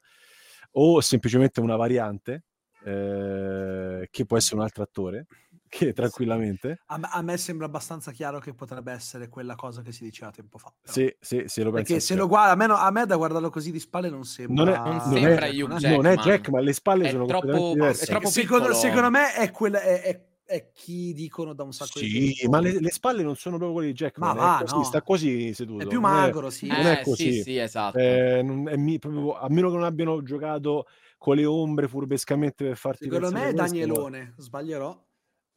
o 0.72 1.00
semplicemente 1.00 1.60
una 1.60 1.76
variante, 1.76 2.44
eh, 2.84 4.08
che 4.10 4.24
può 4.24 4.36
essere 4.36 4.56
un 4.56 4.62
altro 4.62 4.82
attore, 4.82 5.26
che 5.72 5.94
tranquillamente... 5.94 6.80
A 6.88 6.98
me, 6.98 7.08
a 7.10 7.22
me, 7.22 7.38
sembra 7.38 7.64
abbastanza 7.64 8.10
chiaro 8.12 8.38
che 8.40 8.52
potrebbe 8.52 8.92
essere 8.92 9.30
quella 9.30 9.54
cosa 9.54 9.80
che 9.80 9.90
si 9.90 10.04
diceva 10.04 10.30
tempo 10.30 10.58
fa. 10.58 10.70
Però. 10.78 10.92
Sì, 10.92 11.16
sì, 11.18 11.44
sì, 11.46 11.62
lo 11.62 11.70
Perché 11.70 11.98
se 11.98 12.14
lo 12.14 12.28
guarda, 12.28 12.52
a 12.52 12.56
me, 12.56 12.66
no, 12.66 12.74
a 12.74 12.90
me, 12.90 13.06
da 13.06 13.16
guardarlo 13.16 13.48
così 13.48 13.70
di 13.70 13.80
spalle 13.80 14.10
non 14.10 14.24
sembra... 14.24 14.64
Non, 14.64 14.74
è, 14.74 14.76
non, 14.76 14.96
non 14.96 15.00
sembra 15.00 15.46
è, 15.46 15.50
Hugh 15.50 15.68
Non 15.80 16.04
è 16.04 16.16
Jack, 16.16 16.50
ma 16.50 16.60
le 16.60 16.74
spalle 16.74 17.08
è 17.08 17.10
sono 17.10 17.24
troppo, 17.24 17.72
diverse. 17.72 18.04
È 18.04 18.06
troppo 18.06 18.28
secondo, 18.28 18.74
secondo, 18.74 19.08
me 19.08 19.32
è 19.32 19.50
quella... 19.50 19.80
È, 19.80 20.02
è 20.02 20.24
è 20.44 20.70
chi 20.74 21.14
dicono 21.14 21.54
da 21.54 21.62
un 21.62 21.72
sacco 21.72 22.00
sì, 22.00 22.10
di 22.10 22.34
tempo. 22.34 22.50
ma 22.50 22.60
le, 22.60 22.78
le, 22.78 22.90
spalle 22.90 23.22
non 23.22 23.36
sono 23.36 23.56
proprio 23.56 23.72
quelle 23.72 23.88
di 23.88 23.94
Jack. 23.94 24.18
Ma 24.18 24.34
va, 24.34 24.58
così, 24.60 24.74
no. 24.74 24.82
sta 24.84 25.00
così 25.00 25.54
seduto. 25.54 25.84
È 25.84 25.86
più 25.86 26.00
magro, 26.00 26.50
sì. 26.50 26.66
Non 26.66 26.84
eh, 26.84 27.00
è 27.00 27.02
così. 27.02 27.32
Sì, 27.32 27.42
sì, 27.42 27.56
esatto. 27.56 27.96
Eh, 27.96 28.42
non, 28.42 28.68
è 28.68 28.76
mi, 28.76 28.98
proprio, 28.98 29.38
a 29.38 29.48
meno 29.48 29.70
che 29.70 29.76
non 29.76 29.84
abbiano 29.84 30.22
giocato 30.22 30.86
con 31.16 31.36
le 31.36 31.46
ombre 31.46 31.88
furbescamente 31.88 32.64
per 32.64 32.76
farti 32.76 33.04
Secondo 33.04 33.30
me 33.30 33.48
è 33.48 33.52
Danielone, 33.54 34.34
sbaglierò. 34.36 35.02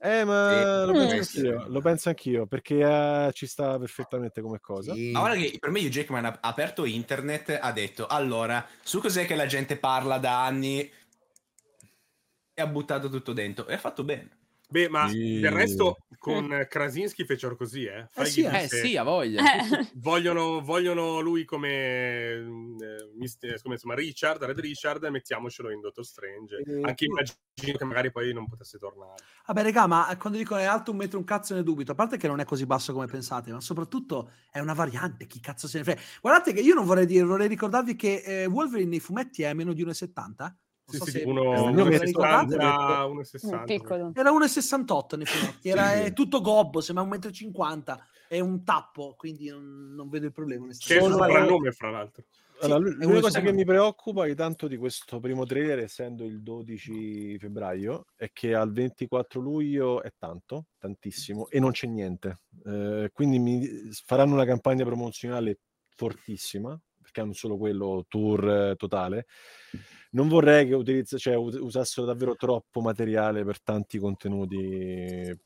Eh, 0.06 0.24
ma 0.24 0.84
sì, 0.86 0.92
lo, 0.92 0.94
penso 0.94 1.16
anch'io, 1.16 1.66
lo 1.68 1.82
penso 1.82 2.10
anch'io, 2.10 2.46
perché 2.46 2.84
uh, 2.84 3.32
ci 3.32 3.48
sta 3.48 3.80
perfettamente 3.80 4.40
come 4.40 4.60
cosa. 4.60 4.94
Sì. 4.94 5.10
Ma 5.10 5.22
guarda 5.22 5.38
che 5.38 5.58
per 5.60 5.72
me 5.72 5.80
Hugh 5.80 5.90
Jackman 5.90 6.26
ha 6.26 6.38
aperto 6.42 6.86
internet, 6.86 7.58
ha 7.60 7.72
detto, 7.72 8.06
allora, 8.06 8.64
su 8.84 9.00
cos'è 9.00 9.26
che 9.26 9.34
la 9.34 9.48
gente 9.48 9.78
parla 9.78 10.20
da 10.20 10.46
anni 10.46 10.80
e 12.54 12.62
ha 12.62 12.68
buttato 12.68 13.10
tutto 13.10 13.34
dentro. 13.34 13.66
E 13.68 13.74
ha 13.74 13.80
fatto 13.80 14.04
bene. 14.04 14.30
Beh, 14.70 14.90
ma 14.90 15.08
sì. 15.08 15.40
del 15.40 15.52
resto 15.52 15.98
con 16.18 16.66
Krasinski 16.68 17.24
fecero 17.24 17.56
così, 17.56 17.86
eh? 17.86 18.08
Fai 18.10 18.26
eh 18.26 18.30
sì, 18.30 18.44
eh 18.44 18.68
sì, 18.68 18.98
a 18.98 19.04
voglia. 19.04 19.44
Vogliono, 19.96 20.62
vogliono 20.62 21.20
lui 21.20 21.46
come, 21.46 21.70
eh, 21.70 23.12
mister, 23.16 23.62
come 23.62 23.76
insomma, 23.76 23.96
Richard, 23.96 24.44
Red 24.44 24.60
Richard, 24.60 25.04
mettiamocelo 25.06 25.70
in 25.70 25.82
Doctor 25.82 26.06
Strange. 26.06 26.58
Eh, 26.58 26.82
Anche 26.82 27.06
immagino 27.06 27.38
che 27.78 27.86
magari 27.86 28.12
poi 28.12 28.34
non 28.34 28.48
potesse 28.48 28.78
tornare. 28.78 29.22
Vabbè, 29.46 29.64
raga, 29.64 29.88
ma 29.88 30.16
quando 30.20 30.38
dico 30.38 30.56
è 30.56 30.64
alto 30.64 30.92
un 30.92 30.98
metro 30.98 31.20
un 31.20 31.26
cazzo 31.26 31.54
ne 31.54 31.64
dubito, 31.64 31.92
a 31.92 31.96
parte 31.96 32.18
che 32.18 32.28
non 32.28 32.40
è 32.40 32.46
così 32.46 32.66
basso 32.66 32.94
come 32.94 33.06
pensate, 33.08 33.52
ma 33.52 33.62
soprattutto 33.62 34.32
è 34.52 34.60
una 34.60 34.74
variante, 34.74 35.28
chi 35.28 35.40
cazzo 35.40 35.68
se 35.68 35.78
ne 35.78 35.84
frega. 35.84 36.02
Guardate 36.22 36.54
che 36.54 36.62
io 36.62 36.74
non 36.74 36.86
vorrei 36.86 37.06
dire, 37.06 37.24
vorrei 37.24 37.48
ricordarvi 37.48 37.96
che 37.96 38.24
eh, 38.26 38.46
Wolverine 38.46 38.90
nei 38.90 39.00
fumetti 39.00 39.44
è 39.44 39.54
meno 39.54 39.74
di 39.74 39.86
1,70 39.86 40.54
sì, 40.86 40.98
so 40.98 41.06
sì, 41.06 41.24
uno, 41.24 41.72
1,60 41.72 43.66
piccolo. 43.66 44.12
Era 44.14 44.32
1,68 44.32 45.18
nei 45.18 45.26
fumetti, 45.26 45.70
era 45.70 46.04
sì. 46.04 46.14
tutto 46.14 46.42
gobbo, 46.42 46.82
sembra 46.82 47.04
1,50 47.06 47.94
m, 47.94 47.98
è 48.28 48.40
un 48.40 48.64
tappo, 48.64 49.16
quindi 49.18 49.50
non, 49.50 49.94
non 49.96 50.10
vedo 50.10 50.28
il 50.28 50.32
problema. 50.32 50.68
Che 50.68 50.98
è 50.98 51.02
un 51.02 51.12
soprannome, 51.12 51.72
fra 51.72 51.90
l'altro. 51.90 52.24
Allora, 52.62 52.90
sì, 52.90 52.96
l'unica 53.00 53.22
cosa 53.22 53.42
che 53.42 53.52
mi 53.52 53.66
preoccupa 53.66 54.34
tanto 54.34 54.68
di 54.68 54.78
questo 54.78 55.20
primo 55.20 55.46
trailer, 55.46 55.80
essendo 55.80 56.24
il 56.24 56.42
12 56.42 57.38
febbraio, 57.38 58.06
è 58.16 58.30
che 58.32 58.56
al 58.56 58.72
24 58.72 59.42
luglio 59.42 60.02
è 60.02 60.14
tanto, 60.18 60.68
tantissimo, 60.78 61.50
e 61.50 61.60
non 61.60 61.72
c'è 61.72 61.88
niente. 61.88 62.42
Eh, 62.64 63.10
quindi 63.12 63.40
mi 63.40 63.68
faranno 64.06 64.34
una 64.34 64.46
campagna 64.46 64.86
promozionale 64.86 65.60
fortissima, 65.96 66.80
perché 67.02 67.22
hanno 67.22 67.34
solo 67.34 67.58
quello 67.58 68.06
tour 68.08 68.50
eh, 68.50 68.76
totale 68.78 69.26
non 70.16 70.30
vorrei 70.30 70.66
che 70.66 70.74
utilizz- 70.74 71.18
cioè, 71.18 71.36
usassero 71.36 72.08
davvero 72.08 72.36
troppo 72.36 72.82
materiale 72.82 73.44
per 73.44 73.62
tanti 73.62 74.00
contenuti. 74.00 75.38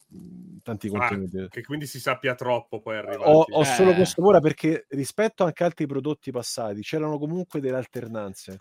Tanti 0.64 0.88
ah, 0.88 0.92
contenuti. 0.92 1.48
che 1.50 1.64
quindi 1.64 1.88
si 1.88 2.00
sappia 2.00 2.36
troppo 2.36 2.80
poi 2.80 2.98
arrivare. 2.98 3.30
Ho, 3.30 3.46
ho 3.50 3.62
eh. 3.62 3.66
solo 3.66 3.94
questo 3.94 4.26
ora 4.26 4.40
perché 4.40 4.86
rispetto 4.90 5.44
anche 5.44 5.64
a 5.64 5.66
altri 5.66 5.88
prodotti 5.88 6.32
passati 6.32 6.82
c'erano 6.82 7.18
comunque 7.18 7.60
delle 7.60 7.78
alternanze. 7.78 8.58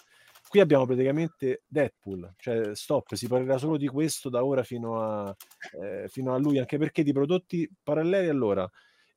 Qui 0.48 0.60
abbiamo 0.60 0.86
praticamente 0.86 1.64
Deadpool, 1.66 2.32
cioè 2.38 2.74
stop, 2.74 3.12
si 3.12 3.28
parlerà 3.28 3.58
solo 3.58 3.76
di 3.76 3.86
questo 3.86 4.30
da 4.30 4.42
ora 4.42 4.62
fino 4.62 4.98
a, 4.98 5.36
eh, 5.78 6.08
fino 6.08 6.32
a 6.32 6.38
lui, 6.38 6.58
anche 6.58 6.78
perché 6.78 7.02
di 7.02 7.12
prodotti 7.12 7.70
paralleli 7.82 8.28
allora. 8.28 8.66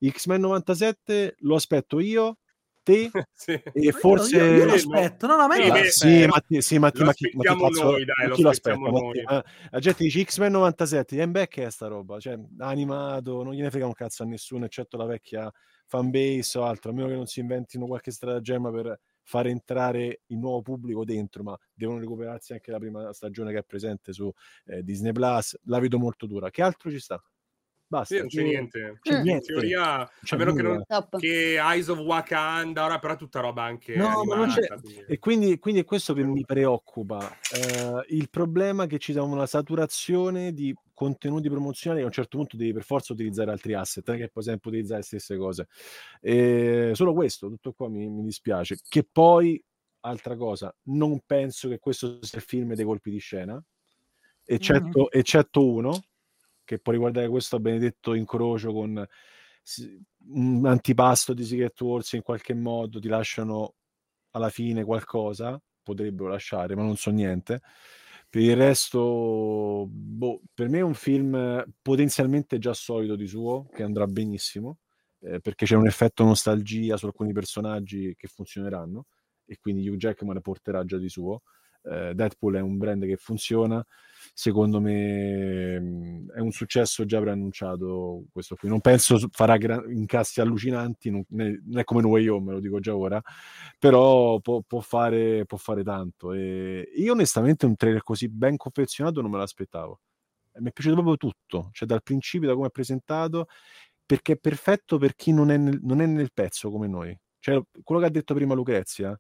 X-Men 0.06 0.42
97 0.42 1.36
lo 1.39 1.56
aspetto 1.56 2.02
io, 2.02 2.39
te 2.84 3.10
sì. 3.34 3.52
e 3.52 3.92
forse 3.92 4.38
io, 4.38 4.56
io 4.56 4.66
lo 4.66 4.74
aspetto 4.74 5.28
no 5.28 5.36
no 5.36 5.48
ma 5.48 5.56
io 5.56 5.76
sì, 5.86 5.92
sì, 5.92 6.26
Matti, 6.26 6.62
sì, 6.62 6.80
Matti, 6.80 7.04
ma 7.04 7.14
chi, 7.14 7.32
ma 7.34 7.44
chi, 7.44 7.60
cazzo, 7.60 7.84
noi, 7.84 8.06
dai, 8.06 8.28
ma 8.28 8.34
chi 8.34 8.42
lo 8.42 8.50
aspetta 8.50 8.78
Matti, 8.78 9.22
ma, 9.24 9.44
la 9.70 9.80
gente 9.80 10.04
dice 10.04 10.24
X-Men 10.24 10.52
97 10.52 11.16
Ian 11.16 11.32
Beck 11.32 11.60
è 11.60 11.70
sta 11.70 11.88
roba 11.88 12.20
cioè 12.20 12.40
animato 12.60 13.44
non 13.44 13.54
gliene 13.54 13.70
frega 13.70 13.86
un 13.86 13.94
cazzo 13.94 14.24
a 14.24 14.26
nessuno 14.26 14.66
eccetto 14.66 14.98
la 14.98 15.06
vecchia 15.06 15.52
fanbase 15.86 16.58
o 16.58 16.64
altro 16.64 16.92
a 16.92 16.94
meno 16.94 17.08
che 17.08 17.16
non 17.16 17.26
si 17.26 17.40
inventino 17.40 17.86
qualche 17.86 18.12
stratagemma 18.12 18.72
per 18.72 19.00
fare 19.24 19.50
entrare 19.50 20.22
il 20.28 20.38
nuovo 20.38 20.62
pubblico 20.62 21.06
dentro 21.06 21.44
ma 21.44 21.58
devono 21.74 22.00
recuperarsi 22.00 22.54
anche 22.54 22.72
la 22.72 22.80
prima 22.80 23.14
stagione 23.14 23.52
che 23.52 23.60
è 23.60 23.64
presente 23.64 24.14
su 24.14 24.32
eh, 24.66 24.84
Disney 24.84 25.12
Plus 25.12 25.58
la 25.66 25.80
vedo 25.80 25.98
molto 26.00 26.26
dura. 26.26 26.50
Che 26.50 26.62
altro 26.62 26.90
ci 26.90 27.00
sta 27.00 27.22
Basta. 27.92 28.14
Sì, 28.16 28.20
non 28.22 28.28
c'è 28.30 28.42
niente. 28.44 29.00
C'è 29.02 29.18
in 29.18 29.22
niente. 29.24 29.48
teoria, 29.48 30.10
C'è 30.24 30.36
a 30.36 30.39
meno 30.39 30.54
che, 30.54 30.62
non, 30.62 30.82
che 31.20 31.56
Eyes 31.58 31.89
of 31.89 32.00
Wakanda, 32.00 32.86
ora 32.86 33.00
però 33.00 33.18
tutta 33.18 33.42
roba 33.42 33.64
anche 33.64 33.98
No, 33.98 34.24
ma 34.24 34.36
non 34.38 34.48
c'è. 34.48 34.60
animata, 34.60 34.80
quindi- 34.82 35.04
E 35.08 35.20
quindi, 35.20 35.60
quindi 35.60 35.82
è 35.82 35.84
questo 35.84 36.14
che 36.14 36.24
mi 36.24 36.46
preoccupa. 36.46 37.38
Eh, 37.54 38.06
il 38.16 38.30
problema 38.30 38.86
è 38.86 38.88
che 38.88 38.98
ci 38.98 39.12
sia 39.12 39.24
una 39.24 39.46
saturazione 39.46 40.54
di 40.54 40.74
contenuti 40.94 41.50
promozionali. 41.50 42.02
A 42.04 42.06
un 42.06 42.12
certo 42.14 42.38
punto 42.38 42.56
devi 42.56 42.72
per 42.72 42.84
forza 42.84 43.12
utilizzare 43.12 43.52
altri 43.52 43.74
asset, 43.74 44.08
non 44.08 44.16
è 44.16 44.20
che 44.22 44.30
puoi 44.30 44.46
sempre 44.46 44.70
utilizzare 44.70 45.00
le 45.00 45.06
stesse 45.06 45.36
cose. 45.36 45.68
E 46.22 46.92
solo 46.94 47.14
questo, 47.14 47.50
tutto 47.50 47.74
qua 47.74 47.89
mi, 47.89 48.08
mi 48.08 48.24
dispiace. 48.24 48.78
Che 48.88 49.06
poi, 49.12 49.62
altra 50.00 50.38
cosa, 50.38 50.74
non 50.84 51.20
penso 51.26 51.68
che 51.68 51.78
questo 51.78 52.20
sia 52.24 52.38
il 52.38 52.46
film 52.46 52.74
dei 52.74 52.86
colpi 52.86 53.12
di 53.12 53.20
scena, 53.20 53.62
eccetto, 54.46 55.12
eccetto 55.12 55.68
uno 55.70 56.02
che 56.64 56.80
può 56.80 56.91
riguardare 56.91 57.28
questo 57.30 57.59
benedetto 57.59 58.14
incrocio 58.14 58.72
con 58.74 59.05
un 60.28 60.66
antipasto 60.66 61.34
di 61.34 61.43
Secret 61.43 61.80
Wars 61.82 62.14
in 62.14 62.22
qualche 62.22 62.53
modo 62.53 62.99
ti 62.99 63.07
lasciano 63.07 63.76
alla 64.32 64.49
fine 64.49 64.84
qualcosa 64.84 65.62
potrebbero 65.84 66.30
lasciare, 66.30 66.76
ma 66.76 66.84
non 66.84 66.95
so 66.97 67.12
niente. 67.12 67.62
Per 68.30 68.41
il 68.41 68.55
resto, 68.55 69.86
boh, 69.89 70.41
per 70.53 70.70
me 70.70 70.80
è 70.80 70.82
un 70.82 70.93
film 70.93 71.66
potenzialmente 71.82 72.57
già 72.59 72.74
solido 72.74 73.16
di 73.16 73.28
suo, 73.28 73.68
che 73.74 73.84
andrà 73.84 74.07
benissimo, 74.07 74.80
eh, 75.20 75.41
perché 75.41 75.66
c'è 75.66 75.76
un 75.76 75.88
effetto 75.88 76.24
nostalgia 76.24 76.95
su 76.97 77.07
alcuni 77.07 77.34
personaggi 77.34 78.16
che 78.16 78.28
funzioneranno, 78.28 79.05
e 79.45 79.57
quindi 79.59 79.88
Hugh 79.88 79.97
Jackman 79.97 80.39
porterà 80.41 80.86
già 80.86 80.97
di 80.97 81.09
suo. 81.09 81.41
Eh, 81.84 82.14
Deadpool 82.16 82.55
è 82.55 82.62
un 82.62 82.78
brand 82.78 83.05
che 83.05 83.18
funziona, 83.18 83.86
secondo 84.34 84.80
me 84.80 85.76
è 86.34 86.40
un 86.40 86.52
successo 86.52 87.06
già 87.06 87.20
preannunciato 87.20 88.26
questo 88.32 88.56
qui. 88.56 88.70
Non 88.70 88.82
penso 88.82 89.20
farà 89.32 89.58
gra- 89.58 89.84
incassi 89.88 90.42
allucinanti, 90.42 91.10
non, 91.10 91.24
non 91.30 91.78
è 91.80 91.84
come 91.84 92.02
No 92.02 92.10
Way 92.10 92.28
Home, 92.28 92.54
lo 92.54 92.60
dico 92.60 92.80
già 92.80 92.96
ora, 92.96 93.22
però 93.78 94.40
può, 94.40 94.62
può 94.62 94.80
fare, 94.80 95.46
può 95.46 95.58
fare 95.58 95.84
tanto. 95.84 96.34
E 96.34 96.92
io 96.96 97.12
onestamente 97.14 97.66
un 97.66 97.76
trailer 97.76 98.04
così 98.04 98.30
ben 98.30 98.58
confezionato 98.58 99.22
non 99.22 99.32
me 99.32 99.38
l'aspettavo. 99.38 100.00
Mi 100.60 100.70
è 100.70 100.72
piaciuto 100.72 100.96
proprio 100.96 101.18
tutto, 101.18 101.70
cioè 101.72 101.88
dal 101.88 102.04
principio, 102.04 102.48
da 102.48 102.56
come 102.56 102.68
è 102.68 102.72
presentato, 102.72 103.48
perché 104.06 104.34
è 104.34 104.38
perfetto 104.38 104.98
per 104.98 105.16
chi 105.16 105.32
non 105.32 105.52
è 105.52 105.58
nel, 105.58 105.80
non 105.82 106.02
è 106.02 106.06
nel 106.06 106.32
pezzo 106.34 106.70
come 106.70 106.88
noi. 106.88 107.18
Cioè, 107.40 107.62
quello 107.84 108.02
che 108.02 108.08
ha 108.08 108.12
detto 108.12 108.34
prima 108.34 108.54
Lucrezia, 108.54 109.18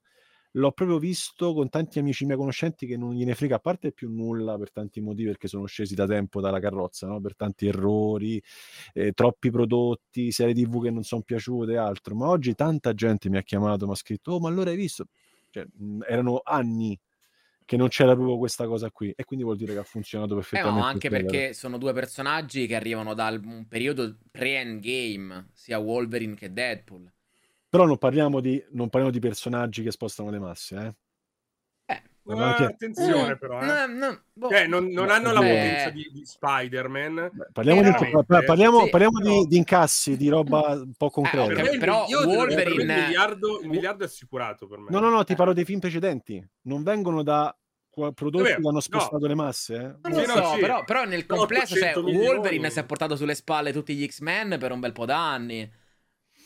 l'ho 0.55 0.71
proprio 0.73 0.97
visto 0.99 1.53
con 1.53 1.69
tanti 1.69 1.99
amici 1.99 2.25
miei 2.25 2.37
conoscenti 2.37 2.85
che 2.85 2.97
non 2.97 3.13
gliene 3.13 3.35
frega 3.35 3.55
a 3.55 3.59
parte 3.59 3.91
più 3.93 4.09
nulla 4.11 4.57
per 4.57 4.71
tanti 4.71 4.99
motivi 5.01 5.29
perché 5.29 5.47
sono 5.47 5.65
scesi 5.65 5.95
da 5.95 6.05
tempo 6.05 6.41
dalla 6.41 6.59
carrozza 6.59 7.07
no? 7.07 7.21
per 7.21 7.35
tanti 7.35 7.67
errori 7.67 8.41
eh, 8.93 9.13
troppi 9.13 9.49
prodotti 9.51 10.31
serie 10.31 10.53
tv 10.53 10.83
che 10.83 10.91
non 10.91 11.03
sono 11.03 11.21
piaciute 11.21 11.73
e 11.73 11.77
altro 11.77 12.15
ma 12.15 12.27
oggi 12.27 12.53
tanta 12.55 12.93
gente 12.93 13.29
mi 13.29 13.37
ha 13.37 13.43
chiamato 13.43 13.85
mi 13.85 13.93
ha 13.93 13.95
scritto 13.95 14.33
oh 14.33 14.39
ma 14.39 14.49
allora 14.49 14.69
hai 14.71 14.75
visto 14.77 15.05
cioè, 15.49 15.65
mh, 15.71 16.01
erano 16.07 16.41
anni 16.43 16.99
che 17.65 17.77
non 17.77 17.87
c'era 17.87 18.13
proprio 18.15 18.37
questa 18.37 18.65
cosa 18.67 18.91
qui 18.91 19.13
e 19.15 19.23
quindi 19.23 19.45
vuol 19.45 19.57
dire 19.57 19.73
che 19.73 19.79
ha 19.79 19.83
funzionato 19.83 20.33
Eh, 20.33 20.35
perfettamente 20.35 20.79
ma 20.79 20.87
anche 20.87 21.07
il 21.07 21.13
trailer. 21.13 21.31
perché 21.31 21.53
sono 21.53 21.77
due 21.77 21.93
personaggi 21.93 22.67
che 22.67 22.75
arrivano 22.75 23.13
da 23.13 23.29
un 23.29 23.67
periodo 23.67 24.17
pre-endgame, 24.29 25.49
sia 25.53 25.77
Wolverine 25.79 26.35
che 26.35 26.51
Deadpool. 26.53 27.11
Però 27.71 27.85
non 27.85 27.97
parliamo 27.97 28.41
di, 28.41 28.61
non 28.71 28.89
parliamo 28.89 29.13
di 29.13 29.19
personaggi 29.21 29.81
che 29.81 29.91
spostano 29.91 30.29
le 30.29 30.39
masse 30.39 30.75
eh? 30.75 30.95
Eh, 31.93 32.03
Eh, 32.33 32.63
attenzione 32.65 33.31
eh, 33.31 33.37
però, 33.37 33.61
eh. 33.61 33.65
no, 33.65 33.85
no, 33.87 34.21
boh. 34.33 34.49
Cioè, 34.49 34.67
non, 34.67 34.87
non 34.89 35.09
hanno 35.09 35.31
la 35.31 35.39
beh. 35.39 35.47
potenza 35.47 35.89
di, 35.89 36.09
di 36.13 36.25
Spider-Man. 36.25 37.29
Beh, 37.33 37.47
parliamo, 37.51 37.81
Però- 37.81 37.99
di, 37.99 38.11
pa- 38.27 38.41
parliamo, 38.43 38.83
Sì, 38.83 38.89
parliamo 38.89 39.19
però- 39.19 39.39
di, 39.41 39.47
di 39.47 39.57
incassi 39.57 40.17
di 40.17 40.27
roba 40.29 40.73
un 40.73 40.93
po' 40.95 41.07
Eh, 41.07 41.11
concreta 41.11 41.71
il- 41.71 41.79
però 41.79 42.05
io- 42.07 42.19
per 42.19 42.27
me 42.27 42.35
Wolverine- 42.35 42.93
il 42.93 43.01
miliardo, 43.05 43.59
il 43.61 43.69
miliardo 43.69 44.03
è 44.03 44.07
assicurato 44.07 44.67
per 44.67 44.79
me. 44.79 44.89
No, 44.91 44.99
no, 44.99 45.09
no, 45.09 45.23
ti 45.23 45.33
parlo 45.35 45.53
dei 45.53 45.65
film 45.65 45.79
precedenti. 45.79 46.45
Non 46.63 46.83
vengono 46.83 47.23
da 47.23 47.55
prodotti 47.89 48.37
Vabbè, 48.37 48.49
che 48.49 48.55
hanno 48.55 48.71
no. 48.71 48.79
spostato 48.81 49.25
le 49.25 49.35
masse. 49.35 49.75
eh. 49.75 50.09
Non 50.09 50.21
Sì, 50.21 50.27
lo 50.27 50.35
no, 50.35 50.45
so, 50.45 50.53
sì. 50.53 50.59
però, 50.59 50.83
però 50.83 51.03
nel 51.05 51.25
Però 51.25 51.39
complesso, 51.39 51.75
cioè, 51.75 51.89
800 51.89 52.03
milioni- 52.03 52.27
Wolverine 52.27 52.69
si 52.69 52.79
è 52.79 52.85
portato 52.85 53.15
sulle 53.15 53.35
spalle 53.35 53.73
tutti 53.73 53.95
gli 53.95 54.07
X-Men 54.07 54.57
per 54.59 54.71
un 54.71 54.79
bel 54.79 54.91
po' 54.93 55.05
d'anni. 55.05 55.79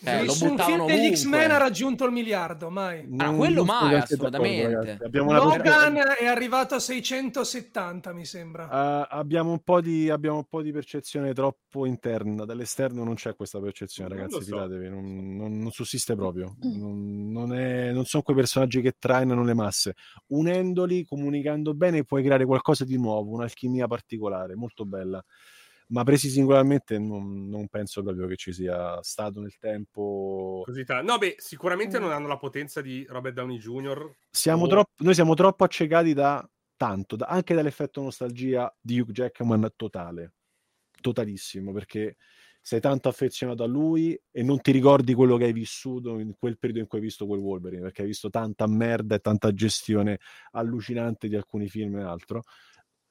Cioè, 0.03 0.23
lo 0.23 0.33
buttavano 0.37 0.85
film 0.87 1.01
degli. 1.01 1.15
X-Men 1.15 1.51
ha 1.51 1.57
raggiunto 1.57 2.05
il 2.05 2.11
miliardo, 2.11 2.69
mai. 2.69 3.07
Ah, 3.17 3.31
quello 3.31 3.63
mai, 3.65 3.95
assolutamente. 3.95 4.99
Abbiamo, 5.03 5.29
una 5.29 5.39
Logan 5.43 5.97
è 6.19 6.25
arrivato 6.25 6.75
a 6.75 6.79
670, 6.79 8.13
mi 8.13 8.25
sembra. 8.25 8.65
eh, 8.69 9.07
abbiamo, 9.09 9.51
un 9.51 9.63
po 9.63 9.81
di, 9.81 10.09
abbiamo 10.09 10.37
un 10.37 10.45
po' 10.47 10.61
di 10.61 10.71
percezione 10.71 11.33
troppo 11.33 11.85
interna. 11.85 12.45
Dall'esterno 12.45 13.03
non 13.03 13.15
c'è 13.15 13.35
questa 13.35 13.59
percezione, 13.59 14.09
Non 14.09 14.17
ragazzi. 14.19 14.43
so. 14.43 14.45
Fidatevi, 14.55 14.89
non, 14.89 15.35
non- 15.35 15.57
non 15.59 15.71
sussiste 15.71 16.15
proprio. 16.15 16.55
Non, 16.61 17.31
non 17.31 17.53
è- 17.53 17.91
non 17.91 18.05
sono 18.05 18.21
quei 18.23 18.35
personaggi 18.35 18.81
che 18.81 18.95
trainano 18.99 19.43
le 19.43 19.53
masse. 19.53 19.93
Unendoli, 20.27 21.05
comunicando 21.05 21.73
bene, 21.73 22.03
puoi 22.03 22.23
creare 22.23 22.45
qualcosa 22.45 22.83
di 22.85 22.97
nuovo, 22.97 23.31
un'alchimia 23.31 23.87
particolare, 23.87 24.55
molto 24.55 24.85
bella. 24.85 25.23
Ma 25.87 26.03
presi 26.03 26.29
singolarmente 26.29 26.97
non, 26.97 27.47
non 27.47 27.67
penso 27.67 28.01
proprio 28.01 28.25
che 28.25 28.35
ci 28.37 28.51
sia 28.51 29.01
stato 29.03 29.39
nel 29.39 29.55
tempo. 29.57 30.63
Così 30.65 30.83
ta- 30.83 31.01
No, 31.01 31.17
beh, 31.17 31.35
sicuramente 31.37 31.99
non 31.99 32.11
hanno 32.11 32.27
la 32.27 32.37
potenza 32.37 32.81
di 32.81 33.05
Robert 33.07 33.35
Downey 33.35 33.57
Jr. 33.57 34.15
Siamo 34.31 34.63
o- 34.63 34.67
troppo, 34.67 34.91
noi 35.03 35.13
siamo 35.13 35.35
troppo 35.35 35.63
accecati 35.63 36.13
da 36.13 36.47
tanto, 36.75 37.15
da- 37.15 37.27
anche 37.27 37.53
dall'effetto 37.53 38.01
nostalgia 38.01 38.73
di 38.81 38.99
Hugh 38.99 39.11
Jackman 39.11 39.69
totale, 39.75 40.33
totalissimo, 41.01 41.71
perché 41.71 42.17
sei 42.59 42.79
tanto 42.79 43.09
affezionato 43.09 43.61
a 43.61 43.67
lui 43.67 44.19
e 44.31 44.41
non 44.41 44.59
ti 44.59 44.71
ricordi 44.71 45.13
quello 45.13 45.37
che 45.37 45.43
hai 45.45 45.53
vissuto 45.53 46.17
in 46.17 46.33
quel 46.35 46.57
periodo 46.57 46.81
in 46.81 46.87
cui 46.87 46.97
hai 46.97 47.03
visto 47.03 47.27
quel 47.27 47.39
Wolverine, 47.39 47.83
perché 47.83 48.01
hai 48.01 48.07
visto 48.07 48.31
tanta 48.31 48.65
merda 48.65 49.13
e 49.13 49.19
tanta 49.19 49.53
gestione 49.53 50.19
allucinante 50.53 51.27
di 51.27 51.35
alcuni 51.35 51.69
film 51.69 51.97
e 51.99 52.01
altro. 52.03 52.41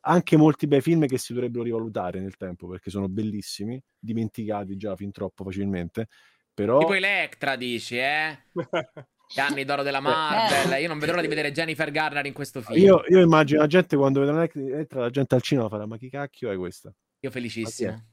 Anche 0.06 0.36
molti 0.36 0.66
bei 0.66 0.80
film 0.80 1.06
che 1.06 1.18
si 1.18 1.32
dovrebbero 1.32 1.64
rivalutare 1.64 2.20
nel 2.20 2.36
tempo, 2.36 2.68
perché 2.68 2.90
sono 2.90 3.08
bellissimi, 3.08 3.82
dimenticati 3.98 4.76
già 4.76 4.94
fin 4.96 5.10
troppo 5.10 5.44
facilmente, 5.44 6.08
però... 6.52 6.78
Tipo 6.78 6.94
Electra, 6.94 7.56
dici, 7.56 7.96
eh? 7.96 8.38
Gli 9.34 9.40
anni 9.40 9.64
d'oro 9.64 9.82
della 9.82 10.00
Marvel. 10.00 10.80
Io 10.80 10.88
non 10.88 10.98
vedo 10.98 11.12
l'ora 11.12 11.22
di 11.22 11.28
vedere 11.28 11.50
Jennifer 11.50 11.90
Garner 11.90 12.26
in 12.26 12.34
questo 12.34 12.60
film. 12.60 12.78
Io, 12.78 13.02
io 13.08 13.20
immagino 13.20 13.60
la 13.60 13.66
gente 13.66 13.96
quando 13.96 14.20
vedrà 14.20 14.48
Electra, 14.52 15.00
la 15.00 15.10
gente 15.10 15.34
al 15.34 15.42
cinema 15.42 15.68
farà 15.68 15.86
ma 15.86 15.96
chi 15.96 16.10
cacchio 16.10 16.50
è 16.50 16.56
questa? 16.56 16.94
Io 17.20 17.30
felicissimo. 17.30 18.06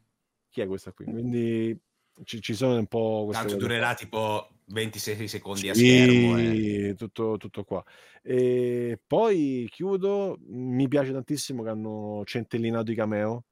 Chi 0.50 0.62
è 0.62 0.68
questa 0.68 0.92
qui? 0.94 1.06
Quindi 1.06 1.78
ci, 2.24 2.41
ci 2.41 2.53
sono 2.53 2.76
un 2.78 2.88
po' 2.88 3.24
queste 3.26 3.47
Tanto 3.47 3.57
durerà 3.59 3.93
tipo 3.93 4.49
26 4.66 5.28
secondi 5.28 5.70
a 5.70 5.74
Sì, 5.74 5.86
schermo. 5.86 6.38
eh. 6.38 6.95
tutto, 6.97 7.38
tutto 7.38 7.64
qua. 7.64 7.84
E 8.22 8.99
poi 9.05 9.68
chiudo, 9.70 10.38
mi 10.47 10.88
piace 10.88 11.12
tantissimo 11.12 11.64
che 11.64 11.70
hanno 11.70 12.22
centellinato 12.26 12.91
i 12.91 12.95
cameo. 12.95 13.45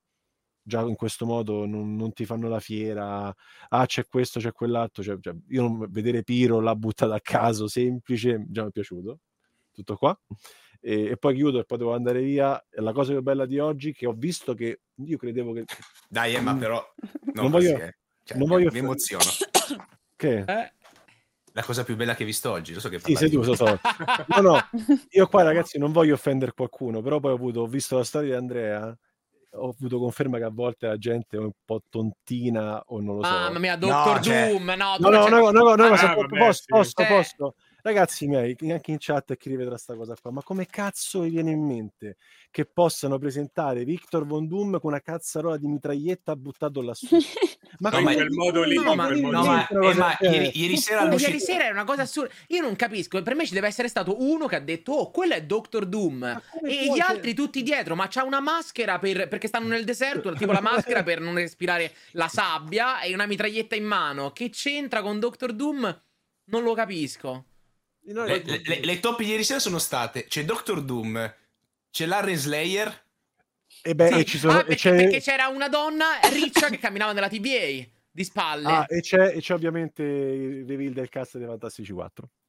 Già 0.61 0.81
in 0.81 0.95
questo 0.95 1.25
modo 1.25 1.65
non, 1.65 1.95
non 1.95 2.13
ti 2.13 2.25
fanno 2.25 2.47
la 2.47 2.59
fiera, 2.59 3.33
ah 3.69 3.85
c'è 3.87 4.05
questo, 4.05 4.39
c'è 4.39 4.51
quell'altro. 4.51 5.01
Cioè, 5.01 5.17
cioè, 5.19 5.33
io 5.47 5.61
non, 5.63 5.87
vedere 5.89 6.23
Piro 6.23 6.59
l'ha 6.59 6.75
buttata 6.75 7.15
a 7.15 7.21
caso, 7.21 7.67
semplice, 7.67 8.45
già 8.49 8.61
mi 8.63 8.67
è 8.69 8.71
piaciuto. 8.71 9.19
Tutto 9.71 9.95
qua. 9.95 10.19
E, 10.81 11.05
e 11.05 11.17
poi 11.17 11.35
chiudo 11.35 11.59
e 11.59 11.65
poi 11.65 11.77
devo 11.79 11.93
andare 11.93 12.21
via. 12.21 12.63
La 12.73 12.91
cosa 12.91 13.13
più 13.13 13.21
bella 13.23 13.45
di 13.47 13.57
oggi 13.57 13.93
che 13.93 14.05
ho 14.05 14.13
visto 14.13 14.53
che 14.53 14.81
io 14.93 15.17
credevo 15.17 15.53
che... 15.53 15.65
Dai, 16.07 16.35
Emma, 16.35 16.53
Mm. 16.53 16.59
però 16.59 16.85
non, 17.33 17.43
Non 17.45 17.51
così, 17.51 17.71
voglio- 17.71 17.83
eh. 17.85 17.97
Cioè, 18.29 18.37
non 18.37 18.47
mi- 18.47 18.53
voglio- 18.53 18.71
mi 18.71 18.79
emoziono. 18.79 19.23
Che? 20.15 20.37
Eh? 20.39 20.73
La 21.53 21.63
cosa 21.63 21.83
più 21.83 21.95
bella 21.95 22.13
che 22.13 22.21
hai 22.23 22.27
visto 22.27 22.51
oggi, 22.51 22.73
lo 22.73 22.79
so 22.79 22.89
che 22.89 22.99
Sì, 22.99 23.15
sei 23.15 23.29
tu, 23.29 23.41
so, 23.41 23.55
so. 23.55 23.79
No, 24.27 24.41
no, 24.41 24.59
io 25.09 25.27
qua 25.27 25.43
ragazzi 25.43 25.77
non 25.79 25.91
voglio 25.91 26.13
offendere 26.13 26.51
qualcuno, 26.53 27.01
però 27.01 27.19
poi 27.19 27.31
ho, 27.31 27.35
avuto, 27.35 27.61
ho 27.61 27.65
visto 27.67 27.97
la 27.97 28.03
storia 28.03 28.31
di 28.31 28.35
Andrea, 28.35 28.95
ho 29.53 29.69
avuto 29.69 29.97
conferma 29.97 30.37
che 30.37 30.43
a 30.43 30.51
volte 30.51 30.87
la 30.87 30.97
gente 30.97 31.37
è 31.37 31.39
un 31.39 31.49
po' 31.65 31.81
tontina 31.89 32.81
o 32.87 33.01
non 33.01 33.15
lo 33.17 33.23
so. 33.23 33.29
Mamma 33.31 33.59
mia, 33.59 33.75
Doctor 33.77 34.19
cioè- 34.19 34.49
Doom. 34.49 34.63
No, 34.77 34.95
tu 34.97 35.01
No, 35.03 35.09
no, 35.09 35.23
c'è- 35.23 35.29
no, 35.31 35.49
no, 35.51 35.75
no, 35.75 35.83
Ah, 35.85 35.89
cosa- 35.89 36.13
vabbè, 36.15 36.37
posso, 36.37 36.51
sì. 36.51 36.65
posso, 36.67 36.93
Eh. 37.01 37.05
posso. 37.07 37.55
Ragazzi 37.81 38.27
miei, 38.27 38.55
anche 38.69 38.91
in 38.91 38.97
chat 38.99 39.35
chi 39.37 39.49
rivedrà 39.49 39.77
sta 39.77 39.95
cosa 39.95 40.15
qua, 40.21 40.31
ma 40.31 40.43
come 40.43 40.65
cazzo 40.65 41.21
vi 41.21 41.29
viene 41.29 41.51
in 41.51 41.65
mente 41.65 42.17
che 42.51 42.65
possano 42.65 43.17
presentare 43.17 43.83
Victor 43.85 44.25
Von 44.25 44.47
Doom 44.47 44.79
con 44.79 44.91
una 44.91 44.99
cazzarola 45.01 45.57
di 45.57 45.67
mitraglietta 45.67 46.35
buttato 46.35 46.81
lassù? 46.81 47.07
Ma 47.79 47.89
No, 47.91 47.99
in 47.99 48.03
come- 48.03 48.15
quel 48.15 48.31
modo 48.31 48.63
lì, 48.63 48.75
No, 48.75 48.95
ma- 48.95 49.09
modo 49.15 49.29
No, 49.41 49.89
lì. 49.89 49.93
ma, 49.97 50.17
eh. 50.17 50.29
ieri, 50.29 50.51
ieri 50.55 50.77
sera 50.77 51.01
Ma 51.01 51.05
all'uscita- 51.07 51.31
ieri 51.31 51.41
sera 51.43 51.65
è 51.67 51.69
una 51.69 51.83
cosa 51.85 52.01
assurda. 52.01 52.33
Io 52.47 52.61
non 52.61 52.75
capisco. 52.75 53.21
Per 53.21 53.35
me 53.35 53.45
ci 53.45 53.53
deve 53.53 53.67
essere 53.67 53.87
stato 53.87 54.21
uno 54.21 54.47
che 54.47 54.55
ha 54.55 54.59
detto: 54.59 54.91
Oh, 54.91 55.11
quello 55.11 55.35
è 55.35 55.43
Doctor 55.43 55.85
Doom. 55.85 56.23
E 56.23 56.41
puoi, 56.59 56.73
gli 56.83 56.87
cioè- 56.97 56.99
altri 57.15 57.33
tutti 57.35 57.61
dietro. 57.63 57.95
Ma 57.95 58.07
c'ha 58.09 58.23
una 58.23 58.39
maschera 58.41 58.97
per- 58.99 59.27
perché 59.29 59.47
stanno 59.47 59.67
nel 59.67 59.85
deserto. 59.85 60.33
Tipo 60.35 60.51
la 60.51 60.61
maschera 60.61 61.03
per 61.03 61.21
non 61.21 61.35
respirare 61.35 61.93
la 62.13 62.27
sabbia 62.27 62.99
e 63.01 63.13
una 63.13 63.27
mitraglietta 63.27 63.75
in 63.75 63.85
mano. 63.85 64.31
Che 64.31 64.49
c'entra 64.49 65.01
con 65.01 65.19
Doctor 65.19 65.53
Doom? 65.53 66.01
Non 66.45 66.63
lo 66.63 66.73
capisco. 66.73 67.45
No, 68.01 68.25
Le, 68.25 68.41
le- 68.43 68.61
le- 68.65 68.79
le 68.81 68.99
top 68.99 69.19
ieri 69.21 69.43
sera 69.43 69.59
sono 69.59 69.77
state 69.77 70.25
c'è 70.25 70.43
Doctor 70.43 70.81
Doom, 70.81 71.35
c'è 71.91 72.05
Larry 72.07 72.35
Slayer, 72.35 73.03
E 73.83 73.93
beh, 73.95 74.07
Sì. 74.07 74.13
e 74.19 74.25
ci 74.25 74.37
sono, 74.39 74.53
Ah, 74.53 74.59
e 74.61 74.63
perché, 74.63 74.75
c'è- 74.89 74.95
perché 74.95 75.19
c'era 75.21 75.47
una 75.47 75.69
donna 75.69 76.19
riccia 76.31 76.69
che 76.69 76.79
camminava 76.79 77.13
nella 77.13 77.29
TVA 77.29 77.87
di 78.11 78.23
spalle. 78.23 78.67
Ah, 78.67 78.85
e 78.89 79.01
c'è, 79.01 79.35
e 79.35 79.39
c'è 79.41 79.53
ovviamente 79.53 80.01
il 80.03 80.65
reveal 80.67 80.93
del 80.93 81.07
cast 81.09 81.37
dei 81.37 81.45
Fantastici 81.45 81.91
4, 81.93 82.27
Sì. 82.27 82.48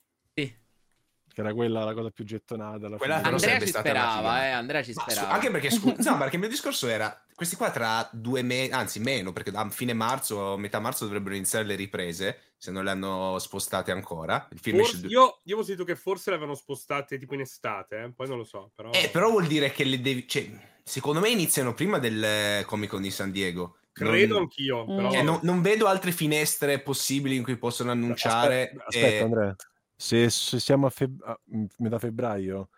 Che 1.32 1.40
era 1.40 1.52
quella 1.54 1.84
la 1.84 1.94
cosa 1.94 2.10
più 2.10 2.24
gettonata. 2.24 2.86
alla 2.86 2.96
Quella 2.96 3.18
fine. 3.18 3.30
però 3.30 3.36
Andrea 3.36 3.60
ci 3.60 3.66
sperava, 3.72 4.44
eh. 4.46 4.50
Andrea 4.50 4.82
ci 4.82 4.92
Ma 4.94 5.02
su- 5.02 5.10
sperava. 5.10 5.32
anche 5.34 5.50
perché 5.50 5.70
scu- 5.70 5.98
no, 6.04 6.18
perché 6.18 6.34
il 6.34 6.40
mio 6.40 6.48
discorso 6.50 6.88
era 6.88 7.24
questi 7.34 7.56
qua 7.56 7.70
tra 7.70 8.08
due 8.12 8.42
mesi, 8.42 8.70
anzi 8.72 9.00
meno, 9.00 9.32
perché 9.32 9.50
a 9.54 9.68
fine 9.70 9.92
marzo 9.94 10.36
o 10.36 10.56
metà 10.58 10.78
marzo 10.80 11.04
dovrebbero 11.04 11.34
iniziare 11.34 11.64
le 11.64 11.74
riprese, 11.74 12.38
se 12.58 12.70
non 12.70 12.84
le 12.84 12.90
hanno 12.90 13.38
spostate 13.38 13.90
ancora. 13.90 14.46
Il 14.52 14.58
film 14.58 14.78
Forse- 14.78 14.96
esce 14.96 15.06
io, 15.06 15.20
io 15.20 15.32
avevo 15.44 15.62
sentito 15.62 15.84
che 15.86 15.96
forse 15.96 16.30
le 16.30 16.36
avevano 16.36 16.56
spostate 16.56 17.18
tipo 17.18 17.34
in 17.34 17.40
estate, 17.40 18.02
eh, 18.02 18.12
poi 18.14 18.28
non 18.28 18.36
lo 18.38 18.44
so. 18.44 18.70
Però... 18.74 18.90
Eh, 18.90 19.08
però 19.10 19.30
vuol 19.30 19.46
dire 19.46 19.70
che 19.72 19.84
le 19.84 20.00
devi 20.00 20.28
cioè, 20.28 20.46
secondo 20.82 21.20
me 21.20 21.30
iniziano 21.30 21.72
prima 21.72 21.98
del 21.98 22.22
eh, 22.22 22.64
Comic 22.66 22.90
Con 22.90 23.02
di 23.02 23.10
San 23.10 23.30
Diego. 23.30 23.76
Credo 23.92 24.34
non, 24.34 24.42
anch'io. 24.42 24.84
Mm. 24.84 24.96
Però... 24.96 25.10
cioè, 25.10 25.22
non- 25.22 25.40
non 25.42 25.62
vedo 25.62 25.86
altre 25.86 26.12
finestre 26.12 26.78
possibili 26.80 27.36
in 27.36 27.42
cui 27.42 27.56
possono 27.56 27.90
annunciare 27.90 28.64
Aspetta, 28.64 28.84
aspetta, 28.86 29.06
eh, 29.06 29.20
Andrea. 29.22 29.56
Se, 30.00 30.30
se 30.30 30.58
siamo 30.58 30.86
a, 30.86 30.90
feb- 30.90 31.22
a- 31.22 31.38
m- 31.50 31.66
metà 31.78 31.98
febbraio 31.98 32.70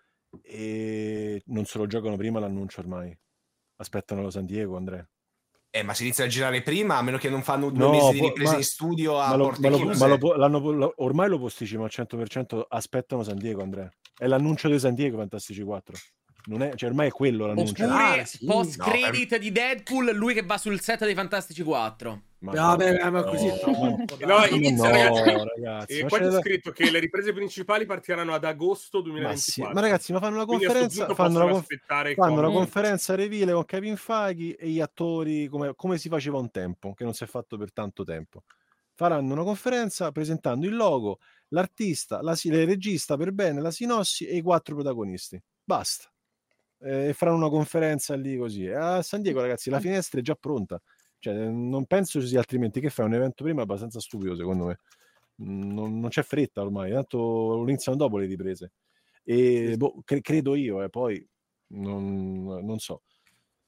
e 0.42 1.40
non 1.46 1.64
se 1.66 1.78
lo 1.78 1.86
giocano 1.86 2.16
prima 2.16 2.40
l'annuncio 2.40 2.80
ormai. 2.80 3.16
Aspettano 3.76 4.22
lo 4.22 4.30
San 4.30 4.44
Diego, 4.44 4.76
Andrea. 4.76 5.08
Eh, 5.70 5.84
ma 5.84 5.94
si 5.94 6.02
inizia 6.02 6.24
a 6.24 6.26
girare 6.26 6.62
prima, 6.62 6.96
a 6.96 7.02
meno 7.02 7.18
che 7.18 7.30
non 7.30 7.42
fanno 7.42 7.70
due 7.70 7.84
No, 7.84 7.90
mesi 7.90 8.12
di 8.14 8.20
riprese 8.26 8.50
ma- 8.52 8.58
in 8.58 8.64
studio 8.64 9.20
a 9.20 9.28
Ma, 9.28 9.36
lo, 9.36 9.54
ma 9.56 9.68
lo- 9.68 9.78
ma 10.36 10.46
lo 10.48 10.70
lo- 10.72 10.92
ormai 10.96 11.28
lo 11.28 11.38
posticipano 11.38 11.84
al 11.84 11.90
100%, 11.92 12.66
aspettano 12.68 13.22
San 13.22 13.38
Diego, 13.38 13.62
Andrea. 13.62 13.88
È 14.18 14.26
l'annuncio 14.26 14.68
di 14.68 14.80
San 14.80 14.94
Diego 14.94 15.16
Fantastici 15.18 15.62
4. 15.62 15.96
Non 16.44 16.62
è, 16.62 16.74
cioè 16.74 16.88
ormai 16.88 17.08
è 17.08 17.10
quello 17.10 17.46
l'annuncio. 17.46 17.84
Oppure 17.84 18.20
Ah, 18.20 18.24
sì, 18.24 18.44
post 18.44 18.78
no, 18.78 18.84
credit 18.84 19.38
di 19.38 19.52
Deadpool, 19.52 20.12
lui 20.14 20.34
che 20.34 20.42
va 20.42 20.58
sul 20.58 20.80
set 20.80 21.04
dei 21.04 21.14
Fantastici 21.14 21.62
4. 21.62 22.22
Ma, 22.42 22.50
Vabbè, 22.52 23.08
ma 23.10 23.22
così 23.22 23.46
è 23.46 23.58
troppo. 23.60 23.80
ma- 23.80 23.96
No, 23.96 24.06
dai. 24.18 24.54
inizia, 24.56 25.08
no, 25.08 25.44
ragazzi. 25.44 25.98
E 25.98 26.02
ma 26.02 26.08
qua 26.08 26.18
c'è 26.18 26.24
c'è 26.24 26.30
da- 26.30 26.40
scritto 26.40 26.72
che 26.72 26.90
le 26.90 26.98
riprese 26.98 27.32
principali 27.32 27.86
partiranno 27.86 28.34
ad 28.34 28.44
agosto 28.44 28.98
ma, 28.98 29.04
2024. 29.04 29.40
sì, 29.52 29.60
ma 29.72 29.80
ragazzi, 29.80 30.12
ma 30.12 30.18
fanno 30.18 30.34
una 30.34 30.46
conferenza, 30.46 31.14
fanno 31.14 31.42
una, 31.44 31.52
conf- 31.52 32.14
fanno 32.14 32.38
una 32.38 32.50
conferenza 32.50 33.14
reveal 33.14 33.52
con 33.52 33.64
Kevin 33.64 33.96
Feige 33.96 34.56
e 34.56 34.68
gli 34.68 34.80
attori 34.80 35.46
come, 35.46 35.74
come 35.76 35.98
si 35.98 36.08
faceva 36.08 36.38
un 36.38 36.50
tempo, 36.50 36.94
che 36.94 37.04
non 37.04 37.14
si 37.14 37.22
è 37.22 37.28
fatto 37.28 37.56
per 37.56 37.72
tanto 37.72 38.02
tempo. 38.02 38.42
Faranno 38.94 39.32
una 39.32 39.44
conferenza 39.44 40.10
presentando 40.10 40.66
il 40.66 40.74
logo, 40.74 41.20
l'artista, 41.50 42.20
la, 42.22 42.34
si- 42.34 42.48
il 42.48 42.66
regista 42.66 43.16
per 43.16 43.30
bene, 43.30 43.60
la 43.60 43.70
sinossi 43.70 44.26
e 44.26 44.34
i 44.36 44.42
quattro 44.42 44.74
protagonisti. 44.74 45.40
Basta. 45.62 46.11
Eh, 46.84 47.08
E 47.08 47.12
faranno 47.12 47.36
una 47.38 47.48
conferenza 47.50 48.14
lì 48.14 48.36
così. 48.36 48.66
A 48.68 49.02
San 49.02 49.22
Diego, 49.22 49.40
ragazzi, 49.40 49.70
la 49.70 49.80
finestra 49.80 50.20
è 50.20 50.22
già 50.22 50.34
pronta. 50.34 50.80
Cioè, 51.18 51.34
non 51.34 51.86
penso 51.86 52.20
ci 52.20 52.26
sia 52.26 52.38
altrimenti 52.40 52.80
che 52.80 52.90
fai 52.90 53.06
un 53.06 53.14
evento 53.14 53.44
prima 53.44 53.62
abbastanza 53.62 54.00
stupido, 54.00 54.34
secondo 54.34 54.64
me. 54.66 54.78
Mm, 55.42 55.72
Non, 55.72 56.00
non 56.00 56.10
c'è 56.10 56.22
fretta 56.22 56.62
ormai, 56.62 56.90
tanto 56.92 57.18
lo 57.18 57.62
iniziano 57.68 57.96
dopo 57.96 58.18
le 58.18 58.26
riprese. 58.26 58.72
E 59.24 59.76
boh, 59.76 60.02
cre- 60.04 60.20
credo 60.20 60.54
io, 60.56 60.82
e 60.82 60.88
poi 60.88 61.24
non, 61.74 62.42
non 62.64 62.78
so. 62.78 63.02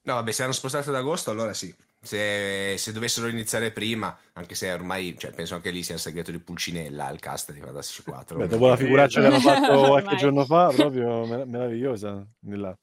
No, 0.02 0.14
vabbè, 0.14 0.32
se 0.32 0.42
hanno 0.42 0.52
spostato 0.52 0.90
ad 0.90 0.96
agosto, 0.96 1.30
allora 1.30 1.54
sì. 1.54 1.74
Se, 2.00 2.74
se 2.76 2.92
dovessero 2.92 3.28
iniziare 3.28 3.70
prima, 3.70 4.14
anche 4.34 4.54
se 4.54 4.70
ormai, 4.70 5.16
cioè, 5.16 5.30
penso 5.30 5.54
anche 5.54 5.70
lì 5.70 5.82
sia 5.82 5.94
un 5.94 6.00
segreto 6.00 6.30
di 6.30 6.38
Pulcinella 6.38 7.08
il 7.08 7.18
cast 7.18 7.52
di 7.52 7.60
Fantasy 7.60 8.02
4. 8.02 8.36
Beh, 8.36 8.46
dopo 8.48 8.66
la 8.66 8.76
figuraccia 8.76 9.20
che 9.20 9.26
hanno 9.26 9.38
fatto 9.40 9.86
qualche 9.86 10.16
giorno 10.16 10.44
fa, 10.44 10.68
proprio 10.68 11.24
mer- 11.24 11.46
meravigliosa. 11.46 12.26
là. 12.40 12.76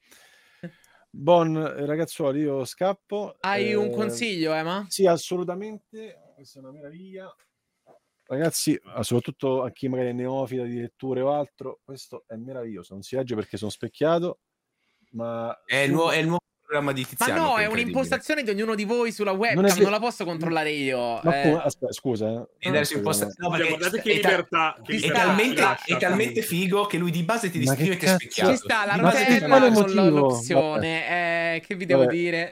Bon, 1.13 1.55
eh, 1.57 1.85
ragazzuoli, 1.85 2.39
io 2.41 2.63
scappo. 2.65 3.35
Hai 3.43 3.73
un 3.75 3.89
Eh, 3.89 3.91
consiglio, 3.91 4.53
Emma? 4.53 4.87
Sì, 4.87 5.05
assolutamente. 5.05 6.31
Questa 6.35 6.59
è 6.59 6.61
una 6.63 6.71
meraviglia. 6.71 7.33
Ragazzi, 8.25 8.79
soprattutto 9.01 9.63
a 9.63 9.71
chi 9.71 9.89
magari 9.89 10.09
è 10.09 10.13
neofita 10.13 10.63
di 10.63 10.79
letture 10.79 11.21
o 11.21 11.31
altro, 11.33 11.81
questo 11.83 12.23
è 12.27 12.35
meraviglioso. 12.35 12.93
Non 12.93 13.03
si 13.03 13.15
legge 13.15 13.35
perché 13.35 13.57
sono 13.57 13.71
specchiato, 13.71 14.39
ma 15.11 15.55
È 15.65 15.75
il, 15.77 15.91
nuovo, 15.91 16.11
è 16.11 16.17
il 16.17 16.25
nuovo 16.27 16.39
programma 16.71 16.93
di 16.93 17.01
Ma 17.01 17.07
Tiziano. 17.09 17.41
no, 17.49 17.53
che 17.55 17.63
è 17.63 17.65
un'impostazione 17.65 18.43
di 18.43 18.49
ognuno 18.49 18.75
di 18.75 18.85
voi 18.85 19.11
sulla 19.11 19.31
webcam, 19.33 19.65
Non 19.65 19.77
non, 19.81 19.91
la 19.91 19.99
posso 19.99 20.23
controllare 20.23 20.71
io. 20.71 21.19
Ma 21.21 21.41
eh. 21.41 21.51
aspetta, 21.51 21.91
scusa. 21.91 22.29
eh. 22.29 22.47
No, 23.37 23.49
perché 23.49 23.67
guardate 23.67 24.01
che 24.01 24.13
libertà, 24.13 24.75
è 24.75 24.91
libertà 24.91 25.19
talmente, 25.25 25.63
è 25.85 25.97
talmente 25.97 26.41
figo 26.41 26.85
che 26.85 26.97
lui 26.97 27.11
di 27.11 27.23
base 27.23 27.49
ti 27.51 27.59
Ma 27.63 27.75
che 27.75 27.83
descrive 27.83 27.97
che 27.97 28.05
è 28.05 28.09
specchiato. 28.15 28.51
Ci 28.51 28.57
sta 28.57 28.85
la 28.85 28.95
Ma 28.95 29.11
con 29.11 29.71
motivo? 29.73 30.09
l'opzione. 30.09 31.55
Eh, 31.55 31.61
che 31.61 31.75
vi 31.75 31.85
devo 31.85 32.05
Vabbè. 32.05 32.13
dire? 32.13 32.49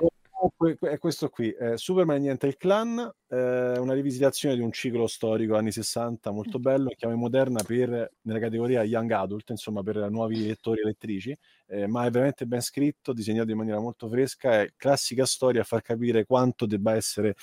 Que- 0.55 0.77
è 0.79 0.97
questo 0.99 1.27
qui, 1.27 1.51
eh, 1.51 1.75
Superman 1.75 2.21
Niente 2.21 2.47
il 2.47 2.55
Clan, 2.55 2.97
eh, 3.27 3.77
una 3.77 3.93
rivisitazione 3.93 4.55
di 4.55 4.61
un 4.61 4.71
ciclo 4.71 5.05
storico 5.05 5.57
anni 5.57 5.69
60 5.69 6.31
molto 6.31 6.59
bello, 6.59 6.91
chiave 6.95 7.15
moderna 7.15 7.61
per, 7.61 8.13
nella 8.21 8.39
categoria 8.39 8.83
Young 8.83 9.11
Adult, 9.11 9.49
insomma 9.49 9.83
per 9.83 10.09
nuovi 10.09 10.45
lettori 10.47 10.79
e 10.79 10.85
lettrici, 10.85 11.37
eh, 11.67 11.87
ma 11.87 12.05
è 12.05 12.09
veramente 12.09 12.45
ben 12.45 12.61
scritto, 12.61 13.11
disegnato 13.11 13.51
in 13.51 13.57
maniera 13.57 13.81
molto 13.81 14.07
fresca, 14.07 14.61
è 14.61 14.71
classica 14.77 15.25
storia 15.25 15.59
a 15.59 15.65
far 15.65 15.81
capire 15.81 16.25
quanto 16.25 16.65
debba 16.65 16.95
essere 16.95 17.35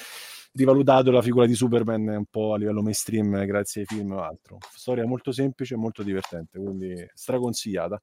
rivalutato 0.53 1.11
la 1.11 1.21
figura 1.21 1.45
di 1.45 1.55
Superman 1.55 2.07
un 2.09 2.25
po' 2.31 2.55
a 2.55 2.57
livello 2.57 2.81
mainstream 2.81 3.45
grazie 3.45 3.83
ai 3.83 3.87
film 3.87 4.13
o 4.13 4.23
altro. 4.23 4.57
Storia 4.75 5.05
molto 5.05 5.33
semplice 5.33 5.75
e 5.75 5.77
molto 5.77 6.03
divertente, 6.03 6.59
quindi 6.59 6.95
straconsigliata. 7.13 8.01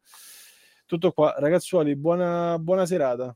Tutto 0.86 1.12
qua, 1.14 1.34
ragazzuoli, 1.40 1.96
buona, 1.96 2.60
buona 2.60 2.86
serata. 2.86 3.36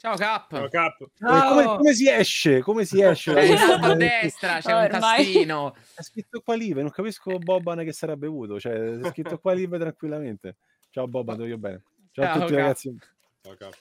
Ciao 0.00 0.16
Cap. 0.16 0.50
Ciao, 0.50 0.68
Cap. 0.70 0.98
Eh, 1.02 1.08
Come, 1.18 1.64
come 1.76 1.92
si 1.92 2.08
esce? 2.08 2.62
Come 2.62 2.86
si 2.86 3.02
esce? 3.02 3.32
alto 3.38 3.84
a 3.84 3.94
destra, 3.94 4.58
c'è 4.58 4.72
un 4.72 4.84
Ormai. 4.84 4.98
tastino. 4.98 5.76
È 5.94 6.02
scritto 6.02 6.40
qua 6.40 6.54
live, 6.54 6.80
non 6.80 6.90
capisco 6.90 7.36
Boban 7.38 7.84
che 7.84 7.92
sarà 7.92 8.16
bevuto, 8.16 8.58
cioè 8.58 8.72
è 8.98 9.10
scritto 9.10 9.38
qua 9.38 9.52
live 9.52 9.78
tranquillamente. 9.78 10.56
Ciao 10.88 11.06
Boban, 11.06 11.36
ti 11.36 11.42
voglio 11.42 11.58
bene. 11.58 11.82
Ciao 12.12 12.24
a 12.24 12.28
Ciao, 12.28 12.38
tutti 12.40 12.52
Cap. 12.52 12.60
ragazzi. 12.62 12.98
Ciao, 13.42 13.56
Cap. 13.56 13.74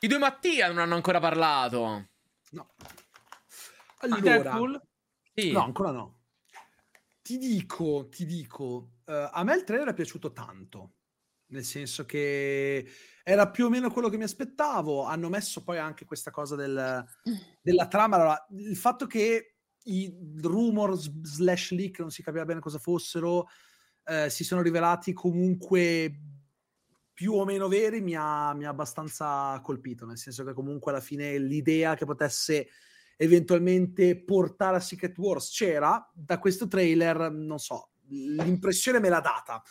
I 0.00 0.06
due 0.06 0.18
Mattia 0.18 0.68
non 0.68 0.78
hanno 0.78 0.94
ancora 0.94 1.20
parlato. 1.20 2.08
No. 2.52 2.70
Allora? 3.98 4.82
Sì. 5.34 5.52
no, 5.52 5.62
ancora 5.62 5.90
no. 5.90 6.20
Ti 7.20 7.36
dico, 7.36 8.08
ti 8.08 8.24
dico, 8.24 8.92
eh, 9.04 9.28
a 9.30 9.44
me 9.44 9.56
il 9.56 9.64
trailer 9.64 9.88
è 9.88 9.94
piaciuto 9.94 10.32
tanto, 10.32 10.92
nel 11.48 11.64
senso 11.64 12.06
che 12.06 12.90
era 13.24 13.50
più 13.50 13.66
o 13.66 13.68
meno 13.68 13.90
quello 13.90 14.08
che 14.08 14.16
mi 14.16 14.24
aspettavo. 14.24 15.04
Hanno 15.04 15.28
messo 15.28 15.62
poi 15.62 15.78
anche 15.78 16.04
questa 16.04 16.30
cosa 16.30 16.56
del- 16.56 17.04
della 17.60 17.88
trama. 17.88 18.16
Allora, 18.16 18.46
il 18.50 18.76
fatto 18.76 19.06
che 19.06 19.56
i 19.84 20.14
rumor 20.40 20.96
slash 20.96 21.72
leak 21.72 22.00
non 22.00 22.10
si 22.10 22.22
capiva 22.22 22.44
bene 22.44 22.60
cosa 22.60 22.78
fossero, 22.78 23.48
eh, 24.04 24.30
si 24.30 24.44
sono 24.44 24.62
rivelati 24.62 25.12
comunque 25.12 26.20
più 27.12 27.34
o 27.34 27.44
meno 27.44 27.68
veri, 27.68 28.00
mi 28.00 28.14
ha, 28.16 28.52
mi 28.54 28.64
ha 28.64 28.70
abbastanza 28.70 29.60
colpito, 29.62 30.06
nel 30.06 30.18
senso 30.18 30.44
che 30.44 30.54
comunque 30.54 30.90
alla 30.90 31.00
fine 31.00 31.38
l'idea 31.38 31.94
che 31.94 32.04
potesse 32.04 32.68
eventualmente 33.16 34.20
portare 34.24 34.76
a 34.76 34.80
Secret 34.80 35.16
Wars 35.18 35.50
c'era, 35.50 36.10
da 36.12 36.38
questo 36.38 36.66
trailer, 36.66 37.30
non 37.30 37.58
so, 37.58 37.92
l'impressione 38.08 38.98
me 38.98 39.08
l'ha 39.08 39.20
data. 39.20 39.62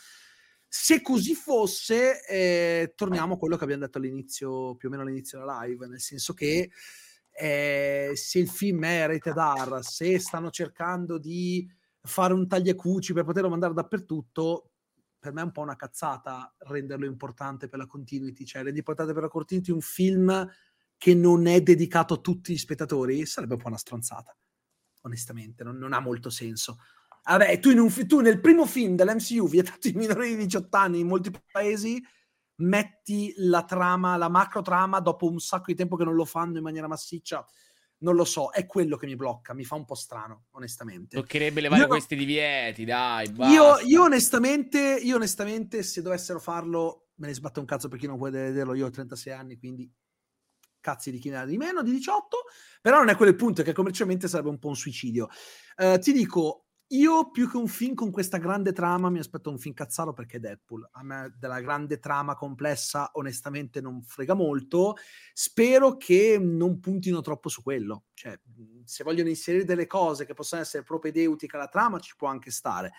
Se 0.74 1.02
così 1.02 1.34
fosse, 1.34 2.24
eh, 2.26 2.94
torniamo 2.96 3.34
a 3.34 3.36
quello 3.36 3.58
che 3.58 3.64
abbiamo 3.64 3.84
detto 3.84 3.98
all'inizio, 3.98 4.74
più 4.76 4.88
o 4.88 4.90
meno 4.90 5.02
all'inizio 5.02 5.38
della 5.38 5.60
live, 5.64 5.86
nel 5.86 6.00
senso 6.00 6.32
che 6.32 6.70
eh, 7.30 8.12
se 8.14 8.38
il 8.38 8.48
film 8.48 8.82
è 8.86 9.06
rated 9.06 9.36
R, 9.36 9.80
se 9.82 10.18
stanno 10.18 10.48
cercando 10.48 11.18
di 11.18 11.70
fare 12.00 12.32
un 12.32 12.48
tagliacuci 12.48 13.12
per 13.12 13.24
poterlo 13.24 13.50
mandare 13.50 13.74
dappertutto, 13.74 14.70
per 15.18 15.34
me 15.34 15.42
è 15.42 15.44
un 15.44 15.52
po' 15.52 15.60
una 15.60 15.76
cazzata 15.76 16.54
renderlo 16.60 17.04
importante 17.04 17.68
per 17.68 17.78
la 17.78 17.86
continuity, 17.86 18.46
cioè 18.46 18.62
rendi 18.62 18.78
importante 18.78 19.12
per 19.12 19.24
la 19.24 19.28
continuity 19.28 19.72
un 19.72 19.82
film 19.82 20.50
che 20.96 21.14
non 21.14 21.46
è 21.48 21.60
dedicato 21.60 22.14
a 22.14 22.18
tutti 22.18 22.54
gli 22.54 22.58
spettatori, 22.58 23.26
sarebbe 23.26 23.56
un 23.56 23.60
po' 23.60 23.68
una 23.68 23.76
stronzata, 23.76 24.34
onestamente, 25.02 25.64
non, 25.64 25.76
non 25.76 25.92
ha 25.92 26.00
molto 26.00 26.30
senso. 26.30 26.78
Vabbè, 27.24 27.58
tu, 27.60 27.70
un 27.70 28.06
tu 28.06 28.20
nel 28.20 28.40
primo 28.40 28.66
film 28.66 28.96
dell'MCU 28.96 29.48
vietato 29.48 29.88
ai 29.88 29.94
minori 29.94 30.30
di 30.30 30.44
18 30.44 30.76
anni 30.76 31.00
in 31.00 31.06
molti 31.06 31.30
paesi 31.50 32.02
metti 32.56 33.32
la 33.36 33.64
trama, 33.64 34.16
la 34.16 34.28
macro 34.28 34.62
trama 34.62 35.00
dopo 35.00 35.28
un 35.28 35.38
sacco 35.38 35.66
di 35.66 35.74
tempo 35.74 35.96
che 35.96 36.04
non 36.04 36.14
lo 36.14 36.24
fanno 36.24 36.58
in 36.58 36.62
maniera 36.62 36.88
massiccia, 36.88 37.44
non 37.98 38.14
lo 38.14 38.24
so, 38.24 38.50
è 38.50 38.66
quello 38.66 38.96
che 38.96 39.06
mi 39.06 39.16
blocca, 39.16 39.54
mi 39.54 39.64
fa 39.64 39.76
un 39.76 39.84
po' 39.84 39.94
strano, 39.94 40.46
onestamente. 40.52 41.16
Toccherebbe 41.16 41.60
levare 41.60 41.82
Io- 41.82 41.88
questi 41.88 42.16
divieti, 42.16 42.84
dai. 42.84 43.32
Io, 43.38 43.78
io 43.78 44.02
onestamente, 44.02 44.98
io 45.00 45.16
onestamente, 45.16 45.82
se 45.82 46.02
dovessero 46.02 46.40
farlo, 46.40 47.10
me 47.16 47.28
ne 47.28 47.34
sbatto 47.34 47.60
un 47.60 47.66
cazzo 47.66 47.88
per 47.88 47.98
chi 47.98 48.06
non 48.06 48.18
può 48.18 48.28
vederlo. 48.28 48.74
Io 48.74 48.86
ho 48.86 48.90
36 48.90 49.32
anni, 49.32 49.58
quindi 49.58 49.90
cazzi 50.80 51.12
di 51.12 51.18
chi 51.18 51.30
ne 51.30 51.38
ha 51.38 51.44
di 51.44 51.56
meno, 51.56 51.82
di 51.82 51.92
18. 51.92 52.38
Però 52.80 52.98
non 52.98 53.08
è 53.08 53.16
quello 53.16 53.30
il 53.30 53.36
punto, 53.36 53.62
che 53.62 53.72
commercialmente 53.72 54.26
sarebbe 54.26 54.48
un 54.48 54.58
po' 54.58 54.68
un 54.68 54.76
suicidio. 54.76 55.28
Eh, 55.76 55.98
ti 56.00 56.12
dico, 56.12 56.66
io 56.92 57.30
più 57.30 57.50
che 57.50 57.56
un 57.56 57.68
film 57.68 57.94
con 57.94 58.10
questa 58.10 58.36
grande 58.38 58.72
trama, 58.72 59.08
mi 59.08 59.18
aspetto 59.18 59.50
un 59.50 59.58
film 59.58 59.74
cazzaro 59.74 60.12
perché 60.12 60.36
è 60.36 60.40
Deadpool. 60.40 60.88
A 60.92 61.02
me 61.02 61.34
della 61.38 61.60
grande 61.60 61.98
trama 61.98 62.34
complessa, 62.34 63.10
onestamente, 63.14 63.80
non 63.80 64.02
frega 64.02 64.34
molto. 64.34 64.96
Spero 65.32 65.96
che 65.96 66.38
non 66.38 66.80
puntino 66.80 67.22
troppo 67.22 67.48
su 67.48 67.62
quello. 67.62 68.04
Cioè, 68.12 68.32
mh, 68.32 68.82
se 68.84 69.04
vogliono 69.04 69.30
inserire 69.30 69.64
delle 69.64 69.86
cose 69.86 70.26
che 70.26 70.34
possono 70.34 70.60
essere 70.60 70.82
propedeutiche 70.82 71.56
alla 71.56 71.68
trama, 71.68 71.98
ci 71.98 72.14
può 72.16 72.28
anche 72.28 72.50
stare 72.50 72.92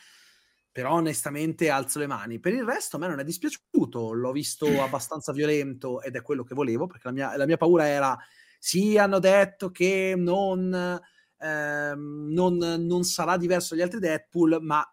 però 0.73 0.93
onestamente 0.93 1.69
alzo 1.69 1.99
le 1.99 2.07
mani. 2.07 2.39
Per 2.39 2.51
il 2.51 2.63
resto 2.63 2.95
a 2.95 2.99
me 2.99 3.07
non 3.07 3.19
è 3.19 3.23
dispiaciuto, 3.23 4.11
l'ho 4.11 4.31
visto 4.31 4.65
abbastanza 4.81 5.31
violento 5.31 6.01
ed 6.01 6.15
è 6.15 6.23
quello 6.23 6.43
che 6.43 6.55
volevo, 6.55 6.87
perché 6.87 7.03
la 7.05 7.13
mia, 7.13 7.37
la 7.37 7.45
mia 7.45 7.57
paura 7.57 7.87
era, 7.87 8.17
sì, 8.57 8.97
hanno 8.97 9.19
detto 9.19 9.69
che 9.69 10.15
non, 10.17 10.99
ehm, 11.43 12.27
non, 12.31 12.57
non 12.57 13.03
sarà 13.03 13.37
diverso 13.37 13.73
dagli 13.75 13.83
altri 13.83 13.99
Deadpool, 13.99 14.59
ma 14.61 14.83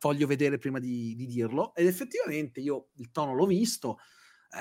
voglio 0.00 0.26
vedere 0.26 0.58
prima 0.58 0.78
di, 0.78 1.14
di 1.16 1.26
dirlo. 1.26 1.74
Ed 1.74 1.86
effettivamente 1.86 2.60
io 2.60 2.88
il 2.96 3.10
tono 3.10 3.34
l'ho 3.34 3.46
visto, 3.46 3.98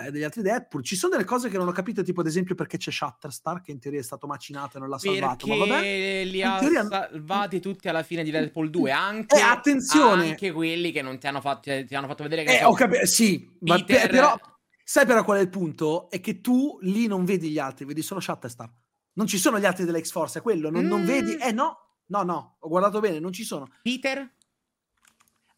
eh, 0.05 0.09
degli 0.09 0.23
altri 0.23 0.41
Deadpool. 0.41 0.83
Ci 0.83 0.95
sono 0.95 1.11
delle 1.15 1.25
cose 1.25 1.49
che 1.49 1.57
non 1.57 1.67
ho 1.67 1.71
capito, 1.71 2.01
tipo 2.01 2.21
ad 2.21 2.27
esempio 2.27 2.55
perché 2.55 2.77
c'è 2.77 2.91
Shatterstar, 2.91 3.61
che 3.61 3.71
in 3.71 3.79
teoria 3.79 3.99
è 3.99 4.03
stato 4.03 4.25
macinato 4.25 4.77
e 4.77 4.79
non 4.79 4.89
l'ha 4.89 4.97
salvato. 4.97 5.45
Ma 5.45 5.55
vabbè, 5.57 5.69
Perché 5.71 6.23
li 6.23 6.41
ha 6.41 6.59
teoria- 6.59 6.87
salvati 6.87 7.59
tutti 7.59 7.87
alla 7.89 8.03
fine 8.03 8.23
di 8.23 8.31
Deadpool 8.31 8.69
2. 8.69 8.91
Anche, 8.91 9.35
Eh, 9.37 9.41
attenzione! 9.41 10.29
anche 10.29 10.51
quelli 10.51 10.91
che 10.91 11.01
non 11.01 11.19
ti 11.19 11.27
hanno, 11.27 11.41
fatto, 11.41 11.69
ti 11.85 11.93
hanno 11.93 12.07
fatto 12.07 12.23
vedere 12.23 12.43
che 12.45 12.59
Eh, 12.59 12.63
ho 12.63 12.73
capito, 12.73 13.05
sì, 13.05 13.55
ma 13.59 13.75
pe- 13.75 13.83
Peter- 13.83 14.09
però 14.09 14.39
sai 14.85 15.05
però 15.05 15.23
qual 15.23 15.37
è 15.37 15.41
il 15.41 15.49
punto? 15.49 16.09
È 16.09 16.19
che 16.19 16.41
tu 16.41 16.77
lì 16.81 17.05
non 17.07 17.25
vedi 17.25 17.49
gli 17.49 17.59
altri, 17.59 17.85
vedi 17.85 18.01
solo 18.01 18.19
Shatterstar. 18.21 18.71
Non 19.13 19.27
ci 19.27 19.37
sono 19.37 19.59
gli 19.59 19.65
altri 19.65 19.85
dell'X-Force, 19.85 20.39
è 20.39 20.41
quello, 20.41 20.69
non, 20.69 20.85
non 20.85 21.01
Mm. 21.01 21.05
vedi... 21.05 21.35
Eh 21.37 21.51
no, 21.51 21.77
no, 22.07 22.23
no, 22.23 22.55
ho 22.59 22.67
guardato 22.67 22.99
bene, 22.99 23.19
non 23.19 23.31
ci 23.31 23.43
sono. 23.43 23.67
Peter? 23.81 24.17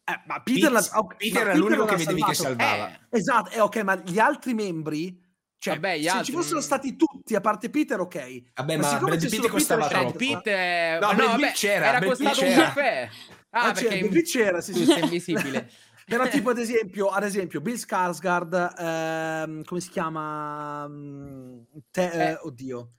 Eh, 0.08 0.20
ma 0.26 0.40
Peter, 0.42 0.70
Peter- 0.70 0.72
l'ha- 0.72 0.98
ok, 1.00 1.16
Peter 1.16 1.44
ma 1.44 1.50
era 1.50 1.58
l'unico 1.58 1.84
che 1.84 1.96
vedevi 1.96 2.22
che 2.22 2.34
salvava. 2.34 2.88
Eh, 2.90 2.98
Esatto, 3.10 3.50
eh, 3.50 3.60
ok, 3.60 3.76
ma 3.82 3.96
gli 3.96 4.18
altri 4.18 4.54
membri... 4.54 5.24
Cioè, 5.58 5.74
Vabbè, 5.74 5.98
gli 5.98 6.02
se 6.02 6.08
altri- 6.10 6.24
ci 6.26 6.32
fossero 6.32 6.60
stati 6.60 6.96
tutti 6.96 7.34
a 7.34 7.40
parte 7.40 7.70
Peter, 7.70 7.98
ok. 7.98 8.42
Vabbè, 8.54 8.76
ma 8.76 8.82
siccome 8.84 9.16
Brad 9.16 9.28
Pitt 9.30 9.48
costava 9.48 9.86
Peter 9.86 9.98
troppo. 10.02 10.16
Pitt 10.18 10.46
eh, 10.46 10.98
No, 11.00 11.08
no, 11.08 11.14
Brad 11.14 11.36
Pitt 11.40 11.52
c'era, 11.54 11.86
era 11.86 11.98
Brad 11.98 12.10
costato 12.10 12.40
un 12.42 12.46
c'era. 12.46 12.62
caffè. 12.62 13.08
Ah, 13.50 13.60
Ah, 13.68 13.72
perché 13.72 13.98
Brad 13.98 14.12
Pitt 14.12 14.26
c'era, 14.26 14.60
sì, 14.60 14.74
sì. 14.74 14.82
invisibile. 15.00 15.70
Però 16.06 16.28
tipo 16.28 16.50
ad 16.50 16.58
esempio, 16.58 17.08
ad 17.08 17.24
esempio 17.24 17.60
Bill 17.60 17.74
Skarsgård, 17.74 18.74
ehm, 18.78 19.64
come 19.64 19.80
si 19.80 19.88
chiama? 19.88 20.86
Mm, 20.86 21.62
Te- 21.90 22.10
eh, 22.12 22.30
Eh. 22.30 22.38
oddio. 22.42 22.90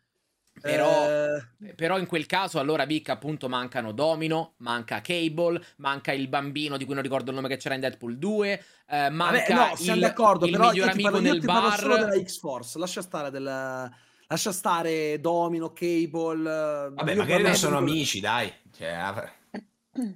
Però- 0.62 1.08
Eh, 1.08 1.74
Però 1.76 1.98
in 2.00 2.06
quel 2.06 2.26
caso 2.26 2.60
allora 2.60 2.86
Vic 2.86 3.10
appunto 3.10 3.48
mancano 3.50 3.92
Domino, 3.92 4.54
manca 4.58 5.02
Cable, 5.02 5.62
manca 5.78 6.12
il 6.12 6.28
bambino 6.28 6.78
di 6.78 6.86
cui 6.86 6.94
non 6.94 7.04
ricordo 7.04 7.30
il 7.30 7.36
nome 7.36 7.48
che 7.48 7.58
c'era 7.58 7.76
in 7.76 7.82
Deadpool 7.82 8.18
2, 8.18 8.52
eh, 8.52 8.62
vabbè, 8.88 9.10
manca 9.12 9.70
no, 9.70 9.76
siamo 9.76 10.00
il, 10.00 10.06
d'accordo, 10.06 10.46
il 10.46 10.52
però 10.52 10.70
miglior 10.70 10.90
amico 10.90 11.10
parlo, 11.12 11.28
nel 11.28 11.40
ti 11.40 11.46
parlo 11.46 11.72
solo 11.72 11.96
bar. 11.98 12.10
della 12.10 12.24
X-Force, 12.24 12.80
lascia 12.80 13.02
stare 13.02 13.30
del... 13.32 13.92
Lascia 14.30 14.52
stare 14.52 15.22
Domino, 15.22 15.72
Cable. 15.72 16.92
Vabbè, 16.94 17.16
magari 17.16 17.44
non 17.44 17.56
sono 17.56 17.78
amici, 17.78 18.20
dai. 18.20 18.52
Cioè, 18.76 18.98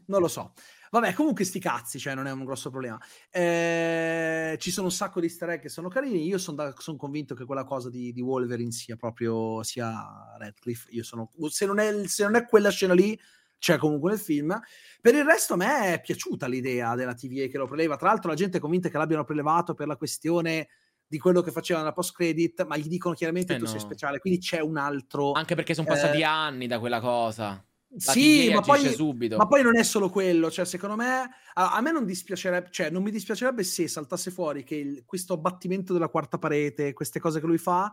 Non 0.08 0.20
lo 0.20 0.28
so. 0.28 0.52
Vabbè, 0.92 1.14
comunque 1.14 1.46
sti 1.46 1.60
cazzi, 1.60 2.00
cioè 2.00 2.16
non 2.16 2.28
è 2.28 2.32
un 2.32 2.44
grosso 2.44 2.70
problema. 2.70 3.00
Eh, 3.30 4.58
ci 4.60 4.72
sono 4.72 4.88
un 4.88 4.92
sacco 4.92 5.22
di 5.22 5.28
easter 5.28 5.50
egg 5.52 5.62
che 5.62 5.70
sono 5.70 5.88
carini. 5.88 6.26
Io 6.28 6.38
sono 6.38 6.74
convinto 6.98 7.34
che 7.34 7.46
quella 7.46 7.64
cosa 7.64 7.90
di, 7.90 8.12
di 8.12 8.20
Wolverine 8.22 8.72
sia 8.72 8.98
proprio 8.98 9.64
sia 9.64 10.36
Radcliffe. 10.38 10.90
Io 10.92 11.04
sono, 11.04 11.30
se, 11.48 11.66
non 11.66 11.80
è, 11.80 12.08
se 12.08 12.24
non 12.24 12.36
è 12.36 12.46
quella 12.46 12.70
scena 12.70 12.94
lì, 12.94 13.18
c'è 13.58 13.78
comunque 13.78 14.10
nel 14.10 14.20
film. 14.20 14.60
Per 15.00 15.16
il 15.16 15.24
resto, 15.24 15.54
a 15.54 15.58
me 15.58 15.94
è 15.94 16.02
piaciuta 16.02 16.48
l'idea 16.48 16.94
della 16.96 17.14
TVA 17.14 17.48
che 17.48 17.58
lo 17.58 17.68
preleva. 17.68 17.96
Tra 17.96 18.10
l'altro, 18.10 18.30
la 18.30 18.36
gente 18.36 18.58
è 18.58 18.60
convinta 18.60 18.90
che 18.90 18.98
l'abbiano 18.98 19.24
prelevato 19.24 19.74
per 19.74 19.88
la 19.88 19.96
questione 19.96 20.68
di 21.08 21.18
quello 21.20 21.42
che 21.42 21.52
faceva 21.52 21.80
nella 21.80 21.94
post 21.94 22.14
credit, 22.14 22.66
ma 22.66 22.76
gli 22.76 22.88
dicono 22.88 23.16
chiaramente 23.16 23.54
Eh 23.54 23.58
tu 23.58 23.66
sei 23.66 23.76
no. 23.76 23.82
speciale, 23.82 24.20
quindi 24.20 24.40
c'è 24.40 24.60
un 24.60 24.76
altro. 24.78 25.32
Anche 25.32 25.56
perché 25.56 25.74
sono 25.74 25.88
passati 25.88 26.20
Eh, 26.20 26.24
anni 26.24 26.68
da 26.68 26.80
quella 26.80 27.00
cosa. 27.00 27.64
Sì, 27.98 28.52
ma 28.54 28.62
poi, 28.62 28.90
subito. 28.94 29.36
ma 29.38 29.48
poi 29.48 29.64
non 29.64 29.76
è 29.78 29.84
solo 29.84 30.10
quello, 30.10 30.50
cioè 30.50 30.66
secondo 30.66 30.96
me 30.96 31.30
a, 31.54 31.74
a 31.74 31.82
me 31.82 31.92
non 31.92 32.06
dispiacerebbe, 32.06 32.70
cioè 32.72 32.90
non 32.90 33.04
mi 33.04 33.12
dispiacerebbe 33.12 33.64
se 33.64 33.88
saltasse 33.88 34.32
fuori 34.32 34.64
che 34.64 34.76
il- 34.76 35.04
questo 35.06 35.34
abbattimento 35.34 35.92
della 35.94 36.08
quarta 36.08 36.38
parete, 36.38 36.94
queste 36.94 37.20
cose 37.20 37.40
che 37.42 37.46
lui 37.48 37.58
fa, 37.58 37.92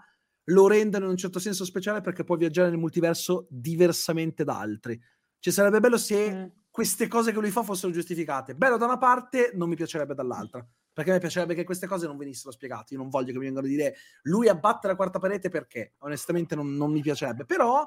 lo 0.51 0.69
rendano 0.69 1.05
in 1.07 1.11
un 1.11 1.17
certo 1.17 1.39
senso 1.41 1.65
speciale 1.65 2.01
perché 2.01 2.23
può 2.25 2.37
viaggiare 2.37 2.71
nel 2.71 2.79
multiverso 2.79 3.47
diversamente 3.51 4.45
da 4.45 4.59
altri. 4.61 4.99
Cioè 5.41 5.53
sarebbe 5.53 5.81
bello 5.81 5.99
se 5.99 6.31
Mm. 6.33 6.47
queste 6.71 7.09
cose 7.09 7.33
che 7.33 7.41
lui 7.41 7.51
fa 7.51 7.63
fossero 7.63 7.93
giustificate. 7.93 8.55
Bello 8.55 8.77
da 8.77 8.85
una 8.85 8.99
parte, 8.99 9.51
non 9.55 9.69
mi 9.69 9.75
piacerebbe 9.77 10.15
dall'altra. 10.15 10.65
Perché 10.93 11.11
a 11.11 11.15
me 11.15 11.21
piacerebbe 11.21 11.55
che 11.55 11.65
queste 11.65 11.87
cose 11.87 12.07
non 12.07 12.17
venissero 12.17 12.51
spiegate. 12.53 12.95
Io 12.95 13.01
non 13.01 13.09
voglio 13.09 13.33
che 13.33 13.39
mi 13.39 13.45
vengano 13.45 13.67
a 13.67 13.69
dire 13.69 13.97
lui 14.23 14.49
abbatte 14.49 14.87
la 14.89 14.97
quarta 14.97 15.19
parete 15.19 15.49
perché. 15.49 15.95
Onestamente 15.99 16.55
non, 16.55 16.75
non 16.77 16.91
mi 16.93 17.01
piacerebbe. 17.03 17.45
Però 17.45 17.85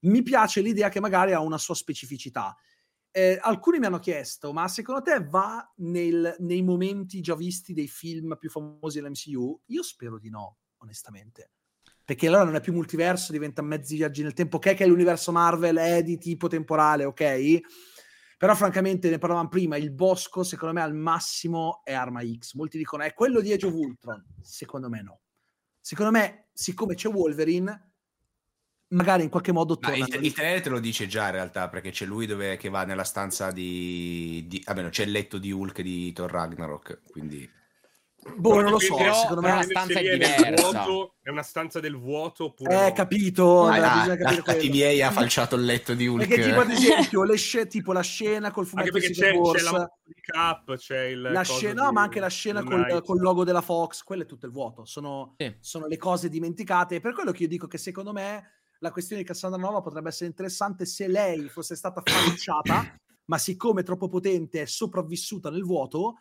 mi 0.00 0.22
piace 0.22 0.60
l'idea 0.60 0.88
che 0.88 1.00
magari 1.00 1.32
ha 1.32 1.40
una 1.40 1.58
sua 1.58 1.74
specificità. 1.74 2.56
Eh, 3.10 3.38
alcuni 3.40 3.78
mi 3.78 3.86
hanno 3.86 3.98
chiesto, 3.98 4.52
ma 4.52 4.68
secondo 4.68 5.00
te 5.00 5.24
va 5.24 5.72
nel- 5.76 6.36
nei 6.40 6.62
momenti 6.62 7.20
già 7.20 7.34
visti 7.34 7.72
dei 7.72 7.88
film 7.88 8.36
più 8.38 8.50
famosi 8.50 9.00
dell'MCU? 9.00 9.62
Io 9.66 9.82
spero 9.82 10.18
di 10.18 10.28
no, 10.28 10.58
onestamente. 10.78 11.52
Perché 12.04 12.28
allora 12.28 12.44
non 12.44 12.54
è 12.54 12.60
più 12.60 12.72
multiverso, 12.72 13.32
diventa 13.32 13.62
mezzi 13.62 13.96
viaggi 13.96 14.22
nel 14.22 14.34
tempo. 14.34 14.56
Ok, 14.56 14.74
che 14.74 14.86
l'universo 14.86 15.32
Marvel 15.32 15.76
è 15.76 16.02
di 16.02 16.18
tipo 16.18 16.46
temporale, 16.46 17.04
ok? 17.04 17.60
Però 18.38 18.54
francamente, 18.54 19.08
ne 19.08 19.18
parlavamo 19.18 19.48
prima, 19.48 19.76
il 19.76 19.90
bosco 19.92 20.42
secondo 20.42 20.74
me 20.74 20.82
al 20.82 20.94
massimo 20.94 21.80
è 21.82 21.94
Arma 21.94 22.20
X. 22.22 22.52
Molti 22.52 22.76
dicono 22.76 23.02
è 23.02 23.14
quello 23.14 23.40
di 23.40 23.50
Age 23.52 23.66
of 23.66 23.72
Ultron. 23.72 24.22
Secondo 24.42 24.90
me 24.90 25.02
no. 25.02 25.20
Secondo 25.80 26.12
me, 26.12 26.48
siccome 26.52 26.94
c'è 26.94 27.08
Wolverine, 27.08 27.85
magari 28.88 29.22
in 29.24 29.28
qualche 29.30 29.52
modo 29.52 29.78
torna. 29.78 29.96
il, 30.04 30.18
il 30.24 30.32
trailer 30.32 30.60
te 30.62 30.68
lo 30.68 30.78
dice 30.80 31.06
già 31.06 31.26
in 31.26 31.32
realtà, 31.32 31.68
perché 31.68 31.90
c'è 31.90 32.04
lui 32.06 32.26
dove, 32.26 32.56
che 32.56 32.68
va 32.68 32.84
nella 32.84 33.04
stanza 33.04 33.50
di... 33.50 34.44
di 34.46 34.62
vabbè, 34.64 34.82
no, 34.82 34.88
c'è 34.90 35.04
il 35.04 35.10
letto 35.10 35.38
di 35.38 35.50
Hulk 35.52 35.80
di 35.82 36.12
Thor 36.12 36.30
Ragnarok, 36.30 37.00
quindi... 37.10 37.50
Boh, 38.34 38.60
non 38.60 38.72
lo 38.72 38.80
so, 38.80 38.96
Però- 38.96 39.14
secondo 39.14 39.40
però 39.40 39.54
me... 39.54 39.60
la 39.60 39.66
stanza 39.68 39.92
è 40.00 40.02
Se 40.02 40.02
lì 40.02 40.18
nel 40.18 40.34
diversa. 40.36 40.82
vuoto, 40.84 41.14
è 41.22 41.28
una 41.30 41.42
stanza 41.44 41.78
del 41.78 41.96
vuoto 41.96 42.44
oppure 42.46 42.74
Eh, 42.74 42.88
no? 42.88 42.92
capito, 42.92 43.66
Ah, 43.66 43.76
la, 43.78 44.04
la, 44.04 44.16
la. 44.44 44.54
TVA 44.54 45.06
ha 45.06 45.10
falciato 45.12 45.54
il 45.54 45.64
letto 45.64 45.94
di 45.94 46.08
Hulk. 46.08 46.26
Perché 46.26 46.42
tipo 46.42 46.58
ad 46.60 46.70
esempio 46.70 47.22
le 47.22 47.36
sce- 47.36 47.68
tipo 47.68 47.92
la 47.92 48.00
scena 48.00 48.50
col 48.50 48.66
fumetto 48.66 48.98
di 48.98 49.10
c'è, 49.12 49.30
c'è 49.32 49.60
la 49.62 49.88
Cap, 50.20 50.74
c'è 50.76 51.02
il 51.04 51.20
la 51.20 51.42
scena, 51.44 51.84
no, 51.84 51.92
ma 51.92 52.02
anche 52.02 52.18
la 52.18 52.26
scena 52.26 52.64
col, 52.64 53.00
col 53.04 53.20
logo 53.20 53.44
della 53.44 53.60
Fox, 53.60 54.02
quello 54.02 54.22
è 54.22 54.26
tutto 54.26 54.46
il 54.46 54.50
vuoto, 54.52 54.84
sono, 54.84 55.36
Sì. 55.38 55.54
sono 55.60 55.86
le 55.86 55.96
cose 55.96 56.28
dimenticate. 56.28 56.98
Per 56.98 57.12
quello 57.14 57.30
che 57.30 57.42
io 57.44 57.48
dico 57.48 57.68
che 57.68 57.78
secondo 57.78 58.12
me 58.12 58.50
la 58.80 58.90
questione 58.90 59.22
di 59.22 59.28
Cassandra 59.28 59.60
Nova 59.60 59.80
potrebbe 59.80 60.08
essere 60.08 60.28
interessante 60.28 60.84
se 60.86 61.08
lei 61.08 61.48
fosse 61.48 61.74
stata 61.76 62.02
falciata, 62.04 62.96
ma 63.26 63.38
siccome 63.38 63.80
è 63.80 63.84
troppo 63.84 64.08
potente 64.08 64.62
è 64.62 64.66
sopravvissuta 64.66 65.50
nel 65.50 65.64
vuoto 65.64 66.20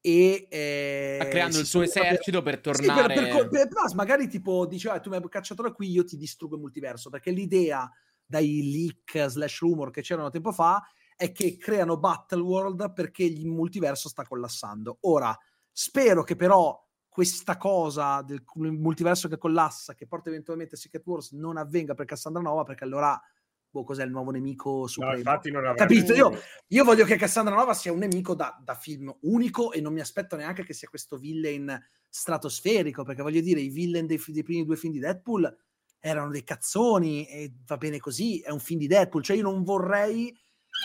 e 0.00 0.46
eh, 0.50 1.18
Sta 1.20 1.28
creando 1.28 1.58
il 1.58 1.66
suo 1.66 1.82
esercito 1.82 2.42
per 2.42 2.54
Sì, 2.54 2.60
per, 2.60 2.74
tornare. 2.86 3.14
per, 3.14 3.28
co- 3.28 3.48
per- 3.48 3.68
no, 3.68 3.94
magari 3.94 4.28
tipo 4.28 4.66
dice 4.66 4.88
"Ah, 4.88 4.98
tu 4.98 5.10
mi 5.10 5.16
hai 5.16 5.28
cacciato 5.28 5.62
da 5.62 5.72
qui 5.72 5.90
io 5.90 6.04
ti 6.04 6.16
distruggo 6.16 6.54
il 6.54 6.62
multiverso 6.62 7.10
perché 7.10 7.30
l'idea 7.30 7.88
dai 8.24 8.70
leak 8.72 9.28
slash 9.28 9.58
rumor 9.60 9.90
che 9.90 10.00
c'erano 10.00 10.30
tempo 10.30 10.52
fa 10.52 10.82
è 11.14 11.32
che 11.32 11.58
creano 11.58 11.98
Battle 11.98 12.40
World 12.40 12.92
perché 12.94 13.24
il 13.24 13.46
multiverso 13.46 14.08
sta 14.08 14.22
collassando 14.24 14.98
ora 15.02 15.36
spero 15.70 16.22
che 16.22 16.34
però 16.34 16.82
questa 17.10 17.56
cosa 17.56 18.22
del 18.22 18.42
multiverso 18.54 19.28
che 19.28 19.36
collassa 19.36 19.94
che 19.94 20.06
porta 20.06 20.28
eventualmente 20.28 20.76
a 20.76 20.78
Secret 20.78 21.04
Wars 21.04 21.32
non 21.32 21.56
avvenga 21.56 21.94
per 21.94 22.06
Cassandra 22.06 22.40
Nova 22.40 22.62
perché 22.62 22.84
allora 22.84 23.20
boh, 23.68 23.84
cos'è 23.84 24.04
il 24.04 24.10
nuovo 24.10 24.30
nemico 24.30 24.80
No, 24.80 24.86
supremo 24.86 25.16
infatti 25.16 25.50
non 25.50 25.64
avrebbe- 25.66 25.78
Capito? 25.80 26.14
Io, 26.14 26.38
io 26.68 26.84
voglio 26.84 27.04
che 27.04 27.16
Cassandra 27.16 27.54
Nova 27.54 27.74
sia 27.74 27.92
un 27.92 27.98
nemico 27.98 28.34
da, 28.34 28.56
da 28.62 28.74
film 28.74 29.14
unico 29.22 29.72
e 29.72 29.80
non 29.80 29.92
mi 29.92 30.00
aspetto 30.00 30.36
neanche 30.36 30.64
che 30.64 30.72
sia 30.72 30.88
questo 30.88 31.18
villain 31.18 31.76
stratosferico, 32.08 33.04
perché 33.04 33.22
voglio 33.22 33.40
dire, 33.40 33.60
i 33.60 33.68
villain 33.68 34.06
dei, 34.06 34.22
dei 34.24 34.42
primi 34.42 34.64
due 34.64 34.76
film 34.76 34.92
di 34.92 34.98
Deadpool 34.98 35.56
erano 35.98 36.30
dei 36.30 36.44
cazzoni 36.44 37.26
e 37.26 37.52
va 37.66 37.76
bene 37.76 37.98
così, 37.98 38.40
è 38.40 38.50
un 38.50 38.60
film 38.60 38.80
di 38.80 38.86
Deadpool, 38.86 39.22
cioè 39.22 39.36
io 39.36 39.42
non 39.42 39.62
vorrei 39.62 40.34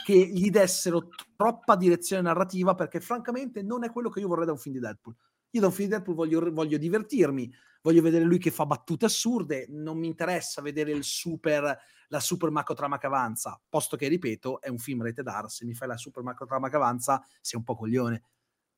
che 0.04 0.14
gli 0.14 0.50
dessero 0.50 1.08
troppa 1.36 1.76
direzione 1.76 2.22
narrativa 2.22 2.76
perché 2.76 3.00
francamente 3.00 3.62
non 3.62 3.84
è 3.84 3.92
quello 3.92 4.10
che 4.10 4.20
io 4.20 4.28
vorrei 4.28 4.46
da 4.46 4.52
un 4.52 4.58
film 4.58 4.76
di 4.76 4.82
Deadpool. 4.82 5.16
Io 5.56 5.62
da 5.62 5.68
un 5.68 5.74
film 5.74 5.88
di 5.88 5.94
Deadpool 5.96 6.18
voglio, 6.18 6.52
voglio 6.52 6.78
divertirmi, 6.78 7.50
voglio 7.82 8.02
vedere 8.02 8.26
lui 8.26 8.40
che 8.40 8.52
fa 8.52 8.66
battute 8.66 9.06
assurde, 9.06 9.68
non 9.70 9.98
mi 9.98 10.08
interessa 10.08 10.62
vedere 10.62 10.92
il 10.92 11.06
super, 11.06 11.78
la 12.10 12.20
super 12.20 12.50
macrotrama 12.50 12.98
che 12.98 13.06
avanza, 13.06 13.62
posto 13.70 13.96
che, 13.96 14.10
ripeto, 14.10 14.60
è 14.60 14.68
un 14.68 14.80
film 14.80 15.02
rated 15.02 15.26
R, 15.26 15.50
se 15.50 15.64
mi 15.64 15.74
fai 15.74 15.88
la 15.88 15.96
super 15.96 16.24
macrotrama 16.24 16.68
che 16.68 16.76
avanza, 16.76 17.24
sei 17.40 17.58
un 17.58 17.66
po' 17.66 17.76
coglione. 17.76 18.24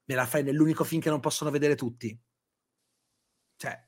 Me 0.06 0.14
la 0.14 0.28
fai 0.28 0.44
nell'unico 0.44 0.84
film 0.84 1.02
che 1.02 1.10
non 1.10 1.20
possono 1.20 1.49
vedere 1.49 1.74
tutti. 1.74 2.16
Cioè, 3.56 3.87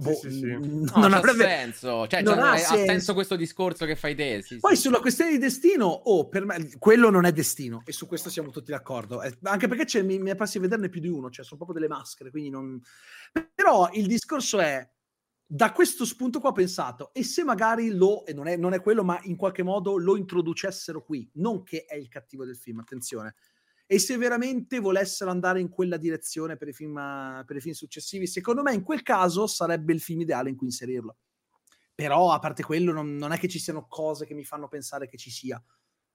boh, 0.00 0.14
sì, 0.14 0.30
sì. 0.30 0.46
mm, 0.46 0.84
No, 0.84 0.92
non 0.96 1.12
avrebbe... 1.12 1.44
senso. 1.44 2.06
Cioè, 2.06 2.22
non 2.22 2.34
cioè, 2.34 2.42
ha 2.42 2.52
ha 2.52 2.56
senso. 2.56 2.86
senso. 2.86 3.14
questo 3.14 3.36
discorso 3.36 3.84
che 3.86 3.96
fai 3.96 4.14
te. 4.14 4.42
Sì, 4.42 4.58
Poi 4.58 4.74
sì. 4.74 4.82
sulla 4.82 5.00
questione 5.00 5.32
di 5.32 5.38
destino, 5.38 5.86
oh, 5.86 6.28
per 6.28 6.44
me 6.44 6.70
quello 6.78 7.10
non 7.10 7.24
è 7.24 7.32
destino 7.32 7.82
e 7.84 7.92
su 7.92 8.06
questo 8.06 8.30
siamo 8.30 8.50
tutti 8.50 8.70
d'accordo. 8.70 9.22
Eh, 9.22 9.36
anche 9.42 9.68
perché 9.68 9.84
c'è, 9.84 10.02
mi, 10.02 10.18
mi 10.18 10.30
è 10.30 10.36
passi 10.36 10.58
a 10.58 10.60
vederne 10.60 10.88
più 10.88 11.00
di 11.00 11.08
uno, 11.08 11.30
cioè 11.30 11.44
sono 11.44 11.58
proprio 11.62 11.78
delle 11.78 11.92
maschere, 11.92 12.30
quindi 12.30 12.50
non... 12.50 12.80
Però 13.54 13.88
il 13.92 14.06
discorso 14.06 14.58
è, 14.58 14.88
da 15.52 15.72
questo 15.72 16.04
spunto 16.04 16.38
qua 16.38 16.50
ho 16.50 16.52
pensato, 16.52 17.12
e 17.12 17.24
se 17.24 17.42
magari 17.42 17.90
lo, 17.90 18.24
e 18.24 18.32
non 18.32 18.46
è, 18.46 18.56
non 18.56 18.72
è 18.72 18.80
quello, 18.80 19.02
ma 19.02 19.18
in 19.24 19.34
qualche 19.34 19.64
modo 19.64 19.96
lo 19.96 20.16
introducessero 20.16 21.02
qui, 21.02 21.28
non 21.34 21.64
che 21.64 21.84
è 21.86 21.96
il 21.96 22.08
cattivo 22.08 22.44
del 22.44 22.56
film, 22.56 22.78
attenzione, 22.78 23.34
e 23.92 23.98
se 23.98 24.16
veramente 24.16 24.78
volessero 24.78 25.32
andare 25.32 25.58
in 25.58 25.68
quella 25.68 25.96
direzione 25.96 26.56
per 26.56 26.68
i 26.68 26.72
film, 26.72 26.94
per 27.44 27.56
i 27.56 27.60
film 27.60 27.74
successivi, 27.74 28.28
secondo 28.28 28.62
me 28.62 28.72
in 28.72 28.84
quel 28.84 29.02
caso 29.02 29.48
sarebbe 29.48 29.92
il 29.92 30.00
film 30.00 30.20
ideale 30.20 30.48
in 30.48 30.54
cui 30.54 30.68
inserirlo. 30.68 31.16
Però 31.92 32.30
a 32.30 32.38
parte 32.38 32.62
quello 32.62 32.92
non, 32.92 33.16
non 33.16 33.32
è 33.32 33.36
che 33.36 33.48
ci 33.48 33.58
siano 33.58 33.88
cose 33.88 34.26
che 34.26 34.34
mi 34.34 34.44
fanno 34.44 34.68
pensare 34.68 35.08
che 35.08 35.16
ci 35.16 35.32
sia. 35.32 35.60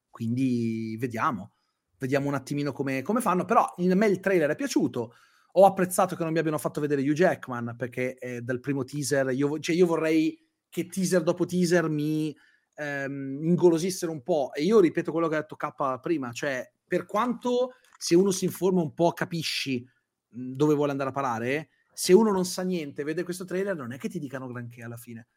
Quindi 0.10 0.96
vediamo. 0.98 1.56
Vediamo 1.98 2.30
un 2.30 2.36
attimino 2.36 2.72
come, 2.72 3.02
come 3.02 3.20
fanno. 3.20 3.44
Però 3.44 3.66
a 3.66 3.74
me 3.78 4.08
il 4.08 4.22
trailer 4.22 4.52
è 4.52 4.56
piaciuto. 4.56 5.14
Ho 5.52 5.66
apprezzato 5.66 6.16
che 6.16 6.24
non 6.24 6.32
mi 6.32 6.40
abbiano 6.40 6.58
fatto 6.58 6.80
vedere 6.80 7.02
Hugh 7.02 7.12
Jackman 7.12 7.76
perché 7.78 8.18
eh, 8.18 8.40
dal 8.40 8.62
primo 8.62 8.86
teaser 8.86 9.32
io, 9.32 9.60
cioè 9.60 9.76
io 9.76 9.86
vorrei 9.86 10.42
che 10.70 10.86
teaser 10.86 11.24
dopo 11.24 11.46
teaser 11.46 11.90
mi 11.90 12.34
ehm, 12.76 13.44
ingolosissero 13.44 14.14
un 14.14 14.24
po'. 14.24 14.54
E 14.54 14.64
io 14.64 14.80
ripeto 14.80 15.12
quello 15.12 15.28
che 15.28 15.36
ha 15.36 15.42
detto 15.42 15.58
K 15.58 16.00
prima, 16.00 16.32
cioè 16.32 16.72
per 16.88 17.06
quanto 17.06 17.74
se 17.98 18.16
uno 18.16 18.32
si 18.32 18.46
informa 18.46 18.82
un 18.82 18.94
po' 18.94 19.12
capisci 19.14 19.86
mh, 20.30 20.52
dove 20.54 20.74
vuole 20.76 20.92
andare 20.92 21.10
a 21.10 21.14
parare, 21.14 21.70
se 21.94 22.14
uno 22.14 22.32
non 22.32 22.46
sa 22.46 22.62
niente, 22.64 23.04
vede 23.04 23.24
questo 23.24 23.46
trailer, 23.46 23.76
non 23.76 23.92
è 23.94 23.98
che 23.98 24.10
ti 24.10 24.20
dicano 24.20 24.48
granché 24.48 24.84
alla 24.84 24.98
fine. 24.98 25.28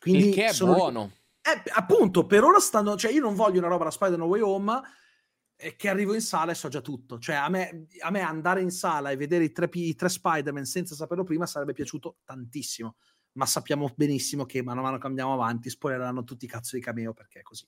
Quindi 0.00 0.28
Il 0.28 0.34
che 0.34 0.46
è 0.46 0.52
sono- 0.52 0.74
buono. 0.74 1.12
eh, 1.42 1.70
appunto, 1.74 2.24
per 2.26 2.42
ora 2.42 2.58
stanno, 2.58 2.96
cioè 2.96 3.12
io 3.12 3.20
non 3.20 3.34
voglio 3.34 3.58
una 3.58 3.68
roba 3.68 3.84
da 3.84 3.90
Spider 3.90 4.16
No 4.18 4.24
Way 4.24 4.40
Home 4.40 4.80
eh, 5.56 5.76
che 5.76 5.88
arrivo 5.90 6.14
in 6.14 6.22
sala 6.22 6.52
e 6.52 6.54
so 6.54 6.68
già 6.68 6.80
tutto. 6.80 7.18
Cioè 7.18 7.34
a 7.36 7.50
me, 7.50 7.86
a 8.00 8.10
me 8.10 8.20
andare 8.20 8.62
in 8.62 8.70
sala 8.70 9.10
e 9.10 9.16
vedere 9.16 9.44
i 9.44 9.52
tre, 9.52 9.68
i 9.74 9.94
tre 9.94 10.08
Spider-Man 10.08 10.64
senza 10.64 10.94
saperlo 10.94 11.22
prima 11.22 11.44
sarebbe 11.44 11.74
piaciuto 11.74 12.16
tantissimo. 12.24 12.96
Ma 13.32 13.44
sappiamo 13.46 13.92
benissimo 13.94 14.46
che 14.46 14.62
mano 14.62 14.80
a 14.80 14.84
mano 14.84 14.98
che 14.98 15.06
andiamo 15.06 15.34
avanti 15.34 15.68
spoileranno 15.70 16.24
tutti 16.24 16.46
i 16.46 16.48
cazzo 16.48 16.76
di 16.76 16.82
cameo 16.82 17.12
perché 17.12 17.40
è 17.40 17.42
così. 17.42 17.66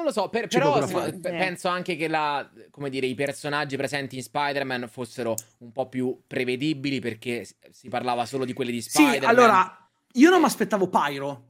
Non 0.00 0.08
lo 0.08 0.12
so, 0.14 0.28
per- 0.30 0.46
però 0.48 0.86
se- 0.86 1.08
Eh. 1.08 1.18
penso 1.20 1.68
anche 1.68 1.94
che 1.94 2.08
la, 2.08 2.48
come 2.70 2.88
dire, 2.88 3.06
i 3.06 3.14
personaggi 3.14 3.76
presenti 3.76 4.16
in 4.16 4.22
Spider-Man 4.22 4.88
fossero 4.88 5.34
un 5.58 5.72
po' 5.72 5.88
più 5.90 6.22
prevedibili 6.26 7.00
perché 7.00 7.46
si 7.70 7.88
parlava 7.88 8.24
solo 8.24 8.46
di 8.46 8.54
quelli 8.54 8.72
di 8.72 8.80
Sì, 8.80 8.88
Spider-Man. 8.90 9.28
allora, 9.28 9.90
io 10.12 10.30
non 10.30 10.40
mi 10.40 10.46
aspettavo 10.46 10.88
Pyro. 10.88 11.48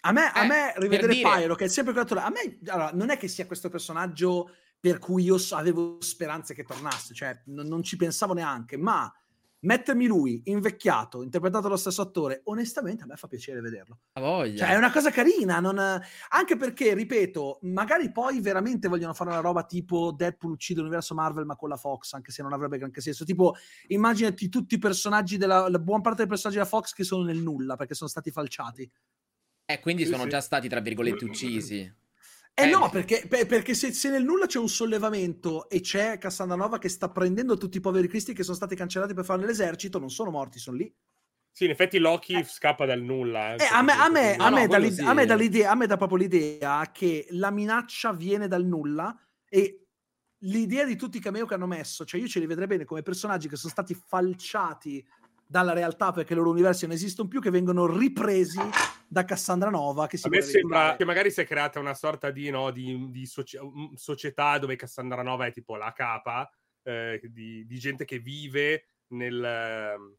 A 0.00 0.10
me, 0.10 0.32
a 0.32 0.42
Eh, 0.42 0.46
me 0.48 0.70
per 0.74 0.82
rivedere 0.82 1.14
dire. 1.14 1.28
Pyro, 1.30 1.54
che 1.54 1.66
è 1.66 1.68
sempre 1.68 1.92
quell'attore, 1.92 2.20
a 2.22 2.30
me 2.30 2.58
allora, 2.66 2.90
non 2.92 3.10
è 3.10 3.16
che 3.16 3.28
sia 3.28 3.46
questo 3.46 3.68
personaggio 3.68 4.50
per 4.80 4.98
cui 4.98 5.22
io 5.22 5.36
avevo 5.50 5.98
speranze 6.00 6.54
che 6.54 6.64
tornasse, 6.64 7.14
cioè 7.14 7.40
non, 7.46 7.68
non 7.68 7.84
ci 7.84 7.96
pensavo 7.96 8.32
neanche, 8.34 8.76
ma 8.76 9.08
mettermi 9.62 10.06
lui 10.06 10.42
invecchiato, 10.46 11.22
interpretato 11.22 11.64
dallo 11.64 11.76
stesso 11.76 12.02
attore, 12.02 12.40
onestamente 12.44 13.04
a 13.04 13.06
me 13.06 13.16
fa 13.16 13.26
piacere 13.26 13.60
vederlo. 13.60 14.00
Ha 14.12 14.20
voglia. 14.20 14.58
Cioè, 14.58 14.74
è 14.74 14.76
una 14.76 14.90
cosa 14.90 15.10
carina, 15.10 15.60
non- 15.60 15.78
anche 16.30 16.56
perché, 16.56 16.94
ripeto, 16.94 17.58
magari 17.62 18.10
poi 18.10 18.40
veramente 18.40 18.88
vogliono 18.88 19.14
fare 19.14 19.30
una 19.30 19.40
roba 19.40 19.64
tipo 19.64 20.12
Deadpool 20.12 20.52
uccide 20.52 20.80
l'universo 20.80 21.14
Marvel 21.14 21.44
ma 21.44 21.56
con 21.56 21.68
la 21.68 21.76
Fox, 21.76 22.12
anche 22.14 22.32
se 22.32 22.42
non 22.42 22.52
avrebbe 22.52 22.78
granché 22.78 23.00
senso. 23.00 23.24
Tipo, 23.24 23.54
immaginati 23.88 24.48
tutti 24.48 24.74
i 24.74 24.78
personaggi 24.78 25.36
della... 25.36 25.68
la 25.68 25.78
buona 25.78 26.02
parte 26.02 26.18
dei 26.18 26.28
personaggi 26.28 26.58
della 26.58 26.68
Fox 26.68 26.92
che 26.92 27.04
sono 27.04 27.24
nel 27.24 27.38
nulla, 27.38 27.76
perché 27.76 27.94
sono 27.94 28.10
stati 28.10 28.30
falciati. 28.30 28.90
Eh, 29.64 29.80
quindi 29.80 30.04
Sì, 30.04 30.10
sono 30.10 30.24
sì. 30.24 30.28
già 30.28 30.40
stati, 30.40 30.68
tra 30.68 30.80
virgolette, 30.80 31.24
uccisi. 31.24 31.94
Eh, 32.54 32.64
Eh, 32.64 32.70
no, 32.70 32.90
perché, 32.90 33.24
per- 33.26 33.46
perché 33.46 33.72
se, 33.74 33.92
se 33.92 34.10
nel 34.10 34.24
nulla 34.24 34.44
c'è 34.46 34.58
un 34.58 34.68
sollevamento 34.68 35.70
e 35.70 35.80
c'è 35.80 36.18
Cassandra 36.18 36.56
Nova 36.56 36.78
che 36.78 36.90
sta 36.90 37.08
prendendo 37.10 37.56
tutti 37.56 37.78
i 37.78 37.80
poveri 37.80 38.08
cristi 38.08 38.34
che 38.34 38.42
sono 38.42 38.56
stati 38.56 38.76
cancellati 38.76 39.14
per 39.14 39.24
fare 39.24 39.40
nell'esercito, 39.40 39.98
non 39.98 40.10
sono 40.10 40.30
morti, 40.30 40.58
sono 40.58 40.76
lì. 40.76 40.94
Sì, 41.50 41.64
in 41.64 41.70
effetti 41.70 41.98
Loki 41.98 42.44
scappa 42.44 42.84
dal 42.86 43.00
nulla. 43.00 43.54
Eh, 43.54 43.64
a 43.70 43.82
me, 43.82 43.92
a 43.92 44.08
me- 44.10 44.36
No, 44.36 44.44
a 44.44 44.50
me 44.50 44.90
sì. 44.90 45.00
a 45.02 45.12
me 45.14 45.26
dà 45.26 45.34
l'idea, 45.34 45.70
a 45.70 45.74
me 45.74 45.86
dà 45.86 45.96
proprio 45.96 46.18
l'idea 46.18 46.90
che 46.92 47.26
la 47.30 47.50
minaccia 47.50 48.12
viene 48.12 48.48
dal 48.48 48.64
nulla 48.64 49.14
e 49.48 49.86
l'idea 50.44 50.84
di 50.84 50.96
tutti 50.96 51.18
i 51.18 51.20
cameo 51.20 51.46
che 51.46 51.54
hanno 51.54 51.66
messo, 51.66 52.04
cioè 52.04 52.20
io 52.20 52.26
ce 52.26 52.40
li 52.40 52.46
vedrei 52.46 52.66
bene 52.66 52.84
come 52.84 53.02
personaggi 53.02 53.48
che 53.48 53.56
sono 53.56 53.72
stati 53.72 53.94
falciati 53.94 55.06
dalla 55.52 55.74
realtà 55.74 56.12
perché 56.12 56.32
i 56.32 56.36
loro 56.36 56.48
universi 56.48 56.86
non 56.86 56.94
esistono 56.94 57.28
più, 57.28 57.38
che 57.38 57.50
vengono 57.50 57.84
ripresi 57.86 58.58
da 59.06 59.26
Cassandra 59.26 59.68
Nova 59.68 60.06
che 60.06 60.16
si 60.16 60.26
A 60.26 60.30
me 60.30 60.40
sembra 60.40 60.60
ritrovare. 60.62 60.96
che 60.96 61.04
magari 61.04 61.30
si 61.30 61.42
è 61.42 61.46
creata 61.46 61.78
una 61.78 61.92
sorta 61.92 62.30
di, 62.30 62.48
no, 62.48 62.70
di, 62.70 63.10
di 63.10 63.26
soci- 63.26 63.58
um, 63.58 63.92
società 63.94 64.56
dove 64.56 64.76
Cassandra 64.76 65.22
Nova 65.22 65.44
è 65.44 65.52
tipo 65.52 65.76
la 65.76 65.92
capa 65.92 66.50
eh, 66.84 67.20
di, 67.24 67.66
di 67.66 67.78
gente 67.78 68.06
che 68.06 68.18
vive 68.18 68.84
nel, 69.08 69.44
ehm, 69.44 70.16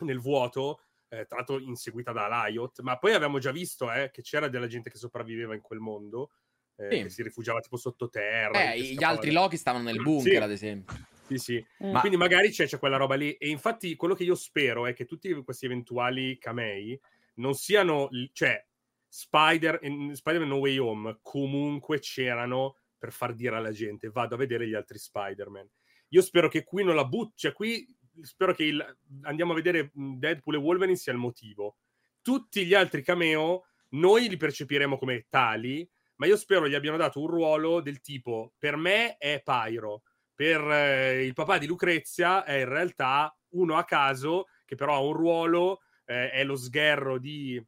nel 0.00 0.20
vuoto, 0.20 0.82
eh, 1.08 1.24
tra 1.24 1.36
l'altro 1.36 1.58
inseguita 1.58 2.12
da 2.12 2.28
Lyot, 2.28 2.82
ma 2.82 2.98
poi 2.98 3.14
abbiamo 3.14 3.38
già 3.38 3.52
visto 3.52 3.90
eh, 3.90 4.10
che 4.12 4.20
c'era 4.20 4.48
della 4.48 4.66
gente 4.66 4.90
che 4.90 4.98
sopravviveva 4.98 5.54
in 5.54 5.62
quel 5.62 5.78
mondo, 5.78 6.32
eh, 6.76 6.88
Sì. 6.96 7.02
che 7.04 7.08
si 7.08 7.22
rifugiava 7.22 7.60
tipo 7.60 7.78
sottoterra. 7.78 8.74
Eh, 8.74 8.78
gli 8.92 9.02
altri. 9.02 9.32
Loki 9.32 9.56
stavano 9.56 9.84
nel 9.84 9.96
bunker, 10.04 10.32
Sì. 10.32 10.36
ad 10.36 10.50
esempio. 10.50 10.94
Sì, 11.26 11.38
sì. 11.38 11.66
Mm. 11.84 11.96
Quindi 11.96 12.16
magari 12.16 12.50
c'è, 12.50 12.66
c'è 12.66 12.78
quella 12.78 12.96
roba 12.96 13.14
lì. 13.14 13.32
E 13.34 13.48
infatti 13.48 13.96
quello 13.96 14.14
che 14.14 14.24
io 14.24 14.34
spero 14.34 14.86
è 14.86 14.94
che 14.94 15.04
tutti 15.04 15.32
questi 15.42 15.66
eventuali 15.66 16.38
camei 16.38 16.98
non 17.34 17.54
siano... 17.54 18.08
Cioè, 18.32 18.64
Spider, 19.08 19.78
in 19.82 20.14
Spider-Man 20.14 20.48
No 20.48 20.56
Way 20.56 20.76
Home 20.78 21.18
comunque 21.22 22.00
c'erano 22.00 22.76
per 22.98 23.12
far 23.12 23.34
dire 23.34 23.56
alla 23.56 23.70
gente 23.70 24.10
vado 24.10 24.34
a 24.34 24.38
vedere 24.38 24.68
gli 24.68 24.74
altri 24.74 24.98
Spider-Man. 24.98 25.68
Io 26.08 26.22
spero 26.22 26.48
che 26.48 26.64
qui 26.64 26.84
non 26.84 26.94
la 26.94 27.04
butti... 27.04 27.32
Cioè, 27.36 27.52
qui 27.52 27.86
spero 28.22 28.54
che 28.54 28.64
il- 28.64 28.96
andiamo 29.22 29.52
a 29.52 29.56
vedere 29.56 29.90
mh, 29.92 30.18
Deadpool 30.18 30.56
e 30.56 30.58
Wolverine 30.58 30.96
sia 30.96 31.12
il 31.12 31.18
motivo. 31.18 31.76
Tutti 32.20 32.64
gli 32.66 32.74
altri 32.74 33.02
cameo 33.02 33.64
noi 33.90 34.28
li 34.28 34.36
percepiremo 34.36 34.98
come 34.98 35.26
tali, 35.28 35.88
ma 36.16 36.26
io 36.26 36.36
spero 36.36 36.68
gli 36.68 36.74
abbiano 36.74 36.96
dato 36.96 37.20
un 37.20 37.28
ruolo 37.28 37.80
del 37.80 38.00
tipo 38.00 38.54
per 38.58 38.76
me 38.76 39.16
è 39.16 39.42
Pyro, 39.42 40.02
per 40.36 40.60
eh, 40.70 41.24
il 41.24 41.32
papà 41.32 41.56
di 41.56 41.66
Lucrezia 41.66 42.44
è 42.44 42.60
in 42.60 42.68
realtà 42.68 43.34
uno 43.54 43.76
a 43.76 43.84
caso 43.84 44.48
che 44.66 44.76
però 44.76 44.94
ha 44.94 45.00
un 45.00 45.14
ruolo, 45.14 45.80
eh, 46.04 46.30
è 46.30 46.44
lo 46.44 46.56
sgherro 46.56 47.18
di 47.18 47.60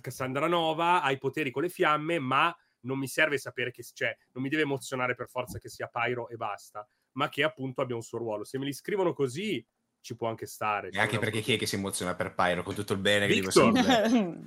Cassandra 0.00 0.46
Nova, 0.46 1.02
ha 1.02 1.10
i 1.10 1.18
poteri 1.18 1.50
con 1.50 1.62
le 1.62 1.70
fiamme, 1.70 2.18
ma 2.18 2.54
non 2.80 2.98
mi 2.98 3.08
serve 3.08 3.38
sapere 3.38 3.70
che 3.70 3.82
cioè, 3.82 4.14
non 4.32 4.42
mi 4.42 4.50
deve 4.50 4.62
emozionare 4.62 5.14
per 5.14 5.28
forza 5.28 5.58
che 5.58 5.70
sia 5.70 5.88
Pyro 5.88 6.28
e 6.28 6.36
basta, 6.36 6.86
ma 7.12 7.30
che 7.30 7.42
appunto 7.42 7.80
abbia 7.80 7.96
un 7.96 8.02
suo 8.02 8.18
ruolo. 8.18 8.44
Se 8.44 8.58
me 8.58 8.66
li 8.66 8.74
scrivono 8.74 9.14
così 9.14 9.64
ci 10.04 10.16
può 10.16 10.28
anche 10.28 10.44
stare. 10.44 10.90
E 10.90 10.98
anche 10.98 11.18
perché 11.18 11.40
chi 11.40 11.54
è 11.54 11.56
che 11.56 11.64
si 11.64 11.76
emoziona 11.76 12.14
per 12.14 12.34
Pyro 12.34 12.62
con 12.62 12.74
tutto 12.74 12.92
il 12.92 12.98
bene 12.98 13.26
che 13.26 13.32
Victor. 13.32 13.72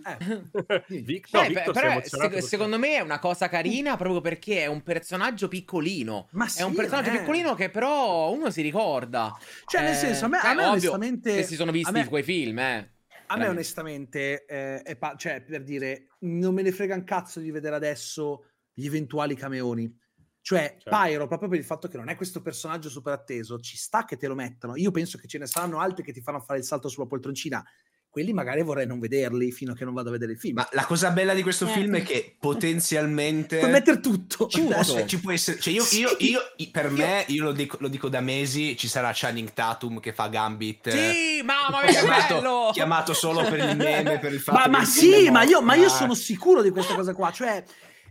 Eh, 0.08 0.84
sì. 0.88 1.02
Victor, 1.02 1.46
Eh, 1.46 1.48
Victor 1.48 1.74
però 1.74 2.00
per- 2.30 2.44
secondo 2.44 2.78
me 2.78 2.98
è 2.98 3.00
una 3.00 3.18
cosa 3.18 3.50
carina 3.50 3.98
proprio 3.98 4.22
perché 4.22 4.62
è 4.62 4.66
un 4.68 4.84
personaggio 4.84 5.48
piccolino. 5.48 6.28
Ma 6.34 6.46
è 6.56 6.62
un 6.62 6.70
sì, 6.72 6.76
personaggio 6.78 7.10
eh. 7.10 7.18
piccolino 7.18 7.56
che 7.56 7.72
però 7.72 8.32
uno 8.32 8.52
si 8.52 8.62
ricorda. 8.62 9.36
Cioè, 9.66 9.82
nel 9.82 9.94
Eh, 9.94 9.96
senso, 9.96 10.26
a 10.26 10.28
me, 10.28 10.38
a 10.38 10.42
cioè, 10.42 10.54
me 10.54 10.62
ovvio, 10.66 10.92
onestamente... 10.92 11.34
Se 11.38 11.44
si 11.44 11.56
sono 11.56 11.72
visti 11.72 11.92
me- 11.92 12.08
quei 12.08 12.22
film, 12.24 12.60
eh. 12.60 12.92
A 13.30 13.36
me 13.36 13.48
onestamente, 13.48 14.46
eh, 14.46 14.82
è 14.84 14.96
pa- 14.96 15.16
cioè, 15.18 15.42
per 15.42 15.64
dire, 15.64 16.10
non 16.20 16.54
me 16.54 16.62
ne 16.62 16.72
frega 16.72 16.94
un 16.94 17.04
cazzo 17.04 17.40
di 17.40 17.50
vedere 17.50 17.76
adesso 17.76 18.52
gli 18.72 18.86
eventuali 18.86 19.36
cameoni. 19.36 19.92
Cioè, 20.48 20.78
Certo. 20.82 20.90
Pyro, 20.90 21.28
proprio 21.28 21.50
per 21.50 21.58
il 21.60 21.66
fatto 21.66 21.90
che 21.90 21.98
non 21.98 22.08
è 22.08 22.16
questo 22.16 22.42
personaggio 22.42 22.88
super 22.90 23.12
atteso, 23.12 23.60
ci 23.60 23.76
sta 23.76 24.06
che 24.06 24.16
te 24.16 24.28
lo 24.28 24.34
mettano. 24.36 24.78
Io 24.78 24.92
penso 24.92 25.18
che 25.18 25.28
ce 25.28 25.38
ne 25.40 25.46
saranno 25.46 25.80
altri 25.82 26.06
che 26.06 26.14
ti 26.14 26.22
fanno 26.22 26.40
fare 26.40 26.60
il 26.60 26.64
salto 26.66 26.88
sulla 26.88 27.06
poltroncina. 27.06 27.62
Quelli 28.10 28.32
magari 28.32 28.62
vorrei 28.64 28.88
non 28.88 28.98
vederli 29.00 29.52
fino 29.52 29.74
a 29.74 29.76
che 29.76 29.84
non 29.84 29.94
vado 29.94 30.08
a 30.08 30.14
vedere 30.14 30.32
il 30.32 30.40
film. 30.40 30.56
Ma 30.56 30.68
la 30.72 30.86
cosa 30.86 31.12
bella 31.12 31.34
di 31.34 31.42
questo 31.44 31.66
Eh. 31.68 31.72
film 31.72 31.98
è 31.98 32.02
che 32.02 32.38
potenzialmente 32.40 33.58
Puoi 33.60 33.72
mettere 33.72 34.00
tutto. 34.00 34.48
ci 34.48 34.62
può, 34.62 34.82
Tutto. 34.82 35.06
ci 35.06 35.20
può 35.20 35.32
essere, 35.34 35.60
cioè 35.60 35.74
io, 35.74 35.84
Sì. 35.84 36.00
io- 36.00 36.16
io- 36.20 36.42
per 36.72 36.86
Io- 36.86 36.92
me, 36.98 37.26
io 37.28 37.44
lo 37.44 37.52
dico, 37.52 37.76
lo 37.82 37.90
dico 37.90 38.08
da 38.08 38.22
mesi, 38.22 38.78
ci 38.78 38.88
sarà 38.88 39.12
Channing 39.14 39.52
Tatum 39.52 40.00
che 40.00 40.14
fa 40.14 40.30
Gambit. 40.30 40.88
eh, 40.88 40.92
Sì, 40.92 41.42
mamma 41.44 41.82
mia, 41.82 41.88
che 41.88 41.92
chiamato, 42.00 42.36
bello! 42.36 42.70
chiamato 42.72 43.14
solo 43.14 43.42
per 43.44 43.60
il 43.70 43.76
meme, 43.76 44.18
per 44.20 44.32
il 44.32 44.40
fatto 44.40 44.58
Ma, 44.60 44.68
ma 44.68 44.86
sì, 44.86 45.30
ma 45.30 45.44
io, 45.44 45.62
ma 45.62 45.76
io 45.76 45.82
morto. 45.82 45.96
sono 45.98 46.14
sicuro 46.14 46.62
di 46.62 46.70
questa 46.70 46.96
cosa 46.96 47.14
qua. 47.14 47.32
Cioè, 47.34 47.64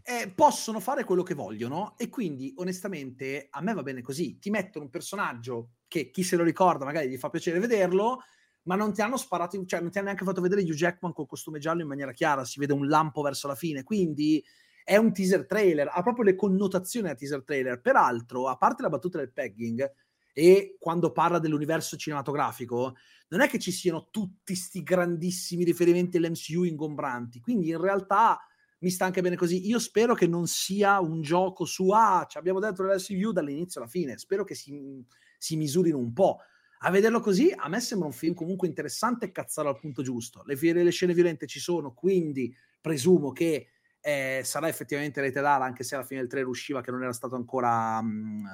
eh, 0.09 0.31
possono 0.33 0.79
fare 0.79 1.03
quello 1.03 1.25
che 1.25 1.35
vogliono 1.35 1.95
e 1.99 2.09
quindi, 2.09 2.55
onestamente, 2.59 3.49
a 3.51 3.61
me 3.61 3.75
va 3.75 3.83
bene 3.83 4.03
così. 4.03 4.39
Ti 4.39 4.51
mettono 4.51 4.85
un 4.85 4.91
personaggio 4.91 5.71
che 5.89 6.11
chi 6.11 6.23
se 6.23 6.37
lo 6.37 6.45
ricorda 6.45 6.85
magari 6.85 7.09
gli 7.09 7.17
fa 7.17 7.29
piacere 7.29 7.59
vederlo, 7.59 8.21
ma 8.63 8.77
non 8.77 8.93
ti 8.93 9.01
hanno 9.01 9.17
sparato, 9.17 9.65
cioè 9.67 9.81
non 9.81 9.91
ti 9.91 9.99
hanno 9.99 10.07
neanche 10.07 10.25
fatto 10.25 10.41
vedere 10.41 10.63
Hugh 10.63 10.75
Jackman 10.75 11.13
col 11.13 11.27
costume 11.27 11.59
giallo 11.59 11.83
in 11.83 11.89
maniera 11.89 12.13
chiara, 12.13 12.45
si 12.45 12.61
vede 12.61 12.73
un 12.73 12.87
lampo 12.87 13.21
verso 13.21 13.49
la 13.49 13.57
fine, 13.57 13.83
quindi 13.83 14.45
è 14.85 14.97
un 14.97 15.13
teaser 15.13 15.45
trailer, 15.45 15.91
ha 15.93 16.03
proprio 16.03 16.25
le 16.25 16.37
connotazioni 16.37 17.09
da 17.09 17.17
teaser 17.17 17.43
trailer. 17.43 17.81
Peraltro, 17.81 18.47
a 18.47 18.57
parte 18.57 18.83
la 18.83 18.89
battuta 18.89 19.19
del 19.19 19.33
pegging 19.33 19.93
e 20.33 20.77
quando 20.79 21.11
parla 21.11 21.41
dell'universo 21.41 21.97
cinematografico, 21.97 22.95
non 23.29 23.41
è 23.41 23.49
che 23.49 23.59
ci 23.59 23.73
siano 23.73 24.07
tutti 24.13 24.55
sti 24.55 24.85
grandissimi 24.85 25.65
riferimenti 25.65 26.19
all'MCU 26.19 26.63
ingombranti, 26.63 27.41
quindi 27.41 27.71
in 27.71 27.81
realtà 27.81 28.39
mi 28.87 28.93
sta 28.93 29.05
anche 29.05 29.21
bene 29.21 29.35
così. 29.35 29.67
Io 29.67 29.81
spero 29.81 30.15
che 30.15 30.29
non 30.29 30.47
sia 30.47 31.01
un 31.01 31.21
gioco 31.21 31.65
su 31.65 31.91
ah, 31.91 32.25
ci 32.29 32.39
abbiamo 32.39 32.61
detto 32.61 32.85
l'MCU 32.85 33.33
dall'inizio 33.33 33.81
alla 33.81 33.91
fine, 33.91 34.17
spero 34.17 34.45
che 34.45 34.55
si, 34.55 35.05
si 35.37 35.57
misurino 35.57 35.99
un 35.99 36.13
po'. 36.13 36.39
A 36.81 36.91
vederlo 36.91 37.19
così, 37.19 37.53
a 37.57 37.69
me 37.69 37.81
sembra 37.81 38.07
un 38.07 38.13
film 38.13 38.35
comunque 38.35 38.69
interessante 38.69 39.27
e 39.27 39.33
cazzaro 39.33 39.71
al 39.71 39.81
punto 39.81 40.03
giusto. 40.03 40.45
Le, 40.47 40.55
le 40.55 40.91
scene 40.91 41.15
violente 41.15 41.49
ci 41.49 41.59
sono, 41.59 41.95
quindi 41.95 42.55
presumo 42.81 43.33
che 43.33 43.71
eh, 43.99 44.43
sarà 44.45 44.69
effettivamente 44.69 45.21
rated 45.21 45.43
R, 45.43 45.63
anche 45.63 45.83
se 45.83 45.97
alla 45.97 46.05
fine 46.05 46.21
del 46.21 46.29
trailer 46.29 46.49
usciva 46.49 46.81
che 46.81 46.93
non 46.93 47.03
era 47.03 47.13
stato 47.13 47.35
ancora, 47.35 48.01
mm, 48.01 48.47
eh, 48.47 48.51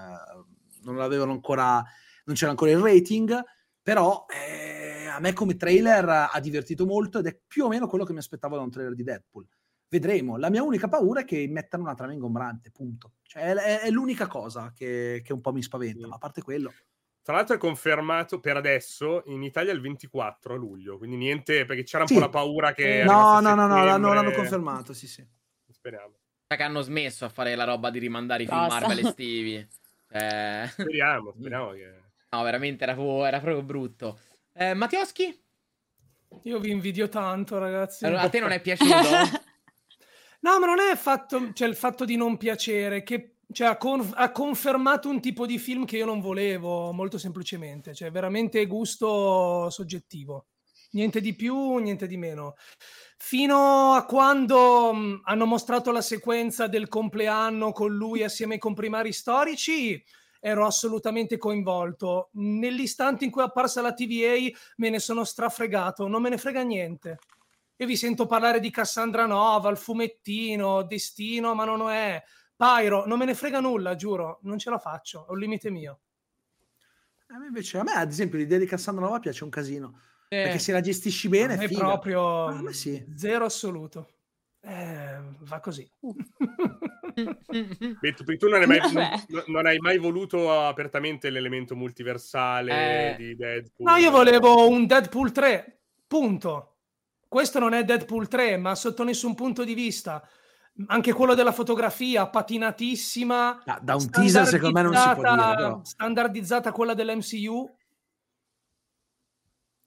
non 0.84 0.96
l'avevano 0.96 1.32
ancora, 1.32 1.84
non 2.24 2.36
c'era 2.36 2.52
ancora 2.52 2.70
il 2.70 2.78
rating, 2.78 3.38
però 3.82 4.24
eh, 4.30 5.08
a 5.08 5.20
me 5.20 5.34
come 5.34 5.56
trailer 5.56 6.30
ha 6.32 6.40
divertito 6.40 6.86
molto 6.86 7.18
ed 7.18 7.26
è 7.26 7.38
più 7.46 7.64
o 7.64 7.68
meno 7.68 7.86
quello 7.86 8.06
che 8.06 8.14
mi 8.14 8.20
aspettavo 8.20 8.56
da 8.56 8.62
un 8.62 8.70
trailer 8.70 8.94
di 8.94 9.02
Deadpool. 9.02 9.46
Vedremo. 9.92 10.38
La 10.38 10.48
mia 10.48 10.62
unica 10.62 10.88
paura 10.88 11.20
è 11.20 11.24
che 11.26 11.46
mettano 11.50 11.82
una 11.82 11.92
trama 11.92 12.14
ingombrante, 12.14 12.70
punto. 12.70 13.16
Cioè, 13.24 13.42
è, 13.52 13.80
è 13.80 13.90
l'unica 13.90 14.26
cosa 14.26 14.72
che, 14.74 15.20
che 15.22 15.34
un 15.34 15.42
po' 15.42 15.52
mi 15.52 15.62
spaventa, 15.62 16.04
Sì. 16.04 16.06
ma 16.06 16.14
a 16.14 16.18
parte 16.18 16.40
quello. 16.40 16.72
Tra 17.20 17.34
l'altro 17.34 17.56
è 17.56 17.58
confermato 17.58 18.40
per 18.40 18.56
adesso 18.56 19.22
in 19.26 19.42
Italia 19.42 19.70
il 19.70 19.82
24 19.82 20.56
luglio, 20.56 20.96
quindi 20.96 21.16
niente, 21.16 21.66
perché 21.66 21.82
c'era 21.82 22.04
un 22.04 22.08
Sì. 22.08 22.14
po' 22.14 22.20
la 22.20 22.30
paura 22.30 22.72
che... 22.72 23.04
No, 23.04 23.34
arrivasse 23.34 23.42
no, 23.42 23.66
no, 23.66 23.66
no, 23.98 24.14
l'hanno, 24.14 24.30
confermato, 24.30 24.94
sì, 24.94 25.06
sì. 25.06 25.22
Speriamo. 25.70 26.14
Che 26.46 26.62
hanno 26.62 26.80
smesso 26.80 27.26
a 27.26 27.28
fare 27.28 27.54
la 27.54 27.64
roba 27.64 27.90
di 27.90 27.98
rimandare 27.98 28.44
i 28.44 28.46
film 28.46 28.60
Basta. 28.60 28.86
Marvel 28.86 29.06
estivi. 29.06 29.68
Cioè... 30.10 30.68
Speriamo, 30.72 31.34
speriamo 31.36 31.70
che... 31.72 32.00
No, 32.30 32.42
veramente 32.42 32.84
era, 32.84 32.94
proprio- 32.94 33.26
era 33.26 33.40
proprio 33.40 33.62
brutto. 33.62 34.18
Eh, 34.54 34.72
Mattioschi? 34.72 35.38
Io 36.44 36.58
vi 36.60 36.70
invidio 36.70 37.10
tanto, 37.10 37.58
ragazzi. 37.58 38.06
Allora, 38.06 38.22
a 38.22 38.30
te 38.30 38.40
non 38.40 38.52
è 38.52 38.60
piaciuto? 38.62 39.50
No, 40.44 40.58
ma 40.58 40.66
non 40.66 40.80
è 40.80 40.96
fatto, 40.96 41.52
cioè 41.52 41.68
il 41.68 41.76
fatto 41.76 42.04
di 42.04 42.16
non 42.16 42.36
piacere, 42.36 43.02
che 43.04 43.36
cioè, 43.52 43.68
ha, 43.68 43.76
con- 43.76 44.10
ha 44.14 44.32
confermato 44.32 45.08
un 45.08 45.20
tipo 45.20 45.46
di 45.46 45.58
film 45.58 45.84
che 45.84 45.96
io 45.98 46.06
non 46.06 46.20
volevo, 46.20 46.90
molto 46.92 47.16
semplicemente, 47.18 47.94
cioè 47.94 48.10
veramente 48.10 48.66
gusto 48.66 49.70
soggettivo. 49.70 50.46
Niente 50.92 51.20
di 51.20 51.34
più, 51.34 51.76
niente 51.76 52.06
di 52.08 52.16
meno. 52.16 52.54
Fino 53.16 53.92
a 53.94 54.04
quando 54.04 54.92
mh, 54.92 55.20
hanno 55.24 55.46
mostrato 55.46 55.92
la 55.92 56.02
sequenza 56.02 56.66
del 56.66 56.88
compleanno 56.88 57.70
con 57.72 57.94
lui 57.94 58.22
assieme 58.24 58.54
ai 58.54 58.60
comprimari 58.60 59.12
storici, 59.12 60.02
ero 60.40 60.66
assolutamente 60.66 61.38
coinvolto. 61.38 62.30
Nell'istante 62.32 63.24
in 63.24 63.30
cui 63.30 63.42
è 63.42 63.44
apparsa 63.44 63.80
la 63.80 63.94
TVA 63.94 64.50
me 64.76 64.90
ne 64.90 64.98
sono 64.98 65.22
strafregato, 65.24 66.08
non 66.08 66.20
me 66.20 66.30
ne 66.30 66.38
frega 66.38 66.62
niente. 66.62 67.18
Io 67.76 67.86
vi 67.86 67.96
sento 67.96 68.26
parlare 68.26 68.60
di 68.60 68.70
Cassandra 68.70 69.26
Nova, 69.26 69.70
il 69.70 69.76
fumettino, 69.76 70.82
Destino, 70.82 71.54
ma 71.54 71.64
non 71.64 71.78
lo 71.78 71.90
è. 71.90 72.22
Pyro, 72.54 73.06
non 73.06 73.18
me 73.18 73.24
ne 73.24 73.34
frega 73.34 73.58
nulla, 73.60 73.96
giuro, 73.96 74.38
non 74.42 74.58
ce 74.58 74.70
la 74.70 74.78
faccio, 74.78 75.26
è 75.26 75.30
un 75.30 75.38
limite 75.38 75.70
mio. 75.70 76.00
A 77.28 77.38
me 77.38 77.46
invece, 77.46 77.78
a 77.78 77.82
me 77.82 77.92
ad 77.92 78.10
esempio 78.10 78.38
l'idea 78.38 78.58
di 78.58 78.66
Cassandra 78.66 79.04
Nova 79.04 79.18
piace 79.18 79.42
un 79.42 79.50
casino, 79.50 79.98
Eh, 80.28 80.42
perché 80.44 80.58
se 80.60 80.70
la 80.70 80.80
gestisci 80.80 81.28
bene 81.28 81.54
è 81.54 81.66
figa. 81.66 81.80
proprio 81.86 82.44
Ah, 82.46 82.72
sì. 82.72 83.04
zero 83.16 83.46
assoluto. 83.46 84.08
Eh, 84.60 85.18
va 85.40 85.58
così. 85.58 85.90
Beh, 88.00 88.12
tu, 88.14 88.24
tu 88.36 88.48
non, 88.48 88.60
hai 88.60 88.66
mai, 88.68 88.80
non- 88.92 89.44
non 89.48 89.66
hai 89.66 89.78
mai 89.78 89.98
voluto 89.98 90.52
apertamente 90.52 91.30
l'elemento 91.30 91.74
multiversale 91.74 93.14
Eh. 93.14 93.16
di 93.16 93.34
Deadpool? 93.34 93.90
No, 93.90 93.96
io 93.96 94.10
volevo 94.12 94.68
un 94.68 94.86
Deadpool 94.86 95.32
3, 95.32 95.80
punto. 96.06 96.71
Questo 97.32 97.58
non 97.58 97.72
è 97.72 97.82
Deadpool 97.82 98.28
3, 98.28 98.58
ma 98.58 98.74
sotto 98.74 99.04
nessun 99.04 99.34
punto 99.34 99.64
di 99.64 99.72
vista. 99.72 100.22
Anche 100.88 101.14
quello 101.14 101.32
della 101.32 101.50
fotografia, 101.52 102.28
patinatissima. 102.28 103.62
Da, 103.64 103.78
da 103.82 103.94
un 103.96 104.10
teaser 104.10 104.46
secondo 104.46 104.78
me 104.78 104.82
non 104.82 104.94
si 104.94 105.00
può 105.02 105.14
dire, 105.14 105.22
standardizzata- 105.22 105.56
però. 105.56 105.80
Standardizzata 105.82 106.72
quella 106.72 106.92
dell'MCU. 106.92 107.74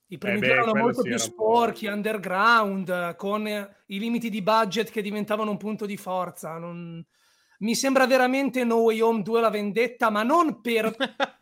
I 0.07 0.17
primi 0.17 0.38
Eh 0.38 0.39
beh, 0.39 0.45
due 0.47 0.55
erano 0.55 0.73
molto 0.73 1.01
sì, 1.01 1.07
più 1.09 1.11
era 1.17 1.23
sporchi, 1.23 1.85
underground, 1.85 3.15
con 3.15 3.45
i 3.45 3.99
limiti 3.99 4.31
di 4.31 4.41
budget 4.41 4.89
che 4.89 5.03
diventavano 5.03 5.51
un 5.51 5.57
punto 5.57 5.85
di 5.85 5.97
forza. 5.97 6.57
Non- 6.57 7.05
Mi 7.59 7.76
sembra 7.76 8.07
veramente 8.07 8.63
No 8.63 8.77
Way 8.77 9.01
Home 9.01 9.22
2 9.22 9.39
la 9.39 9.51
vendetta, 9.51 10.09
ma 10.09 10.23
non 10.23 10.61
per, 10.61 10.91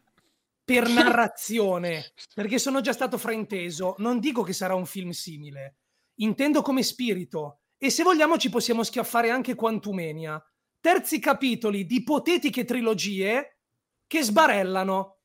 per 0.66 0.90
narrazione, 0.90 2.12
perché 2.36 2.60
sono 2.60 2.82
già 2.82 2.92
stato 2.92 3.18
frainteso. 3.18 3.96
Non 4.00 4.20
dico 4.20 4.44
che 4.44 4.52
sarà 4.52 4.76
un 4.76 4.86
film 4.86 5.12
simile, 5.12 5.76
intendo 6.16 6.62
come 6.62 6.84
spirito. 6.84 7.60
E 7.78 7.90
se 7.90 8.04
vogliamo 8.04 8.38
ci 8.38 8.50
possiamo 8.50 8.84
schiaffare 8.84 9.30
anche 9.30 9.56
Quantumania. 9.56 10.44
Terzi 10.80 11.20
capitoli 11.20 11.86
di 11.86 11.98
ipotetiche 11.98 12.66
trilogie 12.66 13.60
che 14.08 14.22
sbarellano 14.22 15.20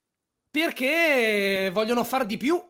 perché 0.50 1.70
vogliono 1.72 2.04
far 2.04 2.26
di 2.26 2.36
più. 2.36 2.60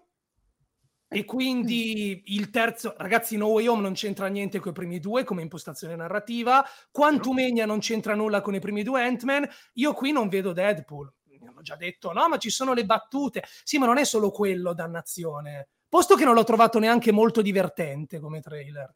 E 1.11 1.25
quindi 1.25 2.35
il 2.35 2.51
terzo, 2.51 2.95
ragazzi, 2.99 3.39
No 3.39 3.47
Way 3.47 3.67
Home 3.67 3.81
non 3.81 3.95
c'entra 3.95 4.27
niente 4.27 4.59
con 4.59 4.73
i 4.73 4.75
primi 4.75 5.01
due 5.01 5.25
come 5.25 5.41
impostazione 5.41 5.97
narrativa. 5.97 6.63
Quantumania 6.91 7.65
non 7.65 7.79
c'entra 7.79 8.15
nulla 8.15 8.43
con 8.43 8.55
i 8.55 8.61
primi 8.61 8.83
due 8.83 9.03
Ant-Man. 9.03 9.49
Io 9.75 9.95
qui 9.95 10.13
non 10.13 10.29
vedo 10.29 10.53
Deadpool. 10.53 11.11
Mi 11.41 11.47
hanno 11.47 11.63
già 11.63 11.77
detto, 11.77 12.13
no, 12.13 12.29
ma 12.29 12.37
ci 12.37 12.51
sono 12.51 12.75
le 12.75 12.85
battute. 12.85 13.43
Sì, 13.63 13.79
ma 13.79 13.87
non 13.87 13.97
è 13.97 14.05
solo 14.05 14.31
quello, 14.31 14.75
dannazione. 14.75 15.69
Posto 15.89 16.17
che 16.17 16.25
non 16.25 16.35
l'ho 16.35 16.45
trovato 16.45 16.79
neanche 16.79 17.13
molto 17.13 17.41
divertente 17.43 18.19
come 18.21 18.41
trailer. 18.41 18.95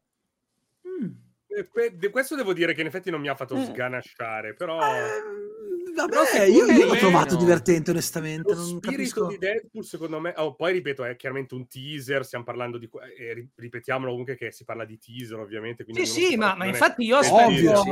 Mm. 0.87 1.11
Eh, 1.55 2.11
questo 2.11 2.35
devo 2.35 2.53
dire 2.55 2.73
che 2.75 2.81
in 2.81 2.87
effetti 2.87 3.11
non 3.11 3.21
mi 3.21 3.29
ha 3.29 3.35
fatto 3.35 3.57
Mm. 3.57 3.63
sganasciare, 3.65 4.55
però... 4.55 4.81
Eh, 4.81 5.23
vabbè, 5.95 6.11
Però 6.11 6.45
io, 6.45 6.65
io 6.67 6.87
l'ho 6.87 6.95
trovato 6.97 7.37
divertente, 7.37 7.91
onestamente. 7.91 8.51
Lo 8.55 8.57
Non 8.59 8.65
spirito 8.67 8.91
capisco. 8.91 9.27
di 9.27 9.39
Deadpool, 9.39 9.85
secondo 9.85 10.19
me, 10.19 10.33
oh, 10.37 10.55
poi 10.55 10.73
ripeto, 10.73 11.05
è 11.05 11.15
chiaramente 11.17 11.55
un 11.55 11.67
teaser. 11.67 12.25
Stiamo 12.25 12.45
parlando 12.45 12.79
di. 12.79 12.89
E 13.19 13.35
ri- 13.35 13.51
ripetiamolo 13.55 14.11
comunque 14.11 14.37
che 14.37 14.51
si 14.51 14.65
parla 14.65 14.87
di 14.87 14.99
teaser, 14.99 15.39
ovviamente. 15.39 15.85
Quindi 15.85 16.07
Sì, 16.07 16.23
sì, 16.25 16.37
ma, 16.37 16.55
ma 16.55 16.65
infatti 16.67 17.05
io 17.05 17.19
Ovvio, 17.19 17.77
sì. 17.77 17.91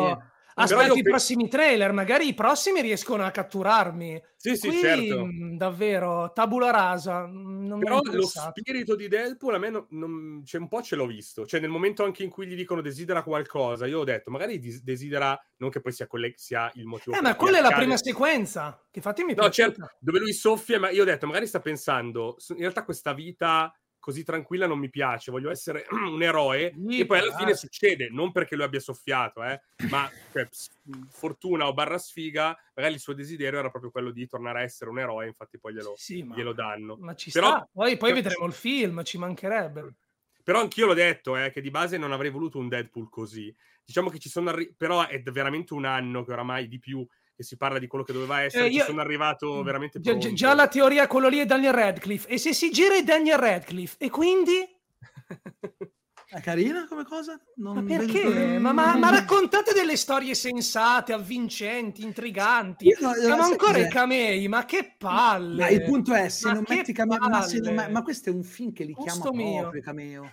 Io 0.57 0.95
i 0.95 1.03
pe- 1.03 1.11
prossimi 1.11 1.49
trailer, 1.49 1.93
magari 1.93 2.29
i 2.29 2.35
prossimi 2.35 2.81
riescono 2.81 3.25
a 3.25 3.31
catturarmi. 3.31 4.21
Sì, 4.37 4.57
sì, 4.57 4.69
Qui, 4.69 4.79
certo. 4.79 5.25
mh, 5.27 5.57
davvero, 5.57 6.33
tabula 6.33 6.71
rasa. 6.71 7.27
mi 7.27 7.79
Però 7.79 8.01
lo 8.03 8.27
spirito 8.27 8.97
di 8.97 9.09
Deadpool 9.09 9.55
a 9.55 9.59
me 9.59 9.71
non, 9.71 9.87
non- 9.91 10.43
cioè, 10.45 10.61
un 10.61 10.69
po' 10.69 10.83
ce 10.83 10.97
l'ho 10.97 11.07
visto. 11.07 11.47
Cioè, 11.47 11.61
nel 11.61 11.71
momento 11.71 12.05
anche 12.05 12.23
in 12.23 12.31
cui 12.31 12.47
gli 12.47 12.55
dicono 12.57 12.81
desidera 12.81 13.23
qualcosa, 13.23 13.87
io 13.87 14.01
ho 14.01 14.05
detto, 14.05 14.31
magari 14.31 14.59
desidera, 14.83 15.39
non 15.59 15.71
che 15.71 15.81
poi 15.81 15.93
sia, 15.93 16.07
colle- 16.07 16.33
sia 16.37 16.71
il 16.75 16.87
motivo 16.87 17.17
Eh, 17.17 17.21
ma 17.21 17.37
quella 17.37 17.59
è 17.59 17.63
la 17.63 17.73
prima 17.73 17.97
sequenza. 17.97 18.83
Che 18.91 18.99
infatti 18.99 19.23
mi 19.23 19.35
No, 19.35 19.49
piaciuta. 19.49 19.73
certo, 19.87 19.97
dove 20.01 20.19
lui 20.19 20.33
soffia, 20.33 20.79
ma 20.79 20.91
io 20.91 21.03
ho 21.03 21.07
detto, 21.07 21.27
magari 21.27 21.47
sta 21.47 21.61
pensando, 21.61 22.37
"S- 22.39 22.51
in 22.51 22.59
realtà 22.59 22.85
questa 22.85 23.13
vita 23.13 23.73
così 24.01 24.25
tranquilla 24.25 24.67
non 24.67 24.79
mi 24.79 24.89
piace, 24.91 25.31
voglio 25.31 25.51
essere 25.51 25.87
un 26.11 26.21
eroe, 26.23 26.75
Sì, 26.89 27.01
e 27.01 27.07
poi 27.07 27.19
alla 27.19 27.37
fine 27.37 27.55
succede, 27.55 28.09
non 28.11 28.33
perché 28.33 28.57
lui 28.57 28.65
abbia 28.65 28.81
soffiato, 28.81 29.45
eh, 29.45 29.61
ma 29.91 30.11
cioè, 30.33 30.49
fortuna 31.09 31.67
o 31.69 31.73
barra 31.75 31.99
sfiga, 31.99 32.57
magari 32.75 32.95
il 32.95 33.01
suo 33.01 33.13
desiderio 33.13 33.59
era 33.59 33.71
proprio 33.71 33.91
quello 33.91 34.11
di 34.11 34.27
tornare 34.27 34.61
a 34.61 34.63
essere 34.63 34.91
un 34.91 34.99
eroe, 34.99 35.27
infatti 35.27 35.59
poi 35.59 35.75
glielo, 35.75 35.95
Sì, 35.97 36.23
ma, 36.23 36.35
glielo 36.35 36.53
danno. 36.53 36.97
ma 36.99 37.15
ci 37.15 37.31
Però- 37.31 37.49
sta. 37.49 37.69
Poi, 37.73 37.97
poi 37.97 38.13
vedremo 38.13 38.47
il 38.47 38.53
film, 38.53 39.03
ci 39.05 39.19
mancherebbe. 39.19 39.95
Però 40.43 40.59
anch'io 40.61 40.87
l'ho 40.87 40.95
detto, 40.95 41.37
eh, 41.37 41.51
che 41.53 41.61
di 41.61 41.71
base 41.71 41.97
non 41.99 42.13
avrei 42.13 42.31
voluto 42.31 42.59
un 42.59 42.67
Deadpool 42.69 43.09
così. 43.11 43.55
Diciamo 43.85 44.09
che 44.09 44.19
ci 44.19 44.29
sono 44.29 44.49
arri- 44.51 44.73
però 44.77 45.07
è 45.07 45.21
veramente 45.23 45.75
un 45.75 45.85
anno 45.85 46.25
che 46.25 46.33
oramai 46.33 46.67
di 46.67 46.79
più 46.79 47.07
che 47.41 47.47
si 47.47 47.57
parla 47.57 47.79
di 47.79 47.87
quello 47.87 48.05
che 48.05 48.13
doveva 48.13 48.43
essere, 48.43 48.67
Eh, 48.67 48.71
ci 48.71 48.77
io- 48.77 48.85
sono 48.85 49.01
arrivato 49.01 49.63
veramente 49.63 49.99
Già, 49.99 50.11
pronto. 50.11 50.35
già- 50.35 50.53
la 50.55 50.69
teoria, 50.69 51.07
quello 51.07 51.29
lì 51.29 51.39
è 51.39 51.47
Daniel 51.47 51.73
Radcliffe. 51.73 52.29
E 52.29 52.37
se 52.37 52.53
si 52.53 52.71
gira 52.71 52.95
è 52.97 53.03
Daniel 53.03 53.39
Radcliffe, 53.39 53.97
e 53.99 54.11
quindi? 54.11 54.53
È 56.33 56.41
carina 56.41 56.87
come 56.89 57.03
cosa? 57.05 57.41
Non 57.57 57.75
Ma 57.77 57.81
vedo- 57.83 58.13
perché? 58.13 58.59
Ma, 58.61 58.73
ma- 58.73 58.97
ma 58.97 59.11
raccontate 59.11 59.73
delle 59.73 59.97
storie 59.97 60.35
sensate, 60.37 61.13
avvincenti, 61.13 62.05
intriganti. 62.05 62.87
Io 62.87 62.97
no, 63.01 63.15
Siamo 63.15 63.43
ancora 63.43 63.79
i 63.79 63.89
camei, 63.89 64.47
ma 64.47 64.65
che 64.65 64.95
palle! 64.97 65.61
Ma 65.63 65.69
il 65.71 65.83
punto 65.83 66.15
è, 66.15 66.29
se 66.29 66.47
Ma 66.47 66.53
non 66.53 66.65
metti 66.69 66.93
cameo, 66.93 67.19
ma, 67.19 67.45
non- 67.51 67.91
ma- 67.91 68.03
questo 68.05 68.29
è 68.31 68.33
un 68.33 68.45
film 68.45 68.73
che 68.73 68.85
li 68.85 68.95
chiama 68.95 69.29
mio. 69.33 69.61
proprio 69.63 69.83
cameo. 69.83 70.31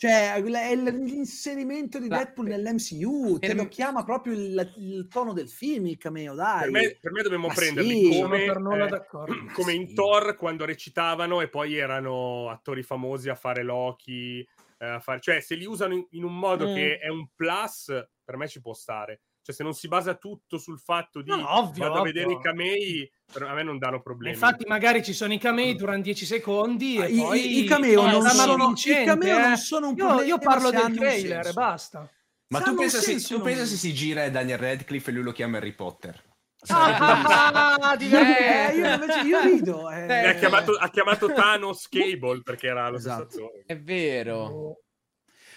Cioè, 0.00 0.32
è 0.32 0.74
l'inserimento 0.76 1.98
di 1.98 2.08
Deadpool 2.08 2.46
per- 2.48 2.56
nell'MCU, 2.56 3.38
te 3.38 3.52
lo 3.52 3.68
chiama 3.68 4.02
proprio 4.02 4.32
il, 4.32 4.72
il 4.78 5.08
tono 5.08 5.34
del 5.34 5.50
film, 5.50 5.88
il 5.88 5.98
cameo, 5.98 6.32
dai. 6.32 6.60
Per 6.60 6.70
me, 6.70 6.96
per 6.98 7.12
me 7.12 7.22
dobbiamo 7.22 7.48
Ma 7.48 7.52
prenderli 7.52 8.04
sì. 8.06 8.18
Come, 8.18 8.44
eh, 8.46 9.00
come 9.52 9.72
Sì. 9.72 9.76
in 9.76 9.94
Thor 9.94 10.36
quando 10.36 10.64
recitavano 10.64 11.42
e 11.42 11.50
poi 11.50 11.76
erano 11.76 12.48
attori 12.48 12.82
famosi 12.82 13.28
a 13.28 13.34
fare 13.34 13.62
Loki. 13.62 14.40
eh, 14.78 14.86
a 14.86 15.00
fare... 15.00 15.20
Cioè, 15.20 15.40
se 15.40 15.54
li 15.54 15.66
usano 15.66 15.92
in, 15.92 16.06
in 16.12 16.24
un 16.24 16.34
modo 16.34 16.66
Mm. 16.66 16.74
che 16.74 16.96
è 16.98 17.08
un 17.08 17.28
plus, 17.36 17.92
per 18.24 18.38
me 18.38 18.48
ci 18.48 18.62
può 18.62 18.72
stare. 18.72 19.20
Cioè, 19.50 19.52
se 19.52 19.62
non 19.64 19.74
si 19.74 19.88
basa 19.88 20.14
tutto 20.14 20.58
sul 20.58 20.78
fatto 20.78 21.20
di 21.22 21.30
No, 21.30 21.36
no, 21.36 21.58
ovvio, 21.58 21.82
vado 21.84 21.96
a 21.96 22.00
ovvio. 22.00 22.12
vedere 22.12 22.32
i 22.32 22.40
camei, 22.40 23.12
a 23.40 23.52
me 23.54 23.62
non 23.62 23.78
danno 23.78 24.00
problemi. 24.00 24.34
Infatti, 24.34 24.64
magari 24.66 25.02
ci 25.02 25.12
sono 25.12 25.32
i 25.32 25.38
camei, 25.38 25.74
durano 25.74 26.00
10 26.02 26.24
secondi 26.24 26.96
e 26.96 27.02
Ah, 27.02 27.06
I, 27.08 27.16
poi... 27.16 27.40
i- 27.58 27.62
i 27.62 27.66
cameo, 27.66 28.06
Eh, 28.06 28.10
non 28.10 28.22
sono, 28.28 28.52
i 28.52 28.66
vincente, 28.66 29.04
cameo 29.04 29.38
eh. 29.38 29.42
non 29.48 29.56
sono 29.56 29.88
un 29.88 29.96
Io, 29.96 30.04
problema. 30.06 30.28
io 30.28 30.38
parlo 30.38 30.68
se 30.70 30.76
del 30.76 30.96
trailer 30.96 31.46
e 31.46 31.52
basta. 31.52 32.10
Ma 32.48 32.60
tu 32.60 32.74
pensa, 32.74 32.98
se, 33.00 33.20
tu 33.20 33.40
pensa 33.40 33.64
se 33.64 33.76
si 33.76 33.92
gira 33.94 34.28
Daniel 34.28 34.58
Radcliffe 34.58 35.10
e 35.10 35.14
lui 35.14 35.22
lo 35.22 35.32
chiama 35.32 35.58
Harry 35.58 35.72
Potter? 35.74 36.20
Ah, 36.68 37.96
Eh, 37.98 38.76
io 38.76 38.92
invece 38.94 39.20
io 39.20 39.40
rido. 39.42 39.90
eh. 39.90 40.06
E 40.06 40.26
ha, 40.28 40.34
chiamato, 40.34 40.72
ha 40.72 40.88
chiamato 40.90 41.32
Thanos 41.32 41.88
Cable 41.88 42.42
perché 42.42 42.66
era 42.66 42.88
lo 42.88 42.98
stesso 42.98 43.14
Esatto. 43.16 43.36
attore. 43.44 43.62
È 43.66 43.78
vero. 43.78 44.76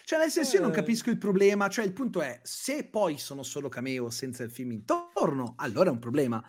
Cioè, 0.05 0.19
nel 0.19 0.29
senso, 0.31 0.55
io 0.57 0.61
non 0.61 0.71
Eh. 0.71 0.75
capisco 0.75 1.09
il 1.09 1.17
problema. 1.17 1.67
Cioè, 1.69 1.85
il 1.85 1.93
punto 1.93 2.21
è, 2.21 2.39
se 2.43 2.85
poi 2.89 3.17
sono 3.17 3.41
solo 3.43 3.69
cameo 3.69 4.09
senza 4.09 4.43
il 4.43 4.51
film 4.51 4.71
intorno, 4.71 5.53
allora 5.57 5.89
è 5.89 5.91
un 5.93 5.99
problema. 5.99 6.43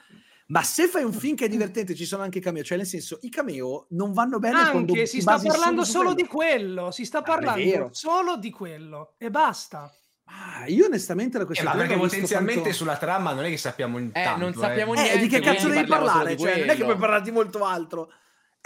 Ma 0.48 0.62
se 0.62 0.88
fai 0.88 1.04
un 1.04 1.12
film 1.12 1.36
che 1.36 1.46
è 1.46 1.48
divertente, 1.48 1.94
ci 1.94 2.04
sono 2.04 2.22
anche 2.22 2.40
cameo. 2.40 2.62
Cioè, 2.62 2.76
nel 2.76 2.86
senso, 2.86 3.18
i 3.22 3.30
cameo 3.30 3.86
non 3.90 4.12
vanno 4.12 4.38
bene 4.38 4.60
quando 4.70 4.92
Anche 4.92 5.04
ti 5.04 5.06
si 5.06 5.20
sta 5.20 5.38
parlando 5.40 5.84
solo 5.84 6.12
quello. 6.12 6.14
di 6.14 6.26
quello, 6.26 6.90
si 6.90 7.04
sta 7.04 7.18
Ah, 7.18 7.22
parlando 7.22 7.88
solo 7.92 8.36
di 8.36 8.50
quello 8.50 9.14
e 9.18 9.30
basta. 9.30 9.90
Ah, 10.26 10.66
io 10.66 10.86
onestamente 10.86 11.38
da 11.38 11.44
Eh, 11.44 11.46
ma 11.48 11.54
trailer 11.54 11.76
perché 11.86 11.96
potenzialmente 11.96 12.60
tanto- 12.62 12.76
sulla 12.76 12.96
trama 12.96 13.32
non 13.34 13.44
è 13.44 13.50
che 13.50 13.56
sappiamo 13.58 13.98
Eh, 13.98 14.10
tanto, 14.12 14.40
non 14.40 14.54
sappiamo 14.54 14.94
Eh, 14.94 15.00
niente. 15.02 15.18
di 15.18 15.28
che 15.28 15.40
cazzo 15.40 15.68
devi 15.68 15.86
solo 15.86 15.86
parlare? 15.86 16.36
Cioè, 16.36 16.58
non 16.60 16.68
è 16.70 16.76
che 16.76 16.82
puoi 16.84 16.96
parlare 16.96 17.22
di 17.22 17.30
molto 17.30 17.64
altro. 17.64 18.10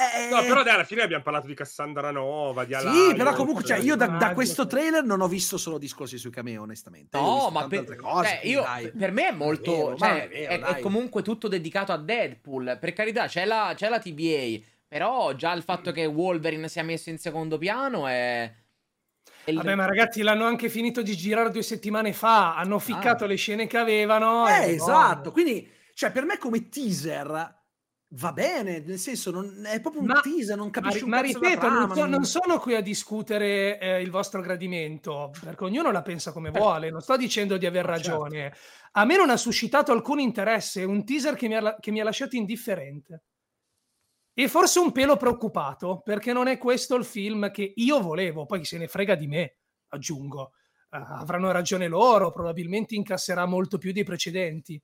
Eh, 0.00 0.28
No, 0.30 0.42
però 0.42 0.62
dai, 0.62 0.74
alla 0.74 0.84
fine 0.84 1.02
abbiamo 1.02 1.24
parlato 1.24 1.48
di 1.48 1.54
Cassandra 1.54 2.12
Nova, 2.12 2.64
di 2.64 2.72
Sì, 2.72 3.14
però 3.16 3.32
comunque, 3.32 3.64
cioè, 3.64 3.78
io 3.78 3.96
da, 3.96 4.06
da 4.06 4.32
questo 4.32 4.68
trailer 4.68 5.02
non 5.02 5.20
ho 5.20 5.26
visto 5.26 5.58
solo 5.58 5.76
discorsi 5.76 6.18
sui 6.18 6.30
cameo, 6.30 6.62
onestamente. 6.62 7.18
No, 7.18 7.50
ma 7.50 7.66
per, 7.66 7.80
altre 7.80 7.96
cose, 7.96 8.28
cioè, 8.28 8.38
quindi 8.38 8.58
io, 8.84 8.92
per 8.96 9.10
me 9.10 9.28
è 9.28 9.32
molto. 9.32 9.72
vero, 9.72 9.96
ma 9.96 10.06
cioè, 10.06 10.22
è 10.22 10.28
vero, 10.28 10.66
è, 10.66 10.74
è 10.76 10.78
comunque 10.78 11.22
tutto 11.22 11.48
dedicato 11.48 11.90
a 11.90 11.96
Deadpool. 11.96 12.78
Per 12.80 12.92
carità, 12.92 13.26
c'è 13.26 13.44
la, 13.44 13.72
c'è 13.74 13.88
la 13.88 13.98
TBA. 13.98 14.60
Però 14.86 15.34
già 15.34 15.52
il 15.52 15.64
fatto 15.64 15.90
che 15.90 16.06
Wolverine 16.06 16.68
sia 16.68 16.84
messo 16.84 17.10
in 17.10 17.18
secondo 17.18 17.58
piano 17.58 18.06
è. 18.06 18.50
è 19.44 19.50
il- 19.50 19.56
Vabbè, 19.56 19.74
ma 19.74 19.84
ragazzi, 19.84 20.22
l'hanno 20.22 20.44
anche 20.44 20.68
finito 20.68 21.02
di 21.02 21.16
girare 21.16 21.50
due 21.50 21.62
settimane 21.62 22.12
fa. 22.12 22.54
Hanno 22.54 22.78
ficcato 22.78 23.26
le 23.26 23.34
scene 23.34 23.66
che 23.66 23.76
avevano. 23.78 24.46
Eh, 24.46 24.68
e 24.68 24.74
esatto. 24.74 25.32
Quindi, 25.32 25.68
cioè, 25.92 26.12
per 26.12 26.24
me 26.24 26.38
come 26.38 26.68
teaser 26.68 27.56
va 28.12 28.32
bene, 28.32 28.80
nel 28.80 28.98
senso, 28.98 29.30
non, 29.30 29.64
è 29.66 29.80
proprio 29.80 30.01
un 30.01 30.09
Ma- 30.09 30.20
teaser, 30.20 30.56
non 30.56 30.66
Ma, 30.66 30.72
capisci 30.72 31.02
un 31.02 31.10
ma 31.10 31.20
della 31.20 31.32
ripeto, 31.32 31.68
non, 31.68 31.76
trama, 31.76 31.94
so- 31.94 32.01
non- 32.01 32.10
non 32.10 32.24
sono 32.24 32.59
qui 32.59 32.74
a 32.74 32.80
discutere 32.80 33.78
eh, 33.78 34.01
il 34.01 34.10
vostro 34.10 34.40
gradimento, 34.40 35.30
perché 35.43 35.64
ognuno 35.64 35.90
la 35.90 36.02
pensa 36.02 36.32
come 36.32 36.51
vuole, 36.51 36.90
non 36.90 37.01
sto 37.01 37.16
dicendo 37.16 37.56
di 37.56 37.66
aver 37.66 37.86
Ma 37.86 37.97
certo. 37.97 38.10
ragione. 38.22 38.55
A 38.93 39.05
me 39.05 39.16
non 39.16 39.30
ha 39.30 39.36
suscitato 39.36 39.93
alcun 39.93 40.20
interesse, 40.20 40.80
è 40.82 40.85
un 40.85 41.05
teaser 41.05 41.35
che 41.35 41.48
mi 41.48 41.56
ha, 41.56 41.76
che 41.78 41.90
mi 41.90 42.01
ha 42.01 42.05
lasciato 42.05 42.36
indifferente. 42.36 43.24
E 44.32 44.48
forse 44.48 44.78
un 44.78 44.93
pelo 44.93 45.16
preoccupato, 45.16 46.01
perché 46.02 46.32
non 46.32 46.47
è 46.47 46.59
questo 46.59 46.94
il 46.94 47.05
film 47.05 47.51
che 47.51 47.72
io 47.74 48.01
volevo, 48.01 48.47
poi 48.47 48.64
se 48.64 48.78
ne 48.78 48.86
frega 48.86 49.16
di 49.16 49.26
me, 49.26 49.56
aggiungo. 49.89 50.52
Eh, 50.90 50.97
avranno 50.97 51.51
ragione 51.51 51.89
loro, 51.89 52.30
probabilmente 52.30 52.94
incasserà 52.94 53.44
molto 53.47 53.76
più 53.78 53.93
dei 53.93 54.05
precedenti. 54.05 54.80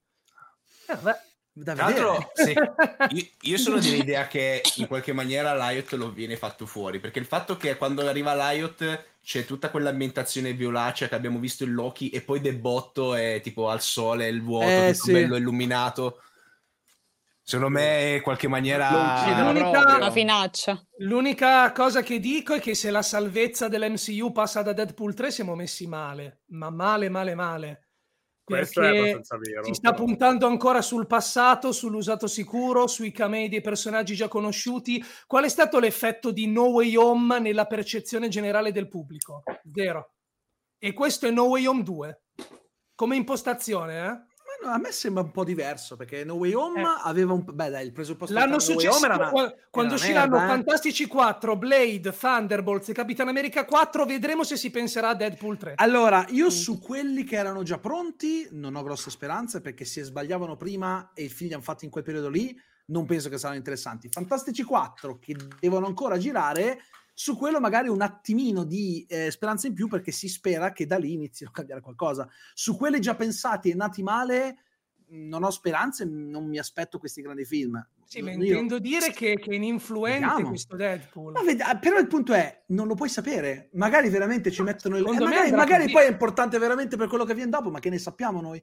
Eh, 0.88 0.94
vabbè. 0.94 1.18
Tra 1.62 1.74
l'altro, 1.74 2.32
sì, 2.35 2.52
io, 2.52 3.26
io 3.43 3.59
sono 3.59 3.78
dell'idea 3.81 4.26
che 4.26 4.60
in 4.76 4.89
qualche 4.89 5.12
maniera 5.12 5.55
l'Iot 5.55 5.93
lo 5.93 6.10
viene 6.10 6.36
fatto 6.36 6.66
fuori, 6.66 6.98
perché 6.98 7.20
il 7.20 7.26
fatto 7.26 7.56
che 7.56 7.76
quando 7.76 8.06
arriva 8.06 8.35
l'Iot 8.35 9.05
c'è 9.22 9.44
tutta 9.44 9.70
quell'ambientazione 9.70 10.52
violacea 10.52 11.09
che 11.09 11.14
abbiamo 11.14 11.39
visto 11.39 11.62
in 11.64 11.72
Loki 11.72 12.10
e 12.10 12.22
poi 12.22 12.40
Debotto 12.40 13.14
è 13.14 13.40
tipo 13.43 13.70
al 13.70 13.81
sole, 13.81 14.28
il 14.28 14.43
vuoto, 14.43 14.66
Eh, 14.66 14.93
tutto 14.93 15.05
sì. 15.05 15.12
bello 15.12 15.36
illuminato. 15.36 16.20
Secondo 17.47 17.78
me 17.78 18.14
in 18.16 18.22
qualche 18.22 18.48
maniera... 18.48 18.89
L'unica-. 19.43 19.97
Una 19.97 20.10
finaccia. 20.10 20.82
L'unica 20.98 21.70
cosa 21.72 22.02
che 22.02 22.18
dico 22.18 22.55
è 22.55 22.60
che 22.60 22.74
se 22.74 22.90
la 22.90 23.02
salvezza 23.02 23.68
dell'MCU 23.68 24.32
passa 24.32 24.62
da 24.62 24.72
Deadpool 24.72 25.14
3 25.14 25.31
siamo 25.31 25.55
messi 25.55 25.86
male, 25.86 26.40
ma 26.47 26.70
male, 26.70 27.10
male, 27.10 27.35
male. 27.35 27.84
Questo 28.44 28.82
è 28.82 28.98
abbastanza 28.98 29.38
vero. 29.38 29.64
si 29.64 29.72
sta 29.72 29.92
però. 29.92 30.04
puntando 30.04 30.46
ancora 30.46 30.82
sul 30.82 31.06
passato, 31.06 31.72
sull'usato 31.72 32.26
sicuro, 32.26 32.86
sui 32.86 33.10
camei 33.10 33.48
dei 33.48 33.62
personaggi 33.62 34.14
già 34.14 34.28
conosciuti. 34.28 35.02
Qual 35.26 35.44
è 35.44 35.48
stato 35.48 35.78
l'effetto 35.78 36.30
di 36.30 36.46
No 36.46 36.64
Way 36.64 36.94
Home 36.96 37.38
nella 37.38 37.66
percezione 37.66 38.28
generale 38.28 38.70
del 38.70 38.88
pubblico? 38.88 39.42
Zero. 39.72 40.12
E 40.78 40.92
questo 40.92 41.26
è 41.26 41.30
No 41.30 41.44
Way 41.44 41.64
Home 41.64 41.82
2. 41.82 42.22
Come 42.94 43.16
impostazione, 43.16 44.06
eh? 44.06 44.34
A 44.66 44.78
me 44.78 44.92
sembra 44.92 45.22
un 45.22 45.30
po' 45.30 45.44
diverso 45.44 45.96
perché 45.96 46.24
No 46.24 46.34
Way 46.34 46.52
Home 46.54 46.80
Eh. 46.80 46.84
aveva 47.02 47.32
un 47.34 47.44
beh 47.44 47.70
dai 47.70 47.84
il 47.84 47.92
presupposto 47.92 48.34
L'anno 48.34 48.58
successivo, 48.58 49.04
era 49.04 49.30
quando 49.70 49.92
una 49.92 50.02
usciranno 50.02 50.36
merda, 50.36 50.44
eh. 50.44 50.48
Fantastici 50.48 51.06
4, 51.06 51.56
Blade, 51.56 52.12
Thunderbolts 52.12 52.88
e 52.88 52.92
Capitan 52.94 53.28
America 53.28 53.64
4, 53.64 54.04
vedremo 54.06 54.42
se 54.42 54.56
si 54.56 54.70
penserà 54.70 55.10
a 55.10 55.14
Deadpool 55.14 55.58
3. 55.58 55.72
Allora, 55.76 56.24
io 56.30 56.48
su 56.50 56.80
quelli 56.80 57.24
che 57.24 57.36
erano 57.36 57.62
già 57.62 57.78
pronti 57.78 58.48
non 58.52 58.74
ho 58.74 58.82
grosse 58.82 59.10
speranze 59.10 59.60
perché 59.60 59.84
se 59.84 60.02
sbagliavano 60.02 60.56
prima 60.56 61.10
e 61.14 61.24
i 61.24 61.28
film 61.28 61.48
li 61.48 61.54
hanno 61.54 61.62
fatti 61.62 61.84
in 61.84 61.90
quel 61.90 62.04
periodo 62.04 62.28
lì, 62.28 62.58
non 62.86 63.06
penso 63.06 63.28
che 63.28 63.38
saranno 63.38 63.58
interessanti. 63.58 64.08
Fantastici 64.08 64.62
4 64.62 65.18
che 65.18 65.36
devono 65.60 65.86
ancora 65.86 66.16
girare, 66.18 66.80
su 67.14 67.36
quello 67.36 67.60
magari 67.60 67.88
un 67.88 68.02
attimino 68.02 68.64
di 68.64 69.06
eh, 69.08 69.30
speranza 69.30 69.68
in 69.68 69.72
più 69.72 69.86
perché 69.86 70.10
si 70.10 70.28
spera 70.28 70.72
che 70.72 70.84
da 70.84 70.98
lì 70.98 71.12
inizino 71.12 71.50
a 71.50 71.52
cambiare 71.52 71.80
qualcosa. 71.80 72.28
Su 72.52 72.76
quelli 72.76 73.00
già 73.00 73.14
pensati 73.14 73.70
e 73.70 73.74
nati 73.74 74.02
male 74.02 74.58
non 75.08 75.44
ho 75.44 75.50
speranze, 75.50 76.04
non 76.04 76.46
mi 76.46 76.58
aspetto 76.58 76.98
questi 76.98 77.22
grandi 77.22 77.44
film. 77.44 77.84
Sì, 78.04 78.20
ma 78.20 78.32
intendo 78.32 78.78
dire 78.78 79.10
che, 79.12 79.34
che 79.34 79.50
è 79.50 79.54
ininfluente 79.54 80.26
Vediamo. 80.26 80.48
questo 80.48 80.76
Deadpool. 80.76 81.40
Ved- 81.44 81.60
ah, 81.60 81.78
però 81.78 81.98
il 81.98 82.06
punto 82.06 82.32
è, 82.32 82.64
non 82.68 82.86
lo 82.86 82.94
puoi 82.94 83.08
sapere. 83.08 83.70
Magari 83.74 84.08
veramente 84.08 84.50
ci 84.50 84.62
mettono 84.62 84.96
il... 84.96 85.06
eh, 85.06 85.20
magari 85.20 85.50
magari 85.52 85.90
poi 85.90 86.04
è 86.04 86.10
importante 86.10 86.58
veramente 86.58 86.96
per 86.96 87.08
quello 87.08 87.24
che 87.24 87.34
viene 87.34 87.50
dopo, 87.50 87.70
ma 87.70 87.78
che 87.78 87.90
ne 87.90 87.98
sappiamo 87.98 88.40
noi? 88.40 88.62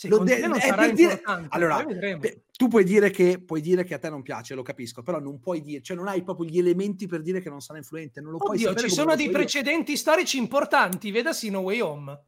Secondo 0.00 0.24
de- 0.32 0.46
non 0.46 0.56
è 0.56 0.60
sarà 0.60 0.88
dire- 0.88 1.20
Allora, 1.50 1.84
tu 2.56 2.68
puoi 2.68 2.84
dire, 2.84 3.10
che, 3.10 3.38
puoi 3.38 3.60
dire 3.60 3.84
che 3.84 3.92
a 3.92 3.98
te 3.98 4.08
non 4.08 4.22
piace, 4.22 4.54
lo 4.54 4.62
capisco, 4.62 5.02
però 5.02 5.18
non 5.20 5.38
puoi 5.40 5.60
dire, 5.60 5.82
cioè 5.82 5.94
non 5.94 6.08
hai 6.08 6.22
proprio 6.22 6.46
gli 6.48 6.58
elementi 6.58 7.06
per 7.06 7.20
dire 7.20 7.40
che 7.40 7.50
non 7.50 7.60
sarà 7.60 7.78
influente, 7.78 8.22
non 8.22 8.32
lo 8.32 8.38
puoi 8.38 8.56
Oddio, 8.56 8.68
sapere 8.68 8.88
ci 8.88 8.94
sono 8.94 9.14
dei 9.14 9.26
io. 9.26 9.32
precedenti 9.32 9.98
storici 9.98 10.38
importanti, 10.38 11.10
vedasi 11.10 11.50
No 11.50 11.58
Way 11.60 11.80
Home. 11.80 12.18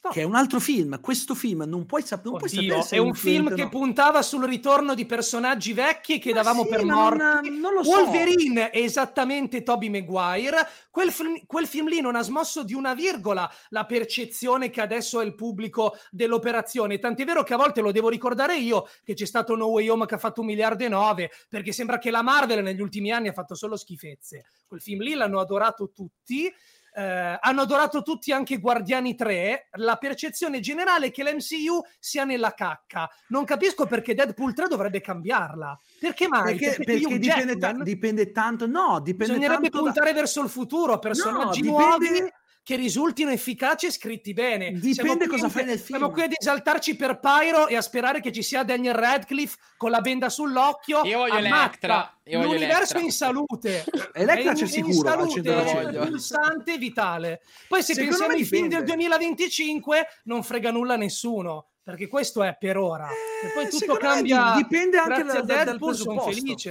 Stop. 0.00 0.14
Che 0.14 0.22
è 0.22 0.24
un 0.24 0.34
altro 0.34 0.60
film, 0.60 0.98
questo 1.02 1.34
film 1.34 1.62
non 1.66 1.84
puoi, 1.84 2.00
sap- 2.00 2.24
non 2.24 2.38
puoi 2.38 2.48
Oddio, 2.48 2.62
sapere 2.62 2.82
se 2.84 2.96
è 2.96 2.98
un 2.98 3.12
film 3.12 3.54
che 3.54 3.64
no. 3.64 3.68
puntava 3.68 4.22
sul 4.22 4.44
ritorno 4.44 4.94
di 4.94 5.04
personaggi 5.04 5.74
vecchi 5.74 6.18
che 6.18 6.30
Ma 6.32 6.36
davamo 6.36 6.62
sì, 6.62 6.68
per 6.70 6.84
morti. 6.86 7.18
non- 7.18 7.60
non 7.60 7.74
lo 7.74 7.84
so. 7.84 7.90
Wolverine 7.90 8.70
è 8.70 8.78
esattamente 8.78 9.62
Toby 9.62 9.90
Maguire. 9.90 10.66
Quel 10.90 11.12
film, 11.12 11.44
quel 11.44 11.66
film 11.66 11.88
lì 11.88 12.00
non 12.00 12.16
ha 12.16 12.22
smosso 12.22 12.64
di 12.64 12.72
una 12.72 12.94
virgola 12.94 13.46
la 13.68 13.84
percezione 13.84 14.70
che 14.70 14.80
adesso 14.80 15.20
è 15.20 15.24
il 15.26 15.34
pubblico 15.34 15.94
dell'operazione. 16.10 16.98
Tant'è 16.98 17.26
vero 17.26 17.42
che 17.42 17.52
a 17.52 17.58
volte 17.58 17.82
lo 17.82 17.92
devo 17.92 18.08
ricordare 18.08 18.56
io 18.56 18.88
che 19.04 19.12
c'è 19.12 19.26
stato 19.26 19.54
No 19.54 19.66
Way 19.66 19.86
Home 19.90 20.06
che 20.06 20.14
ha 20.14 20.18
fatto 20.18 20.40
un 20.40 20.46
miliardo 20.46 20.82
e 20.82 20.88
nove, 20.88 21.30
perché 21.46 21.72
sembra 21.72 21.98
che 21.98 22.10
la 22.10 22.22
Marvel 22.22 22.62
negli 22.62 22.80
ultimi 22.80 23.12
anni 23.12 23.28
ha 23.28 23.34
fatto 23.34 23.54
solo 23.54 23.76
schifezze. 23.76 24.46
Quel 24.66 24.80
film 24.80 25.02
lì 25.02 25.12
l'hanno 25.12 25.40
adorato 25.40 25.90
tutti. 25.94 26.50
Eh, 26.92 27.38
hanno 27.40 27.60
adorato 27.62 28.02
tutti 28.02 28.32
anche 28.32 28.58
Guardiani 28.58 29.14
3. 29.14 29.68
La 29.72 29.96
percezione 29.96 30.60
generale 30.60 31.06
è 31.06 31.10
che 31.10 31.22
l'MCU 31.22 31.80
sia 31.98 32.24
nella 32.24 32.52
cacca. 32.54 33.08
Non 33.28 33.44
capisco 33.44 33.86
perché 33.86 34.14
Deadpool 34.14 34.54
3 34.54 34.66
dovrebbe 34.68 35.00
cambiarla. 35.00 35.78
Perché 36.00 36.26
mai? 36.28 36.56
Perché, 36.56 36.82
Perché 36.82 37.00
perché 37.00 37.18
dipende, 37.18 37.56
ta- 37.58 37.72
dipende 37.72 38.32
tanto, 38.32 38.66
no, 38.66 39.00
dipende 39.00 39.34
bisognerebbe 39.34 39.68
tanto 39.70 39.76
da- 39.78 39.84
puntare 39.92 40.12
verso 40.12 40.42
il 40.42 40.48
futuro, 40.48 40.98
personaggi 40.98 41.62
No, 41.62 41.70
nuovi 41.70 42.06
dipende- 42.08 42.34
che 42.62 42.76
risultino 42.76 43.30
efficaci 43.30 43.86
e 43.86 43.90
scritti 43.90 44.32
bene. 44.32 44.70
Dipende 44.72 44.92
Siamo 44.94 45.26
cosa 45.26 45.48
fai 45.48 45.64
nel 45.64 45.78
Siamo 45.80 46.04
film. 46.04 46.12
qui 46.12 46.22
ad 46.22 46.32
esaltarci 46.38 46.94
per 46.94 47.18
Pyro 47.18 47.66
e 47.66 47.76
a 47.76 47.80
sperare 47.82 48.20
che 48.20 48.30
ci 48.32 48.42
sia 48.42 48.62
Daniel 48.62 48.94
Radcliffe 48.94 49.56
con 49.76 49.90
la 49.90 50.00
benda 50.00 50.28
sull'occhio. 50.28 51.02
Io 51.04 51.18
voglio 51.18 51.36
Electra, 51.38 52.16
io 52.24 52.38
voglio 52.38 52.52
L'universo 52.52 52.96
è 52.98 53.00
in 53.02 53.10
salute. 53.12 53.84
Electra 54.12 54.52
È 54.52 54.54
c'è 54.54 54.62
in- 54.62 54.68
sicuro, 54.68 55.08
in 55.12 55.18
al 55.20 55.28
salute, 55.30 55.50
100%. 55.50 56.02
è 56.02 56.06
pulsante 56.06 56.78
vitale. 56.78 57.40
Poi 57.66 57.82
se 57.82 57.94
Secondo 57.94 58.16
pensiamo 58.18 58.32
ai 58.38 58.44
film 58.44 58.68
del 58.68 58.84
2025 58.84 60.06
non 60.24 60.42
frega 60.42 60.70
nulla 60.70 60.94
a 60.94 60.96
nessuno. 60.96 61.66
Perché 61.82 62.06
questo 62.08 62.42
è 62.44 62.56
per 62.58 62.76
ora. 62.76 63.08
Eh, 63.08 63.46
e 63.48 63.50
poi 63.52 63.68
tutto 63.68 63.94
cambia. 63.96 64.52
dipende 64.54 64.98
anche 64.98 65.24
da- 65.24 65.32
da- 65.32 65.40
dal 65.40 65.46
Deadpool, 65.64 65.94
sono 65.96 66.14
presupposto. 66.14 66.30
felice. 66.40 66.70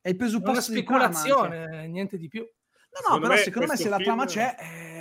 È 0.00 0.08
il 0.08 0.14
È 0.14 0.16
una 0.16 0.16
presupposto 0.16 0.72
di 0.72 0.82
trama 0.84 1.04
anche. 1.04 1.16
speculazione, 1.18 1.86
niente 1.88 2.16
di 2.16 2.28
più. 2.28 2.40
No, 2.40 2.46
no, 2.48 3.00
Secondo 3.02 3.20
però 3.20 3.34
me 3.34 3.40
secondo 3.42 3.68
me 3.68 3.76
se 3.76 3.82
questo 3.88 3.98
la 3.98 4.02
trama 4.04 4.26
film- 4.26 4.44
c'è, 4.46 4.56
eh, 4.58 4.97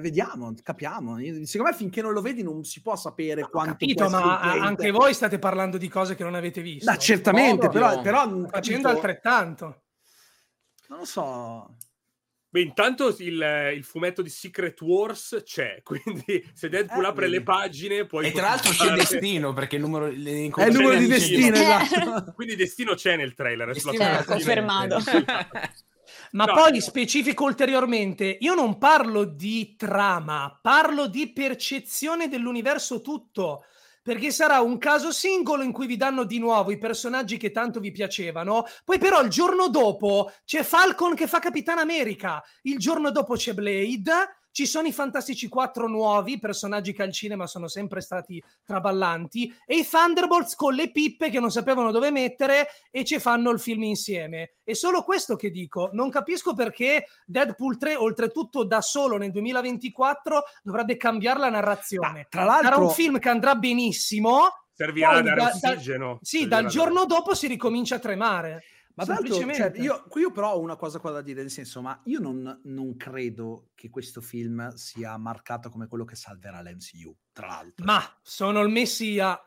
vediamo, 0.00 0.54
capiamo. 0.62 1.18
Secondo 1.44 1.70
me 1.70 1.76
finché 1.76 2.02
non 2.02 2.12
lo 2.12 2.20
vedi 2.20 2.42
non 2.42 2.64
si 2.64 2.80
può 2.80 2.96
sapere 2.96 3.42
Ho 3.42 3.48
quanto 3.48 3.72
capito, 3.72 4.08
ma 4.08 4.40
anche 4.40 4.90
voi 4.90 5.14
state 5.14 5.38
parlando 5.38 5.78
di 5.78 5.88
cose 5.88 6.14
che 6.14 6.24
non 6.24 6.34
avete 6.34 6.62
visto. 6.62 6.90
Ma 6.90 6.96
certamente, 6.96 7.68
però, 7.68 8.00
però 8.00 8.20
facendo 8.48 8.48
capito, 8.50 8.88
altrettanto. 8.88 9.82
non 10.88 10.98
lo 10.98 11.04
so. 11.04 11.76
Beh, 12.52 12.60
intanto 12.60 13.16
il, 13.20 13.72
il 13.74 13.82
fumetto 13.82 14.20
di 14.20 14.28
Secret 14.28 14.78
Wars 14.82 15.40
c'è, 15.42 15.80
quindi 15.84 16.46
se 16.52 16.68
Deadpool 16.68 17.04
Eh, 17.04 17.08
apre 17.08 17.26
le 17.26 17.42
pagine 17.42 18.04
poi... 18.04 18.26
E 18.26 18.32
tra 18.32 18.42
l'altro 18.42 18.72
c'è 18.72 18.92
Destino, 18.92 19.54
perché 19.54 19.76
il 19.76 19.82
numero, 19.82 20.08
le 20.08 20.50
È 20.54 20.66
il 20.66 20.72
numero 20.74 20.98
di 20.98 21.06
destino, 21.06 21.56
esatto. 21.56 22.32
Quindi 22.34 22.54
Destino 22.54 22.92
c'è 22.94 23.16
nel 23.16 23.32
trailer. 23.32 23.72
Destino 23.72 24.02
è 24.02 24.24
confermato. 24.24 24.98
Ma 26.34 26.46
No. 26.46 26.52
poi 26.54 26.80
specifico 26.80 27.44
ulteriormente, 27.44 28.38
io 28.40 28.54
non 28.54 28.78
parlo 28.78 29.24
di 29.24 29.76
trama, 29.76 30.58
parlo 30.62 31.06
di 31.06 31.30
percezione 31.32 32.28
dell'universo 32.28 33.00
tutto. 33.02 33.64
Perché 34.02 34.30
sarà 34.32 34.60
un 34.60 34.78
caso 34.78 35.12
singolo 35.12 35.62
in 35.62 35.70
cui 35.72 35.86
vi 35.86 35.96
danno 35.96 36.24
di 36.24 36.38
nuovo 36.38 36.72
i 36.72 36.78
personaggi 36.78 37.36
che 37.36 37.52
tanto 37.52 37.78
vi 37.78 37.92
piacevano, 37.92 38.64
poi 38.84 38.98
però 38.98 39.20
il 39.22 39.28
giorno 39.28 39.68
dopo 39.68 40.32
c'è 40.44 40.64
Falcon 40.64 41.14
che 41.14 41.28
fa 41.28 41.38
Capitan 41.38 41.78
America, 41.78 42.42
il 42.62 42.78
giorno 42.78 43.12
dopo 43.12 43.34
c'è 43.36 43.52
Blade, 43.52 44.10
ci 44.52 44.66
sono 44.66 44.86
i 44.86 44.92
Fantastici 44.92 45.48
4 45.48 45.88
nuovi, 45.88 46.38
personaggi 46.38 46.92
che 46.92 47.02
al 47.02 47.10
cinema 47.12 47.46
sono 47.46 47.66
sempre 47.68 48.00
stati 48.00 48.40
traballanti, 48.64 49.52
e 49.66 49.76
i 49.78 49.86
Thunderbolts 49.88 50.54
con 50.54 50.74
le 50.74 50.90
pippe 50.90 51.30
che 51.30 51.40
non 51.40 51.50
sapevano 51.50 51.90
dove 51.90 52.10
mettere 52.10 52.68
e 52.90 53.04
ci 53.04 53.18
fanno 53.18 53.50
il 53.50 53.58
film 53.58 53.82
insieme. 53.82 54.52
E 54.62 54.74
solo 54.74 55.02
questo 55.02 55.36
che 55.36 55.50
dico, 55.50 55.90
non 55.92 56.10
capisco 56.10 56.54
perché 56.54 57.06
Deadpool 57.24 57.78
3, 57.78 57.96
oltretutto 57.96 58.64
da 58.64 58.80
solo 58.80 59.16
nel 59.16 59.30
2024, 59.32 60.42
dovrebbe 60.62 60.96
cambiare 60.96 61.38
la 61.40 61.48
narrazione. 61.50 62.26
tra 62.28 62.44
l'altro- 62.44 62.68
Sarà 62.68 62.82
un 62.82 62.90
film 62.90 63.18
che 63.18 63.28
andrà 63.28 63.54
benissimo. 63.54 64.48
Servirà 64.74 65.10
a 65.10 65.22
dare 65.22 65.36
da- 65.36 65.44
da- 65.60 65.70
ossigeno. 65.70 66.18
sì, 66.22 66.48
dal 66.48 66.66
giorno 66.66 67.04
dopo 67.06 67.34
si 67.34 67.46
ricomincia 67.46 67.96
a 67.96 67.98
tremare. 67.98 68.62
Ma 68.94 69.04
semplicemente. 69.04 69.72
cioè, 69.74 69.82
io, 69.82 70.04
qui 70.08 70.22
io 70.22 70.30
però 70.30 70.54
ho 70.54 70.60
una 70.60 70.76
cosa 70.76 70.98
qua 70.98 71.10
da 71.10 71.22
dire, 71.22 71.40
nel 71.40 71.50
senso, 71.50 71.80
ma 71.80 72.00
io 72.04 72.20
non, 72.20 72.60
non 72.64 72.96
credo 72.96 73.70
che 73.74 73.88
questo 73.88 74.20
film 74.20 74.74
sia 74.74 75.16
marcato 75.16 75.70
come 75.70 75.86
quello 75.86 76.04
che 76.04 76.16
salverà 76.16 76.60
l'MCU, 76.62 77.14
tra 77.32 77.46
l'altro. 77.46 77.84
Ma 77.84 78.02
sono 78.22 78.60
il 78.60 78.68
messia. 78.68 79.40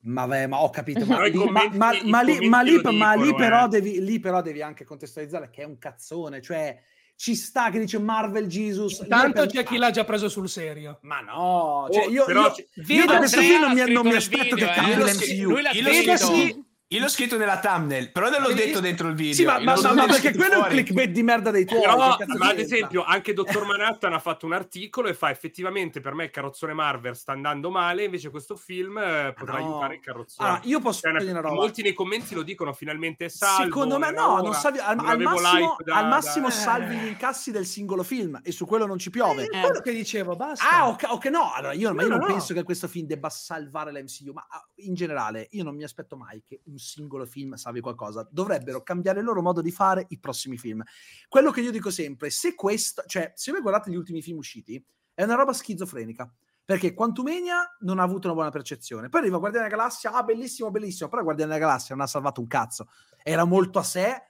Ma, 0.00 0.26
beh, 0.26 0.46
ma 0.46 0.62
ho 0.62 0.70
capito, 0.70 1.04
ma, 1.06 1.24
lì- 1.26 1.36
ma- 1.36 1.44
commenti- 1.44 1.76
ma- 1.76 1.94
i 1.94 2.08
ma 2.08 2.20
lì, 2.20 2.34
commenti 2.34 2.48
ma 2.48 2.62
lì- 2.62 2.82
lo 2.82 2.92
ma 2.92 3.12
lì 3.14 3.22
dicono, 3.22 3.36
però 3.36 3.64
eh. 3.64 3.68
devi, 3.68 4.04
lì 4.04 4.20
però 4.20 4.42
devi 4.42 4.62
anche 4.62 4.84
contestualizzare 4.84 5.50
che 5.50 5.62
è 5.62 5.64
un 5.64 5.78
cazzone, 5.78 6.40
cioè 6.40 6.80
ci 7.16 7.34
sta 7.34 7.68
che 7.70 7.80
dice 7.80 7.98
Marvel 7.98 8.46
Jesus. 8.46 9.04
Tanto 9.08 9.44
c'è 9.46 9.64
chi 9.64 9.76
l'ha 9.76 9.90
già 9.90 10.04
preso 10.04 10.28
sul 10.28 10.48
serio. 10.48 11.00
Ma 11.02 11.20
no, 11.20 11.88
cioè, 11.90 12.06
io, 12.06 12.24
però 12.24 12.54
io, 12.54 12.94
io 12.94 13.06
da 13.06 13.16
questo 13.16 13.40
film 13.40 13.60
non 13.62 13.72
mi, 13.72 13.92
non 13.92 14.06
aspetto 14.06 14.54
video, 14.54 14.56
che 14.56 14.70
eh. 14.70 14.74
cambi 14.74 14.94
l'MCU. 14.94 15.50
Lui 15.50 15.62
l'ha 15.62 15.72
scritto. 15.72 16.66
Io 16.90 17.00
l'ho 17.00 17.08
scritto 17.08 17.36
nella 17.36 17.58
thumbnail, 17.58 18.12
però 18.12 18.30
non 18.30 18.40
l'ho 18.40 18.54
detto 18.54 18.80
dentro 18.80 19.08
il 19.08 19.14
video. 19.14 19.34
Sì, 19.34 19.44
ma, 19.44 19.58
ma- 19.60 19.78
ma- 19.78 19.92
ma 19.92 20.06
perché 20.06 20.32
quello 20.34 20.52
è 20.52 20.56
un 20.56 20.60
fuori. 20.62 20.74
clickbait 20.76 21.10
di 21.10 21.22
merda 21.22 21.50
dei 21.50 21.66
tuoi. 21.66 21.82
Però, 21.82 22.16
ma 22.38 22.48
ad 22.48 22.58
esempio, 22.58 23.04
anche 23.04 23.34
Dottor 23.34 23.66
Manhattan 23.66 24.14
ha 24.14 24.18
fatto 24.18 24.46
un 24.46 24.54
articolo 24.54 25.08
e 25.08 25.12
fa 25.12 25.28
effettivamente 25.28 26.00
per 26.00 26.14
me 26.14 26.24
il 26.24 26.30
carrozzone 26.30 26.72
Marvel 26.72 27.14
sta 27.14 27.32
andando 27.32 27.70
male, 27.70 28.04
invece 28.04 28.30
questo 28.30 28.56
film 28.56 28.96
eh, 28.96 29.34
potrà 29.36 29.58
No. 29.58 29.66
aiutare 29.66 29.94
il 29.96 30.00
carrozzone. 30.00 30.48
Allora, 30.48 30.62
io 30.64 30.80
posso 30.80 31.00
Cioè, 31.00 31.18
dire 31.18 31.30
una 31.30 31.40
roba. 31.40 31.54
Molti 31.56 31.82
nei 31.82 31.92
commenti 31.92 32.34
lo 32.34 32.42
dicono, 32.42 32.72
finalmente 32.72 33.26
è 33.26 33.28
salvo. 33.28 33.64
Secondo 33.64 33.98
me 33.98 34.10
no, 34.10 34.32
ora, 34.32 34.42
non 34.42 34.54
salvi, 34.54 34.78
al, 34.78 34.96
non 34.96 35.06
al 35.08 35.18
massimo, 35.18 35.76
da- 35.84 35.96
al 35.96 36.08
massimo 36.08 36.48
da- 36.48 36.54
salvi 36.54 36.96
gli 36.96 37.06
incassi 37.08 37.50
del 37.50 37.66
singolo 37.66 38.02
film 38.02 38.40
e 38.42 38.50
su 38.50 38.64
quello 38.64 38.86
non 38.86 38.96
ci 38.96 39.10
piove. 39.10 39.44
È 39.44 39.60
quello 39.60 39.80
che 39.80 39.92
dicevo, 39.92 40.36
basta. 40.36 40.64
Ah, 40.70 40.88
ok, 40.88 41.04
ok, 41.10 41.24
no. 41.26 41.52
Allora, 41.52 41.74
io, 41.74 41.92
ma 41.92 42.00
io 42.00 42.08
No, 42.08 42.16
non 42.16 42.26
no. 42.28 42.32
penso 42.32 42.54
che 42.54 42.62
questo 42.62 42.88
film 42.88 43.06
debba 43.06 43.28
salvare 43.28 43.92
l'MCU, 43.92 44.32
ma 44.32 44.46
ah, 44.48 44.66
in 44.76 44.94
generale 44.94 45.48
io 45.50 45.64
non 45.64 45.76
mi 45.76 45.84
aspetto 45.84 46.16
mai 46.16 46.42
che 46.46 46.60
un 46.64 46.76
singolo 46.78 47.26
film 47.26 47.54
salvi 47.54 47.80
qualcosa. 47.80 48.26
Dovrebbero 48.30 48.82
cambiare 48.82 49.20
il 49.20 49.24
loro 49.24 49.42
modo 49.42 49.60
di 49.60 49.70
fare 49.70 50.06
i 50.08 50.18
prossimi 50.18 50.58
film. 50.58 50.82
Quello 51.28 51.50
che 51.50 51.60
io 51.60 51.70
dico 51.70 51.90
sempre, 51.90 52.30
se 52.30 52.54
questo, 52.54 53.02
cioè, 53.06 53.32
se 53.34 53.52
voi 53.52 53.60
guardate 53.60 53.90
gli 53.90 53.96
ultimi 53.96 54.22
film 54.22 54.38
usciti, 54.38 54.84
è 55.14 55.22
una 55.24 55.34
roba 55.34 55.52
schizofrenica. 55.52 56.32
Perché 56.68 56.92
Quantumania 56.92 57.76
non 57.80 57.98
ha 57.98 58.02
avuto 58.02 58.26
una 58.26 58.34
buona 58.34 58.50
percezione. 58.50 59.08
Poi 59.08 59.20
arriva 59.22 59.38
Guardiani 59.38 59.68
della 59.68 59.78
Galassia, 59.78 60.12
ah, 60.12 60.22
bellissimo, 60.22 60.70
bellissimo. 60.70 61.08
Però 61.08 61.22
Guardiani 61.22 61.50
della 61.50 61.64
Galassia 61.64 61.94
non 61.94 62.04
ha 62.04 62.06
salvato 62.06 62.42
un 62.42 62.46
cazzo. 62.46 62.90
Era 63.22 63.44
molto 63.44 63.78
a 63.78 63.82
sé. 63.82 64.22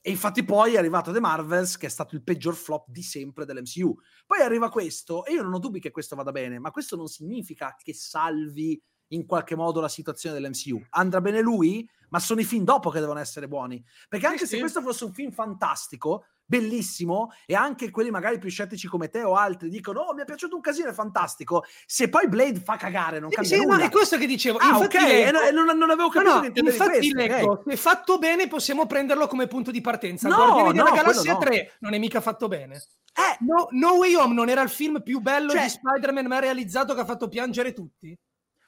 E 0.00 0.10
infatti 0.10 0.44
poi 0.44 0.74
è 0.74 0.78
arrivato 0.78 1.12
The 1.12 1.20
Marvels, 1.20 1.76
che 1.76 1.86
è 1.86 1.88
stato 1.88 2.16
il 2.16 2.24
peggior 2.24 2.56
flop 2.56 2.88
di 2.88 3.02
sempre 3.02 3.44
dell'MCU. 3.44 3.96
Poi 4.26 4.40
arriva 4.40 4.68
questo, 4.70 5.24
e 5.24 5.34
io 5.34 5.42
non 5.42 5.54
ho 5.54 5.58
dubbi 5.60 5.78
che 5.78 5.92
questo 5.92 6.16
vada 6.16 6.32
bene, 6.32 6.58
ma 6.58 6.72
questo 6.72 6.96
non 6.96 7.06
significa 7.06 7.76
che 7.80 7.94
salvi 7.94 8.82
in 9.08 9.26
qualche 9.26 9.54
modo 9.56 9.80
la 9.80 9.88
situazione 9.88 10.38
dell'MCU. 10.38 10.86
Andrà 10.90 11.20
bene 11.20 11.40
lui, 11.40 11.88
ma 12.10 12.18
sono 12.18 12.40
i 12.40 12.44
film 12.44 12.64
dopo 12.64 12.90
che 12.90 13.00
devono 13.00 13.18
essere 13.20 13.48
buoni. 13.48 13.82
Perché 14.08 14.26
anche 14.26 14.38
Sì, 14.40 14.46
se 14.46 14.54
sì. 14.54 14.60
questo 14.60 14.80
fosse 14.80 15.04
un 15.04 15.12
film 15.12 15.30
fantastico, 15.32 16.26
bellissimo, 16.46 17.30
e 17.46 17.54
anche 17.54 17.90
quelli 17.90 18.10
magari 18.10 18.38
più 18.38 18.50
scettici 18.50 18.86
come 18.86 19.08
te 19.08 19.22
o 19.22 19.34
altri 19.34 19.68
dicono, 19.70 20.00
oh, 20.00 20.14
mi 20.14 20.22
è 20.22 20.24
piaciuto 20.24 20.54
un 20.56 20.60
casino, 20.60 20.88
è 20.90 20.92
fantastico. 20.92 21.64
Se 21.86 22.08
poi 22.08 22.28
Blade 22.28 22.60
fa 22.60 22.76
cagare, 22.76 23.18
non 23.18 23.30
Sì, 23.30 23.36
cambia 23.36 23.56
sì, 23.56 23.64
no, 23.64 23.72
nulla. 23.72 23.84
è 23.86 23.90
questo 23.90 24.18
che 24.18 24.26
dicevo. 24.26 24.58
Ah, 24.58 24.68
Infatti 24.68 24.96
ok, 24.96 25.02
leggo- 25.02 25.28
e 25.28 25.30
no- 25.32 25.40
e 25.40 25.50
non, 25.50 25.64
non 25.78 25.90
avevo 25.90 26.04
No, 26.04 26.08
capito 26.10 26.30
no, 26.38 26.44
intendevi 26.44 26.76
infatti 26.76 26.98
questo. 27.12 27.16
leggo, 27.16 27.62
se 27.66 27.76
fatto 27.76 28.18
bene 28.18 28.46
possiamo 28.48 28.86
prenderlo 28.86 29.26
come 29.26 29.46
punto 29.46 29.70
di 29.70 29.80
partenza. 29.80 30.28
No, 30.28 30.36
Guardiani 30.36 30.72
della 30.72 30.84
no, 30.90 30.94
Galassia 30.94 31.34
quello 31.36 31.50
no. 31.50 31.56
3 31.56 31.72
non 31.80 31.94
è 31.94 31.98
mica 31.98 32.20
fatto 32.20 32.48
bene. 32.48 32.74
Eh, 32.76 33.44
No, 33.44 33.68
no 33.70 33.92
Way 33.94 34.14
Home 34.14 34.34
non 34.34 34.48
era 34.48 34.60
il 34.62 34.68
film 34.70 35.02
più 35.02 35.20
bello 35.20 35.50
Cioè- 35.50 35.62
di 35.62 35.68
Spider-Man 35.70 36.26
mai 36.26 36.40
realizzato 36.40 36.94
che 36.94 37.00
ha 37.00 37.04
fatto 37.04 37.28
piangere 37.28 37.72
tutti? 37.72 38.16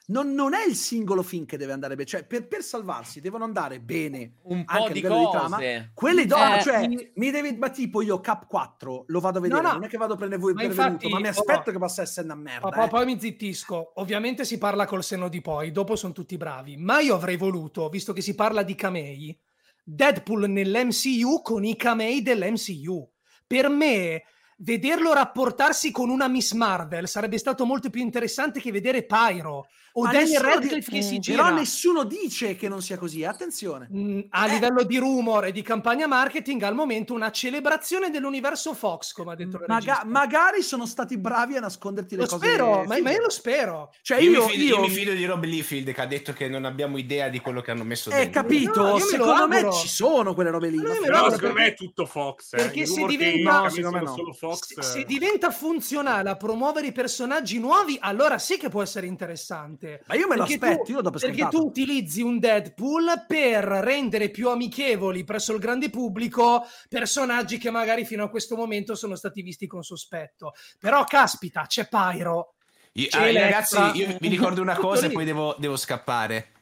Non, 0.09 0.33
non 0.35 0.55
è 0.55 0.65
il 0.67 0.75
singolo 0.77 1.23
film 1.23 1.47
che 1.47 1.57
deve 1.57 1.73
andare 1.73 1.95
bene, 1.97 2.07
cioè 2.09 2.25
per, 2.25 2.47
per 2.47 2.63
salvarsi 2.63 3.21
devono 3.21 3.45
andare 3.45 3.81
bene 3.81 4.35
Un 4.43 4.65
po' 4.65 4.87
di 4.89 4.95
livello 4.95 5.19
di 5.19 5.29
trama. 5.31 5.57
cose. 5.57 5.91
Quelli 5.95 6.27
dopo, 6.27 6.55
Eh, 6.55 6.63
cioè, 6.63 6.87
mi- 6.87 7.11
mi 7.15 7.31
devi, 7.31 7.57
ma 7.57 7.71
tipo 7.71 8.03
io 8.03 8.21
Cap 8.21 8.47
4 8.47 9.05
lo 9.09 9.21
vado 9.21 9.39
a 9.39 9.41
vedere, 9.41 9.61
No, 9.61 9.67
no. 9.69 9.75
non 9.75 9.85
è 9.85 9.89
che 9.89 9.97
vado 9.97 10.15
a 10.15 10.17
prendere 10.17 10.41
voi 10.41 10.53
Ma 10.53 10.61
per 10.61 10.71
infatti, 10.71 10.91
venuto, 10.91 11.09
ma 11.09 11.19
mi 11.21 11.27
oh, 11.27 11.31
aspetto 11.31 11.71
che 11.73 11.79
possa 11.79 12.03
essere 12.03 12.27
una 12.27 12.37
merda. 12.37 12.69
Ma 12.69 12.73
poi, 12.75 12.85
eh. 12.85 12.89
poi 12.89 13.05
mi 13.07 13.21
zittisco. 13.21 13.93
Ovviamente 14.01 14.45
si 14.45 14.59
parla 14.59 14.87
col 14.87 15.03
senno 15.03 15.29
di 15.29 15.41
poi, 15.41 15.73
dopo 15.73 15.97
sono 15.97 16.13
tutti 16.13 16.37
bravi. 16.37 16.77
Ma 16.77 17.01
io 17.01 17.15
avrei 17.15 17.37
voluto, 17.37 17.89
visto 17.89 18.13
che 18.13 18.21
si 18.21 18.35
parla 18.35 18.63
di 18.63 18.75
camei, 18.75 19.37
Deadpool 19.83 20.49
nell'MCU 20.49 21.43
con 21.43 21.65
i 21.65 21.77
camei 21.77 22.23
dell'MCU. 22.23 23.11
Per 23.47 23.69
me, 23.69 24.23
vederlo 24.59 25.13
rapportarsi 25.13 25.91
con 25.91 26.09
una 26.09 26.29
Miss 26.29 26.53
Marvel 26.53 27.09
sarebbe 27.09 27.39
stato 27.39 27.65
molto 27.67 27.91
più 27.91 28.01
interessante 28.01 28.61
che 28.61 28.73
vedere 28.73 29.05
Pyro 29.05 29.67
o 29.99 30.03
Ma 30.03 30.13
Daniel 30.13 30.41
Radcliffe 30.43 30.91
che 30.91 31.01
si 31.01 31.17
Mm, 31.17 31.21
gira. 31.21 31.43
Però 31.45 31.55
nessuno 31.57 32.05
dice 32.05 32.55
che 32.55 32.69
non 32.69 32.83
sia 32.83 32.99
così, 32.99 33.25
attenzione. 33.25 33.89
Mm, 33.91 34.21
a 34.29 34.47
Eh. 34.47 34.51
livello 34.51 34.83
di 34.85 34.99
rumor 34.99 35.47
e 35.47 35.53
di 35.53 35.63
campagna 35.63 36.07
marketing, 36.07 36.61
al 36.65 36.75
momento 36.75 37.15
una 37.15 37.31
celebrazione 37.31 38.11
dell'universo 38.11 38.75
Fox, 38.75 39.13
come 39.13 39.33
ha 39.33 39.35
detto 39.35 39.57
il 39.57 39.65
Maga- 39.67 39.93
regista. 40.01 40.05
magari 40.05 40.61
sono 40.61 40.85
stati 40.85 41.17
bravi 41.17 41.57
a 41.57 41.61
nasconderti 41.61 42.15
le 42.15 42.23
Lo 42.25 42.29
cose. 42.29 42.47
spero, 42.47 42.85
ma, 42.85 42.99
ma 43.01 43.11
io 43.11 43.23
lo 43.23 43.31
spero. 43.31 43.91
Cioè 44.03 44.19
Io, 44.21 44.33
io, 44.33 44.45
mi 44.45 44.51
fido, 44.53 44.63
io- 44.65 44.75
io 44.75 44.81
mi 44.83 44.91
fido 44.91 45.13
di 45.13 45.25
Rob 45.25 45.45
Liefeld 45.45 45.91
che 45.93 46.01
ha 46.03 46.07
detto 46.07 46.35
che 46.35 46.47
non 46.47 46.67
abbiamo 46.67 46.99
idea 46.99 47.29
di 47.31 47.41
quello 47.41 47.63
che 47.63 47.71
hanno 47.71 47.85
messo 47.85 48.11
eh, 48.11 48.17
dentro. 48.17 48.43
capito, 48.43 48.83
No, 48.83 48.93
me 48.93 48.99
lo 48.99 49.07
secondo 49.07 49.49
me 49.49 49.73
ci 49.73 49.89
sono 49.89 50.35
quelle 50.35 50.51
robe 50.51 50.69
lì. 50.69 50.77
Lo 50.77 50.93
Però 51.01 51.31
secondo 51.31 51.55
me 51.55 51.67
è 51.69 51.75
tutto 51.75 52.05
Fox. 52.05 52.53
Eh. 52.53 52.57
perché 52.59 52.85
se 52.85 53.03
diventa- 53.07 53.63
No, 53.63 53.69
secondo 53.71 53.97
me 53.97 54.05
no. 54.05 54.15
solo 54.15 54.33
Fox. 54.35 54.46
Se, 54.55 54.83
se 54.83 55.01
eh. 55.01 55.05
diventa 55.05 55.51
funzionale 55.51 56.31
a 56.31 56.37
promuovere 56.37 56.89
i 56.89 56.93
personaggi 56.93 57.59
nuovi, 57.59 57.97
allora 58.01 58.39
sì 58.39 58.57
che 58.57 58.69
può 58.69 58.83
essere 58.83 59.07
interessante. 59.07 60.03
Ma 60.07 60.15
io 60.15 60.29
me 60.29 60.37
lo 60.37 60.45
Perché 60.45 60.65
aspetto, 60.65 60.83
tu- 60.85 60.91
io 60.93 61.01
lo 61.01 61.11
Perché 61.11 61.27
scontato. 61.27 61.59
tu 61.59 61.67
utilizzi 61.67 62.23
un 62.23 62.39
Deadpool 62.39 63.25
per 63.27 63.65
rendere 63.65 64.31
più 64.31 64.49
amichevoli 64.49 65.25
presso 65.25 65.53
il 65.53 65.59
grande 65.59 65.91
pubblico 65.91 66.65
personaggi 66.89 67.59
che 67.59 67.71
magari 67.71 68.05
fino 68.05 68.25
a 68.25 68.29
questo 68.29 68.57
momento 68.57 68.95
sono 68.95 69.17
stati 69.17 69.43
visti 69.43 69.67
con 69.67 69.83
sospetto. 69.83 70.53
Però, 70.79 71.05
caspita, 71.05 71.67
c'è 71.67 71.89
Pyro. 71.89 72.55
Io- 72.93 73.09
C'è 73.09 73.29
ah, 73.29 73.41
ragazzi, 73.41 73.77
io 73.95 74.17
vi 74.19 74.29
ricordo 74.29 74.63
una 74.63 74.77
cosa 74.79 75.07
e 75.07 75.11
poi 75.11 75.25
devo, 75.25 75.55
devo 75.59 75.77
scappare. 75.77 76.53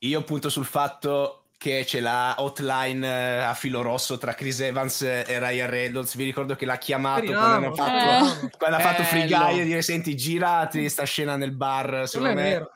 Io 0.00 0.22
punto 0.22 0.48
sul 0.50 0.66
fatto 0.66 1.43
che 1.64 1.84
c'è 1.86 2.00
la 2.00 2.34
hotline 2.40 3.06
eh, 3.06 3.38
a 3.38 3.54
filo 3.54 3.80
rosso 3.80 4.18
tra 4.18 4.34
Chris 4.34 4.60
Evans 4.60 5.00
e 5.00 5.38
Ryan 5.38 5.70
Reynolds. 5.70 6.14
Vi 6.14 6.24
ricordo 6.24 6.54
che 6.56 6.66
l'ha 6.66 6.76
chiamato 6.76 7.22
Speriamo, 7.22 7.40
quando 7.46 7.66
hanno 7.66 7.74
fatto, 7.74 7.98
speriamo. 8.26 8.50
quando 8.58 8.76
ha 8.76 8.80
fatto 8.80 9.02
Free 9.04 9.26
Bello. 9.26 9.44
Guy 9.46 9.60
e 9.60 9.64
dire 9.64 9.80
senti 9.80 10.14
girati 10.14 10.86
sta 10.90 11.04
scena 11.04 11.36
nel 11.36 11.56
bar. 11.56 11.90
Non 11.90 12.06
Secondo 12.06 12.32
è 12.32 12.34
me 12.34 12.42
vero. 12.42 12.70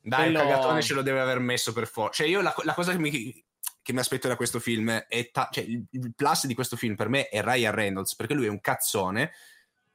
dai, 0.00 0.22
Quello- 0.32 0.40
il 0.42 0.48
cagatone 0.48 0.82
ce 0.82 0.94
lo 0.94 1.02
deve 1.02 1.20
aver 1.20 1.38
messo 1.38 1.72
per 1.72 1.86
forza. 1.86 2.24
Cioè 2.24 2.26
io 2.32 2.40
la, 2.40 2.52
la 2.64 2.74
cosa 2.74 2.90
che 2.90 2.98
mi, 2.98 3.10
che 3.80 3.92
mi 3.92 4.00
aspetto 4.00 4.26
da 4.26 4.34
questo 4.34 4.58
film 4.58 4.90
è... 4.90 5.30
ta- 5.30 5.48
cioè 5.52 5.62
il, 5.62 5.84
il 5.88 6.12
plus 6.16 6.46
di 6.46 6.54
questo 6.54 6.74
film 6.74 6.96
per 6.96 7.08
me 7.08 7.28
è 7.28 7.44
Ryan 7.44 7.72
Reynolds 7.72 8.16
perché 8.16 8.34
lui 8.34 8.46
è 8.46 8.50
un 8.50 8.60
cazzone 8.60 9.30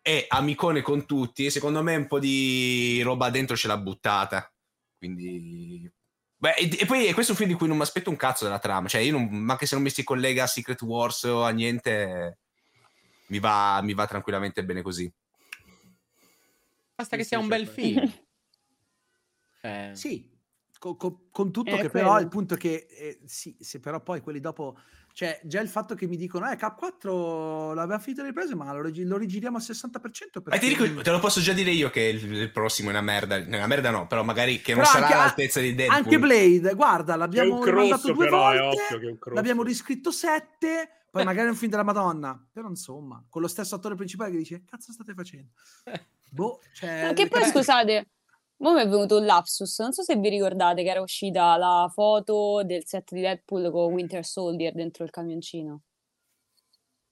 è 0.01 0.25
amicone 0.29 0.81
con 0.81 1.05
tutti 1.05 1.43
e 1.45 1.49
secondo 1.49 1.83
me 1.83 1.97
un 1.97 2.07
po' 2.07 2.19
di 2.19 3.01
roba 3.03 3.29
dentro 3.29 3.57
ce 3.57 3.67
l'ha 3.67 3.77
buttata. 3.77 4.49
Quindi... 4.97 5.91
Beh, 6.41 6.53
e, 6.53 6.77
e 6.79 6.85
poi 6.85 7.05
è 7.05 7.13
questo 7.13 7.33
un 7.33 7.37
film 7.37 7.49
di 7.49 7.55
cui 7.55 7.67
non 7.67 7.75
mi 7.75 7.83
aspetto 7.83 8.09
un 8.09 8.15
cazzo 8.15 8.45
della 8.45 8.59
trama. 8.59 8.87
Cioè, 8.87 9.01
io 9.01 9.11
non, 9.11 9.25
ma 9.25 9.53
anche 9.53 9.65
se 9.65 9.75
non 9.75 9.83
mi 9.83 9.89
si 9.89 10.05
collega 10.05 10.43
a 10.43 10.47
Secret 10.47 10.81
Wars 10.83 11.23
o 11.23 11.43
a 11.43 11.49
niente, 11.49 12.37
mi 13.27 13.39
va, 13.39 13.81
mi 13.83 13.93
va 13.93 14.07
tranquillamente 14.07 14.63
bene 14.63 14.81
così. 14.81 15.11
Basta 16.95 17.17
che 17.17 17.25
sia 17.25 17.39
un 17.39 17.47
bel 17.47 17.67
film. 17.67 18.11
Eh, 19.61 19.91
Sì, 19.93 20.25
co- 20.79 20.95
co- 20.95 21.27
con 21.29 21.51
tutto 21.51 21.75
Eh, 21.75 21.81
che 21.81 21.89
però 21.89 22.09
quello. 22.11 22.21
il 22.23 22.27
punto 22.29 22.55
è 22.55 22.57
che 22.57 22.87
eh, 22.89 23.19
sì, 23.25 23.55
se 23.59 23.79
però 23.79 24.01
poi 24.01 24.21
quelli 24.21 24.39
dopo, 24.39 24.79
cioè 25.13 25.39
già 25.43 25.59
il 25.61 25.67
fatto 25.69 25.93
che 25.93 26.07
mi 26.07 26.15
dicono, 26.17 26.49
eh, 26.49 26.55
K4 26.55 27.73
l'aveva 27.75 27.99
finito 27.99 28.21
le 28.21 28.29
riprese, 28.29 28.55
ma 28.55 28.71
lo, 28.73 28.81
rigi- 28.81 29.03
lo 29.03 29.17
rigiriamo 29.17 29.57
al 29.57 29.63
60% 29.63 29.91
Ma 29.91 30.41
perché... 30.41 30.59
ti, 30.59 30.67
dico, 30.75 31.01
te 31.01 31.11
lo 31.11 31.19
posso 31.19 31.41
già 31.41 31.53
dire 31.53 31.71
io 31.71 31.89
che 31.89 32.01
il, 32.01 32.33
il 32.33 32.51
prossimo 32.51 32.87
è 32.89 32.91
una 32.93 33.01
merda. 33.01 33.35
Una 33.37 33.67
merda 33.67 33.91
no, 33.91 34.07
però 34.07 34.23
magari 34.23 34.61
che 34.61 34.73
non 34.73 34.81
Però 34.81 34.93
sarà 34.93 35.05
anche- 35.05 35.17
all'altezza 35.17 35.59
di 35.59 35.75
Deadpool. 35.75 35.97
Anche 36.03 36.19
Blade, 36.19 36.73
guarda, 36.73 37.15
l'abbiamo 37.15 37.55
un 37.55 37.59
mandato 37.59 37.87
crosso 37.87 38.13
due 38.13 38.25
però, 38.25 38.49
è 38.51 38.57
volte, 38.59 38.81
occhio 38.81 38.97
che 38.99 39.05
è 39.05 39.09
un 39.09 39.19
crosso. 39.19 39.35
l'abbiamo 39.35 39.63
riscritto 39.63 40.11
sette, 40.11 40.89
poi 41.11 41.23
magari 41.25 41.47
è 41.47 41.49
un 41.51 41.55
film 41.57 41.71
della 41.71 41.83
Madonna, 41.83 42.47
però 42.53 42.69
insomma, 42.69 43.21
con 43.27 43.41
lo 43.41 43.47
stesso 43.47 43.75
attore 43.75 43.95
principale 43.95 44.31
che 44.31 44.37
dice, 44.37 44.63
cazzo 44.63 44.91
state 44.93 45.13
facendo? 45.13 45.51
Boh, 46.31 46.61
cioè... 46.73 47.07
No, 47.07 47.13
che 47.13 47.27
poi 47.27 47.43
scusate, 47.45 48.07
mo 48.59 48.73
mi 48.73 48.81
è 48.81 48.87
venuto 48.87 49.17
un 49.17 49.25
lapsus. 49.25 49.79
Non 49.79 49.91
so 49.93 50.03
se 50.03 50.15
vi 50.15 50.29
ricordate 50.29 50.83
che 50.83 50.89
era 50.89 51.01
uscita 51.01 51.55
la 51.57 51.89
foto 51.93 52.61
del 52.63 52.83
set 52.85 53.11
di 53.13 53.21
Deadpool 53.21 53.71
con 53.71 53.93
Winter 53.93 54.23
Soldier 54.25 54.73
dentro 54.73 55.03
il 55.03 55.09
camioncino. 55.09 55.81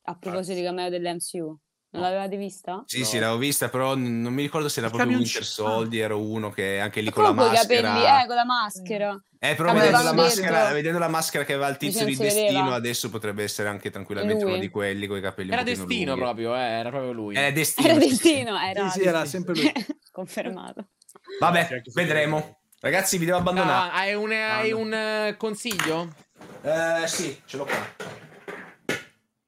A 0.03 0.15
proposito 0.18 0.56
di 0.57 0.64
cameo 0.64 0.90
dell'MCU. 0.90 1.57
Non 1.90 2.02
l'avevate 2.02 2.36
vista? 2.38 2.84
Sì, 2.86 3.03
sì, 3.06 3.18
l'avevo 3.18 3.40
vista, 3.40 3.69
però 3.69 3.95
non 3.95 4.34
mi 4.34 4.41
ricordo 4.41 4.68
se 4.69 4.80
era 4.80 4.88
Il 4.90 4.94
proprio 4.94 5.15
camioncino. 5.18 5.40
Winter 5.44 5.65
Soldier 5.65 6.11
o 6.11 6.22
uno 6.22 6.49
che 6.52 6.80
anche 6.80 7.02
lì 7.02 7.10
con 7.10 7.24
la 7.24 7.30
Con 7.30 7.38
i 7.38 7.41
maschera. 7.49 7.82
capelli, 7.91 8.06
eh, 8.06 8.28
con 8.28 8.36
la 8.36 8.45
maschera. 8.45 9.24
Eh, 9.40 9.56
però 9.56 9.74
vedendo 9.74 10.02
la, 10.03 10.14
maschera, 10.14 10.72
vedendo 10.74 10.99
la 10.99 11.07
maschera 11.07 11.44
che 11.45 11.53
aveva 11.53 11.69
il 11.69 11.78
tizio 11.78 12.06
di 12.06 12.14
si 12.14 12.22
vedeva. 12.24 12.41
destino, 12.49 12.74
adesso 12.74 13.10
potrebbe 13.10 13.44
essere 13.44 13.69
anche 13.69 13.90
tranquillamente 13.90 14.44
Lui. 14.44 14.52
uno 14.52 14.60
di 14.61 14.69
quelli 14.69 15.07
con 15.07 15.18
i 15.18 15.22
capelli 15.22 15.52
Era 15.52 15.64
destino 15.64 16.11
lunghi. 16.11 16.22
proprio, 16.22 16.56
eh, 16.56 16.60
era 16.60 16.90
proprio 16.90 17.11
lui. 17.14 17.36
Eh, 17.36 17.52
destino. 17.53 17.88
Era 17.88 17.98
destino, 17.98 18.60
era. 18.60 18.90
Sì, 18.90 18.99
sì, 18.99 19.06
era 19.07 19.26
sempre 19.26 19.53
lui. 19.56 19.72
Confermato. 20.11 20.90
Vabbè, 21.39 21.81
vedremo. 21.94 22.60
Ragazzi, 22.80 23.18
vi 23.18 23.26
devo 23.26 23.38
abbandonare. 23.38 23.89
Ah, 23.91 23.94
hai 23.94 24.14
un, 24.14 24.31
hai 24.31 24.72
un 24.72 24.94
eh, 24.94 25.35
consiglio? 25.38 26.14
Eh, 26.61 27.07
sì, 27.07 27.41
ce 27.45 27.57
l'ho 27.57 27.65
qua. 27.65 27.95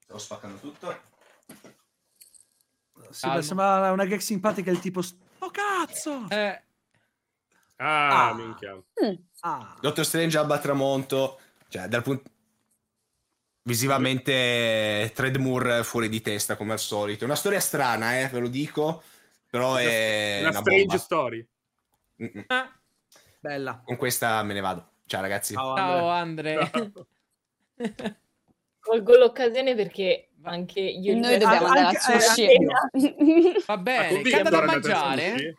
Stavo 0.02 0.18
spaccando 0.18 0.58
tutto. 0.58 1.08
Sì, 3.10 3.28
beh, 3.28 3.42
sembra 3.42 3.90
una 3.92 4.04
gag 4.04 4.20
simpatica 4.20 4.70
del 4.70 4.80
tipo 4.80 5.00
Oh 5.38 5.50
cazzo! 5.50 6.26
Eh, 6.28 6.62
Ah, 7.76 8.28
Ah. 8.28 8.34
minchia. 8.34 8.76
Ah. 9.40 9.76
Doctor 9.80 10.04
Strange 10.04 10.36
Alba 10.36 10.58
Tramonto, 10.58 11.40
cioè 11.68 11.86
dal 11.88 12.02
punto 12.02 12.28
visivamente 13.62 15.10
Thread 15.14 15.36
Moore 15.36 15.82
fuori 15.84 16.08
di 16.08 16.20
testa 16.20 16.56
come 16.56 16.72
al 16.72 16.78
solito. 16.78 17.22
È 17.22 17.26
una 17.26 17.36
storia 17.36 17.60
strana, 17.60 18.18
eh, 18.20 18.28
ve 18.28 18.38
lo 18.38 18.48
dico, 18.48 19.02
però 19.48 19.76
è 19.76 20.38
Una 20.40 20.48
una 20.50 20.58
strange 20.58 20.84
bomba. 20.86 20.98
story. 20.98 21.48
Ah, 22.48 22.70
Bella. 23.40 23.82
Con 23.84 23.96
questa 23.96 24.42
me 24.42 24.52
ne 24.54 24.60
vado. 24.60 24.90
Ciao 25.06 25.20
ragazzi. 25.20 25.54
Ciao, 25.54 25.74
ciao 25.76 26.08
Andre. 26.08 26.54
Andre. 26.72 26.92
Colgo 28.80 29.16
l'occasione 29.16 29.74
perché 29.74 30.30
anche 30.42 30.80
io 30.80 31.14
Noi 31.18 31.38
dobbiamo 31.38 31.66
Anche- 31.66 31.78
andare 31.78 32.06
al 32.08 32.14
eh, 32.16 32.20
sushi. 32.20 32.46
Va 33.66 33.72
Ah, 33.74 33.78
bene, 33.78 34.22
che 34.22 34.36
andate 34.36 34.56
a 34.56 34.64
mangiare? 34.64 35.56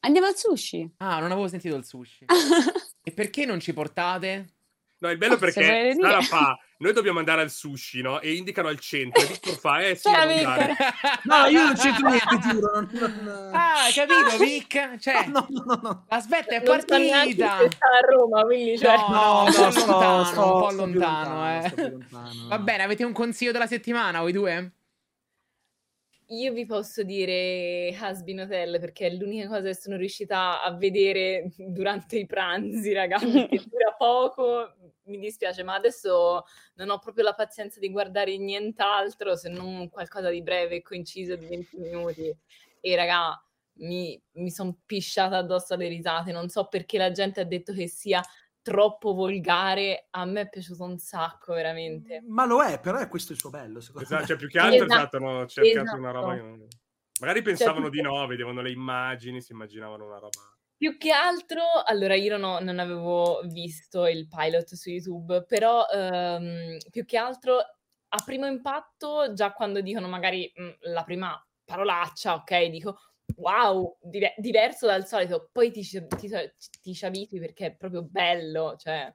Andiamo 0.00 0.26
al 0.28 0.36
sushi. 0.36 0.94
Ah, 0.98 1.18
non 1.18 1.30
avevo 1.32 1.48
sentito 1.48 1.76
il 1.76 1.84
sushi. 1.84 2.26
E 3.08 3.12
perché 3.12 3.46
non 3.46 3.58
ci 3.58 3.72
portate? 3.72 4.52
No, 4.98 5.08
il 5.10 5.16
bello 5.16 5.34
Ah, 5.34 5.38
se 5.38 5.44
perché. 5.52 5.94
Sara 5.98 6.20
fa, 6.20 6.58
noi 6.78 6.92
dobbiamo 6.92 7.18
andare 7.18 7.42
al 7.42 7.50
sushi, 7.50 8.00
no? 8.02 8.20
E 8.20 8.34
indicano 8.34 8.68
al 8.68 8.78
centro. 8.78 9.20
E 9.22 9.26
Victor 9.26 9.54
fa, 9.58 9.80
eh 9.80 9.94
sì. 9.96 10.08
No, 10.10 11.46
io 11.46 11.64
non 11.64 11.74
c'entro 11.74 12.08
niente, 12.08 12.38
giuro. 12.40 12.72
Non, 12.74 12.88
non... 13.22 13.50
Ah, 13.52 13.86
capito, 13.94 14.36
Vic? 14.44 14.98
Cioè, 14.98 15.26
No, 15.26 15.46
no, 15.50 15.62
no, 15.66 15.80
no. 15.82 16.04
aspetta, 16.08 16.54
è 16.56 16.62
partita. 16.62 17.56
a 17.56 17.66
Roma, 18.08 18.42
quindi 18.44 18.78
cioè... 18.78 18.96
No, 18.96 19.08
No, 19.08 19.44
un 19.44 19.52
po' 19.52 19.60
no, 19.62 19.70
sto- 19.70 19.86
lontano, 19.86 20.24
sto- 20.24 20.40
un 20.54 20.60
po' 20.60 20.70
lontano, 20.70 20.90
lontano, 20.92 21.64
eh. 21.64 21.90
lontano. 21.90 22.48
Va 22.48 22.58
bene, 22.58 22.82
avete 22.84 23.04
un 23.04 23.12
consiglio 23.12 23.52
della 23.52 23.66
settimana, 23.66 24.20
voi 24.20 24.32
due? 24.32 24.72
Io 26.30 26.52
vi 26.52 26.66
posso 26.66 27.02
dire 27.04 27.94
Hasbin 27.98 28.40
Hotel 28.40 28.78
perché 28.78 29.06
è 29.06 29.14
l'unica 29.14 29.48
cosa 29.48 29.62
che 29.62 29.74
sono 29.74 29.96
riuscita 29.96 30.62
a 30.62 30.76
vedere 30.76 31.50
durante 31.56 32.18
i 32.18 32.26
pranzi, 32.26 32.92
ragazzi, 32.92 33.46
che 33.48 33.62
dura 33.66 33.94
poco. 33.96 34.74
Mi 35.04 35.18
dispiace, 35.18 35.62
ma 35.62 35.74
adesso 35.74 36.44
non 36.74 36.90
ho 36.90 36.98
proprio 36.98 37.24
la 37.24 37.32
pazienza 37.32 37.80
di 37.80 37.90
guardare 37.90 38.36
nient'altro 38.36 39.36
se 39.36 39.48
non 39.48 39.88
qualcosa 39.88 40.28
di 40.28 40.42
breve 40.42 40.76
e 40.76 40.82
coinciso 40.82 41.34
di 41.34 41.46
20 41.46 41.78
minuti. 41.78 42.36
E 42.80 42.96
raga, 42.96 43.42
mi, 43.78 44.20
mi 44.32 44.50
sono 44.50 44.76
pisciata 44.84 45.38
addosso 45.38 45.72
alle 45.72 45.88
risate. 45.88 46.30
Non 46.30 46.50
so 46.50 46.66
perché 46.68 46.98
la 46.98 47.10
gente 47.10 47.40
ha 47.40 47.44
detto 47.44 47.72
che 47.72 47.88
sia 47.88 48.22
troppo 48.68 49.14
volgare. 49.14 50.08
A 50.10 50.24
me 50.24 50.42
è 50.42 50.48
piaciuto 50.48 50.84
un 50.84 50.98
sacco, 50.98 51.54
veramente. 51.54 52.22
Ma 52.26 52.44
lo 52.44 52.62
è, 52.62 52.78
però 52.80 52.98
è 52.98 53.08
questo 53.08 53.32
il 53.32 53.38
suo 53.38 53.50
bello, 53.50 53.80
secondo 53.80 54.06
Esatto, 54.06 54.20
me. 54.22 54.26
cioè, 54.28 54.36
più 54.36 54.48
che 54.48 54.58
altro 54.58 54.84
Esatto, 54.84 54.94
esatto, 54.94 55.16
hanno 55.16 55.46
cercato 55.46 55.96
una 55.96 56.08
esatto. 56.10 56.20
roba 56.20 56.34
che 56.34 56.40
non... 56.40 56.66
Magari 57.20 57.42
pensavano 57.42 57.88
tipo- 57.88 57.90
di 57.90 58.02
no, 58.02 58.26
vedevano 58.26 58.60
le 58.60 58.70
immagini, 58.70 59.40
si 59.40 59.52
immaginavano 59.52 60.06
una 60.06 60.18
roba... 60.18 60.56
Più 60.76 60.96
che 60.96 61.10
altro, 61.10 61.62
allora 61.84 62.14
io 62.14 62.36
non, 62.36 62.50
ho- 62.50 62.60
non 62.60 62.78
avevo 62.78 63.40
visto 63.46 64.06
il 64.06 64.28
pilot 64.28 64.74
su 64.74 64.90
YouTube, 64.90 65.44
però 65.44 65.84
ehm, 65.92 66.76
più 66.90 67.04
che 67.04 67.16
altro 67.16 67.56
a 68.10 68.22
primo 68.24 68.46
impatto, 68.46 69.32
già 69.32 69.52
quando 69.52 69.80
dicono 69.80 70.06
magari 70.06 70.50
mm, 70.60 70.68
la 70.92 71.02
prima 71.02 71.44
parolaccia, 71.64 72.34
ok, 72.34 72.64
dico 72.66 72.96
wow, 73.36 73.96
dive- 74.00 74.34
diverso 74.38 74.86
dal 74.86 75.06
solito, 75.06 75.48
poi 75.52 75.70
ti, 75.70 75.84
ci- 75.84 76.06
ti, 76.06 76.30
ti 76.80 76.94
ci 76.94 77.04
abitui 77.04 77.38
perché 77.40 77.66
è 77.66 77.76
proprio 77.76 78.02
bello, 78.02 78.76
cioè 78.76 79.12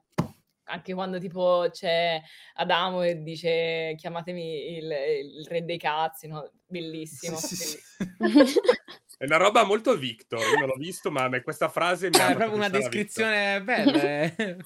anche 0.65 0.93
quando 0.93 1.19
tipo 1.19 1.67
c'è 1.71 2.21
Adamo 2.55 3.01
e 3.03 3.21
dice 3.21 3.95
chiamatemi 3.97 4.77
il, 4.77 4.91
il 4.91 5.45
re 5.47 5.65
dei 5.65 5.77
cazzi, 5.77 6.27
no? 6.27 6.49
Bellissimo. 6.65 7.35
Sì, 7.37 7.55
sì, 7.55 7.83
bellissimo. 8.17 8.63
sì. 9.05 9.17
È 9.17 9.25
una 9.25 9.37
roba 9.37 9.63
molto 9.63 9.95
Victor, 9.95 10.49
io 10.49 10.57
non 10.57 10.67
l'ho 10.67 10.77
visto, 10.77 11.11
ma 11.11 11.29
questa 11.41 11.69
frase 11.69 12.09
mi 12.09 12.17
ha 12.17 12.29
Eh, 12.29 12.31
è 12.31 12.35
proprio 12.35 12.57
una 12.57 12.69
descrizione 12.69 13.61
bella. 13.61 14.21
eh. 14.23 14.57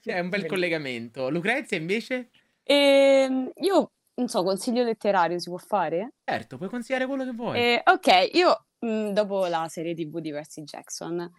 Cioè, 0.00 0.14
È 0.16 0.18
un 0.18 0.28
bel 0.28 0.46
collegamento. 0.46 1.30
Lucrezia, 1.30 1.76
invece? 1.76 2.30
Ehm, 2.64 3.50
io 3.56 3.92
non 4.16 4.28
so, 4.28 4.42
consiglio 4.42 4.82
letterario 4.84 5.38
si 5.38 5.48
può 5.48 5.58
fare? 5.58 6.14
Certo, 6.24 6.56
puoi 6.56 6.68
consigliare 6.68 7.06
quello 7.06 7.24
che 7.24 7.32
vuoi. 7.32 7.58
Eh, 7.58 7.82
ok, 7.84 8.30
io 8.34 8.66
mh, 8.84 9.12
dopo 9.12 9.46
la 9.46 9.66
serie 9.68 9.94
TV 9.94 10.18
di 10.18 10.30
Percy 10.30 10.62
Jackson 10.62 11.30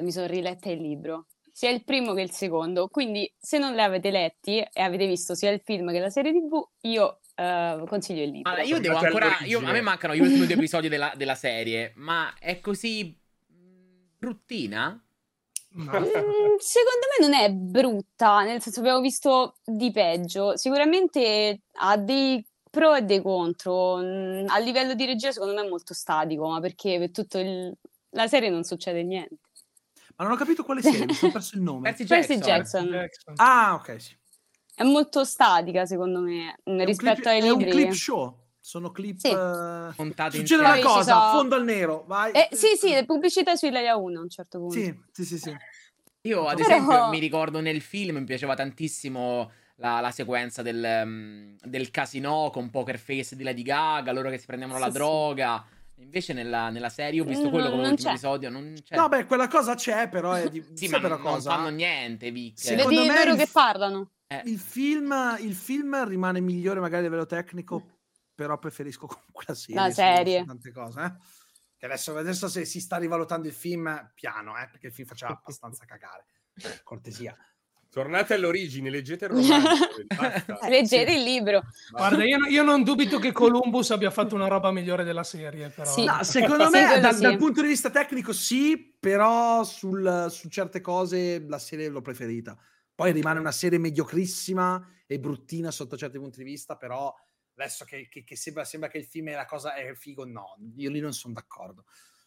mi 0.00 0.12
sono 0.12 0.26
riletta 0.26 0.70
il 0.70 0.80
libro, 0.80 1.26
sia 1.52 1.70
il 1.70 1.84
primo 1.84 2.14
che 2.14 2.22
il 2.22 2.32
secondo, 2.32 2.88
quindi 2.88 3.32
se 3.38 3.58
non 3.58 3.74
li 3.74 3.80
avete 3.80 4.10
letti 4.10 4.58
e 4.58 4.82
avete 4.82 5.06
visto 5.06 5.34
sia 5.34 5.50
il 5.50 5.60
film 5.60 5.92
che 5.92 6.00
la 6.00 6.10
serie 6.10 6.32
TV, 6.32 6.66
io 6.82 7.20
eh, 7.36 7.84
consiglio 7.86 8.22
il 8.22 8.30
libro. 8.30 8.50
Allora, 8.50 8.66
io 8.66 8.80
devo 8.80 8.96
ancora. 8.96 9.38
io- 9.44 9.60
a 9.60 9.72
me 9.72 9.80
mancano 9.80 10.14
gli 10.14 10.20
ultimi 10.20 10.46
due 10.46 10.54
episodi 10.54 10.88
della, 10.88 11.12
della 11.16 11.34
serie, 11.34 11.92
ma 11.96 12.34
è 12.38 12.60
così 12.60 13.16
bruttina? 14.18 14.98
No. 15.76 15.90
Mm, 15.90 16.56
secondo 16.58 17.06
me 17.18 17.26
non 17.26 17.34
è 17.34 17.50
brutta, 17.50 18.42
nel 18.42 18.60
senso 18.60 18.80
abbiamo 18.80 19.00
visto 19.00 19.56
di 19.64 19.90
peggio. 19.90 20.56
Sicuramente 20.56 21.62
ha 21.78 21.96
dei 21.96 22.44
pro 22.74 22.94
e 22.94 23.02
dei 23.02 23.22
contro. 23.22 23.96
Mm, 23.98 24.46
A 24.48 24.58
livello 24.58 24.94
di 24.94 25.06
regia, 25.06 25.30
secondo 25.32 25.54
me 25.54 25.64
è 25.64 25.68
molto 25.68 25.94
statico, 25.94 26.48
ma 26.48 26.60
perché 26.60 26.98
per 26.98 27.10
tutta 27.10 27.38
la 28.10 28.26
serie 28.26 28.50
non 28.50 28.64
succede 28.64 29.02
niente. 29.02 29.36
Ma 30.16 30.24
non 30.24 30.34
ho 30.34 30.36
capito 30.36 30.62
quale 30.64 30.82
serie, 30.82 31.06
mi 31.06 31.14
sono 31.14 31.32
perso 31.32 31.56
il 31.56 31.62
nome. 31.62 31.88
Percy 31.88 32.04
Percy 32.06 32.38
Jackson. 32.38 32.86
Jackson 32.86 32.90
Jackson. 32.90 33.34
Ah, 33.38 33.74
ok, 33.74 34.00
sì. 34.00 34.16
è 34.74 34.82
molto 34.84 35.24
statica, 35.24 35.86
secondo 35.86 36.20
me, 36.20 36.56
mm, 36.68 36.80
rispetto 36.82 37.14
clip- 37.22 37.26
ai 37.26 37.40
è 37.40 37.50
un 37.50 37.58
libri. 37.58 37.70
clip 37.70 37.92
show. 37.92 38.42
Sono 38.60 38.90
clip... 38.92 39.18
Sì. 39.18 39.28
eh, 39.28 39.34
Montate 39.34 40.38
Succede 40.38 40.62
insieme. 40.62 40.62
una 40.62 40.80
cosa, 40.80 41.12
sono- 41.18 41.30
fondo 41.38 41.54
al 41.56 41.64
nero, 41.64 42.04
vai. 42.06 42.32
Eh, 42.32 42.48
sì, 42.52 42.76
sì, 42.78 42.90
le 42.90 43.04
pubblicità 43.04 43.56
su 43.56 43.66
Italia 43.66 43.96
1 43.96 44.18
a 44.18 44.22
un 44.22 44.30
certo 44.30 44.58
punto. 44.58 44.74
Sì, 44.74 44.94
sì, 45.12 45.24
sì, 45.24 45.38
sì. 45.38 45.56
Io, 46.22 46.46
ad 46.46 46.56
Però- 46.56 46.68
esempio, 46.68 47.08
mi 47.08 47.18
ricordo 47.18 47.60
nel 47.60 47.82
film, 47.82 48.16
mi 48.18 48.24
piaceva 48.24 48.54
tantissimo 48.54 49.50
la, 49.76 50.00
la 50.00 50.10
sequenza 50.10 50.62
del, 50.62 51.02
mm, 51.06 51.56
del 51.62 51.90
casino 51.90 52.50
con 52.52 52.70
Poker 52.70 52.98
Face 52.98 53.34
di 53.36 53.42
Lady 53.42 53.62
Gaga, 53.62 54.12
loro 54.12 54.30
che 54.30 54.38
si 54.38 54.46
prendevano 54.46 54.78
la 54.78 54.86
Sì, 54.86 54.92
sì. 54.92 54.98
droga. 54.98 55.64
Invece 55.98 56.32
nella, 56.32 56.70
nella 56.70 56.88
serie 56.88 57.20
ho 57.20 57.24
visto 57.24 57.44
No, 57.44 57.50
quello 57.50 57.70
come 57.70 57.82
ultimo 57.88 57.96
c'è. 58.08 58.10
episodio. 58.10 58.50
Non 58.50 58.74
c'è. 58.82 58.96
No, 58.96 59.08
beh, 59.08 59.26
quella 59.26 59.46
cosa 59.48 59.74
c'è, 59.74 60.08
però 60.08 60.32
è 60.32 60.48
di... 60.48 60.64
sì, 60.74 60.88
ma 60.88 60.98
non, 60.98 61.10
non 61.10 61.20
cosa? 61.20 61.50
fanno 61.54 61.68
niente, 61.68 62.30
Vic. 62.32 62.58
Sì, 62.58 62.66
Secondo 62.68 62.88
Vedi 63.00 63.08
me 63.08 63.14
loro 63.18 63.30
il- 63.32 63.36
che 63.38 63.48
parlano. 63.52 64.10
Eh, 64.26 64.42
Il 64.46 64.58
film, 64.58 65.36
il 65.40 65.54
film 65.54 66.04
rimane 66.08 66.40
migliore 66.40 66.80
magari 66.80 67.02
a 67.02 67.04
livello 67.04 67.26
tecnico, 67.26 68.00
però 68.34 68.58
preferisco 68.58 69.06
comunque 69.06 69.44
la 69.46 69.54
serie. 69.54 69.80
La 69.80 69.90
serie. 69.92 70.44
tante 70.44 70.72
cose, 70.72 71.00
eh. 71.00 71.12
Che 71.76 71.86
adesso, 71.86 72.16
adesso 72.16 72.48
se 72.48 72.64
si 72.64 72.80
sta 72.80 72.96
rivalutando 72.96 73.46
il 73.46 73.54
film, 73.54 74.10
piano, 74.14 74.56
eh, 74.58 74.66
perché 74.68 74.88
il 74.88 74.92
film 74.92 75.06
faceva 75.06 75.32
abbastanza 75.38 75.84
cagare. 75.84 76.24
Cortesia. 76.82 77.36
Tornate 77.94 78.34
all'origine, 78.34 78.90
leggete 78.90 79.26
il 79.26 79.30
romanzo. 79.30 79.68
basta. 80.18 80.58
Leggete 80.68 81.12
il 81.12 81.22
libro. 81.22 81.62
Guarda, 81.92 82.24
io, 82.24 82.38
io 82.48 82.64
non 82.64 82.82
dubito 82.82 83.20
che 83.20 83.30
Columbus 83.30 83.92
abbia 83.92 84.10
fatto 84.10 84.34
una 84.34 84.48
roba 84.48 84.72
migliore 84.72 85.04
della 85.04 85.22
serie, 85.22 85.68
però. 85.68 85.88
Sì. 85.88 86.04
No, 86.04 86.20
secondo 86.24 86.64
Sì, 86.64 86.70
me 86.72 86.86
quello 86.86 87.00
dal, 87.00 87.14
sì. 87.14 87.20
dal 87.22 87.36
punto 87.36 87.62
di 87.62 87.68
vista 87.68 87.90
tecnico 87.90 88.32
sì, 88.32 88.96
però 88.98 89.62
sul- 89.62 90.26
su 90.28 90.48
certe 90.48 90.80
cose 90.80 91.44
la 91.46 91.60
serie 91.60 91.88
l'ho 91.88 92.00
preferita. 92.02 92.58
Poi 92.92 93.12
rimane 93.12 93.38
una 93.38 93.52
serie 93.52 93.78
mediocrissima 93.78 94.84
e 95.06 95.20
bruttina 95.20 95.70
sotto 95.70 95.96
certi 95.96 96.18
punti 96.18 96.38
di 96.38 96.44
vista, 96.50 96.76
però 96.76 97.14
adesso 97.56 97.84
che, 97.84 98.08
che- 98.10 98.24
che 98.24 98.34
sembra, 98.36 98.64
sembra 98.64 98.88
che 98.88 98.98
il 98.98 99.04
film 99.04 99.28
è 99.28 99.34
la 99.34 99.44
cosa 99.44 99.74
è 99.74 99.94
figo, 99.94 100.24
no, 100.24 100.56
io 100.76 100.90
lì 100.90 100.98
non 100.98 101.12
sono 101.12 101.34
d'accordo. 101.34 101.84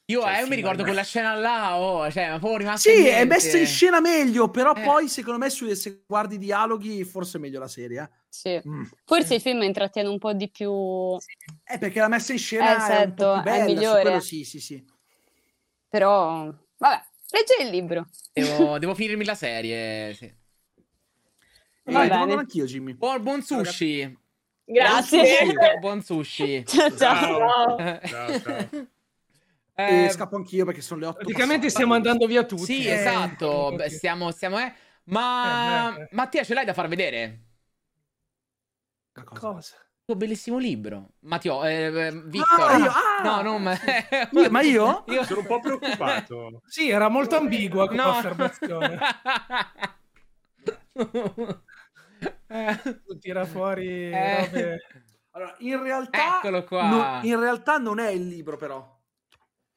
Io, 0.09 0.21
cioè, 0.21 0.37
eh, 0.37 0.39
io 0.41 0.47
mi 0.47 0.55
ricordo 0.55 0.83
quella 0.83 1.03
scena 1.03 1.33
là, 1.35 1.77
oh, 1.79 2.09
cioè, 2.09 2.29
ma 2.29 2.39
poi 2.39 2.57
rimasto 2.59 2.89
Sì, 2.89 3.07
è 3.07 3.25
messa 3.25 3.57
in 3.57 3.65
scena 3.65 3.99
meglio, 3.99 4.49
però 4.49 4.73
Eh. 4.73 4.81
poi 4.81 5.09
secondo 5.09 5.37
me 5.39 5.49
su- 5.49 5.71
se 5.73 6.03
guardi 6.07 6.35
i 6.35 6.37
dialoghi 6.37 7.03
forse 7.03 7.37
è 7.37 7.41
meglio 7.41 7.59
la 7.59 7.67
serie. 7.67 8.01
eh. 8.01 8.09
Sì. 8.29 8.61
Mm. 8.67 8.83
Forse 9.05 9.35
il 9.35 9.41
film 9.41 9.63
intrattiene 9.63 10.07
un 10.07 10.17
po' 10.17 10.31
di 10.33 10.49
più, 10.49 10.71
Eh, 11.65 11.77
perché 11.77 11.99
la 11.99 12.07
messa 12.07 12.31
in 12.31 12.39
scena 12.39 12.65
Eh, 12.65 12.99
è 12.99 13.03
un 13.05 13.13
po' 13.13 13.23
esatto, 13.23 13.41
più 13.41 13.51
è 13.51 13.53
bella, 13.55 13.65
su 13.67 13.73
migliore. 13.73 14.01
quello 14.01 14.19
sì, 14.21 14.43
sì, 14.45 14.59
sì. 14.61 14.85
però 15.89 16.43
vabbè, 16.77 17.01
leggi 17.31 17.63
il 17.65 17.69
libro. 17.69 18.07
Devo, 18.31 18.77
devo 18.79 18.95
finirmi 18.95 19.25
la 19.25 19.35
serie. 19.35 20.13
Sì. 20.13 20.25
Va 21.83 21.91
Vai, 21.93 21.93
bene. 21.93 22.07
devo 22.09 22.21
andare 22.21 22.39
anch'io, 22.41 22.65
Jimmy. 22.65 22.93
Buon, 22.93 23.21
buon 23.23 23.41
sushi. 23.41 24.17
Grazie. 24.63 25.53
Buon 25.79 26.01
sushi. 26.01 26.63
Ciao, 26.67 26.95
ciao. 26.95 27.77
Ciao. 27.77 27.77
Eh, 27.77 28.01
Ciao, 28.07 28.69
ciao. 29.77 29.87
E 29.87 30.03
eh, 30.05 30.09
scappo 30.09 30.35
anch'io 30.35 30.65
perché 30.65 30.81
sono 30.81 30.99
le 31.01 31.05
8. 31.07 31.17
Praticamente 31.19 31.69
stiamo 31.69 31.93
andando 31.93 32.25
via 32.25 32.43
tutti. 32.43 32.63
sì, 32.63 32.85
Eh, 32.87 32.93
esatto. 32.93 33.71
Beh, 33.75 33.89
stiamo, 33.89 34.31
stiamo, 34.31 34.59
eh. 34.59 34.73
Ma 35.05 35.89
Eh, 35.91 35.95
beh, 35.97 36.01
eh. 36.03 36.07
Mattia, 36.11 36.43
ce 36.43 36.53
l'hai 36.53 36.65
da 36.65 36.73
far 36.73 36.87
vedere? 36.87 37.41
Cosa? 39.39 39.75
Il 39.77 40.03
tuo 40.05 40.15
bellissimo 40.15 40.57
libro. 40.57 41.13
Matteo, 41.21 41.63
eh, 41.65 41.85
eh, 42.07 42.11
Victor. 42.25 42.69
Ah, 42.69 42.77
io, 42.77 42.91
ah! 42.91 43.21
No, 43.23 43.41
non 43.41 43.61
me. 43.63 43.79
Io- 44.31 44.49
ma 44.49 44.61
io? 44.61 45.03
Io 45.07 45.23
Sono 45.23 45.39
un 45.41 45.45
po' 45.47 45.59
preoccupato. 45.59 46.61
Sì, 46.67 46.89
era 46.89 47.09
molto 47.09 47.35
ambigua 47.35 47.87
come 47.87 47.97
No. 48.03 48.09
affermazione. 48.11 48.99
Eh, 52.49 52.79
tira 53.19 53.45
fuori 53.45 54.11
eh. 54.11 54.39
robe... 54.45 54.77
Allora, 55.31 55.55
in 55.59 55.81
realtà, 55.83 56.37
Eccolo 56.39 56.63
qua. 56.63 56.89
no- 56.89 57.19
in 57.27 57.39
realtà 57.39 57.77
non 57.77 57.99
è 57.99 58.09
il 58.09 58.25
libro, 58.27 58.57
però. 58.57 58.96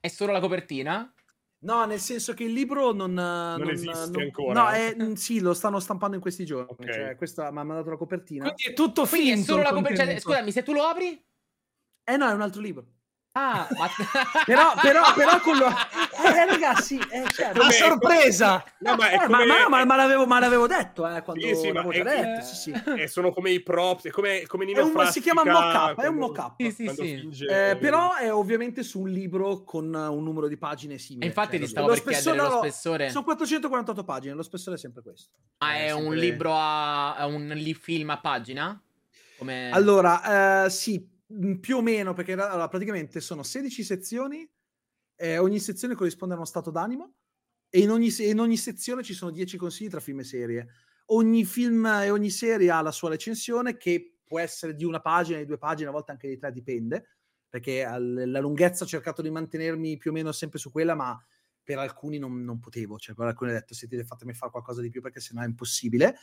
È 0.01 0.09
solo 0.09 0.33
la 0.33 0.41
copertina? 0.41 1.13
No, 1.63 1.85
nel 1.85 2.01
senso 2.01 2.33
che 2.33 2.45
il 2.45 2.53
libro 2.53 2.93
non, 2.93 3.13
non, 3.13 3.69
esiste 3.69 4.19
ancora? 4.19 4.63
No, 4.63 4.69
è- 4.71 4.97
mm, 4.97 5.13
sì, 5.15 5.41
lo 5.41 5.53
stanno 5.53 5.79
stampando 5.79 6.17
in 6.17 6.23
questi 6.23 6.47
giorni. 6.47 6.71
Ok. 6.71 6.91
Cioè, 6.91 7.17
questa 7.17 7.51
mi 7.51 7.59
ha 7.59 7.65
mandato 7.65 7.91
la 7.91 7.97
copertina. 7.97 8.45
Quindi 8.45 8.63
è 8.69 8.73
tutto 8.73 9.07
Quindi 9.07 9.33
è 9.33 9.37
solo 9.37 9.63
la 9.63 9.73
copertina. 9.73 10.07
Cioè, 10.07 10.21
scusami, 10.21 10.53
se 10.53 10.63
tu 10.63 10.73
lo 10.73 10.85
apri? 10.85 11.23
Eh 12.03 12.17
no, 12.17 12.29
è 12.29 12.33
un 12.33 12.41
altro 12.41 12.63
libro. 12.63 12.87
Ah, 13.33 13.69
ma... 13.79 13.87
Però, 14.45 14.73
però, 14.83 15.13
però 15.15 15.41
con 15.41 15.57
lo... 15.57 15.67
Eh, 15.69 16.47
ragazzi, 16.47 16.99
eh, 16.99 17.25
certo. 17.33 17.61
A 17.63 17.71
sorpresa! 17.71 18.65
No, 18.81 18.97
ma 18.97 19.09
è 19.11 19.15
Eh, 19.15 19.29
ma, 19.29 19.39
come... 19.39 19.47
ma 19.47 19.59
no, 19.63 19.69
ma- 19.69 19.85
ma 19.85 19.97
l'avevo, 19.97 20.27
ma 20.27 20.41
l'avevo 20.41 20.67
detto, 20.67 21.07
eh, 21.09 21.23
quando 21.23 21.47
Sì, 21.47 21.55
sì, 21.55 21.73
l'avevo 21.73 21.93
già 21.93 22.13
è- 22.13 22.21
detto, 22.25 22.45
sì, 22.45 22.55
sì. 22.57 22.83
eh, 22.99 23.07
sono 23.07 23.31
come 23.31 23.51
i 23.51 23.63
props, 23.63 24.07
è 24.07 24.11
come, 24.11 24.45
come 24.49 24.65
È 24.65 24.67
Nino 24.67 24.85
un- 24.85 25.07
si 25.07 25.21
chiama 25.21 25.45
mock-up, 25.45 26.01
è 26.01 26.07
un 26.09 26.17
quando- 26.17 26.21
mock-up. 26.27 26.55
Sì, 26.61 26.71
sì, 26.73 26.85
quando 26.85 27.03
sì. 27.05 27.17
finge- 27.21 27.71
Eh, 27.71 27.77
però 27.77 28.15
è 28.17 28.33
ovviamente 28.35 28.83
su 28.83 29.01
un 29.03 29.09
libro 29.11 29.63
con 29.63 29.95
un 29.95 30.23
numero 30.25 30.49
di 30.49 30.57
pagine 30.57 30.99
simile. 30.99 31.27
E 31.27 31.29
infatti 31.29 31.53
Cioè, 31.53 31.61
ti 31.61 31.67
stavo 31.69 31.87
lo 31.87 31.93
per 31.95 32.03
chiedere 32.03 32.37
lo 32.37 32.57
spessore. 32.59 33.11
Sono 33.11 33.25
448 33.25 34.03
pagine, 34.05 34.35
lo 34.35 34.43
spessore 34.43 34.75
è 34.75 34.79
sempre 34.79 35.03
questo. 35.03 35.31
Ma 35.59 35.77
Eh, 35.77 35.87
è 35.87 35.91
un 35.93 36.01
sempre- 36.01 36.19
libro 36.19 36.53
a... 36.57 37.17
è 37.17 37.25
un 37.25 37.47
li- 37.55 37.75
film 37.75 38.11
a 38.11 38.19
pagina? 38.19 38.83
Come... 39.39 39.71
Allora, 39.73 40.65
eh, 40.65 40.71
sì, 40.71 41.09
più 41.61 41.77
o 41.77 41.83
meno, 41.83 42.13
perché 42.13 42.35
ra- 42.35 42.51
allora, 42.51 42.69
praticamente 42.69 43.21
sono 43.21 43.43
16 43.43 43.85
sezioni, 43.85 44.49
eh, 45.17 45.39
ogni 45.39 45.59
sezione 45.59 45.95
corrisponde 45.95 46.35
a 46.35 46.37
uno 46.39 46.47
stato 46.47 46.71
d'animo 46.71 47.15
e 47.69 47.81
in 47.81 47.91
ogni, 47.91 48.11
in 48.21 48.41
ogni 48.41 48.57
sezione 48.57 49.03
ci 49.03 49.15
sono 49.15 49.31
10 49.31 49.57
consigli 49.57 49.89
tra 49.89 50.01
film 50.01 50.21
e 50.21 50.25
serie. 50.25 50.69
Ogni 51.07 51.45
film 51.45 51.87
e 51.87 52.11
ogni 52.11 52.31
serie 52.31 52.71
ha 52.71 52.81
la 52.81 52.93
sua 52.93 53.11
recensione 53.11 53.77
che 53.77 54.19
può 54.25 54.39
essere 54.39 54.75
di 54.75 54.85
una 54.85 55.01
pagina, 55.01 55.39
di 55.39 55.47
due 55.47 55.59
pagine, 55.59 55.89
a 55.89 55.93
volte 55.93 56.13
anche 56.13 56.29
di 56.29 56.39
tre, 56.39 56.53
dipende, 56.53 57.07
perché 57.49 57.85
al- 57.85 58.25
la 58.27 58.41
lunghezza 58.41 58.85
ho 58.85 58.87
cercato 58.87 59.23
di 59.23 59.31
mantenermi 59.31 59.97
più 59.97 60.11
o 60.11 60.15
meno 60.15 60.33
sempre 60.33 60.59
su 60.59 60.71
quella, 60.71 60.95
ma 60.95 61.21
per 61.63 61.79
alcuni 61.79 62.19
non, 62.19 62.43
non 62.43 62.59
potevo, 62.59 62.99
cioè 62.99 63.15
per 63.15 63.27
alcuni 63.27 63.51
ho 63.51 63.55
detto 63.55 63.75
sentite 63.75 64.05
fatemi 64.05 64.35
fare 64.35 64.51
qualcosa 64.51 64.81
di 64.81 64.89
più 64.89 65.01
perché 65.01 65.21
sennò 65.21 65.43
è 65.43 65.47
impossibile 65.47 66.17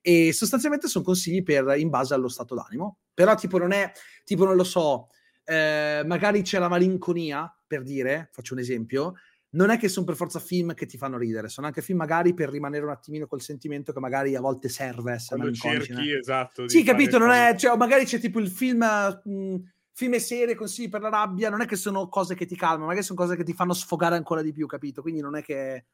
e 0.00 0.32
sostanzialmente 0.32 0.88
sono 0.88 1.04
consigli 1.04 1.42
per, 1.42 1.74
in 1.78 1.88
base 1.88 2.14
allo 2.14 2.28
stato 2.28 2.54
d'animo. 2.54 2.98
Però 3.12 3.34
tipo 3.34 3.58
non 3.58 3.72
è, 3.72 3.90
tipo 4.24 4.44
non 4.44 4.56
lo 4.56 4.64
so, 4.64 5.08
eh, 5.44 6.02
magari 6.06 6.42
c'è 6.42 6.58
la 6.58 6.68
malinconia, 6.68 7.52
per 7.66 7.82
dire, 7.82 8.30
faccio 8.32 8.54
un 8.54 8.60
esempio, 8.60 9.14
non 9.52 9.70
è 9.70 9.78
che 9.78 9.88
sono 9.88 10.06
per 10.06 10.14
forza 10.14 10.38
film 10.38 10.74
che 10.74 10.86
ti 10.86 10.96
fanno 10.96 11.18
ridere, 11.18 11.48
sono 11.48 11.66
anche 11.66 11.82
film 11.82 11.98
magari 11.98 12.34
per 12.34 12.50
rimanere 12.50 12.84
un 12.84 12.92
attimino 12.92 13.26
col 13.26 13.40
sentimento 13.40 13.92
che 13.92 13.98
magari 13.98 14.36
a 14.36 14.40
volte 14.40 14.68
serve 14.68 15.12
essere 15.12 15.40
Quando 15.40 15.56
cerchi, 15.56 16.12
esatto. 16.12 16.68
Sì, 16.68 16.84
capito, 16.84 17.18
non 17.18 17.30
è, 17.30 17.56
cioè, 17.56 17.76
magari 17.76 18.04
c'è 18.04 18.20
tipo 18.20 18.38
il 18.38 18.48
film, 18.48 18.84
mh, 19.24 19.54
film 19.92 20.14
e 20.14 20.20
serie 20.20 20.54
consigli 20.54 20.88
per 20.88 21.00
la 21.02 21.08
rabbia, 21.08 21.50
non 21.50 21.60
è 21.60 21.66
che 21.66 21.76
sono 21.76 22.08
cose 22.08 22.34
che 22.34 22.46
ti 22.46 22.56
calmano, 22.56 22.86
magari 22.86 23.04
sono 23.04 23.18
cose 23.18 23.36
che 23.36 23.42
ti 23.44 23.52
fanno 23.52 23.72
sfogare 23.74 24.16
ancora 24.16 24.42
di 24.42 24.52
più, 24.52 24.66
capito? 24.66 25.02
Quindi 25.02 25.20
non 25.20 25.36
è 25.36 25.42
che, 25.42 25.86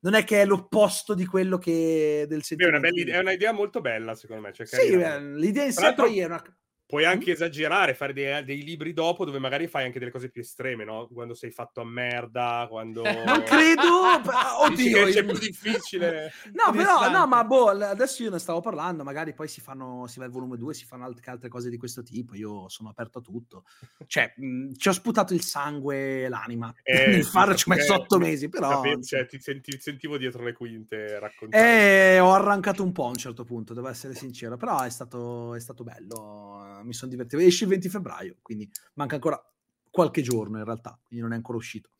non 0.00 0.14
è, 0.14 0.24
che 0.24 0.42
è 0.42 0.44
l'opposto 0.44 1.14
di 1.14 1.26
quello 1.26 1.58
che 1.58 2.26
del 2.28 2.42
Beh, 2.46 2.64
È 2.64 2.68
una, 2.68 2.78
sentimento. 2.78 2.80
bella 2.80 3.00
idea- 3.00 3.16
è 3.16 3.20
un'idea 3.20 3.52
molto 3.52 3.80
bella, 3.80 4.14
secondo 4.14 4.42
me. 4.42 4.52
cioè, 4.52 4.66
Sì, 4.66 4.90
l'idea 4.90 5.64
in 5.64 5.72
sé 5.72 5.94
poi 5.94 6.18
è 6.20 6.24
una... 6.26 6.42
Puoi 6.88 7.04
anche 7.04 7.32
esagerare, 7.32 7.92
fare 7.92 8.14
dei, 8.14 8.42
dei 8.44 8.62
libri 8.64 8.94
dopo 8.94 9.26
dove 9.26 9.38
magari 9.38 9.66
fai 9.66 9.84
anche 9.84 9.98
delle 9.98 10.10
cose 10.10 10.30
più 10.30 10.40
estreme, 10.40 10.84
no? 10.84 11.06
Quando 11.12 11.34
sei 11.34 11.50
fatto 11.50 11.82
a 11.82 11.84
merda, 11.84 12.66
quando... 12.70 13.02
Non 13.28 13.42
credo, 13.42 14.04
Dici 14.74 14.94
oddio. 14.94 15.04
c'è 15.12 15.20
io- 15.20 15.26
più 15.26 15.38
difficile. 15.38 16.32
No, 16.54 16.72
però, 16.72 17.10
no, 17.10 17.26
ma 17.26 17.44
boh, 17.44 17.68
adesso 17.68 18.22
io 18.22 18.30
ne 18.30 18.38
stavo 18.38 18.60
parlando, 18.60 19.04
magari 19.04 19.34
poi 19.34 19.48
si 19.48 19.60
fanno, 19.60 20.06
si 20.06 20.18
va 20.18 20.24
al 20.24 20.30
volume 20.30 20.56
2, 20.56 20.72
si 20.72 20.86
fanno 20.86 21.04
alt- 21.04 21.28
altre 21.28 21.50
cose 21.50 21.68
di 21.68 21.76
questo 21.76 22.02
tipo, 22.02 22.34
io 22.34 22.70
sono 22.70 22.88
aperto 22.88 23.18
a 23.18 23.20
tutto. 23.20 23.64
Cioè, 24.06 24.32
mh, 24.36 24.72
ci 24.78 24.88
ho 24.88 24.92
sputato 24.92 25.34
il 25.34 25.42
sangue 25.42 26.24
e 26.24 26.28
l'anima, 26.30 26.74
Eh, 26.82 27.08
nel 27.08 27.24
farlo 27.24 27.54
ci 27.54 27.70
ho 27.70 27.74
messo 27.74 27.92
otto 27.92 28.18
mesi, 28.18 28.48
però... 28.48 28.70
Sapevo- 28.70 29.02
cioè, 29.02 29.26
ti, 29.26 29.38
senti- 29.38 29.72
ti 29.72 29.78
sentivo 29.80 30.16
dietro 30.16 30.42
le 30.42 30.54
quinte 30.54 31.18
raccontare. 31.18 32.14
Eh, 32.14 32.18
ho 32.18 32.32
arrancato 32.32 32.82
un 32.82 32.92
po' 32.92 33.04
a 33.04 33.08
un 33.08 33.16
certo 33.16 33.44
punto, 33.44 33.74
devo 33.74 33.88
essere 33.88 34.14
sincero, 34.14 34.56
però 34.56 34.80
è 34.80 34.88
stato, 34.88 35.54
è 35.54 35.60
stato 35.60 35.84
bello, 35.84 36.64
eh, 36.64 36.76
mi 36.82 36.92
sono 36.92 37.10
divertito. 37.10 37.42
Esce 37.42 37.64
il 37.64 37.70
20 37.70 37.88
febbraio, 37.88 38.36
quindi 38.42 38.70
manca 38.94 39.14
ancora 39.16 39.42
qualche 39.90 40.22
giorno 40.22 40.58
in 40.58 40.64
realtà, 40.64 40.98
quindi 41.02 41.24
non 41.24 41.32
è 41.32 41.36
ancora 41.36 41.58
uscito. 41.58 41.90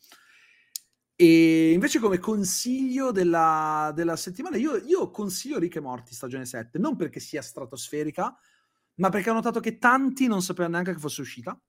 E 1.20 1.72
invece 1.72 1.98
come 1.98 2.18
consiglio 2.18 3.10
della, 3.10 3.90
della 3.92 4.14
settimana, 4.14 4.56
io, 4.56 4.76
io 4.76 5.10
consiglio 5.10 5.59
Rick 5.59 5.76
e 5.76 5.80
Morty 5.80 6.12
stagione 6.12 6.44
7, 6.44 6.78
non 6.78 6.94
perché 6.94 7.18
sia 7.18 7.42
stratosferica, 7.42 8.38
ma 8.94 9.09
perché 9.09 9.30
ho 9.30 9.34
notato 9.34 9.59
che 9.59 9.78
tanti 9.78 10.28
non 10.28 10.42
sapevano 10.42 10.74
neanche 10.74 10.92
che 10.92 11.00
fosse 11.00 11.20
uscita. 11.20 11.60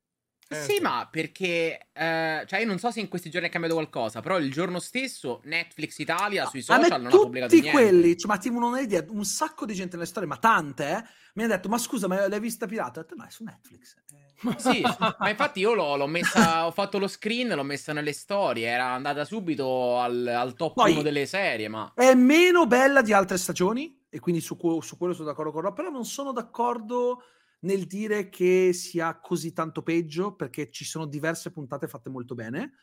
Eh, 0.51 0.55
sì, 0.63 0.75
sì. 0.75 0.81
ma 0.81 1.07
perché... 1.09 1.89
eh, 1.93 2.43
cioè, 2.47 2.59
io 2.59 2.65
non 2.65 2.79
so 2.79 2.89
se 2.89 2.99
in 2.99 3.07
questi 3.07 3.29
giorni 3.29 3.47
è 3.47 3.51
cambiato 3.51 3.75
qualcosa, 3.75 4.19
però 4.19 4.39
il 4.39 4.51
giorno 4.51 4.79
stesso 4.79 5.41
Netflix 5.43 5.99
Italia 5.99 6.47
sui 6.47 6.63
social 6.63 6.99
non 7.01 7.11
ha 7.13 7.17
pubblicato 7.17 7.53
tutti 7.53 7.69
niente. 7.69 7.81
quelli, 7.81 8.17
cioè, 8.17 8.27
ma 8.31 8.37
tipo 8.39 8.57
non 8.57 8.73
hai 8.73 8.83
idea, 8.83 9.05
un 9.09 9.25
sacco 9.25 9.65
di 9.65 9.75
gente 9.75 9.95
nelle 9.95 10.07
storie, 10.07 10.27
ma 10.27 10.37
tante, 10.37 10.89
eh, 10.89 11.03
mi 11.35 11.43
hanno 11.43 11.53
detto, 11.53 11.69
ma 11.69 11.77
scusa, 11.77 12.07
ma 12.07 12.27
l'hai 12.27 12.39
vista 12.39 12.65
pirata? 12.65 12.99
Ho 12.99 13.03
detto, 13.03 13.15
no, 13.15 13.25
è 13.25 13.29
su 13.29 13.43
Netflix. 13.43 13.95
Eh, 14.11 14.55
Sì, 14.57 14.81
ma 14.81 15.29
infatti 15.29 15.59
io 15.59 15.73
l'ho, 15.73 15.97
l'ho 15.97 16.07
messa, 16.07 16.65
ho 16.65 16.71
fatto 16.71 16.97
lo 16.97 17.07
screen, 17.07 17.49
l'ho 17.49 17.63
messa 17.63 17.91
nelle 17.93 18.13
storie, 18.13 18.67
era 18.67 18.85
andata 18.85 19.25
subito 19.25 19.99
al, 19.99 20.25
al 20.25 20.53
top 20.55 20.73
Poi- 20.75 20.93
1 20.93 21.01
delle 21.01 21.25
serie, 21.25 21.67
ma... 21.67 21.91
È 21.93 22.13
meno 22.13 22.65
bella 22.65 23.01
di 23.01 23.11
altre 23.13 23.37
stagioni, 23.37 23.99
e 24.09 24.19
quindi 24.19 24.41
su, 24.41 24.57
su 24.81 24.97
quello 24.97 25.13
sono 25.13 25.27
d'accordo 25.27 25.51
con 25.51 25.61
Rob, 25.61 25.75
però 25.75 25.89
non 25.89 26.05
sono 26.05 26.31
d'accordo 26.31 27.21
nel 27.61 27.85
dire 27.85 28.29
che 28.29 28.71
sia 28.73 29.19
così 29.19 29.53
tanto 29.53 29.81
peggio, 29.81 30.35
perché 30.35 30.69
ci 30.69 30.85
sono 30.85 31.05
diverse 31.05 31.51
puntate 31.51 31.87
fatte 31.87 32.09
molto 32.09 32.35
bene. 32.35 32.73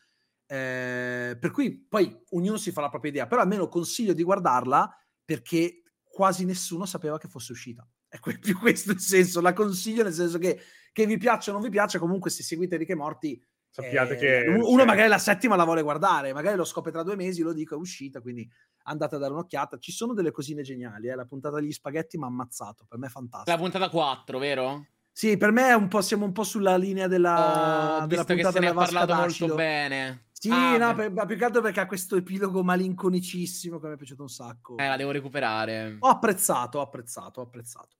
Eh, 0.46 1.36
per 1.40 1.50
cui 1.50 1.86
poi 1.88 2.16
ognuno 2.30 2.56
si 2.56 2.70
fa 2.70 2.80
la 2.80 2.88
propria 2.88 3.10
idea, 3.10 3.26
però 3.26 3.42
almeno 3.42 3.68
consiglio 3.68 4.12
di 4.12 4.22
guardarla 4.22 4.88
perché 5.24 5.82
quasi 6.02 6.44
nessuno 6.44 6.86
sapeva 6.86 7.18
che 7.18 7.28
fosse 7.28 7.52
uscita. 7.52 7.86
È 8.08 8.18
que- 8.20 8.38
più 8.38 8.56
questo 8.58 8.92
il 8.92 9.00
senso, 9.00 9.40
la 9.40 9.52
consiglio 9.52 10.04
nel 10.04 10.12
senso 10.12 10.38
che 10.38 10.60
che 10.96 11.04
vi 11.04 11.18
piaccia 11.18 11.50
o 11.50 11.52
non 11.52 11.62
vi 11.62 11.68
piaccia, 11.68 11.98
comunque 11.98 12.30
se 12.30 12.42
seguite 12.42 12.78
Rick 12.78 12.88
e 12.88 12.94
Morti 12.94 13.38
Sappiate 13.82 14.14
eh, 14.14 14.16
che... 14.16 14.48
uno 14.48 14.78
cioè, 14.78 14.86
magari 14.86 15.08
la 15.08 15.18
settima 15.18 15.54
la 15.54 15.64
vuole 15.64 15.82
guardare, 15.82 16.32
magari 16.32 16.56
lo 16.56 16.64
scopre 16.64 16.90
tra 16.90 17.02
due 17.02 17.14
mesi, 17.14 17.42
lo 17.42 17.52
dico 17.52 17.74
è 17.74 17.78
uscita, 17.78 18.22
quindi 18.22 18.48
andate 18.84 19.16
a 19.16 19.18
dare 19.18 19.34
un'occhiata. 19.34 19.76
Ci 19.76 19.92
sono 19.92 20.14
delle 20.14 20.30
cosine 20.30 20.62
geniali, 20.62 21.08
eh? 21.08 21.14
la 21.14 21.26
puntata 21.26 21.60
degli 21.60 21.72
spaghetti 21.72 22.16
mi 22.16 22.24
ha 22.24 22.28
ammazzato, 22.28 22.86
per 22.88 22.98
me 22.98 23.08
è 23.08 23.10
fantastico. 23.10 23.50
La 23.54 23.58
puntata 23.60 23.90
4, 23.90 24.38
vero? 24.38 24.86
Sì, 25.12 25.36
per 25.36 25.50
me 25.50 25.68
è 25.68 25.74
un 25.74 25.88
po', 25.88 26.00
siamo 26.00 26.24
un 26.24 26.32
po' 26.32 26.42
sulla 26.42 26.76
linea 26.78 27.06
della, 27.06 28.02
Ho 28.02 28.06
della 28.06 28.06
visto 28.06 28.24
che 28.24 28.32
puntata 28.34 28.52
se 28.52 28.60
ne 28.60 28.66
ha 28.68 28.74
parlato 28.74 29.06
d'acido. 29.12 29.46
molto 29.46 29.54
bene. 29.54 30.24
Sì, 30.32 30.50
Ah, 30.50 30.76
no, 30.78 30.94
per- 30.94 31.10
ma 31.12 31.26
più 31.26 31.36
che 31.36 31.44
altro 31.44 31.60
perché 31.60 31.80
ha 31.80 31.86
questo 31.86 32.16
epilogo 32.16 32.62
malinconicissimo 32.62 33.78
che 33.78 33.88
mi 33.88 33.94
è 33.94 33.96
piaciuto 33.96 34.22
un 34.22 34.28
sacco. 34.28 34.76
Eh, 34.78 34.88
la 34.88 34.96
devo 34.96 35.10
recuperare. 35.10 35.96
Ho 35.98 36.08
apprezzato, 36.08 36.78
ho 36.78 36.82
apprezzato, 36.82 37.40
ho 37.40 37.44
apprezzato. 37.44 37.96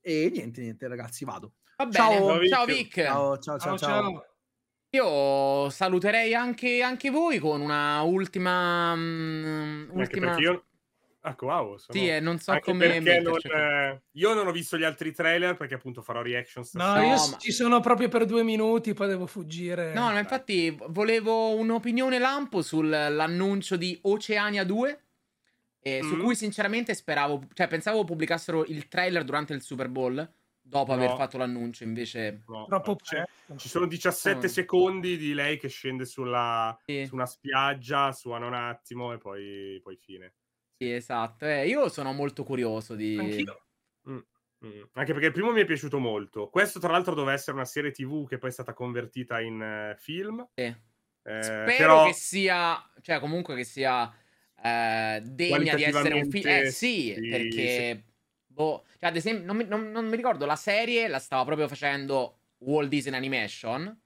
E 0.00 0.30
niente, 0.30 0.60
niente, 0.60 0.86
ragazzi, 0.86 1.24
vado. 1.24 1.54
Va 1.76 1.86
bene, 1.86 1.96
Ciao. 1.96 2.46
ciao, 2.46 2.64
Vic. 2.66 2.76
Vic. 2.76 3.04
Ciao, 3.04 3.38
ciao, 3.38 3.58
ciao, 3.58 3.78
ciao. 3.78 4.33
Io 4.94 5.68
saluterei 5.70 6.34
anche, 6.34 6.80
anche 6.80 7.10
voi 7.10 7.40
con 7.40 7.60
una 7.60 8.02
ultima... 8.02 8.94
mm, 8.94 9.88
Anche 9.88 9.92
ultima... 9.92 10.26
perché 10.28 10.40
io... 10.42 10.64
Ecco, 11.20 11.46
wow. 11.46 11.76
sono- 11.78 11.98
Sì, 11.98 12.08
eh, 12.08 12.20
non 12.20 12.38
so 12.38 12.52
anche 12.52 12.64
come 12.70 12.86
perché 13.00 13.20
non, 13.20 13.34
eh, 13.42 14.02
io 14.12 14.34
non 14.34 14.46
ho 14.46 14.52
visto 14.52 14.76
gli 14.78 14.84
altri 14.84 15.12
trailer 15.12 15.56
perché 15.56 15.74
appunto 15.74 16.00
farò 16.02 16.22
reaction 16.22 16.62
No, 16.74 16.82
stasera. 16.84 17.02
io 17.06 17.10
No, 17.10 17.16
s- 17.16 17.30
ma- 17.30 17.38
ci 17.38 17.50
sono 17.50 17.80
proprio 17.80 18.08
per 18.08 18.24
due 18.24 18.44
minuti, 18.44 18.92
poi 18.92 19.08
devo 19.08 19.26
fuggire. 19.26 19.92
No, 19.94 20.12
ma 20.12 20.18
infatti 20.20 20.76
volevo 20.90 21.54
un'opinione 21.56 22.18
lampo 22.18 22.62
sull'annuncio 22.62 23.76
di 23.76 23.98
Oceania 24.02 24.62
2, 24.64 25.04
eh, 25.80 26.02
su 26.04 26.14
Mm. 26.14 26.20
cui 26.22 26.36
sinceramente 26.36 26.94
speravo, 26.94 27.48
cioè 27.52 27.66
pensavo 27.66 28.04
pubblicassero 28.04 28.64
il 28.66 28.86
trailer 28.86 29.24
durante 29.24 29.54
il 29.54 29.62
Super 29.62 29.88
Bowl, 29.88 30.30
dopo 30.78 30.94
No. 30.94 31.02
aver 31.04 31.16
fatto 31.16 31.38
l'annuncio, 31.38 31.84
invece... 31.84 32.42
No, 32.48 32.66
Troppo 32.66 32.96
c'è-. 32.96 33.24
Ci 33.56 33.68
sono 33.68 33.86
17 33.86 34.46
Oh. 34.46 34.48
secondi 34.48 35.16
di 35.16 35.32
lei 35.32 35.56
che 35.56 35.68
scende 35.68 36.04
sulla, 36.04 36.76
Sì. 36.84 37.06
su 37.06 37.14
una 37.14 37.26
spiaggia, 37.26 38.10
suona 38.10 38.46
un 38.46 38.54
attimo 38.54 39.12
e 39.12 39.18
poi, 39.18 39.78
poi 39.82 39.96
fine. 39.96 40.34
Sì, 40.76 40.92
esatto. 40.92 41.46
Eh, 41.46 41.68
io 41.68 41.88
sono 41.88 42.12
molto 42.12 42.42
curioso 42.42 42.94
di... 42.96 43.16
Mm, 44.08 44.18
Mm, 44.64 44.80
Anche 44.94 45.12
perché 45.12 45.26
il 45.26 45.32
primo 45.32 45.52
mi 45.52 45.60
è 45.60 45.66
piaciuto 45.66 45.98
molto. 45.98 46.48
Questo, 46.48 46.78
tra 46.78 46.90
l'altro, 46.90 47.14
doveva 47.14 47.34
essere 47.34 47.54
una 47.54 47.66
serie 47.66 47.90
TV 47.90 48.26
che 48.26 48.38
poi 48.38 48.48
è 48.48 48.52
stata 48.52 48.72
convertita 48.72 49.38
in 49.38 49.60
eh, 49.60 49.94
film. 49.98 50.48
Sì. 50.54 50.62
Eh, 50.62 51.42
Spero 51.42 51.66
però 51.66 52.06
che 52.06 52.14
sia, 52.14 52.90
cioè 53.02 53.20
comunque 53.20 53.56
che 53.56 53.64
sia 53.64 54.10
eh, 54.62 55.20
degna 55.22 55.74
di 55.74 55.82
essere 55.82 56.14
un 56.14 56.30
film. 56.30 56.48
Eh 56.48 56.70
sì, 56.70 57.12
sì, 57.14 57.28
perché, 57.28 58.04
boh, 58.54 58.84
cioè, 58.98 59.10
ad 59.10 59.16
esempio, 59.16 59.44
non 59.44 59.56
mi, 59.56 59.64
non- 59.66 59.90
non 59.90 60.06
mi 60.06 60.16
ricordo, 60.16 60.46
la 60.46 60.56
serie 60.56 61.08
la 61.08 61.18
stava 61.18 61.44
proprio 61.44 61.68
facendo 61.68 62.38
Walt 62.58 62.88
Disney 62.88 63.16
Animation. 63.18 64.00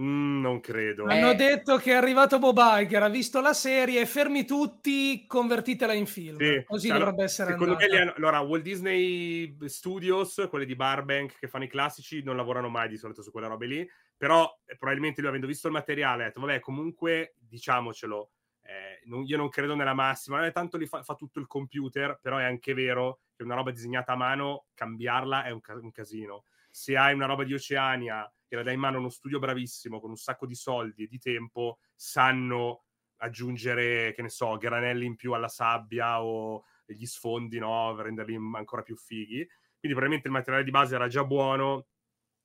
mm, 0.00 0.40
non 0.40 0.60
credo. 0.60 1.08
Eh, 1.08 1.12
Hanno 1.14 1.34
detto 1.34 1.76
che 1.76 1.92
è 1.92 1.94
arrivato 1.94 2.38
Bob 2.38 2.58
Iger, 2.58 3.02
ha 3.02 3.08
visto 3.08 3.40
la 3.40 3.52
serie, 3.52 4.06
fermi 4.06 4.44
tutti, 4.44 5.26
convertitela 5.26 5.92
in 5.92 6.06
film. 6.06 6.36
Sì, 6.38 6.62
Così 6.64 6.88
cioè, 6.88 6.98
dovrebbe 6.98 7.24
essere 7.24 7.50
Secondo 7.50 7.74
me, 7.74 7.84
andata. 7.84 7.96
li 7.96 8.00
hanno- 8.02 8.14
allora, 8.16 8.40
Walt 8.40 8.62
Disney 8.62 9.56
Studios, 9.66 10.46
quelli 10.48 10.66
di 10.66 10.76
Barbank 10.76 11.38
che 11.38 11.48
fanno 11.48 11.64
i 11.64 11.68
classici, 11.68 12.22
non 12.22 12.36
lavorano 12.36 12.68
mai 12.68 12.88
di 12.88 12.96
solito 12.96 13.22
su 13.22 13.30
quelle 13.30 13.48
robe 13.48 13.66
lì. 13.66 13.88
Però, 14.16 14.48
eh, 14.66 14.76
probabilmente 14.76 15.20
lui, 15.20 15.30
avendo 15.30 15.46
visto 15.46 15.66
il 15.66 15.72
materiale, 15.72 16.22
ha 16.24 16.26
detto: 16.26 16.40
Vabbè, 16.40 16.60
comunque, 16.60 17.34
diciamocelo. 17.38 18.30
Eh, 18.70 19.00
non- 19.06 19.24
io 19.26 19.36
non 19.36 19.48
credo 19.48 19.74
nella 19.74 19.94
massima, 19.94 20.46
eh, 20.46 20.52
tanto 20.52 20.76
li 20.76 20.86
fa, 20.86 21.02
fa 21.02 21.16
tutto 21.16 21.40
il 21.40 21.46
computer, 21.48 22.18
però 22.22 22.36
è 22.38 22.44
anche 22.44 22.72
vero 22.72 23.20
che 23.34 23.42
una 23.42 23.56
roba 23.56 23.72
disegnata 23.72 24.12
a 24.12 24.16
mano, 24.16 24.66
cambiarla 24.74 25.42
è 25.44 25.50
un, 25.50 25.60
ca- 25.60 25.74
un 25.74 25.90
casino. 25.90 26.44
Se 26.70 26.96
hai 26.96 27.12
una 27.14 27.26
roba 27.26 27.42
di 27.42 27.52
Oceania 27.52 28.32
e 28.46 28.54
la 28.56 28.62
dai 28.62 28.74
in 28.74 28.80
mano 28.80 28.96
a 28.96 29.00
uno 29.00 29.08
studio 29.08 29.40
bravissimo, 29.40 29.98
con 30.00 30.10
un 30.10 30.16
sacco 30.16 30.46
di 30.46 30.54
soldi 30.54 31.02
e 31.04 31.06
di 31.08 31.18
tempo, 31.18 31.80
sanno 31.96 32.84
aggiungere, 33.16 34.12
che 34.14 34.22
ne 34.22 34.28
so, 34.28 34.56
granelli 34.56 35.04
in 35.04 35.16
più 35.16 35.32
alla 35.32 35.48
sabbia 35.48 36.22
o 36.22 36.64
gli 36.86 37.06
sfondi, 37.06 37.58
no? 37.58 38.00
Renderli 38.00 38.36
ancora 38.54 38.82
più 38.82 38.96
fighi. 38.96 39.44
Quindi 39.78 39.98
probabilmente 39.98 40.28
il 40.28 40.32
materiale 40.34 40.64
di 40.64 40.70
base 40.70 40.94
era 40.94 41.08
già 41.08 41.24
buono 41.24 41.86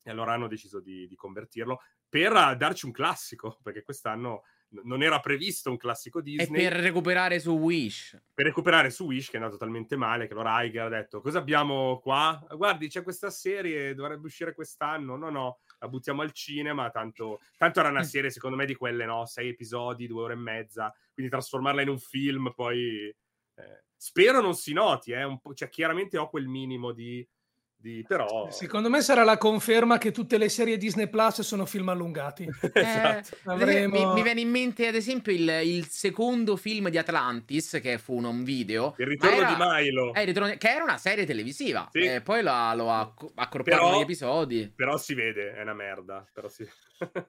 e 0.04 0.10
allora 0.12 0.34
hanno 0.34 0.48
deciso 0.48 0.80
di, 0.80 1.08
di 1.08 1.16
convertirlo 1.16 1.82
per 2.08 2.32
eh, 2.34 2.56
darci 2.56 2.86
un 2.86 2.92
classico, 2.92 3.58
perché 3.64 3.84
quest'anno 3.84 4.44
non 4.84 5.02
era 5.02 5.20
previsto 5.20 5.70
un 5.70 5.78
classico 5.78 6.20
E 6.20 6.24
Disney 6.24 6.64
per 6.64 6.74
recuperare 6.74 7.40
su 7.40 7.52
Wish. 7.52 8.22
per 8.34 8.46
recuperare 8.46 8.90
su 8.90 9.06
Wish 9.06 9.30
che 9.30 9.38
è 9.38 9.40
andato 9.40 9.58
talmente 9.58 9.96
male 9.96 10.28
che 10.28 10.34
allora 10.34 10.62
Iger 10.64 10.86
ha 10.86 10.90
detto 10.90 11.22
cosa 11.22 11.40
abbiamo 11.40 12.00
qua? 12.00 12.46
Guardi 12.52 12.88
c'è 12.88 13.04
questa 13.04 13.30
serie 13.30 13.94
dovrebbe 13.94 14.26
uscire 14.26 14.54
quest'anno 14.54 15.16
no 15.16 15.30
no 15.30 15.60
la 15.80 15.88
buttiamo 15.88 16.22
al 16.22 16.32
cinema 16.32 16.90
tanto, 16.90 17.42
tanto 17.58 17.80
era 17.80 17.90
una 17.90 18.04
serie 18.04 18.30
secondo 18.30 18.58
me 18.58 18.66
di 18.66 18.76
quelle 18.76 19.06
no 19.06 19.26
sei 19.26 19.50
episodi 19.50 20.08
due 20.08 20.24
ore 20.24 20.34
e 20.34 20.38
mezza 20.38 20.94
quindi 21.14 21.32
trasformarla 21.32 21.82
in 21.82 21.90
un 21.90 22.00
film 22.00 22.52
poi 22.54 23.08
eh, 23.08 23.84
spero 23.96 24.42
non 24.42 24.54
si 24.56 24.74
noti 24.74 25.12
eh, 25.12 25.24
un 25.24 25.40
po', 25.40 25.54
cioè 25.54 25.70
chiaramente 25.70 26.18
ho 26.18 26.30
quel 26.30 26.48
minimo 26.48 26.92
di, 26.92 27.28
di 27.78 28.04
però 28.08 28.50
Secondo 28.52 28.90
me 28.90 29.02
sarà 29.02 29.24
la 29.24 29.38
conferma 29.38 29.98
che 29.98 30.12
tutte 30.12 30.38
le 30.38 30.50
serie 30.50 30.78
Disney 30.78 31.08
Plus 31.08 31.42
sono 31.42 31.66
film 31.66 31.90
allungati. 31.90 32.48
esatto. 32.74 33.36
Eh, 33.36 33.40
Avremo- 33.46 33.94
mi, 34.08 34.14
mi 34.16 34.24
viene 34.24 34.42
in 34.42 34.50
mente, 34.50 34.88
ad 34.88 34.96
esempio, 34.96 35.32
il, 35.32 35.48
il 35.64 35.88
secondo 35.88 36.56
film 36.56 36.90
di 36.90 36.98
Atlantis, 36.98 37.80
che 37.82 37.98
fu 37.98 38.18
un 38.18 38.44
video. 38.44 38.96
il 38.98 39.06
ritorno 39.08 39.36
era- 39.36 39.48
di 39.54 39.56
Milo 39.84 40.14
eh, 40.14 40.22
il 40.22 40.28
ritorno- 40.28 40.56
che 40.58 40.70
era 40.70 40.84
una 40.84 40.98
serie 40.98 41.26
televisiva. 41.26 41.88
Sì. 41.92 42.00
E 42.00 42.22
poi 42.22 42.42
la- 42.42 42.74
lo 42.76 42.90
ha 42.92 43.00
acc- 43.02 43.32
accorpato 43.36 43.78
Però- 43.78 43.92
negli 43.92 44.02
episodi. 44.02 44.72
però 44.76 44.98
si 44.98 45.14
vede 45.14 45.54
è 45.56 45.62
una 45.62 45.74
merda 45.74 46.26
però 46.34 46.50
si... 46.50 46.68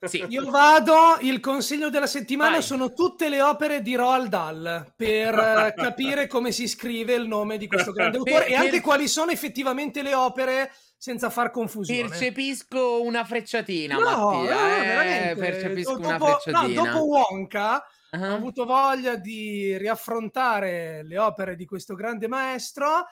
Sì. 0.02 0.24
Io 0.28 0.48
vado, 0.50 1.16
il 1.20 1.40
consiglio 1.40 1.90
della 1.90 2.06
settimana 2.06 2.52
Vai. 2.52 2.62
sono 2.62 2.92
tutte 2.92 3.28
le 3.28 3.42
opere 3.42 3.82
di 3.82 3.96
Roald 3.96 4.28
Dahl 4.28 4.92
per 4.96 5.34
eh, 5.38 5.74
capire 5.76 6.26
come 6.28 6.52
si 6.52 6.68
scrive 6.68 7.14
il 7.14 7.26
nome 7.26 7.58
di 7.58 7.66
questo 7.66 7.90
grande 7.92 8.18
autore 8.18 8.44
Per- 8.44 8.50
e 8.52 8.54
anche 8.54 8.70
per- 8.70 8.80
quali 8.82 9.08
sono 9.08 9.32
effettivamente 9.32 10.02
le 10.02 10.14
opere 10.14 10.72
senza 10.96 11.30
far 11.30 11.50
confusione. 11.50 12.08
Percepisco 12.08 13.02
una 13.02 13.24
frecciatina, 13.24 13.96
No, 13.98 14.00
Mattia. 14.04 14.54
no, 14.54 14.66
eh, 14.76 14.86
veramente. 14.86 15.34
percepisco 15.36 15.92
dopo, 15.96 16.06
una 16.06 16.16
no, 16.16 16.26
frecciatina. 16.38 16.82
dopo 16.92 17.04
Wonka 17.04 17.86
Ah. 18.10 18.30
ho 18.30 18.34
avuto 18.36 18.64
voglia 18.64 19.16
di 19.16 19.76
riaffrontare 19.76 21.02
le 21.04 21.18
opere 21.18 21.56
di 21.56 21.66
questo 21.66 21.94
grande 21.96 22.28
maestro 22.28 23.04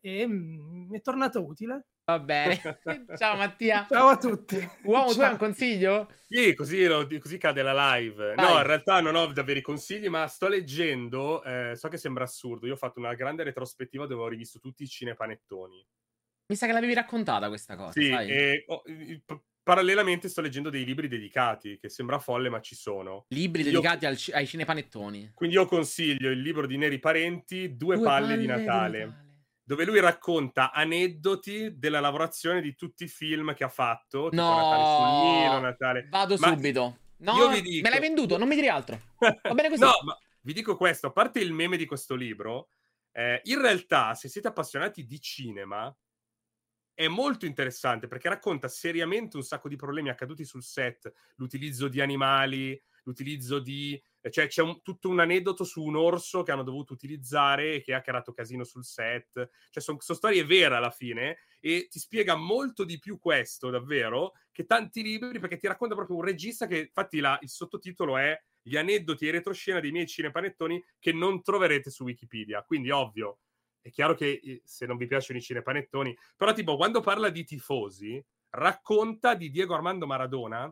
e 0.00 0.26
mm, 0.26 0.88
mi 0.88 0.96
è 0.96 1.00
tornato 1.02 1.44
utile. 1.44 1.88
Va 2.10 2.18
bene. 2.18 2.60
Ciao 3.16 3.36
Mattia. 3.36 3.86
Ciao 3.88 4.08
a 4.08 4.16
tutti. 4.16 4.56
Uomo, 4.84 5.06
tu 5.08 5.14
Ciao. 5.14 5.24
hai 5.26 5.30
un 5.32 5.36
consiglio? 5.38 6.08
Sì, 6.28 6.54
così, 6.54 6.84
lo- 6.86 7.06
così 7.20 7.38
cade 7.38 7.62
la 7.62 7.94
live. 7.96 8.34
Vai. 8.34 8.44
No, 8.46 8.56
in 8.58 8.66
realtà 8.66 9.00
non 9.00 9.14
ho 9.14 9.26
davvero 9.32 9.58
i 9.58 9.62
consigli, 9.62 10.08
ma 10.08 10.26
sto 10.26 10.48
leggendo. 10.48 11.42
eh, 11.44 11.72
so 11.76 11.88
che 11.88 11.98
sembra 11.98 12.24
assurdo. 12.24 12.66
Io 12.66 12.72
ho 12.72 12.76
fatto 12.76 12.98
una 12.98 13.14
grande 13.14 13.44
retrospettiva 13.44 14.06
dove 14.06 14.22
ho 14.22 14.28
rivisto 14.28 14.58
tutti 14.58 14.82
i 14.82 14.88
cinepanettoni. 14.88 15.86
Mi 16.46 16.56
sa 16.56 16.66
che 16.66 16.72
l'avevi 16.72 16.94
raccontata 16.94 17.46
questa 17.46 17.76
cosa, 17.76 17.92
Sì, 17.92 18.10
e 18.10 18.64
p- 19.24 19.40
parallelamente 19.62 20.28
sto 20.28 20.40
leggendo 20.40 20.68
dei 20.68 20.84
libri 20.84 21.06
dedicati, 21.06 21.78
che 21.78 21.88
sembra 21.88 22.18
folle, 22.18 22.48
ma 22.48 22.60
ci 22.60 22.74
sono. 22.74 23.26
Libri 23.28 23.62
Io- 23.62 23.70
dedicati 23.70 24.04
al 24.06 24.18
ai 24.32 24.46
cinepanettoni. 24.48 25.30
Quindi 25.32 25.54
io 25.54 25.66
consiglio 25.66 26.28
il 26.30 26.40
libro 26.40 26.66
di 26.66 26.76
Neri 26.76 26.98
Parenti, 26.98 27.76
Due, 27.76 28.00
palle, 28.00 28.36
di 28.36 28.46
Natale, 28.46 29.28
dove 29.70 29.84
lui 29.84 30.00
racconta 30.00 30.72
aneddoti 30.72 31.78
della 31.78 32.00
lavorazione 32.00 32.60
di 32.60 32.74
tutti 32.74 33.04
i 33.04 33.08
film 33.08 33.54
che 33.54 33.62
ha 33.62 33.68
fatto. 33.68 34.28
tipo 34.28 34.42
No. 34.42 34.56
Natale 34.56 34.96
sul 34.96 35.30
Nilo, 35.30 35.60
Natale... 35.60 36.06
Vado 36.10 36.36
Ma- 36.38 36.48
subito. 36.48 36.98
No, 37.18 37.48
dico- 37.50 37.80
me 37.80 37.90
l'hai 37.90 38.00
venduto, 38.00 38.36
non 38.36 38.48
mi 38.48 38.56
dire 38.56 38.68
altro. 38.68 39.00
Va 39.20 39.54
bene 39.54 39.68
così. 39.68 39.78
No, 39.86 39.92
ma 40.02 40.18
vi 40.40 40.54
dico 40.54 40.76
questo, 40.76 41.06
a 41.06 41.12
parte 41.12 41.38
il 41.38 41.52
meme 41.52 41.76
di 41.76 41.86
questo 41.86 42.16
libro, 42.16 42.70
eh, 43.12 43.40
in 43.44 43.60
realtà, 43.60 44.14
se 44.14 44.28
siete 44.28 44.48
appassionati 44.48 45.06
di 45.06 45.20
cinema, 45.20 45.96
è 46.92 47.06
molto 47.06 47.46
interessante 47.46 48.08
perché 48.08 48.28
racconta 48.28 48.66
seriamente 48.66 49.36
un 49.36 49.44
sacco 49.44 49.68
di 49.68 49.76
problemi 49.76 50.08
accaduti 50.08 50.44
sul 50.44 50.64
set, 50.64 51.12
l'utilizzo 51.36 51.86
di 51.86 52.00
animali, 52.00 52.82
l'utilizzo 53.04 53.60
di... 53.60 54.02
Cioè 54.28 54.46
c'è 54.48 54.62
un- 54.62 54.82
tutto 54.82 55.08
un 55.08 55.20
aneddoto 55.20 55.64
su 55.64 55.82
un 55.82 55.96
orso 55.96 56.42
che 56.42 56.52
hanno 56.52 56.62
dovuto 56.62 56.92
utilizzare 56.92 57.74
e 57.74 57.80
che 57.82 57.94
ha 57.94 58.00
creato 58.02 58.32
casino 58.32 58.64
sul 58.64 58.84
set. 58.84 59.48
Cioè 59.70 59.82
sono 59.82 59.98
storie 60.00 60.44
vere 60.44 60.74
alla 60.76 60.90
fine 60.90 61.38
e 61.60 61.86
ti 61.90 61.98
spiega 61.98 62.34
molto 62.36 62.84
di 62.84 62.98
più 62.98 63.18
questo, 63.18 63.70
davvero, 63.70 64.32
che 64.52 64.66
tanti 64.66 65.02
libri 65.02 65.38
perché 65.38 65.56
ti 65.56 65.66
racconta 65.66 65.94
proprio 65.94 66.16
un 66.16 66.24
regista 66.24 66.66
che, 66.66 66.78
infatti, 66.80 67.20
la- 67.20 67.38
il 67.42 67.48
sottotitolo 67.48 68.16
è 68.18 68.38
Gli 68.62 68.76
aneddoti 68.76 69.26
e 69.26 69.30
retroscena 69.30 69.80
dei 69.80 69.90
miei 69.90 70.06
cinepanettoni 70.06 70.84
che 70.98 71.12
non 71.14 71.42
troverete 71.42 71.88
su 71.90 72.04
Wikipedia. 72.04 72.62
Quindi, 72.62 72.90
ovvio, 72.90 73.38
è 73.80 73.90
chiaro 73.90 74.14
che 74.14 74.38
eh, 74.42 74.60
se 74.64 74.84
non 74.84 74.98
vi 74.98 75.06
piacciono 75.06 75.38
i 75.38 75.42
cinepanettoni, 75.42 76.14
però 76.36 76.52
tipo 76.52 76.76
quando 76.76 77.00
parla 77.00 77.30
di 77.30 77.42
tifosi, 77.44 78.22
racconta 78.50 79.34
di 79.34 79.48
Diego 79.50 79.74
Armando 79.74 80.06
Maradona 80.06 80.70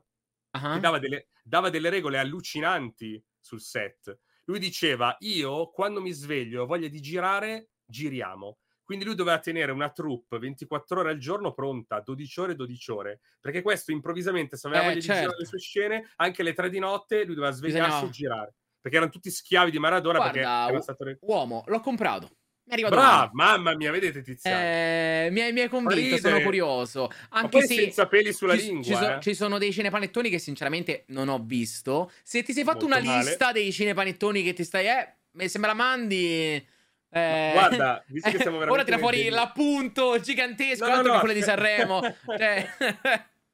Ah. 0.55 0.75
che 0.75 0.81
dava 0.81 0.99
delle, 0.99 1.29
dava 1.43 1.70
delle 1.70 1.91
regole 1.91 2.19
allucinanti 2.19 3.23
sul 3.40 3.60
set. 3.60 4.19
Lui 4.44 4.59
diceva: 4.59 5.16
Io 5.20 5.70
quando 5.70 6.01
mi 6.01 6.12
sveglio 6.12 6.62
ho 6.62 6.66
voglia 6.66 6.89
di 6.89 7.01
girare, 7.01 7.70
giriamo. 7.85 8.59
Quindi 8.82 9.05
lui 9.05 9.15
doveva 9.15 9.39
tenere 9.39 9.70
una 9.70 9.90
troupe 9.90 10.39
24 10.39 11.01
ore 11.01 11.10
al 11.10 11.19
giorno 11.19 11.52
pronta, 11.52 12.01
12 12.01 12.40
ore, 12.40 12.55
12 12.55 12.90
ore. 12.90 13.20
Perché 13.39 13.60
questo 13.60 13.93
improvvisamente, 13.93 14.56
se 14.56 14.66
aveva 14.66 14.81
Eh, 14.82 14.85
voglia 14.86 14.98
di 14.98 15.05
girare 15.05 15.23
certo. 15.24 15.39
le 15.40 15.44
sue 15.47 15.59
scene, 15.59 16.12
anche 16.16 16.40
alle 16.40 16.55
3 16.55 16.70
di 16.70 16.78
notte, 16.78 17.24
lui 17.24 17.35
doveva 17.35 17.52
svegliarsi 17.52 17.82
Bisognava- 17.82 18.06
e 18.06 18.10
girare. 18.10 18.55
Perché 18.81 18.97
erano 18.97 19.12
tutti 19.12 19.31
schiavi 19.31 19.70
di 19.70 19.78
Maradona. 19.78 20.20
perché 20.23 20.40
Guarda, 20.40 20.69
era 20.69 20.78
u- 20.78 20.81
stato... 20.81 21.16
uomo, 21.20 21.65
l'ho 21.66 21.81
comprato. 21.81 22.31
Arriva 22.70 22.89
Bravo, 22.89 23.05
domani. 23.05 23.31
mamma 23.32 23.74
mia, 23.77 23.90
vedete 23.90 24.23
Tiziano. 24.23 24.57
Eh, 24.59 25.28
mi, 25.32 25.40
hai, 25.40 25.53
mi 25.53 25.61
hai 25.61 25.69
convinto, 25.69 25.95
ridere. 25.95 26.19
sono 26.20 26.40
curioso. 26.40 27.11
Anche 27.31 27.62
se 27.62 27.74
senza 27.74 28.07
peli 28.07 28.32
sulla 28.32 28.57
ci, 28.57 28.65
lingua. 28.66 28.82
ci 28.85 28.95
so- 28.95 29.11
eh. 29.15 29.20
ci 29.20 29.35
sono 29.35 29.59
dei 29.59 29.73
cinepanettoni 29.73 30.28
che 30.31 30.39
sinceramente 30.39 31.05
non 31.09 31.28
ho 31.28 31.39
visto. 31.43 32.11
Se 32.23 32.43
ti 32.43 32.53
sei 32.53 32.65
fatto 32.65 32.86
Molto 32.86 32.99
una 33.01 33.11
male. 33.12 33.24
lista 33.24 33.53
dei 33.53 33.73
cinepanettoni 33.73 34.43
che 34.43 34.53
ti 34.53 34.65
stai... 34.65 34.86
Eh, 34.86 35.49
se 35.49 35.59
me 35.59 35.66
la 35.66 35.74
mandi... 35.74 36.55
eh, 37.11 37.51
Guarda, 37.53 38.05
visto 38.09 38.31
che 38.31 38.39
siamo 38.39 38.57
Ora 38.59 38.66
veramente 38.66 38.85
tira 38.93 38.99
fuori 38.99 39.28
l'appunto 39.31 40.20
gigantesco, 40.20 40.85
No, 40.85 40.90
no, 40.90 40.97
altro 40.97 41.09
no. 41.12 41.19
che 41.19 41.24
quello 41.24 41.35
di 41.39 41.43
Sanremo. 41.45 42.01
Cioè, 42.39 42.66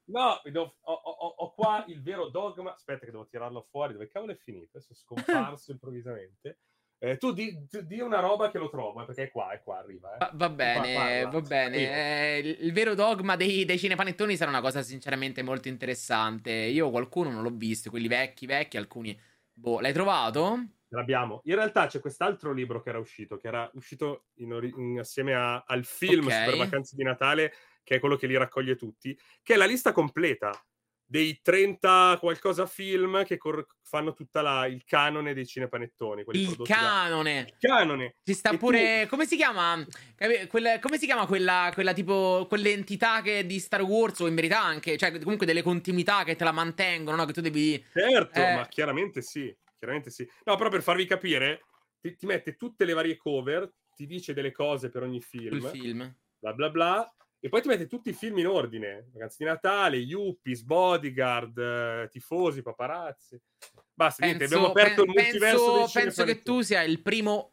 No, 0.07 0.41
ho, 0.43 0.75
ho- 0.93 1.35
ho 1.39 1.55
qua 1.55 1.83
il 1.89 2.03
vero 2.03 2.29
dogma. 2.29 2.75
Aspetta, 2.75 3.07
che 3.07 3.11
devo 3.11 3.27
tirarlo 3.27 3.67
fuori. 3.71 3.93
Dove 3.95 4.09
cavolo 4.09 4.33
è 4.33 4.37
finito? 4.37 4.77
Adesso 4.77 4.93
è 4.93 4.97
scomparso 4.97 5.71
improvvisamente. 5.73 6.59
Eh, 6.99 7.17
tu 7.19 7.33
di, 7.33 7.55
di 7.83 8.01
una 8.01 8.21
roba 8.21 8.51
che 8.51 8.59
lo 8.59 8.71
trovo, 8.71 9.03
eh, 9.03 9.05
perché 9.05 9.25
è 9.25 9.31
qua, 9.31 9.51
è 9.53 9.63
qua, 9.63 9.79
arriva. 9.79 10.15
eh. 10.15 10.19
Va, 10.19 10.31
va 10.33 10.49
bene, 10.49 10.95
parla. 10.95 11.29
va 11.29 11.41
bene. 11.41 11.77
Eh, 11.77 12.39
il, 12.39 12.57
il 12.61 12.73
vero 12.73 12.95
dogma 12.95 13.37
dei, 13.37 13.65
dei 13.65 13.79
cinepanettoni 13.79 14.37
sarà 14.37 14.51
una 14.51 14.63
cosa 14.63 14.83
sinceramente 14.83 15.43
molto 15.43 15.69
interessante. 15.69 16.51
Io 16.51 16.91
qualcuno 16.91 17.31
non 17.31 17.43
l'ho 17.43 17.53
visto, 17.53 17.91
quelli 17.91 18.09
vecchi, 18.09 18.47
vecchi, 18.47 18.77
alcuni... 18.79 19.19
Boh, 19.53 19.81
l'hai 19.81 19.93
trovato? 19.93 20.65
L'abbiamo. 20.89 21.41
In 21.45 21.57
realtà 21.57 21.87
c'è 21.87 22.01
quest'altro 22.01 22.53
libro 22.53 22.81
che 22.81 22.89
era 22.89 22.99
uscito, 22.99 23.37
che 23.37 23.49
era 23.49 23.69
uscito 23.75 24.27
in 24.37 24.53
ori- 24.53 24.73
in- 24.77 24.99
assieme 25.01 25.35
a- 25.35 25.65
al 25.67 25.85
film 25.85 26.27
Ok. 26.27 26.33
Super 26.33 26.57
Vacanze 26.57 26.97
di 26.97 27.03
Natale, 27.03 27.53
che 27.83 27.97
è 27.97 28.01
quello 28.01 28.17
che 28.17 28.27
li 28.27 28.37
raccoglie 28.37 28.77
tutti, 28.77 29.17
che 29.43 29.55
è 29.55 29.57
la 29.57 29.67
lista 29.67 29.93
completa 29.93 30.51
dei 31.07 31.39
30 31.43 32.17
qualcosa 32.19 32.67
film 32.67 33.25
che 33.25 33.37
cor- 33.37 33.67
fanno 33.83 34.15
tutta 34.15 34.41
la, 34.43 34.67
il 34.67 34.83
canone 34.85 35.35
dei 35.35 35.47
cinepanettoni. 35.47 36.25
Il 36.33 36.47
prodotti 36.47 36.73
da- 36.73 36.79
canone. 36.79 37.47
Il 37.49 37.55
canone. 37.59 38.15
Ci 38.25 38.33
sta 38.35 38.49
E 38.49 38.53
tu- 38.53 38.59
pure. 38.59 39.07
Come 39.09 39.27
si 39.27 39.37
chiama? 39.37 39.85
Quella- 40.49 40.79
come 40.81 40.99
si 40.99 41.07
chiama 41.07 41.27
quella, 41.27 41.71
quella 41.75 41.93
tipo. 41.93 42.47
Quell'entità 42.49 43.21
che 43.23 43.47
di 43.47 43.59
Star 43.61 43.83
Wars 43.83 44.21
o 44.21 44.27
in 44.27 44.35
verità 44.35 44.63
anche. 44.63 44.97
Cioè, 44.97 45.19
comunque 45.21 45.47
delle 45.47 45.63
continuità 45.63 46.25
che 46.25 46.37
te 46.37 46.45
la 46.45 46.53
mantengono, 46.53 47.17
no? 47.17 47.25
Che 47.27 47.33
tu 47.33 47.41
devi. 47.41 47.85
Certo, 47.93 48.41
Eh. 48.41 48.55
ma 48.55 48.67
chiaramente 48.67 49.23
sì, 49.23 49.55
chiaramente 49.79 50.11
sì. 50.11 50.29
No, 50.45 50.57
però 50.57 50.69
per 50.71 50.83
farvi 50.83 51.07
capire, 51.07 51.65
ti, 52.01 52.17
ti 52.17 52.27
mette 52.27 52.57
tutte 52.57 52.85
le 52.85 52.95
varie 52.95 53.17
cover, 53.17 53.71
ti 53.95 54.07
dice 54.07 54.33
delle 54.35 54.51
cose 54.51 54.91
per 54.91 55.03
ogni 55.03 55.21
film, 55.21 55.55
Il 55.57 55.63
film. 55.65 56.17
bla 56.39 56.53
bla 56.53 56.71
bla, 56.71 57.15
e 57.45 57.49
poi 57.51 57.61
ti 57.61 57.69
mette 57.69 57.87
tutti 57.87 58.09
i 58.09 58.15
film 58.15 58.39
in 58.39 58.47
ordine. 58.47 59.09
Vacanze 59.13 59.37
di 59.41 59.45
Natale, 59.45 59.99
Yuppies, 59.99 60.63
Bodyguard, 60.63 61.59
eh, 61.59 62.09
Tifosi, 62.11 62.63
Paparazzi. 62.63 63.39
Basta, 63.93 64.25
niente, 64.25 64.45
abbiamo 64.45 64.69
aperto 64.69 65.03
il 65.03 65.13
pen- 65.13 65.23
multiverso 65.25 65.75
penso, 65.75 66.01
penso 66.01 66.25
che 66.25 66.41
tu 66.41 66.63
sia 66.63 66.83
il 66.85 67.03
primo 67.03 67.53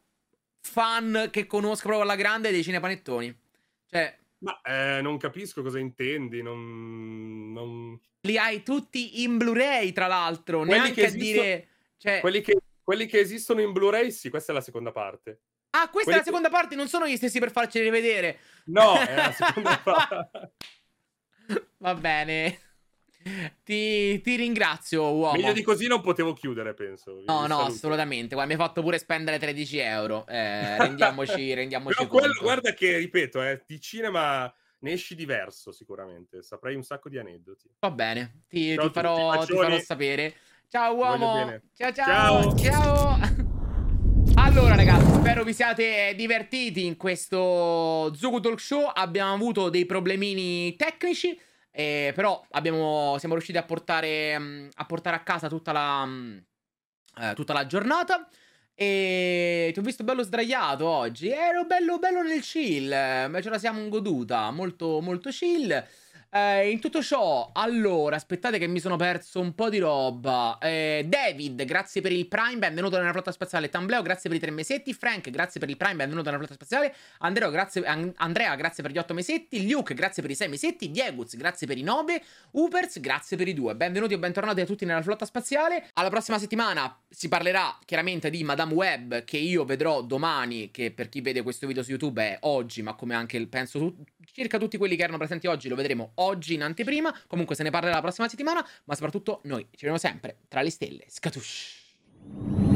fan 0.62 1.28
che 1.30 1.46
conosco 1.46 1.88
proprio 1.88 2.04
alla 2.04 2.16
grande 2.16 2.52
dei 2.52 2.64
cinepanettoni. 2.64 3.38
Cioè, 3.86 4.18
Ma 4.38 4.62
eh, 4.62 5.02
non 5.02 5.18
capisco 5.18 5.62
cosa 5.62 5.78
intendi, 5.78 6.42
non... 6.42 7.52
non- 7.52 8.00
li 8.22 8.38
hai 8.38 8.64
tutti 8.64 9.24
in 9.24 9.36
Blu-ray, 9.36 9.92
tra 9.92 10.08
l'altro. 10.08 10.60
Quelli 10.60 10.72
neanche 10.74 10.94
che 10.94 11.04
a 11.04 11.08
esistono- 11.08 11.42
dire. 11.44 11.68
Cioè, 11.98 12.20
Quelli, 12.22 12.40
che, 12.40 12.58
quelli 12.82 13.06
che 13.08 13.20
esistono 13.20 13.60
in 13.60 13.74
Blu-ray, 13.74 14.10
sì, 14.10 14.30
questa 14.30 14.54
è 14.54 14.56
la 14.56 14.62
seconda 14.62 14.92
parte. 14.94 15.42
Ah, 15.72 15.90
questa 15.90 16.00
è 16.00 16.04
quelli 16.04 16.18
la 16.18 16.24
seconda 16.24 16.50
parte, 16.50 16.76
non 16.76 16.88
sono 16.88 17.08
gli 17.08 17.16
stessi 17.16 17.40
per 17.40 17.52
farci 17.52 17.80
rivedere. 17.80 18.40
No, 18.66 19.00
è 19.00 19.16
la 19.16 19.32
seconda 19.32 19.78
parte. 19.84 20.54
Va 21.78 21.96
bene. 21.96 22.60
Ti, 23.64 24.20
ti 24.22 24.36
ringrazio, 24.36 25.14
uomo. 25.14 25.38
Meglio 25.38 25.54
di 25.54 25.62
così 25.62 25.88
non 25.88 26.02
potevo 26.02 26.34
chiudere, 26.34 26.74
penso. 26.74 27.18
Vi 27.18 27.26
No, 27.26 27.42
no, 27.42 27.48
saluto. 27.48 27.64
assolutamente. 27.74 28.34
Guarda, 28.36 28.54
mi 28.54 28.60
hai 28.60 28.66
fatto 28.68 28.82
pure 28.82 28.98
spendere 28.98 29.38
13 29.38 29.78
euro. 29.78 30.26
Eh, 30.28 30.78
rendiamoci, 30.80 31.54
rendiamoci 31.54 32.08
quello, 32.08 32.34
guarda 32.42 32.74
che, 32.74 32.98
ripeto, 32.98 33.42
eh, 33.44 33.64
di 33.66 33.80
cinema 33.80 34.52
ne 34.80 34.92
esci 34.92 35.16
diverso 35.16 35.72
sicuramente. 35.72 36.42
Saprei 36.42 36.76
un 36.76 36.84
sacco 36.84 37.10
di 37.10 37.18
aneddoti. 37.20 37.70
Va 37.80 37.92
bene, 37.92 38.44
ti, 38.48 38.76
ti 38.78 38.90
farò, 38.90 39.46
ti 39.46 39.56
farò 39.56 39.80
sapere. 39.80 40.36
Ciao 40.68 40.96
uomo. 40.96 41.62
Ciao 41.76 41.92
ciao. 41.94 42.56
Ciao. 42.56 42.58
Ciao. 42.58 43.41
Allora 44.52 44.76
ragazzi, 44.76 45.14
spero 45.14 45.44
vi 45.46 45.54
siate 45.54 46.14
divertiti 46.18 46.86
in 46.86 46.98
questo 46.98 48.14
Zugu 48.14 48.42
Talk 48.42 48.60
Show. 48.60 48.92
Abbiamo 48.94 49.34
avuto 49.34 49.70
dei 49.70 49.86
problemini 49.86 50.76
tecnici, 50.76 51.40
eh, 51.72 52.12
però 52.14 52.46
abbiamo, 52.52 53.16
siamo 53.18 53.36
riusciti 53.36 53.58
a 53.58 53.64
portare, 53.64 54.38
mm, 54.38 54.68
a 54.76 54.86
portare 54.86 55.16
a 55.16 55.22
casa 55.22 55.48
tutta 55.48 55.72
la, 55.72 56.06
mm, 56.06 56.38
eh, 57.22 57.34
tutta 57.34 57.54
la 57.54 57.66
giornata. 57.66 58.28
E 58.74 59.70
ti 59.74 59.80
ho 59.80 59.84
visto 59.84 60.04
bello 60.04 60.22
sdraiato 60.22 60.86
oggi. 60.86 61.30
Ero 61.30 61.66
bello, 61.66 61.98
bello 61.98 62.22
nel 62.22 62.42
chill. 62.42 62.92
eh, 62.92 63.40
Ce 63.42 63.50
la 63.50 63.58
siamo 63.58 63.88
goduta. 63.88 64.52
Molto, 64.52 65.00
molto 65.02 65.30
chill. 65.30 65.70
Eh, 66.34 66.70
in 66.70 66.80
tutto 66.80 67.04
ciò, 67.04 67.50
allora, 67.54 68.16
aspettate 68.16 68.58
che 68.58 68.66
mi 68.66 68.80
sono 68.80 68.96
perso 68.96 69.42
un 69.42 69.54
po' 69.54 69.68
di 69.68 69.80
roba. 69.80 70.58
Eh, 70.62 71.06
David, 71.06 71.66
grazie 71.66 72.00
per 72.00 72.14
il 72.14 72.26
Prime, 72.26 72.58
benvenuto 72.58 72.98
nella 72.98 73.12
flotta 73.12 73.34
spaziale. 73.34 73.68
Tambleo, 73.68 74.02
grazie 74.02 74.30
per 74.30 74.38
i 74.38 74.42
tre 74.42 74.50
mesetti. 74.50 74.94
Frank, 74.94 75.30
grazie 75.30 75.60
per 75.60 75.70
il 75.70 75.76
Prime, 75.76 75.98
benvenuto 75.98 76.30
nella 76.30 76.38
flotta 76.38 76.54
spaziale. 76.54 76.96
Andrea, 77.18 77.50
grazie, 77.50 77.84
An- 77.84 78.14
Andrea, 78.16 78.56
grazie 78.56 78.82
per 78.82 78.94
gli 78.94 78.98
otto 78.98 79.14
mesetti. 79.14 79.70
Luke, 79.70 79.94
grazie 79.94 80.22
per 80.22 80.32
i 80.32 80.36
sei 80.36 80.48
mesetti. 80.48 80.90
Dieguz, 80.90 81.36
grazie 81.36 81.68
per 81.68 81.78
i 81.78 81.84
nove. 81.84 82.24
Upers, 82.52 83.02
grazie 83.02 83.36
per 83.36 83.50
i 83.50 83.54
due. 83.54 83.76
Benvenuti 83.76 84.14
o 84.14 84.18
bentornati 84.18 84.62
a 84.62 84.66
tutti 84.66 84.86
nella 84.86 85.02
flotta 85.02 85.26
spaziale. 85.26 85.90
Alla 85.96 86.10
prossima 86.10 86.40
settimana 86.40 86.98
si 87.10 87.28
parlerà 87.28 87.78
chiaramente 87.84 88.30
di 88.30 88.42
Madame 88.46 88.74
Web, 88.74 89.26
che 89.26 89.36
io 89.36 89.66
vedrò 89.66 90.02
domani, 90.02 90.72
che 90.72 90.92
per 90.92 91.10
chi 91.10 91.20
vede 91.20 91.42
questo 91.42 91.68
video 91.68 91.84
su 91.84 91.90
YouTube 91.90 92.22
è 92.24 92.38
oggi, 92.44 92.82
ma 92.82 92.94
come 92.94 93.16
anche 93.16 93.46
penso 93.48 93.80
tu- 93.80 94.04
circa 94.32 94.58
tutti 94.58 94.78
quelli 94.78 94.96
che 94.96 95.04
erano 95.04 95.18
presenti 95.18 95.48
oggi 95.48 95.70
lo 95.70 95.76
vedremo 95.76 96.12
oggi 96.16 96.54
in 96.54 96.64
anteprima. 96.64 97.16
Comunque 97.28 97.56
se 97.56 97.64
ne 97.64 97.70
parlerà 97.70 97.96
la 97.96 98.02
prossima 98.02 98.28
settimana, 98.28 98.66
ma 98.86 98.96
soprattutto 98.96 99.42
noi 99.44 99.62
ci 99.64 99.86
vediamo 99.86 99.98
sempre 99.98 100.38
tra 100.48 100.62
le 100.62 100.70
stelle. 100.70 101.06
Scatush! 101.08 102.71